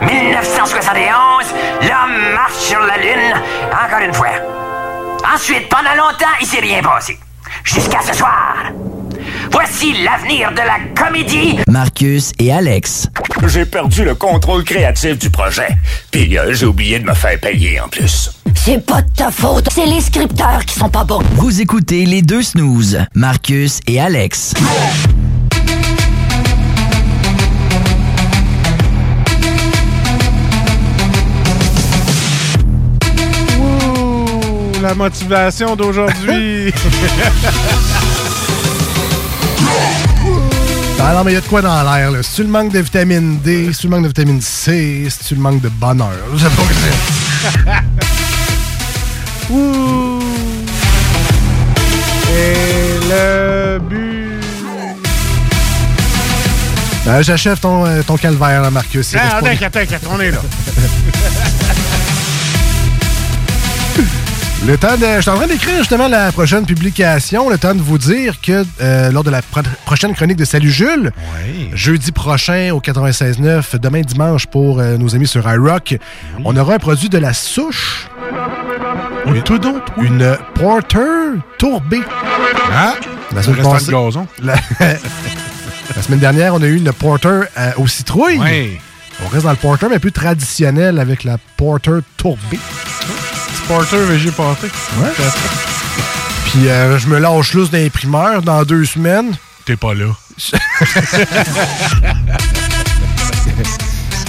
1971, 0.00 1.54
l'homme 1.82 2.34
marche 2.34 2.54
sur 2.54 2.80
la 2.80 2.96
Lune. 2.96 3.34
Encore 3.72 4.00
une 4.04 4.14
fois. 4.14 4.28
Ensuite, 5.34 5.68
pendant 5.68 5.94
longtemps, 5.94 6.34
il 6.40 6.46
s'est 6.46 6.60
rien 6.60 6.82
passé. 6.82 7.18
Jusqu'à 7.64 8.00
ce 8.00 8.14
soir. 8.14 8.56
Voici 9.50 9.92
l'avenir 10.04 10.50
de 10.52 10.58
la 10.58 10.78
comédie. 10.94 11.58
Marcus 11.68 12.32
et 12.38 12.52
Alex. 12.52 13.08
J'ai 13.46 13.66
perdu 13.66 14.04
le 14.04 14.14
contrôle 14.14 14.64
créatif 14.64 15.18
du 15.18 15.30
projet. 15.30 15.68
Puis 16.10 16.38
euh, 16.38 16.52
j'ai 16.54 16.66
oublié 16.66 16.98
de 16.98 17.04
me 17.04 17.14
faire 17.14 17.38
payer 17.38 17.80
en 17.80 17.88
plus. 17.88 18.39
C'est 18.62 18.84
pas 18.84 19.00
de 19.00 19.08
ta 19.16 19.30
faute, 19.30 19.68
c'est 19.74 19.86
les 19.86 20.02
scripteurs 20.02 20.64
qui 20.66 20.78
sont 20.78 20.90
pas 20.90 21.02
bons. 21.04 21.22
Vous 21.36 21.62
écoutez 21.62 22.04
les 22.04 22.20
deux 22.20 22.42
snooze, 22.42 22.98
Marcus 23.14 23.80
et 23.86 23.98
Alex. 23.98 24.52
Ouh, 33.58 34.82
la 34.82 34.94
motivation 34.94 35.76
d'aujourd'hui. 35.76 36.72
Ah 41.02 41.14
non, 41.14 41.24
mais 41.24 41.30
il 41.30 41.34
y 41.34 41.38
a 41.38 41.40
de 41.40 41.46
quoi 41.46 41.62
dans 41.62 41.82
l'air, 41.82 42.10
là. 42.10 42.22
Si 42.22 42.34
tu 42.34 42.42
le 42.42 42.48
manques 42.50 42.72
de 42.72 42.78
vitamine 42.80 43.38
D, 43.40 43.72
si 43.72 43.80
tu 43.80 43.86
le 43.86 43.90
manques 43.92 44.02
de 44.02 44.08
vitamine 44.08 44.40
C, 44.42 45.06
si 45.08 45.24
tu 45.28 45.34
le 45.34 45.40
manques 45.40 45.62
de 45.62 45.70
bonheur? 45.70 46.10
Je 46.34 46.40
sais 46.44 46.50
pas 46.50 46.62
que 46.62 46.74
c'est. 48.00 48.09
Ouh. 49.50 50.20
Et 52.32 53.08
le 53.08 53.78
but. 53.78 54.40
Euh, 57.06 57.22
J'achève 57.22 57.58
ton, 57.58 57.84
euh, 57.86 58.02
ton 58.06 58.16
calvaire, 58.16 58.62
là, 58.62 58.70
Marcus. 58.70 59.14
Ah, 59.16 59.20
reste 59.22 59.32
pas- 59.32 59.42
t'inquiète, 59.42 59.72
t'inquiète, 59.72 60.02
on 60.10 60.20
est 60.20 60.30
là. 60.30 60.38
Le 64.66 64.76
temps 64.76 64.94
de. 64.98 65.06
Je 65.16 65.20
suis 65.22 65.30
en 65.30 65.36
train 65.36 65.46
d'écrire 65.46 65.78
justement 65.78 66.06
la 66.06 66.30
prochaine 66.32 66.66
publication. 66.66 67.48
Le 67.48 67.56
temps 67.56 67.74
de 67.74 67.80
vous 67.80 67.96
dire 67.96 68.42
que 68.42 68.62
euh, 68.82 69.10
lors 69.10 69.24
de 69.24 69.30
la 69.30 69.40
pro- 69.40 69.62
prochaine 69.86 70.14
chronique 70.14 70.36
de 70.36 70.44
Salut 70.44 70.70
Jules, 70.70 71.12
jeudi 71.72 72.12
prochain 72.12 72.70
au 72.74 72.80
96.9, 72.80 73.78
demain 73.78 74.02
dimanche 74.02 74.46
pour 74.46 74.78
euh, 74.78 74.98
nos 74.98 75.14
amis 75.14 75.26
sur 75.26 75.50
iRock, 75.50 75.96
on 76.44 76.54
aura 76.58 76.74
un 76.74 76.78
produit 76.78 77.08
de 77.08 77.16
la 77.16 77.32
souche. 77.32 78.06
Une, 79.26 79.42
une 80.04 80.36
Porter 80.54 81.38
tourbée. 81.58 82.02
Ah, 82.72 82.94
la 83.34 83.42
semaine 83.42 83.62
passée- 83.62 83.92
gazon. 83.92 84.26
La, 84.42 84.54
la 84.80 86.02
semaine 86.02 86.18
dernière, 86.20 86.54
on 86.54 86.62
a 86.62 86.66
eu 86.66 86.76
une 86.76 86.92
Porter 86.92 87.42
euh, 87.58 87.70
aux 87.76 87.86
citrouilles. 87.86 88.40
On 89.24 89.28
reste 89.28 89.44
dans 89.44 89.50
le 89.50 89.56
Porter, 89.56 89.86
mais 89.90 89.98
plus 89.98 90.12
traditionnel 90.12 90.98
avec 90.98 91.24
la 91.24 91.36
Porter 91.56 91.98
tourbée. 92.16 92.58
Porter 93.68 93.98
VG 94.04 94.30
Pâté. 94.32 94.66
Ouais. 94.98 95.08
Puis 96.46 96.68
euh, 96.68 96.98
je 96.98 97.06
me 97.06 97.18
lâche 97.18 97.52
lousse 97.54 97.70
d'imprimeur 97.70 98.42
dans 98.42 98.64
deux 98.64 98.84
semaines. 98.84 99.32
T'es 99.64 99.76
pas 99.76 99.94
là. 99.94 100.06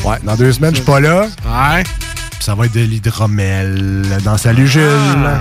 ouais, 0.06 0.18
dans 0.24 0.36
deux 0.36 0.52
semaines, 0.52 0.72
je 0.76 0.82
suis 0.82 0.86
pas 0.86 1.00
là. 1.00 1.22
Ouais. 1.46 1.84
Puis 2.42 2.48
ça 2.48 2.56
va 2.56 2.66
être 2.66 2.74
de 2.74 2.80
l'hydromel 2.80 4.02
dans 4.26 4.36
Salut 4.36 4.66
Jules. 4.68 4.82
Ah. 5.24 5.40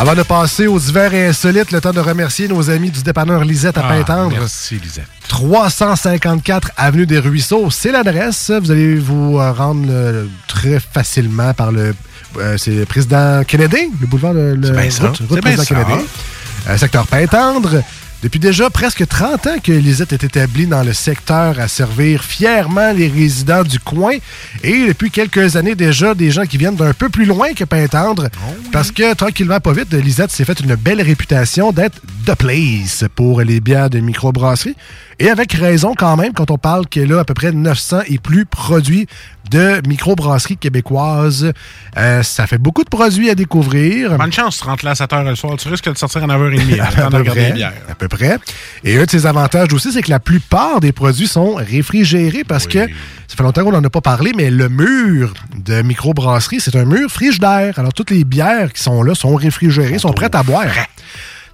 Avant 0.00 0.14
de 0.14 0.22
passer 0.22 0.66
aux 0.66 0.78
divers 0.78 1.12
et 1.12 1.26
insolites, 1.26 1.72
le 1.72 1.82
temps 1.82 1.92
de 1.92 2.00
remercier 2.00 2.48
nos 2.48 2.70
amis 2.70 2.90
du 2.90 3.02
dépanneur 3.02 3.44
Lisette 3.44 3.76
à 3.76 3.82
Ah, 3.84 3.88
Pintendre. 3.92 4.30
Merci, 4.30 4.78
Lisette. 4.82 5.04
354 5.28 6.70
Avenue 6.78 7.04
des 7.04 7.18
Ruisseaux, 7.18 7.68
c'est 7.70 7.92
l'adresse. 7.92 8.50
Vous 8.62 8.70
allez 8.70 8.94
vous 8.96 9.38
euh, 9.38 9.52
rendre 9.52 10.26
très 10.48 10.80
facilement 10.80 11.52
par 11.52 11.72
le... 11.72 11.94
euh, 12.38 12.56
c'est 12.56 12.70
le 12.70 12.86
président 12.86 13.42
Kennedy, 13.46 13.90
le 14.00 14.06
boulevard 14.06 14.32
de 14.32 14.56
le, 14.58 14.66
C'est 14.68 14.72
bien 14.72 14.90
ça. 14.90 15.06
route, 15.08 15.22
route 15.28 15.40
président 15.42 15.64
ça. 15.64 15.74
Kennedy. 15.74 16.04
Euh, 16.66 16.76
secteur 16.78 17.06
Pintendre. 17.06 17.82
Depuis 18.22 18.38
déjà 18.38 18.68
presque 18.68 19.06
30 19.06 19.46
ans 19.46 19.58
que 19.62 19.72
Lisette 19.72 20.12
est 20.12 20.24
établie 20.24 20.66
dans 20.66 20.82
le 20.82 20.92
secteur 20.92 21.58
à 21.58 21.68
servir 21.68 22.22
fièrement 22.22 22.92
les 22.92 23.08
résidents 23.08 23.62
du 23.62 23.80
coin. 23.80 24.12
Et 24.62 24.88
depuis 24.88 25.10
quelques 25.10 25.56
années 25.56 25.74
déjà, 25.74 26.14
des 26.14 26.30
gens 26.30 26.44
qui 26.44 26.58
viennent 26.58 26.76
d'un 26.76 26.92
peu 26.92 27.08
plus 27.08 27.24
loin 27.24 27.54
que 27.54 27.64
Pintendre. 27.64 28.28
Parce 28.72 28.92
que, 28.92 29.14
tranquillement, 29.14 29.58
pas 29.58 29.72
vite, 29.72 29.94
Lisette 29.94 30.30
s'est 30.32 30.44
fait 30.44 30.60
une 30.60 30.74
belle 30.74 31.00
réputation 31.00 31.72
d'être 31.72 31.98
the 32.26 32.34
place 32.34 33.04
pour 33.14 33.40
les 33.40 33.60
bières 33.60 33.88
de 33.88 34.00
microbrasserie. 34.00 34.76
Et 35.20 35.28
avec 35.28 35.52
raison 35.52 35.94
quand 35.94 36.16
même, 36.16 36.32
quand 36.32 36.50
on 36.50 36.56
parle 36.56 36.86
qu'elle 36.86 37.12
a 37.12 37.20
à 37.20 37.24
peu 37.24 37.34
près 37.34 37.52
900 37.52 38.00
et 38.06 38.18
plus 38.18 38.46
produits 38.46 39.06
de 39.50 39.86
microbrasserie 39.86 40.56
québécoise. 40.56 41.52
Euh, 41.98 42.22
ça 42.22 42.46
fait 42.46 42.56
beaucoup 42.56 42.84
de 42.84 42.88
produits 42.88 43.28
à 43.28 43.34
découvrir. 43.34 44.16
Bonne 44.16 44.32
chance, 44.32 44.58
tu 44.58 44.64
rentres 44.64 44.84
là 44.84 44.92
à 44.92 44.94
7 44.94 45.10
h 45.10 45.24
le 45.28 45.34
soir. 45.34 45.56
Tu 45.58 45.68
risques 45.68 45.92
de 45.92 45.98
sortir 45.98 46.22
à 46.24 46.26
9h30 46.26 46.80
à, 46.80 47.10
peu 47.10 47.24
près, 47.24 47.52
bières. 47.52 47.72
à 47.90 47.94
peu 47.94 48.08
près. 48.08 48.38
Et 48.82 48.98
un 48.98 49.04
de 49.04 49.10
ses 49.10 49.26
avantages 49.26 49.72
aussi, 49.74 49.92
c'est 49.92 50.00
que 50.02 50.10
la 50.10 50.20
plupart 50.20 50.80
des 50.80 50.92
produits 50.92 51.28
sont 51.28 51.54
réfrigérés 51.54 52.44
parce 52.44 52.66
que 52.66 52.86
ça 53.28 53.36
fait 53.36 53.42
longtemps 53.42 53.64
qu'on 53.64 53.72
n'en 53.72 53.84
a 53.84 53.90
pas 53.90 54.00
parlé, 54.00 54.32
mais 54.34 54.50
le 54.50 54.70
mur 54.70 55.34
de 55.54 55.82
microbrasserie, 55.82 56.60
c'est 56.60 56.76
un 56.76 56.84
mur 56.84 57.10
frigidaire. 57.10 57.78
Alors, 57.78 57.92
toutes 57.92 58.10
les 58.10 58.24
bières 58.24 58.72
qui 58.72 58.82
sont 58.82 59.02
là 59.02 59.14
sont 59.14 59.34
réfrigérées, 59.34 59.98
sont 59.98 60.12
prêtes 60.12 60.34
à 60.34 60.42
boire. 60.42 60.64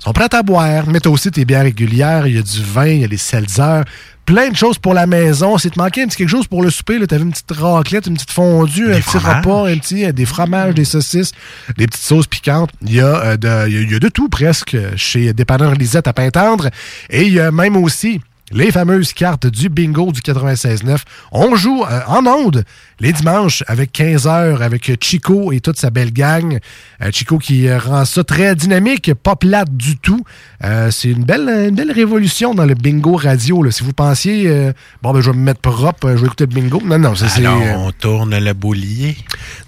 Sont 0.07 0.13
prêtes 0.13 0.35
à 0.35 0.43
boire. 0.43 0.85
Mais 0.87 1.01
t'as 1.01 1.11
aussi 1.11 1.31
tes 1.31 1.45
bières 1.45 1.63
régulières, 1.65 2.27
il 2.27 2.37
y 2.37 2.39
a 2.39 2.43
du 2.43 2.63
vin, 2.63 2.87
il 2.87 3.01
y 3.01 3.05
a 3.05 3.09
les 3.09 3.17
seltzers, 3.17 3.83
plein 4.25 4.49
de 4.51 4.57
choses 4.57 4.79
pour 4.79 4.95
la 4.95 5.07
maison. 5.07 5.59
Si 5.59 5.71
te 5.71 5.79
manquait 5.79 6.03
un 6.03 6.07
petit 6.07 6.17
quelque 6.19 6.29
chose 6.31 6.47
pour 6.47 6.63
le 6.63 6.71
souper, 6.71 7.05
t'avais 7.07 7.23
une 7.25 7.33
petite 7.33 7.51
raclette, 7.53 8.07
une 8.07 8.15
petite 8.15 8.31
fondue, 8.31 8.93
un 8.93 9.01
petit 9.01 9.19
repas, 9.39 9.69
un 9.69 9.79
petit, 9.79 10.13
des 10.13 10.25
fromages, 10.27 10.75
des 10.75 10.85
saucisses, 10.85 11.33
des 11.77 11.87
petites 11.87 12.05
sauces 12.05 12.27
piquantes. 12.29 12.71
Il 12.83 12.95
y 12.95 13.01
a, 13.01 13.07
euh, 13.07 13.37
de, 13.37 13.69
il 13.69 13.75
y 13.75 13.79
a- 13.79 13.81
il 13.83 13.91
y 13.91 13.95
a 13.95 13.99
de 13.99 14.09
tout 14.09 14.29
presque 14.29 14.77
chez 14.97 15.33
Dépanneur 15.33 15.75
Lisette 15.75 16.07
à 16.07 16.13
Pintendre. 16.13 16.69
Et 17.11 17.25
il 17.27 17.33
y 17.35 17.41
a 17.41 17.51
même 17.51 17.77
aussi 17.77 18.21
les 18.53 18.71
fameuses 18.71 19.13
cartes 19.13 19.47
du 19.47 19.69
bingo 19.69 20.13
du 20.13 20.21
96.9. 20.21 20.99
On 21.33 21.57
joue 21.57 21.85
euh, 21.85 22.01
en 22.07 22.27
onde 22.27 22.65
les 23.01 23.13
dimanches 23.13 23.63
avec 23.67 23.93
15 23.93 24.27
heures 24.27 24.63
avec 24.63 24.91
Chico 25.03 25.53
et 25.53 25.61
toute 25.61 25.79
sa 25.79 25.91
belle 25.91 26.13
gang. 26.13 26.59
Euh, 27.03 27.11
Chico 27.13 27.39
qui 27.39 27.69
euh, 27.69 27.79
rend 27.79 28.05
ça 28.05 28.25
très 28.25 28.55
dynamique, 28.55 29.13
pas 29.15 29.37
plate 29.37 29.77
du 29.77 29.99
tout. 29.99 30.23
Euh, 30.65 30.91
c'est 30.91 31.11
une 31.11 31.25
belle, 31.25 31.49
une 31.69 31.75
belle 31.75 31.93
révolution 31.93 32.55
dans 32.55 32.65
le 32.65 32.75
bingo 32.75 33.17
radio. 33.17 33.63
là. 33.63 33.71
Si 33.71 33.83
vous 33.83 33.93
pensiez, 33.93 34.73
bon, 35.03 35.13
ben, 35.13 35.21
je 35.21 35.31
vais 35.31 35.37
me 35.37 35.43
mettre 35.43 35.61
propre, 35.61 36.11
je 36.11 36.17
vais 36.17 36.27
écouter 36.27 36.47
le 36.47 36.55
bingo. 36.55 36.81
Non, 36.85 36.99
non, 36.99 37.15
ça, 37.15 37.29
c'est... 37.29 37.41
Alors, 37.41 37.61
euh, 37.61 37.75
on 37.77 37.93
tourne 37.93 38.39
le 38.39 38.53
boulier. 38.55 39.17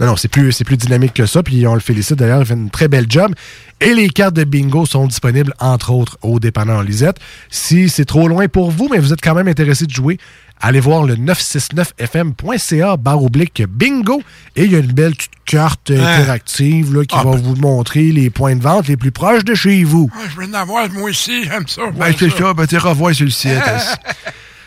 non, 0.00 0.06
non, 0.06 0.16
c'est 0.16 0.28
plus, 0.28 0.52
c'est 0.52 0.64
plus 0.64 0.76
dynamique 0.76 1.14
que 1.14 1.26
ça. 1.26 1.42
Puis 1.42 1.66
on 1.66 1.74
le 1.74 1.80
félicite 1.80 2.16
d'ailleurs, 2.16 2.40
il 2.40 2.46
fait 2.46 2.54
une 2.54 2.70
très 2.70 2.88
belle 2.88 3.06
job. 3.08 3.34
Et 3.80 3.94
les 3.94 4.08
cartes 4.08 4.34
de 4.34 4.42
bingo 4.44 4.86
sont 4.86 5.06
disponibles, 5.06 5.54
entre 5.60 5.92
autres, 5.92 6.18
au 6.22 6.40
dépanneur 6.40 6.82
Lisette. 6.82 7.18
Si 7.48 7.88
c'est 7.88 8.04
trop 8.04 8.26
loin 8.26 8.48
pour 8.48 8.70
vous, 8.72 8.88
mais 8.90 8.98
vous 8.98 9.12
êtes 9.12 9.20
quand 9.22 9.34
même 9.34 9.46
intéressé 9.46 9.86
de 9.86 9.92
jouer, 9.92 10.18
allez 10.60 10.80
voir 10.80 11.04
le 11.04 11.14
969fm.ca 11.14 12.96
barre 12.96 13.22
oblique 13.22 13.62
bingo. 13.68 14.20
Et 14.56 14.64
il 14.64 14.72
y 14.72 14.76
a 14.76 14.78
une 14.80 14.92
belle 14.92 15.14
petite 15.14 15.30
carte 15.44 15.90
Hein? 15.90 16.00
interactive 16.04 16.92
là, 16.94 17.04
qui 17.04 17.14
Ah, 17.18 17.22
va 17.24 17.30
ben- 17.32 17.40
vous 17.40 17.54
montrer 17.56 18.10
les 18.12 18.30
points 18.30 18.56
de 18.56 18.62
vente 18.62 18.88
les 18.88 18.96
plus 18.96 19.12
proches 19.12 19.44
de 19.44 19.54
chez 19.54 19.84
vous. 19.84 20.10
je 20.30 20.36
veux 20.40 20.48
en 20.48 20.54
avoir, 20.54 20.90
moi 20.90 21.10
aussi, 21.10 21.44
j'aime 21.44 21.68
ça. 21.68 21.84
Ouais, 21.86 22.14
c'est 22.18 22.30
ça, 22.30 22.52
ben, 22.54 22.66
tu 22.66 22.76
revois 22.78 23.14
sur 23.14 23.24
le 23.26 23.30
site. 23.40 23.52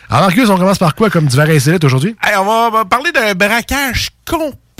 Alors, 0.08 0.26
Marcus, 0.26 0.48
on 0.50 0.56
commence 0.56 0.78
par 0.78 0.94
quoi 0.94 1.10
comme 1.10 1.26
divers 1.26 1.50
insolite 1.50 1.84
aujourd'hui? 1.84 2.16
Hey, 2.22 2.36
on 2.36 2.70
va- 2.70 2.84
parler 2.84 3.12
d'un 3.12 3.34
braquage 3.34 4.08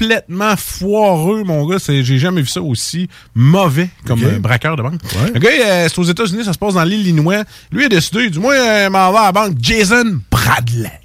complètement 0.02 0.56
foireux, 0.56 1.44
mon 1.44 1.66
gars. 1.66 1.78
J'ai 1.86 2.18
jamais 2.18 2.42
vu 2.42 2.48
ça 2.48 2.62
aussi 2.62 3.08
mauvais 3.34 3.88
comme 4.06 4.22
Ok. 4.22 4.32
un 4.32 4.38
braqueur 4.40 4.76
de 4.76 4.82
banque. 4.82 5.00
Le 5.34 5.38
gars, 5.38 5.50
euh, 5.50 5.88
c'est 5.88 5.98
aux 5.98 6.04
États-Unis, 6.04 6.44
ça 6.44 6.52
se 6.52 6.58
passe 6.58 6.74
dans 6.74 6.84
l'Illinois. 6.84 7.44
Lui 7.70 7.84
a 7.84 7.88
décidé, 7.88 8.30
du 8.30 8.38
moins, 8.38 8.54
euh, 8.54 8.90
m'en 8.90 9.12
va 9.12 9.20
à 9.20 9.24
la 9.26 9.32
banque 9.32 9.56
Jason 9.60 10.18
Bradley. 10.30 11.00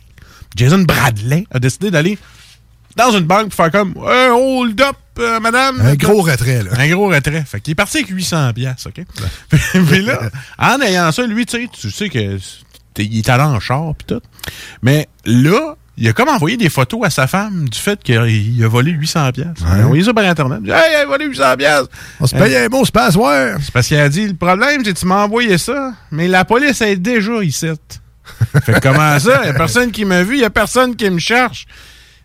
Jason 0.55 0.79
Bradley 0.79 1.45
a 1.51 1.59
décidé 1.59 1.91
d'aller 1.91 2.17
dans 2.95 3.11
une 3.11 3.25
banque 3.25 3.49
pour 3.49 3.53
faire 3.53 3.71
comme 3.71 3.93
hey, 4.07 4.29
hold 4.31 4.81
up, 4.81 4.95
euh, 5.19 5.39
madame. 5.39 5.79
Un 5.81 5.95
gros 5.95 6.21
retrait, 6.21 6.63
là. 6.63 6.71
Un 6.77 6.89
gros 6.89 7.09
retrait. 7.09 7.43
Fait 7.45 7.61
qu'il 7.61 7.73
est 7.73 7.75
parti 7.75 7.97
avec 7.97 8.09
800 8.09 8.53
piastres, 8.53 8.89
OK? 8.89 9.05
Puis 9.87 10.01
là, 10.01 10.19
en 10.57 10.81
ayant 10.81 11.11
ça, 11.11 11.25
lui, 11.27 11.45
tu 11.45 11.57
sais, 11.57 11.69
tu 11.71 11.91
sais 11.91 12.09
que 12.09 12.37
il 12.99 13.19
est 13.19 13.29
allé 13.29 13.43
en 13.43 13.59
char 13.59 13.93
pis 13.95 14.05
tout. 14.05 14.21
Mais 14.81 15.07
là, 15.25 15.75
il 15.97 16.07
a 16.07 16.13
comme 16.13 16.29
envoyé 16.29 16.57
des 16.57 16.69
photos 16.69 17.01
à 17.03 17.09
sa 17.09 17.25
femme 17.25 17.67
du 17.69 17.77
fait 17.77 18.01
qu'il 18.03 18.17
a, 18.63 18.67
volé 18.67 18.91
800 18.91 19.31
piastres. 19.31 19.63
Il 19.73 19.81
a 19.81 19.85
envoyé 19.85 20.03
ça 20.03 20.13
par 20.13 20.25
Internet. 20.25 20.59
Il 20.63 20.71
a 20.71 20.75
dit, 20.75 20.83
Hey, 20.83 20.91
il 20.93 21.01
a 21.01 21.05
volé 21.05 21.25
800 21.25 21.57
piastres. 21.57 21.89
On 22.19 22.27
se 22.27 22.35
paye 22.35 22.55
un 22.55 22.67
bon 22.67 22.85
se 22.85 22.91
passe, 22.91 23.15
ouais. 23.15 23.53
C'est 23.61 23.71
parce 23.71 23.87
qu'il 23.87 23.97
a 23.97 24.07
dit, 24.07 24.27
le 24.27 24.35
problème, 24.35 24.83
c'est 24.85 24.93
que 24.93 24.99
tu 24.99 25.05
m'as 25.07 25.23
envoyé 25.23 25.57
ça, 25.57 25.93
mais 26.11 26.27
la 26.27 26.45
police 26.45 26.81
est 26.81 26.97
déjà 26.97 27.43
ici. 27.43 27.67
fait 28.63 28.73
que 28.73 28.79
comment 28.79 29.17
ça? 29.19 29.39
Il 29.41 29.49
n'y 29.49 29.49
a 29.49 29.53
personne 29.53 29.91
qui 29.91 30.05
m'a 30.05 30.21
vu, 30.21 30.35
il 30.35 30.39
n'y 30.39 30.45
a 30.45 30.51
personne 30.51 30.95
qui 30.95 31.09
me 31.09 31.19
cherche. 31.19 31.65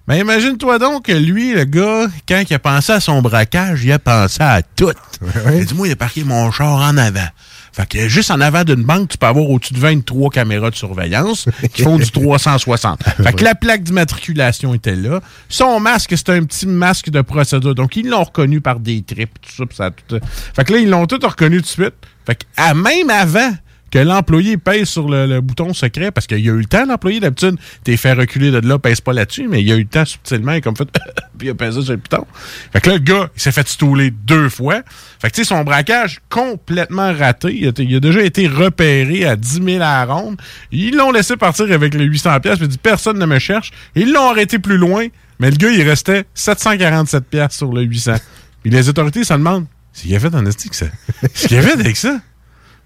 Mais 0.06 0.18
imagine-toi 0.18 0.78
donc 0.78 1.06
que 1.06 1.12
lui, 1.12 1.54
le 1.54 1.64
gars, 1.64 2.08
quand 2.28 2.42
il 2.48 2.54
a 2.54 2.58
pensé 2.58 2.92
à 2.92 3.00
son 3.00 3.22
braquage, 3.22 3.84
il 3.84 3.92
a 3.92 3.98
pensé 3.98 4.42
à 4.42 4.60
tout. 4.62 4.90
Il 5.22 5.60
a 5.60 5.64
dit, 5.64 5.74
moi, 5.74 5.86
il 5.86 5.92
a 5.92 5.96
parqué 5.96 6.24
mon 6.24 6.50
char 6.50 6.74
en 6.74 6.96
avant. 6.98 7.28
Fait 7.72 7.88
que 7.88 8.08
juste 8.08 8.30
en 8.30 8.40
avant 8.40 8.64
d'une 8.64 8.82
banque, 8.82 9.08
tu 9.08 9.18
peux 9.18 9.26
avoir 9.26 9.48
au-dessus 9.48 9.72
de 9.72 9.78
23 9.78 10.30
caméras 10.30 10.70
de 10.70 10.74
surveillance 10.74 11.48
qui 11.72 11.82
font 11.82 11.96
du 11.96 12.10
360. 12.10 13.02
Fait 13.02 13.32
que 13.32 13.44
la 13.44 13.54
plaque 13.54 13.82
d'immatriculation 13.82 14.74
était 14.74 14.94
là. 14.94 15.20
Son 15.48 15.80
masque, 15.80 16.16
c'était 16.16 16.32
un 16.32 16.44
petit 16.44 16.66
masque 16.66 17.10
de 17.10 17.22
procédure. 17.22 17.74
Donc, 17.74 17.96
ils 17.96 18.08
l'ont 18.08 18.24
reconnu 18.24 18.60
par 18.60 18.78
des 18.78 19.02
tripes, 19.02 19.38
tout 19.40 19.52
ça, 19.56 19.66
pis 19.66 19.76
ça 19.76 19.90
tout... 20.06 20.20
Fait 20.54 20.64
que 20.64 20.72
là, 20.74 20.78
ils 20.80 20.90
l'ont 20.90 21.06
tout 21.06 21.18
reconnu 21.22 21.56
tout 21.56 21.62
de 21.62 21.66
suite. 21.66 21.94
Fait 22.26 22.34
que, 22.34 22.44
à 22.56 22.74
même 22.74 23.10
avant 23.10 23.52
que 23.92 23.98
l'employé 23.98 24.56
pèse 24.56 24.88
sur 24.88 25.06
le, 25.06 25.40
bouton 25.40 25.74
secret, 25.74 26.10
parce 26.10 26.26
qu'il 26.26 26.38
a 26.38 26.52
eu 26.52 26.58
le 26.58 26.64
temps, 26.64 26.86
l'employé, 26.86 27.20
d'habitude, 27.20 27.56
t'es 27.84 27.98
fait 27.98 28.14
reculer 28.14 28.50
de 28.50 28.66
là, 28.66 28.78
pèse 28.78 29.02
pas 29.02 29.12
là-dessus, 29.12 29.48
mais 29.48 29.62
il 29.62 29.70
a 29.70 29.76
eu 29.76 29.82
le 29.82 29.84
temps 29.84 30.06
subtilement, 30.06 30.52
il 30.52 30.62
comme 30.62 30.76
fait, 30.76 30.88
puis 31.38 31.48
il 31.48 31.50
a 31.50 31.54
pesé 31.54 31.82
sur 31.82 31.92
le 31.92 31.98
bouton. 31.98 32.24
Fait 32.72 32.80
que 32.80 32.88
là, 32.88 32.96
le 32.96 33.02
gars, 33.02 33.30
il 33.36 33.40
s'est 33.40 33.52
fait 33.52 33.68
stouler 33.68 34.10
deux 34.10 34.48
fois. 34.48 34.80
Fait 35.20 35.28
que, 35.28 35.34
tu 35.34 35.44
sais, 35.44 35.48
son 35.48 35.62
braquage 35.62 36.20
complètement 36.30 37.12
raté. 37.12 37.54
Il 37.54 37.68
a, 37.96 38.00
déjà 38.00 38.22
été 38.22 38.48
repéré 38.48 39.26
à 39.26 39.36
10 39.36 39.62
000 39.62 39.82
à 39.82 40.04
ronde. 40.06 40.40
Ils 40.70 40.96
l'ont 40.96 41.12
laissé 41.12 41.36
partir 41.36 41.70
avec 41.70 41.92
les 41.92 42.04
800 42.04 42.40
pièces, 42.40 42.58
puis 42.58 42.68
dit, 42.68 42.78
personne 42.78 43.18
ne 43.18 43.26
me 43.26 43.38
cherche. 43.38 43.72
Ils 43.94 44.10
l'ont 44.10 44.30
arrêté 44.30 44.58
plus 44.58 44.78
loin, 44.78 45.06
mais 45.38 45.50
le 45.50 45.56
gars, 45.56 45.70
il 45.70 45.82
restait 45.82 46.24
747 46.32 47.24
pièces 47.24 47.56
sur 47.56 47.70
le 47.70 47.82
800. 47.82 48.14
Puis 48.62 48.70
les 48.70 48.88
autorités 48.88 49.22
se 49.22 49.34
demandent, 49.34 49.66
c'est 49.92 50.06
qu'il 50.06 50.16
a 50.16 50.20
fait 50.20 50.34
en 50.34 50.46
esti 50.46 50.70
que 50.70 50.76
ça? 50.76 50.86
Ce 51.34 51.46
qu'il 51.46 51.58
a 51.58 51.62
fait 51.62 51.78
avec 51.78 51.96
ça? 51.98 52.18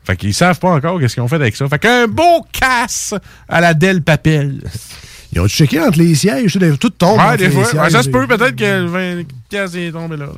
Fait 0.06 0.16
qu'ils 0.16 0.34
savent 0.34 0.58
pas 0.58 0.68
encore 0.70 1.00
qu'est-ce 1.00 1.14
qu'ils 1.14 1.22
ont 1.22 1.28
fait 1.28 1.34
avec 1.36 1.56
ça. 1.56 1.68
Fait 1.68 1.78
qu'un 1.78 2.06
beau 2.06 2.46
casse 2.52 3.12
à 3.48 3.60
la 3.60 3.74
Del 3.74 4.02
Papel. 4.02 4.62
Ils 5.32 5.40
ont 5.40 5.48
checké 5.48 5.80
entre 5.80 5.98
les 5.98 6.14
sièges, 6.14 6.58
tout 6.80 6.90
tombe. 6.90 7.18
Ouais, 7.18 7.36
des 7.36 7.48
les 7.48 7.50
fois. 7.50 7.64
sièges. 7.64 7.82
Ouais, 7.82 7.90
ça 7.90 8.02
se 8.04 8.08
peut 8.08 8.26
peut-être 8.26 8.54
que 8.56 8.64
le 8.64 8.86
20 8.86 9.22
casse 9.50 9.74
est 9.74 9.90
tombé 9.90 10.16
là. 10.16 10.26
là. 10.26 10.32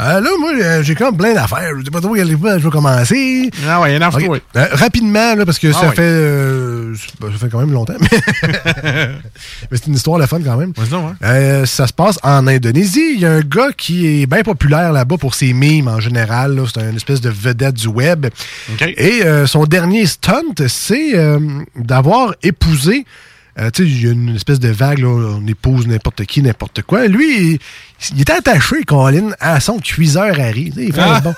Euh, 0.00 0.20
là, 0.20 0.30
moi, 0.38 0.52
euh, 0.54 0.82
j'ai 0.82 0.94
comme 0.94 1.16
plein 1.16 1.34
d'affaires. 1.34 1.70
Je 1.78 1.84
sais 1.84 1.90
pas 1.90 2.00
trop 2.00 2.14
fois 2.14 2.58
je 2.58 2.64
vais 2.64 2.70
commencer. 2.70 3.50
Ah 3.68 3.80
ouais, 3.80 3.92
il 3.92 3.96
y 3.96 3.98
en 3.98 4.02
a 4.02 4.08
Ok. 4.08 4.24
oui. 4.28 4.38
Euh, 4.56 4.66
rapidement, 4.72 5.34
là, 5.34 5.44
parce 5.44 5.58
que 5.58 5.68
Ah 5.68 5.72
ça 5.72 5.88
ouais. 5.88 5.94
fait 5.94 6.02
euh, 6.02 6.94
ça 6.94 7.38
fait 7.38 7.48
quand 7.48 7.60
même 7.60 7.72
longtemps. 7.72 7.94
Mais, 8.00 9.10
c'est 9.72 9.86
une 9.86 9.94
histoire 9.94 10.18
de 10.18 10.26
fun 10.26 10.40
quand 10.44 10.56
même. 10.56 10.72
Ça 11.66 11.86
se 11.86 11.92
passe 11.92 12.18
en 12.22 12.46
Indonésie. 12.46 13.14
Il 13.14 13.20
y 13.20 13.26
a 13.26 13.32
un 13.32 13.40
gars 13.40 13.72
qui 13.76 14.22
est 14.22 14.26
bien 14.26 14.42
populaire 14.42 14.92
là-bas 14.92 15.16
pour 15.18 15.34
ses 15.34 15.52
mimes 15.52 15.88
en 15.88 16.00
général. 16.00 16.60
C'est 16.72 16.80
une 16.80 16.96
espèce 16.96 17.20
de 17.20 17.30
vedette 17.30 17.74
du 17.74 17.88
web. 17.88 18.26
Et 18.80 19.22
son 19.46 19.64
dernier 19.64 20.06
stunt, 20.06 20.54
c'est 20.68 21.12
d'avoir 21.76 22.34
épousé. 22.42 23.04
Euh, 23.60 23.70
tu 23.70 23.84
sais, 23.84 23.88
il 23.90 24.04
y 24.04 24.08
a 24.08 24.12
une 24.12 24.36
espèce 24.36 24.60
de 24.60 24.68
vague, 24.68 24.98
là, 25.00 25.08
on 25.08 25.46
épouse 25.46 25.86
n'importe 25.86 26.24
qui, 26.24 26.42
n'importe 26.42 26.82
quoi. 26.82 27.06
Lui, 27.06 27.52
il, 27.54 27.58
il 28.14 28.20
est 28.20 28.30
attaché, 28.30 28.84
Colin, 28.84 29.30
à 29.40 29.60
son 29.60 29.78
cuiseur 29.78 30.38
à 30.38 30.44
riz. 30.46 30.72
Sais, 30.74 30.84
Il 30.86 30.92
fait 30.92 31.00
Ah. 31.00 31.16
un 31.16 31.20
bon, 31.20 31.34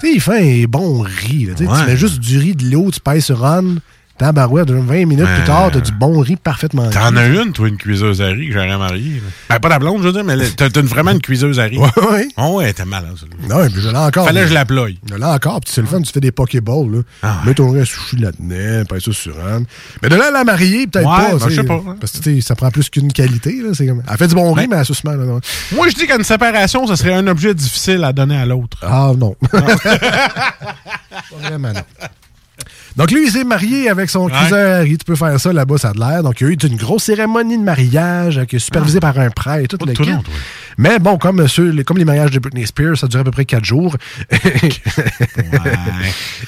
tu 0.00 0.06
sais, 0.08 0.12
il 0.14 0.20
fait 0.20 0.62
un 0.62 0.66
bon 0.68 1.00
riz. 1.00 1.48
Tu 1.56 1.66
Ouais. 1.66 1.86
Mets 1.86 1.96
juste 1.96 2.18
du 2.20 2.38
riz, 2.38 2.54
de 2.54 2.68
l'eau, 2.70 2.90
tu 2.90 3.00
pèses 3.00 3.24
sur 3.26 3.44
on, 3.44 3.78
tabarouette, 4.18 4.70
20 4.70 5.06
minutes 5.06 5.26
plus 5.26 5.44
tard, 5.44 5.70
t'as 5.72 5.80
du 5.80 5.92
bon 5.92 6.20
riz 6.20 6.36
parfaitement 6.36 6.88
T'en 6.90 7.16
as 7.16 7.26
une, 7.26 7.52
toi, 7.52 7.68
une 7.68 7.76
cuiseuse 7.76 8.22
à 8.22 8.26
riz 8.28 8.48
que 8.48 8.52
j'aurais 8.54 8.76
mariée. 8.78 9.20
Ben, 9.48 9.58
pas 9.58 9.68
la 9.68 9.78
blonde, 9.78 10.02
je 10.02 10.06
veux 10.08 10.12
dire, 10.12 10.24
mais 10.24 10.36
t'as 10.56 10.68
vraiment 10.82 11.10
une 11.10 11.20
cuiseuse 11.20 11.58
à 11.58 11.64
riz. 11.64 11.78
Ouais, 11.78 11.88
ouais. 12.10 12.28
Oh, 12.36 12.58
ouais, 12.58 12.72
t'es 12.72 12.84
malade, 12.84 13.14
ça. 13.18 13.26
Non, 13.48 13.62
mais 13.62 13.70
je 13.74 13.88
l'ai 13.88 13.96
encore. 13.96 14.26
Fallait 14.26 14.42
que 14.42 14.48
je 14.48 14.54
la 14.54 14.64
ploie. 14.64 14.88
Je 15.08 15.14
l'ai 15.14 15.24
encore, 15.24 15.60
puis 15.60 15.72
c'est 15.74 15.80
le 15.80 15.86
fun, 15.86 16.00
tu 16.00 16.12
fais 16.12 16.20
des 16.20 16.32
pokéballs, 16.32 16.90
là. 16.92 16.98
Ah 17.22 17.40
Mets 17.44 17.54
ton 17.54 17.70
riz 17.70 17.80
à 17.80 17.84
sushi 17.84 18.16
là-dedans, 18.16 18.84
pèse 18.88 19.02
ça 19.04 19.12
sur 19.12 19.34
un. 19.44 19.62
Mais 20.02 20.08
de 20.08 20.16
là 20.16 20.28
à 20.28 20.30
la 20.30 20.44
marier, 20.44 20.86
peut-être 20.86 21.08
Ouais, 21.08 21.32
pas. 21.32 21.36
ben, 21.38 21.48
je 21.48 21.54
sais 21.54 21.64
pas, 21.64 21.74
hein. 21.74 21.96
Parce 22.00 22.12
que, 22.12 22.18
tu 22.18 22.34
sais, 22.36 22.40
ça 22.40 22.54
prend 22.54 22.70
plus 22.70 22.88
qu'une 22.90 23.12
qualité, 23.12 23.60
là. 23.62 23.70
C'est 23.74 23.86
comme... 23.86 24.02
Elle 24.08 24.16
fait 24.16 24.28
du 24.28 24.34
bon 24.34 24.52
riz, 24.52 24.68
mais 24.68 24.76
elle 24.76 24.84
suce 24.84 25.02
mal, 25.04 25.18
là. 25.18 25.38
Moi, 25.74 25.88
je 25.88 25.94
dis 25.94 26.06
qu'une 26.06 26.24
séparation, 26.24 26.86
ce 26.86 26.94
serait 26.96 27.14
un 27.14 27.26
objet 27.26 27.52
difficile 27.54 28.04
à 28.04 28.12
donner 28.12 28.36
à 28.36 28.46
l'autre. 28.46 28.78
Ah, 28.82 29.12
non. 29.16 29.34
Pas 29.50 29.60
vraiment, 31.42 31.72
non. 31.72 31.80
Donc 32.96 33.10
lui, 33.10 33.24
il 33.24 33.30
s'est 33.30 33.44
marié 33.44 33.88
avec 33.88 34.08
son 34.08 34.28
cuiseur 34.28 34.80
Harry. 34.80 34.96
Tu 34.96 35.04
peux 35.04 35.16
faire 35.16 35.38
ça 35.40 35.52
là-bas, 35.52 35.78
ça 35.78 35.90
a 35.90 35.92
de 35.92 35.98
l'air. 35.98 36.22
Donc 36.22 36.40
il 36.40 36.44
y 36.44 36.50
a 36.50 36.52
eu 36.52 36.54
une 36.54 36.76
grosse 36.76 37.04
cérémonie 37.04 37.58
de 37.58 37.62
mariage 37.62 38.38
euh, 38.38 38.44
qui 38.44 38.56
est 38.56 38.60
supervisée 38.60 39.00
par 39.00 39.18
un 39.18 39.30
prêtre 39.30 39.64
et 39.64 39.68
tout 39.68 39.84
le 39.84 39.92
tout 39.92 40.04
long, 40.04 40.22
Mais 40.78 40.98
bon, 40.98 41.18
comme, 41.18 41.46
ceux- 41.48 41.70
les, 41.70 41.84
comme 41.84 41.98
les 41.98 42.04
mariages 42.04 42.30
de 42.30 42.38
Britney 42.38 42.66
Spears, 42.66 42.96
ça 42.98 43.06
dure 43.06 43.20
à 43.20 43.24
peu 43.24 43.30
près 43.30 43.44
quatre 43.44 43.64
jours. 43.64 43.96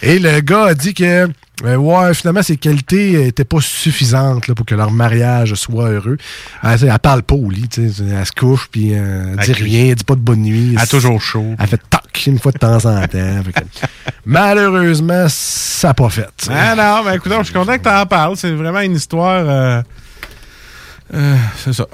et 0.03 0.19
le 0.19 0.41
gars 0.41 0.65
a 0.67 0.75
dit 0.75 0.95
que 0.95 1.29
euh, 1.65 1.77
ouais, 1.77 2.13
finalement, 2.13 2.43
ses 2.43 2.59
qualités 2.59 3.13
n'étaient 3.25 3.47
pas 3.47 3.61
suffisantes 3.63 4.47
là, 4.47 4.55
pour 4.55 4.67
que 4.67 4.75
leur 4.75 4.91
mariage 4.91 5.55
soit 5.55 5.89
heureux. 5.89 6.19
Elle, 6.63 6.73
tu 6.73 6.79
sais, 6.81 6.87
elle 6.93 6.99
parle 6.99 7.23
pas 7.23 7.35
au 7.35 7.49
lit, 7.49 7.69
elle 7.79 7.91
se 8.27 8.33
couche, 8.39 8.69
puis 8.71 8.91
euh, 8.93 9.29
elle 9.31 9.37
dit 9.39 9.51
Elle 9.51 9.55
crie. 9.55 9.65
rien, 9.65 9.85
elle 9.87 9.95
dit 9.95 10.05
pas 10.05 10.17
de 10.17 10.21
bonne 10.21 10.43
nuit. 10.43 10.73
Elle 10.77 10.83
a 10.83 10.87
toujours 10.87 11.21
chaud. 11.23 11.55
Elle 11.59 11.67
fait 11.67 11.81
toc 11.89 12.03
une 12.27 12.39
fois 12.39 12.53
de 12.53 12.59
temps 12.59 12.77
en 12.85 13.07
temps. 13.07 13.43
Que, 13.55 13.61
malheureusement, 14.27 15.27
ça 15.31 15.89
n'a 15.89 15.95
pas 15.95 16.11
fait. 16.11 16.29
Ah 16.51 16.75
non, 16.75 17.05
mais 17.09 17.17
écoute, 17.17 17.33
je 17.39 17.45
suis 17.45 17.55
content 17.55 17.79
que 17.79 17.83
tu 17.85 17.89
en 17.89 18.05
parles. 18.05 18.37
C'est 18.37 18.53
vraiment 18.53 18.81
une 18.81 18.97
histoire. 18.97 19.45
euh, 19.49 19.83
euh, 21.15 21.37
c'est 21.57 21.73
ça. 21.73 21.87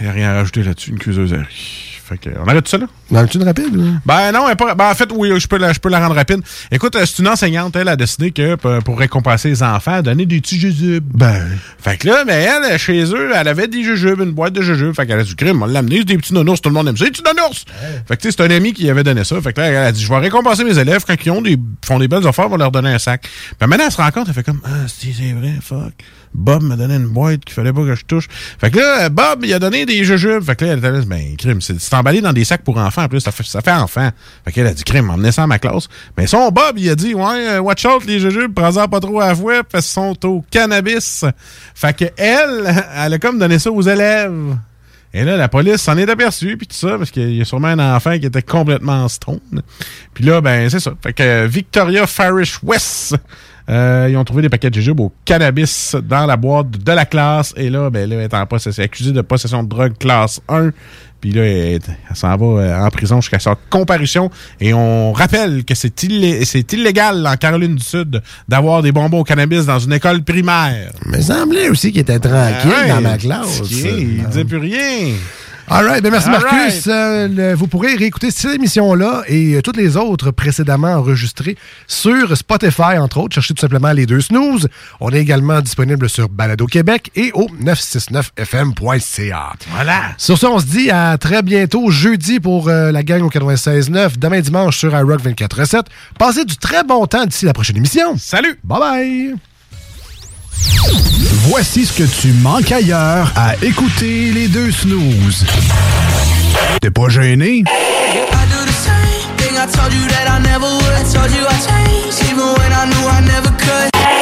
Il 0.00 0.04
n'y 0.04 0.08
a 0.10 0.12
rien 0.12 0.30
à 0.30 0.34
rajouter 0.34 0.62
là-dessus. 0.62 0.90
Une 0.90 0.98
cuiseuse 0.98 1.32
à 1.32 1.38
riz. 1.38 1.90
Fait 2.10 2.18
que, 2.18 2.30
on 2.44 2.48
arrête 2.48 2.66
ça 2.66 2.76
là? 2.76 2.86
Dans 3.12 3.24
une 3.24 3.44
rapide? 3.44 3.76
ou? 3.76 3.94
Ben 4.04 4.32
non, 4.32 4.46
elle 4.46 4.54
est 4.54 4.56
pas- 4.56 4.74
ben, 4.74 4.90
en 4.90 4.94
fait, 4.96 5.08
oui, 5.14 5.30
je 5.38 5.46
peux, 5.46 5.58
la, 5.58 5.72
je 5.72 5.78
peux 5.78 5.88
la 5.88 6.00
rendre 6.00 6.16
rapide. 6.16 6.40
Écoute, 6.72 6.96
euh, 6.96 7.06
c'est 7.06 7.20
une 7.20 7.28
enseignante, 7.28 7.76
elle 7.76 7.86
a 7.86 7.94
décidé 7.94 8.32
que 8.32 8.56
pour, 8.56 8.98
récompenser 8.98 9.48
les 9.48 9.62
enfants, 9.62 9.98
elle 9.98 10.02
donnait 10.02 10.26
des 10.26 10.40
petits 10.40 10.58
jujubes. 10.58 11.04
Ben. 11.04 11.46
Fait 11.78 11.96
que 11.98 12.08
là, 12.08 12.24
mais 12.26 12.48
elle, 12.48 12.76
chez 12.80 13.04
eux, 13.14 13.30
elle 13.32 13.46
avait 13.46 13.68
des 13.68 13.84
jujubes, 13.84 14.20
une 14.22 14.32
boîte 14.32 14.54
de 14.54 14.60
jujubes. 14.60 14.92
Fait 14.92 15.06
qu'elle 15.06 15.20
a 15.20 15.22
dit, 15.22 15.36
crime, 15.36 15.62
on 15.62 15.66
l'a 15.66 15.78
amené, 15.78 15.98
c'est 15.98 16.04
des 16.04 16.16
petits 16.16 16.34
nounours, 16.34 16.60
tout 16.60 16.68
le 16.68 16.74
monde 16.74 16.88
aime 16.88 16.96
ça, 16.96 17.04
des 17.04 17.12
petits 17.12 17.22
nounours! 17.22 17.64
Fait 18.08 18.16
que 18.16 18.22
tu 18.22 18.28
sais, 18.28 18.36
c'est 18.36 18.44
un 18.44 18.50
ami 18.50 18.72
qui 18.72 18.90
avait 18.90 19.04
donné 19.04 19.22
ça. 19.22 19.40
Fait 19.40 19.52
que 19.52 19.60
là, 19.60 19.68
elle 19.68 19.76
a 19.76 19.92
dit, 19.92 20.02
je 20.02 20.08
vais 20.08 20.18
récompenser 20.18 20.64
mes 20.64 20.76
élèves 20.76 21.04
quand 21.06 21.14
ils 21.24 21.30
ont 21.30 21.42
des, 21.42 21.56
font 21.84 22.00
des 22.00 22.08
belles 22.08 22.26
affaires, 22.26 22.46
on 22.46 22.50
va 22.50 22.56
leur 22.56 22.72
donner 22.72 22.92
un 22.92 22.98
sac. 22.98 23.22
Puis 23.22 23.68
maintenant, 23.68 23.84
elle 23.86 23.92
se 23.92 23.98
rend 23.98 24.10
compte, 24.10 24.26
elle 24.26 24.34
fait 24.34 24.42
comme, 24.42 24.60
ah, 24.64 24.88
c'est 24.88 25.12
c'est 25.12 25.32
vrai, 25.32 25.54
fuck. 25.62 25.92
Bob 26.32 26.62
m'a 26.62 26.76
donné 26.76 26.94
une 26.94 27.08
boîte 27.08 27.44
qu'il 27.44 27.54
fallait 27.54 27.72
pas 27.72 27.82
que 27.82 27.94
je 27.94 28.04
touche. 28.04 28.28
Fait 28.60 28.70
que 28.70 28.78
là, 28.78 29.08
Bob, 29.08 29.44
il 29.44 29.52
a 29.52 29.58
donné 29.58 29.84
des 29.84 30.04
jujubes. 30.04 30.42
Fait 30.42 30.56
que 30.56 30.64
là, 30.64 30.72
elle 30.72 30.78
était 30.78 30.90
là, 30.90 31.00
ben, 31.06 31.36
crime, 31.36 31.60
c'est 31.60 31.94
emballé 31.94 32.20
dans 32.20 32.32
des 32.32 32.44
sacs 32.44 32.62
pour 32.62 32.76
enfants. 32.78 33.02
En 33.02 33.08
plus, 33.08 33.20
ça 33.20 33.32
fait, 33.32 33.44
ça 33.44 33.60
fait 33.60 33.72
enfant. 33.72 34.10
Fait 34.44 34.52
qu'elle 34.52 34.66
a 34.66 34.74
dit, 34.74 34.84
crime, 34.84 35.10
emmenez 35.10 35.32
ça 35.32 35.42
à 35.42 35.46
ma 35.46 35.58
classe. 35.58 35.88
Mais 36.16 36.26
son 36.26 36.50
Bob, 36.50 36.78
il 36.78 36.88
a 36.88 36.94
dit, 36.94 37.14
ouais, 37.14 37.48
euh, 37.48 37.60
watch 37.60 37.84
out 37.84 38.04
les 38.06 38.20
jujubes, 38.20 38.54
prends-en 38.54 38.86
pas 38.88 39.00
trop 39.00 39.20
à 39.20 39.34
la 39.34 39.34
parce 39.64 39.86
qu'ils 39.86 39.92
sont 39.92 40.26
au 40.26 40.44
cannabis. 40.50 41.24
Fait 41.74 41.96
que 41.96 42.04
elle, 42.16 42.74
elle 42.96 43.14
a 43.14 43.18
comme 43.18 43.38
donné 43.38 43.58
ça 43.58 43.70
aux 43.70 43.82
élèves. 43.82 44.56
Et 45.12 45.24
là, 45.24 45.36
la 45.36 45.48
police 45.48 45.82
s'en 45.82 45.98
est 45.98 46.08
aperçue, 46.08 46.56
puis 46.56 46.68
tout 46.68 46.76
ça, 46.76 46.96
parce 46.96 47.10
qu'il 47.10 47.34
y 47.34 47.40
a 47.40 47.44
sûrement 47.44 47.68
un 47.68 47.96
enfant 47.96 48.16
qui 48.18 48.26
était 48.26 48.42
complètement 48.42 49.08
stone. 49.08 49.62
Puis 50.14 50.24
là, 50.24 50.40
ben, 50.40 50.70
c'est 50.70 50.78
ça. 50.78 50.92
Fait 51.02 51.12
que 51.12 51.22
euh, 51.22 51.46
Victoria 51.48 52.06
Farish 52.06 52.60
West, 52.62 53.16
euh, 53.68 54.08
ils 54.10 54.16
ont 54.16 54.24
trouvé 54.24 54.42
des 54.42 54.48
paquets 54.48 54.70
de 54.70 54.74
jujubes 54.74 55.00
au 55.00 55.12
cannabis 55.24 55.94
dans 56.02 56.26
la 56.26 56.36
boîte 56.36 56.70
de 56.70 56.92
la 56.92 57.04
classe. 57.04 57.52
Et 57.56 57.70
là, 57.70 57.90
ben, 57.90 58.08
là, 58.08 58.16
elle 58.16 58.22
est 58.22 58.34
en 58.34 58.46
possession, 58.46 58.82
accusée 58.82 59.12
de 59.12 59.20
possession 59.20 59.62
de 59.62 59.68
drogue 59.68 59.96
classe 59.98 60.40
1. 60.48 60.70
Puis 61.20 61.32
là, 61.32 61.42
elle, 61.44 61.80
elle 62.08 62.16
s'en 62.16 62.34
va 62.36 62.46
euh, 62.62 62.80
en 62.86 62.88
prison 62.88 63.20
jusqu'à 63.20 63.38
sa 63.38 63.54
comparution. 63.68 64.30
Et 64.60 64.72
on 64.72 65.12
rappelle 65.12 65.64
que 65.64 65.74
c'est 65.74 66.02
illé- 66.04 66.44
c'est 66.46 66.72
illégal 66.72 67.26
en 67.26 67.36
Caroline 67.36 67.76
du 67.76 67.84
Sud 67.84 68.22
d'avoir 68.48 68.82
des 68.82 68.90
bonbons 68.90 69.20
au 69.20 69.24
cannabis 69.24 69.66
dans 69.66 69.78
une 69.78 69.92
école 69.92 70.22
primaire. 70.22 70.90
Mais 71.06 71.18
il 71.18 71.24
semblait 71.24 71.68
aussi 71.68 71.92
qu'il 71.92 72.00
était 72.00 72.18
tranquille 72.18 72.70
Ah 72.74 72.82
ouais, 72.84 72.88
dans 72.88 73.00
ma 73.02 73.18
classe. 73.18 73.60
Il 73.70 74.24
disait 74.28 74.44
plus 74.46 74.56
rien. 74.56 75.12
All 75.72 75.84
right, 75.86 76.02
ben 76.02 76.10
merci 76.10 76.28
All 76.28 76.32
Marcus. 76.42 76.84
Euh, 76.88 77.28
le- 77.28 77.54
vous 77.54 77.68
pourrez 77.68 77.94
réécouter 77.94 78.32
cette 78.32 78.56
émission-là 78.56 79.22
et 79.28 79.54
euh, 79.54 79.62
toutes 79.62 79.76
les 79.76 79.96
autres 79.96 80.32
précédemment 80.32 80.94
enregistrées 80.94 81.56
sur 81.86 82.36
Spotify, 82.36 82.98
entre 82.98 83.18
autres. 83.18 83.34
Cherchez 83.36 83.54
tout 83.54 83.60
simplement 83.60 83.92
les 83.92 84.04
deux 84.04 84.20
snooze. 84.20 84.66
On 84.98 85.10
est 85.10 85.20
également 85.20 85.60
disponible 85.60 86.08
sur 86.10 86.28
Balado 86.28 86.66
Québec 86.66 87.12
et 87.14 87.30
au 87.34 87.46
969fm.ca. 87.62 89.52
Voilà. 89.70 90.00
Sur 90.18 90.36
ce, 90.38 90.46
on 90.46 90.58
se 90.58 90.66
dit 90.66 90.90
à 90.90 91.16
très 91.18 91.42
bientôt, 91.42 91.88
jeudi 91.90 92.40
pour 92.40 92.68
euh, 92.68 92.90
la 92.90 93.04
gang 93.04 93.22
au 93.22 93.28
96.9, 93.30 94.18
demain 94.18 94.40
dimanche 94.40 94.76
sur 94.76 94.92
iRock 94.92 95.22
24.7. 95.22 95.82
Passez 96.18 96.44
du 96.44 96.56
très 96.56 96.82
bon 96.82 97.06
temps 97.06 97.26
d'ici 97.26 97.44
la 97.44 97.52
prochaine 97.52 97.76
émission. 97.76 98.16
Salut! 98.18 98.58
Bye 98.64 98.80
bye! 98.80 99.34
Voici 101.48 101.86
ce 101.86 101.92
que 101.92 102.04
tu 102.04 102.32
manques 102.32 102.72
ailleurs 102.72 103.32
à 103.36 103.54
écouter 103.62 104.32
les 104.32 104.48
deux 104.48 104.70
snooze. 104.70 105.44
T'es 106.80 106.90
pas 106.90 107.08
gêné? 107.08 107.64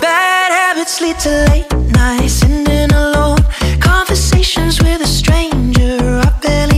Bad 0.01 0.53
habits 0.53 1.01
lead 1.01 1.19
to 1.21 1.31
late 1.51 1.73
nights, 1.93 2.33
sitting 2.33 2.93
alone. 2.93 3.39
Conversations 3.81 4.81
with 4.83 5.01
a 5.03 5.07
stranger 5.07 6.21
I 6.23 6.31
barely 6.43 6.78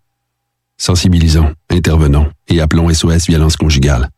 Sensibilisons, 0.81 1.53
intervenons 1.69 2.25
et 2.47 2.59
appelons 2.59 2.91
SOS 2.91 3.27
Violence 3.27 3.55
Conjugale. 3.55 4.09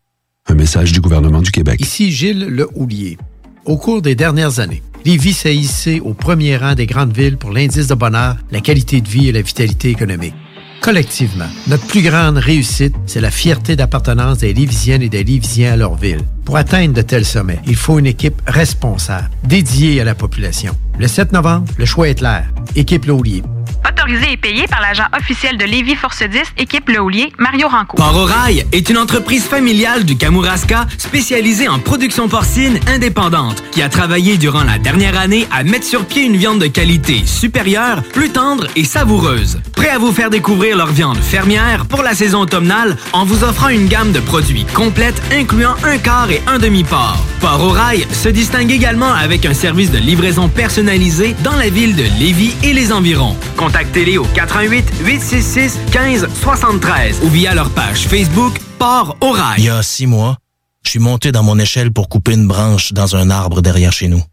Un 0.48 0.53
message 0.53 0.94
du 0.94 1.02
gouvernement 1.02 1.41
du 1.41 1.52
Québec. 1.52 1.81
Ici 1.81 2.10
Gilles 2.10 2.45
Le 2.45 2.69
Houlier. 2.76 3.18
Au 3.65 3.76
cours 3.76 4.02
des 4.02 4.15
dernières 4.15 4.61
années, 4.61 4.81
Lévis 5.03 5.34
s'est 5.34 5.53
hissé 5.53 5.99
au 5.99 6.14
premier 6.14 6.56
rang 6.56 6.73
des 6.73 6.85
grandes 6.85 7.14
villes 7.14 7.35
pour 7.35 7.52
l'indice 7.52 7.88
de 7.88 7.95
bonheur, 7.95 8.38
la 8.49 8.61
qualité 8.61 9.02
de 9.02 9.10
vie 9.10 9.27
et 9.27 9.34
la 9.34 9.41
vitalité 9.41 9.90
économique. 9.90 10.35
Collectivement, 10.80 11.49
notre 11.68 11.85
plus 11.85 12.02
grande 12.02 12.38
réussite, 12.38 12.95
c'est 13.07 13.19
la 13.19 13.31
fierté 13.31 13.76
d'appartenance 13.76 14.38
des 14.38 14.53
Lévisiennes 14.53 15.02
et 15.02 15.10
des 15.10 15.26
Lévisiens 15.26 15.73
à 15.73 15.76
leur 15.76 15.95
ville. 15.95 16.22
Pour 16.45 16.57
atteindre 16.57 16.94
de 16.94 17.02
tels 17.02 17.26
sommets, 17.26 17.60
il 17.65 17.76
faut 17.76 17.99
une 17.99 18.06
équipe 18.06 18.41
responsable, 18.48 19.30
dédiée 19.44 20.02
à 20.02 20.03
la 20.03 20.15
population. 20.15 20.76
Le 20.99 21.07
7 21.07 21.32
novembre, 21.32 21.68
le 21.78 21.86
choix 21.86 22.10
est 22.10 22.15
clair. 22.15 22.45
Équipe 22.76 23.06
Le 23.06 23.14
Houlier. 23.14 23.44
Autorisé 23.90 24.32
et 24.32 24.38
payé 24.38 24.65
par 24.68 24.82
l'agent 24.82 25.03
officiel 25.18 25.57
de 25.57 25.65
Lévis 25.65 25.95
Force 25.95 26.24
10, 26.24 26.41
équipe 26.57 26.88
Le 26.90 27.02
Houlier, 27.02 27.34
Mario 27.38 27.68
Ranco. 27.68 27.98
Port 27.98 28.15
au 28.15 28.26
Rail 28.26 28.65
est 28.72 28.90
une 28.90 28.98
entreprise 28.98 29.44
familiale 29.44 30.06
du 30.06 30.15
Kamouraska 30.15 30.88
spécialisée 30.98 31.68
en 31.68 31.80
production 31.80 32.30
porcine 32.30 32.80
indépendante 32.88 33.61
qui 33.72 33.82
a 33.82 33.90
travaillé 33.90 34.38
durant 34.38 34.64
la 34.64 34.78
dernière 34.78 35.20
année 35.20 35.48
à 35.52 35.64
mettre 35.64 35.86
sur 35.86 36.06
pied 36.06 36.24
une 36.24 36.38
viande 36.38 36.60
de 36.60 36.68
qualité 36.68 37.26
supérieure, 37.26 38.03
plus 38.14 38.30
tendre 38.30 38.68
et 38.76 38.86
savoureuse. 38.86 39.60
Prêt 39.74 39.90
à 39.90 39.98
vous 39.98 40.14
faire 40.14 40.30
découvrir 40.30 40.78
leur 40.78 40.88
viande 40.88 41.18
fermière 41.18 41.86
pour 41.86 42.03
la 42.03 42.15
saison 42.15 42.40
automnale 42.40 42.98
en 43.11 43.26
vous 43.26 43.44
offrant 43.44 43.70
une 43.70 43.88
gamme 43.88 44.14
de 44.14 44.22
produits 44.22 44.65
complète 44.74 45.22
incluant 45.34 45.76
un 45.84 45.98
quart 45.98 46.32
un 46.48 46.58
demi-port. 46.60 47.18
Port 47.40 47.62
au 47.64 47.76
se 48.14 48.30
distingue 48.30 48.72
également 48.72 49.14
avec 49.14 49.46
un 49.46 49.54
service 49.54 49.92
de 49.92 49.98
livraison 49.98 50.50
personnalisé 50.50 51.36
dans 51.44 51.56
la 51.56 51.70
ville 51.70 51.96
de 51.96 52.04
Lévis 52.20 52.56
et 52.64 52.74
les 52.74 52.92
environs. 52.92 53.36
Contactez-les 53.58 54.18
au 54.18 54.26
88 54.34 54.86
866 55.06 55.80
15 55.92 56.28
73 56.42 57.20
ou 57.24 57.30
via 57.30 57.54
leur 57.54 57.70
page 57.72 58.08
Facebook 58.08 58.60
Port 58.80 59.18
au. 59.22 59.36
Il 59.58 59.66
y 59.66 59.70
a 59.70 59.84
six 59.84 60.08
mois, 60.08 60.38
je 60.84 60.92
suis 60.92 61.00
monté 61.00 61.32
dans 61.32 61.44
mon 61.44 61.60
échelle 61.60 61.92
pour 61.92 62.10
couper 62.10 62.34
une 62.34 62.48
branche 62.48 62.94
dans 62.94 63.16
un 63.16 63.30
arbre 63.30 63.62
derrière 63.62 63.92
chez 63.92 64.08
nous. 64.08 64.24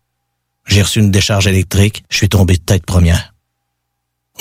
J'ai 0.67 0.83
reçu 0.83 1.01
une 1.01 1.11
décharge 1.11 1.47
électrique, 1.47 2.05
je 2.11 2.17
suis 2.17 2.29
tombé 2.29 2.55
de 2.55 2.63
tête 2.63 2.87
première. 2.87 3.35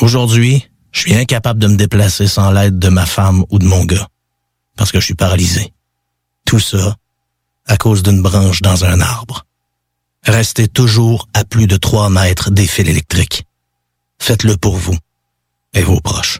Aujourd'hui, 0.01 0.69
je 0.91 1.01
suis 1.01 1.15
incapable 1.15 1.59
de 1.59 1.67
me 1.67 1.75
déplacer 1.75 2.27
sans 2.27 2.51
l'aide 2.51 2.79
de 2.79 2.89
ma 2.89 3.05
femme 3.05 3.43
ou 3.49 3.59
de 3.59 3.65
mon 3.65 3.85
gars, 3.85 4.07
parce 4.77 4.91
que 4.91 4.99
je 4.99 5.05
suis 5.05 5.15
paralysé. 5.15 5.73
Tout 6.45 6.59
ça 6.59 6.95
à 7.69 7.77
cause 7.77 8.03
d'une 8.03 8.21
branche 8.21 8.61
dans 8.61 8.83
un 8.83 8.99
arbre. 8.99 9.45
Restez 10.25 10.67
toujours 10.67 11.29
à 11.33 11.45
plus 11.45 11.67
de 11.67 11.77
3 11.77 12.09
mètres 12.09 12.51
des 12.51 12.67
fils 12.67 12.89
électriques. 12.89 13.45
Faites-le 14.19 14.57
pour 14.57 14.75
vous 14.75 14.97
et 15.73 15.83
vos 15.83 16.01
proches. 16.01 16.39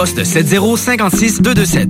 poste 0.01 0.23
7056 0.23 1.41
227. 1.43 1.87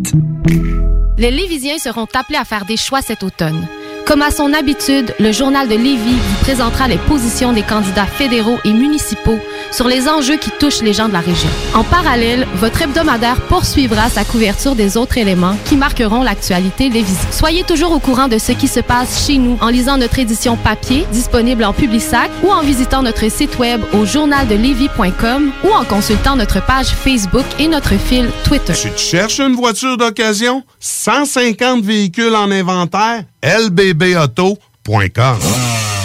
Les 1.17 1.31
Lévisiens 1.31 1.77
seront 1.77 2.07
appelés 2.13 2.37
à 2.37 2.43
faire 2.43 2.65
des 2.65 2.75
choix 2.75 3.01
cet 3.01 3.23
automne. 3.23 3.65
Comme 4.11 4.23
à 4.23 4.31
son 4.31 4.51
habitude, 4.51 5.15
le 5.21 5.31
journal 5.31 5.69
de 5.69 5.75
Lévis 5.75 6.17
vous 6.17 6.35
présentera 6.41 6.89
les 6.89 6.97
positions 6.97 7.53
des 7.53 7.61
candidats 7.61 8.05
fédéraux 8.05 8.57
et 8.65 8.73
municipaux 8.73 9.39
sur 9.71 9.87
les 9.87 10.09
enjeux 10.09 10.35
qui 10.35 10.49
touchent 10.59 10.81
les 10.81 10.91
gens 10.91 11.07
de 11.07 11.13
la 11.13 11.21
région. 11.21 11.47
En 11.73 11.85
parallèle, 11.85 12.45
votre 12.55 12.81
hebdomadaire 12.81 13.39
poursuivra 13.47 14.09
sa 14.09 14.25
couverture 14.25 14.75
des 14.75 14.97
autres 14.97 15.17
éléments 15.17 15.55
qui 15.63 15.77
marqueront 15.77 16.23
l'actualité 16.23 16.89
lévisienne. 16.89 17.31
Soyez 17.31 17.63
toujours 17.63 17.93
au 17.93 17.99
courant 17.99 18.27
de 18.27 18.37
ce 18.37 18.51
qui 18.51 18.67
se 18.67 18.81
passe 18.81 19.25
chez 19.25 19.37
nous 19.37 19.57
en 19.61 19.69
lisant 19.69 19.95
notre 19.95 20.19
édition 20.19 20.57
papier 20.57 21.05
disponible 21.13 21.63
en 21.63 21.71
Publisac 21.71 22.29
ou 22.43 22.51
en 22.51 22.63
visitant 22.63 23.03
notre 23.03 23.31
site 23.31 23.59
web 23.59 23.81
au 23.93 24.03
journaldelevis.com 24.03 25.53
ou 25.63 25.71
en 25.71 25.85
consultant 25.85 26.35
notre 26.35 26.61
page 26.65 26.87
Facebook 26.87 27.45
et 27.59 27.69
notre 27.69 27.97
fil 27.97 28.29
Twitter. 28.43 28.73
Tu 28.73 28.89
cherches 28.97 29.39
une 29.39 29.55
voiture 29.55 29.95
d'occasion? 29.95 30.63
150 30.81 31.81
véhicules 31.85 32.35
en 32.35 32.51
inventaire? 32.51 33.23
lbbauto.com 33.43 35.39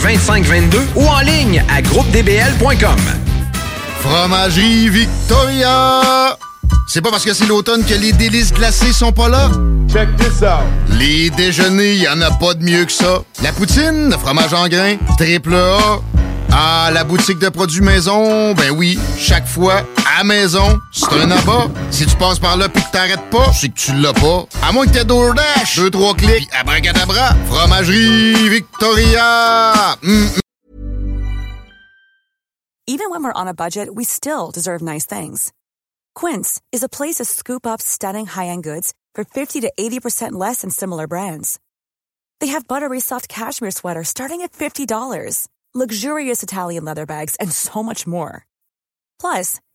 2522 0.00 0.78
ou 0.96 1.06
en 1.06 1.20
ligne 1.20 1.64
à 1.68 1.82
groupedbl.com. 1.82 2.98
Fromagerie 4.00 4.88
Victoria! 4.88 6.36
C'est 6.86 7.02
pas 7.02 7.10
parce 7.10 7.24
que 7.24 7.32
c'est 7.34 7.46
l'automne 7.46 7.84
que 7.84 7.94
les 7.94 8.12
délices 8.12 8.52
glacées 8.52 8.92
sont 8.92 9.12
pas 9.12 9.28
là? 9.28 9.50
Check 9.92 10.08
this 10.16 10.42
out! 10.42 10.64
Les 10.98 11.30
déjeuners, 11.30 11.96
y 11.96 12.08
en 12.08 12.20
a 12.20 12.30
pas 12.30 12.54
de 12.54 12.64
mieux 12.64 12.84
que 12.84 12.92
ça. 12.92 13.22
La 13.42 13.52
poutine, 13.52 14.10
le 14.10 14.16
fromage 14.16 14.52
en 14.54 14.68
grains, 14.68 14.96
triple 15.18 15.54
A. 15.54 16.00
Ah, 16.52 16.90
la 16.92 17.04
boutique 17.04 17.38
de 17.38 17.48
produits 17.48 17.80
maison, 17.80 18.54
ben 18.54 18.70
oui, 18.72 18.98
chaque 19.18 19.46
fois, 19.46 19.82
maison, 20.24 20.80
c'est 20.92 21.12
un 21.12 21.30
abat. 21.30 21.68
Si 21.90 22.06
tu 22.06 22.16
passes 22.16 22.38
par 22.38 22.56
là 22.56 22.68
pis 22.68 22.82
que 22.82 22.90
t'arrêtes 22.90 23.30
pas, 23.30 23.52
c'est 23.52 23.68
que 23.68 23.78
tu 23.78 23.92
l'as 23.94 24.12
pas. 24.12 24.46
À 24.62 24.72
moins 24.72 24.86
que 24.86 24.92
t'aies 24.92 25.04
DoorDash. 25.04 25.76
Deux, 25.76 25.90
trois 25.90 26.14
clics, 26.14 26.48
pis 26.48 26.56
abracadabra. 26.56 27.34
Fromagerie 27.46 28.48
Victoria. 28.48 29.96
Mm, 30.02 30.36
mm. 30.36 30.40
Even 32.86 33.10
when 33.10 33.22
we're 33.22 33.32
on 33.32 33.46
a 33.46 33.54
budget, 33.54 33.94
we 33.94 34.04
still 34.04 34.50
deserve 34.50 34.82
nice 34.82 35.06
things. 35.06 35.52
Quince 36.14 36.60
is 36.72 36.82
a 36.82 36.88
place 36.88 37.16
to 37.16 37.24
scoop 37.24 37.64
up 37.64 37.80
stunning 37.80 38.26
high-end 38.26 38.64
goods 38.64 38.92
for 39.14 39.24
50 39.24 39.60
to 39.60 39.72
80% 39.78 40.32
less 40.32 40.62
than 40.62 40.70
similar 40.70 41.06
brands. 41.06 41.60
They 42.40 42.48
have 42.48 42.66
buttery 42.66 43.00
soft 43.00 43.28
cashmere 43.28 43.70
sweaters 43.70 44.08
starting 44.08 44.40
at 44.42 44.52
$50, 44.52 45.46
luxurious 45.74 46.42
Italian 46.42 46.84
leather 46.84 47.06
bags, 47.06 47.36
and 47.36 47.52
so 47.52 47.82
much 47.82 48.08
more. 48.08 48.44
Plus, 49.20 49.60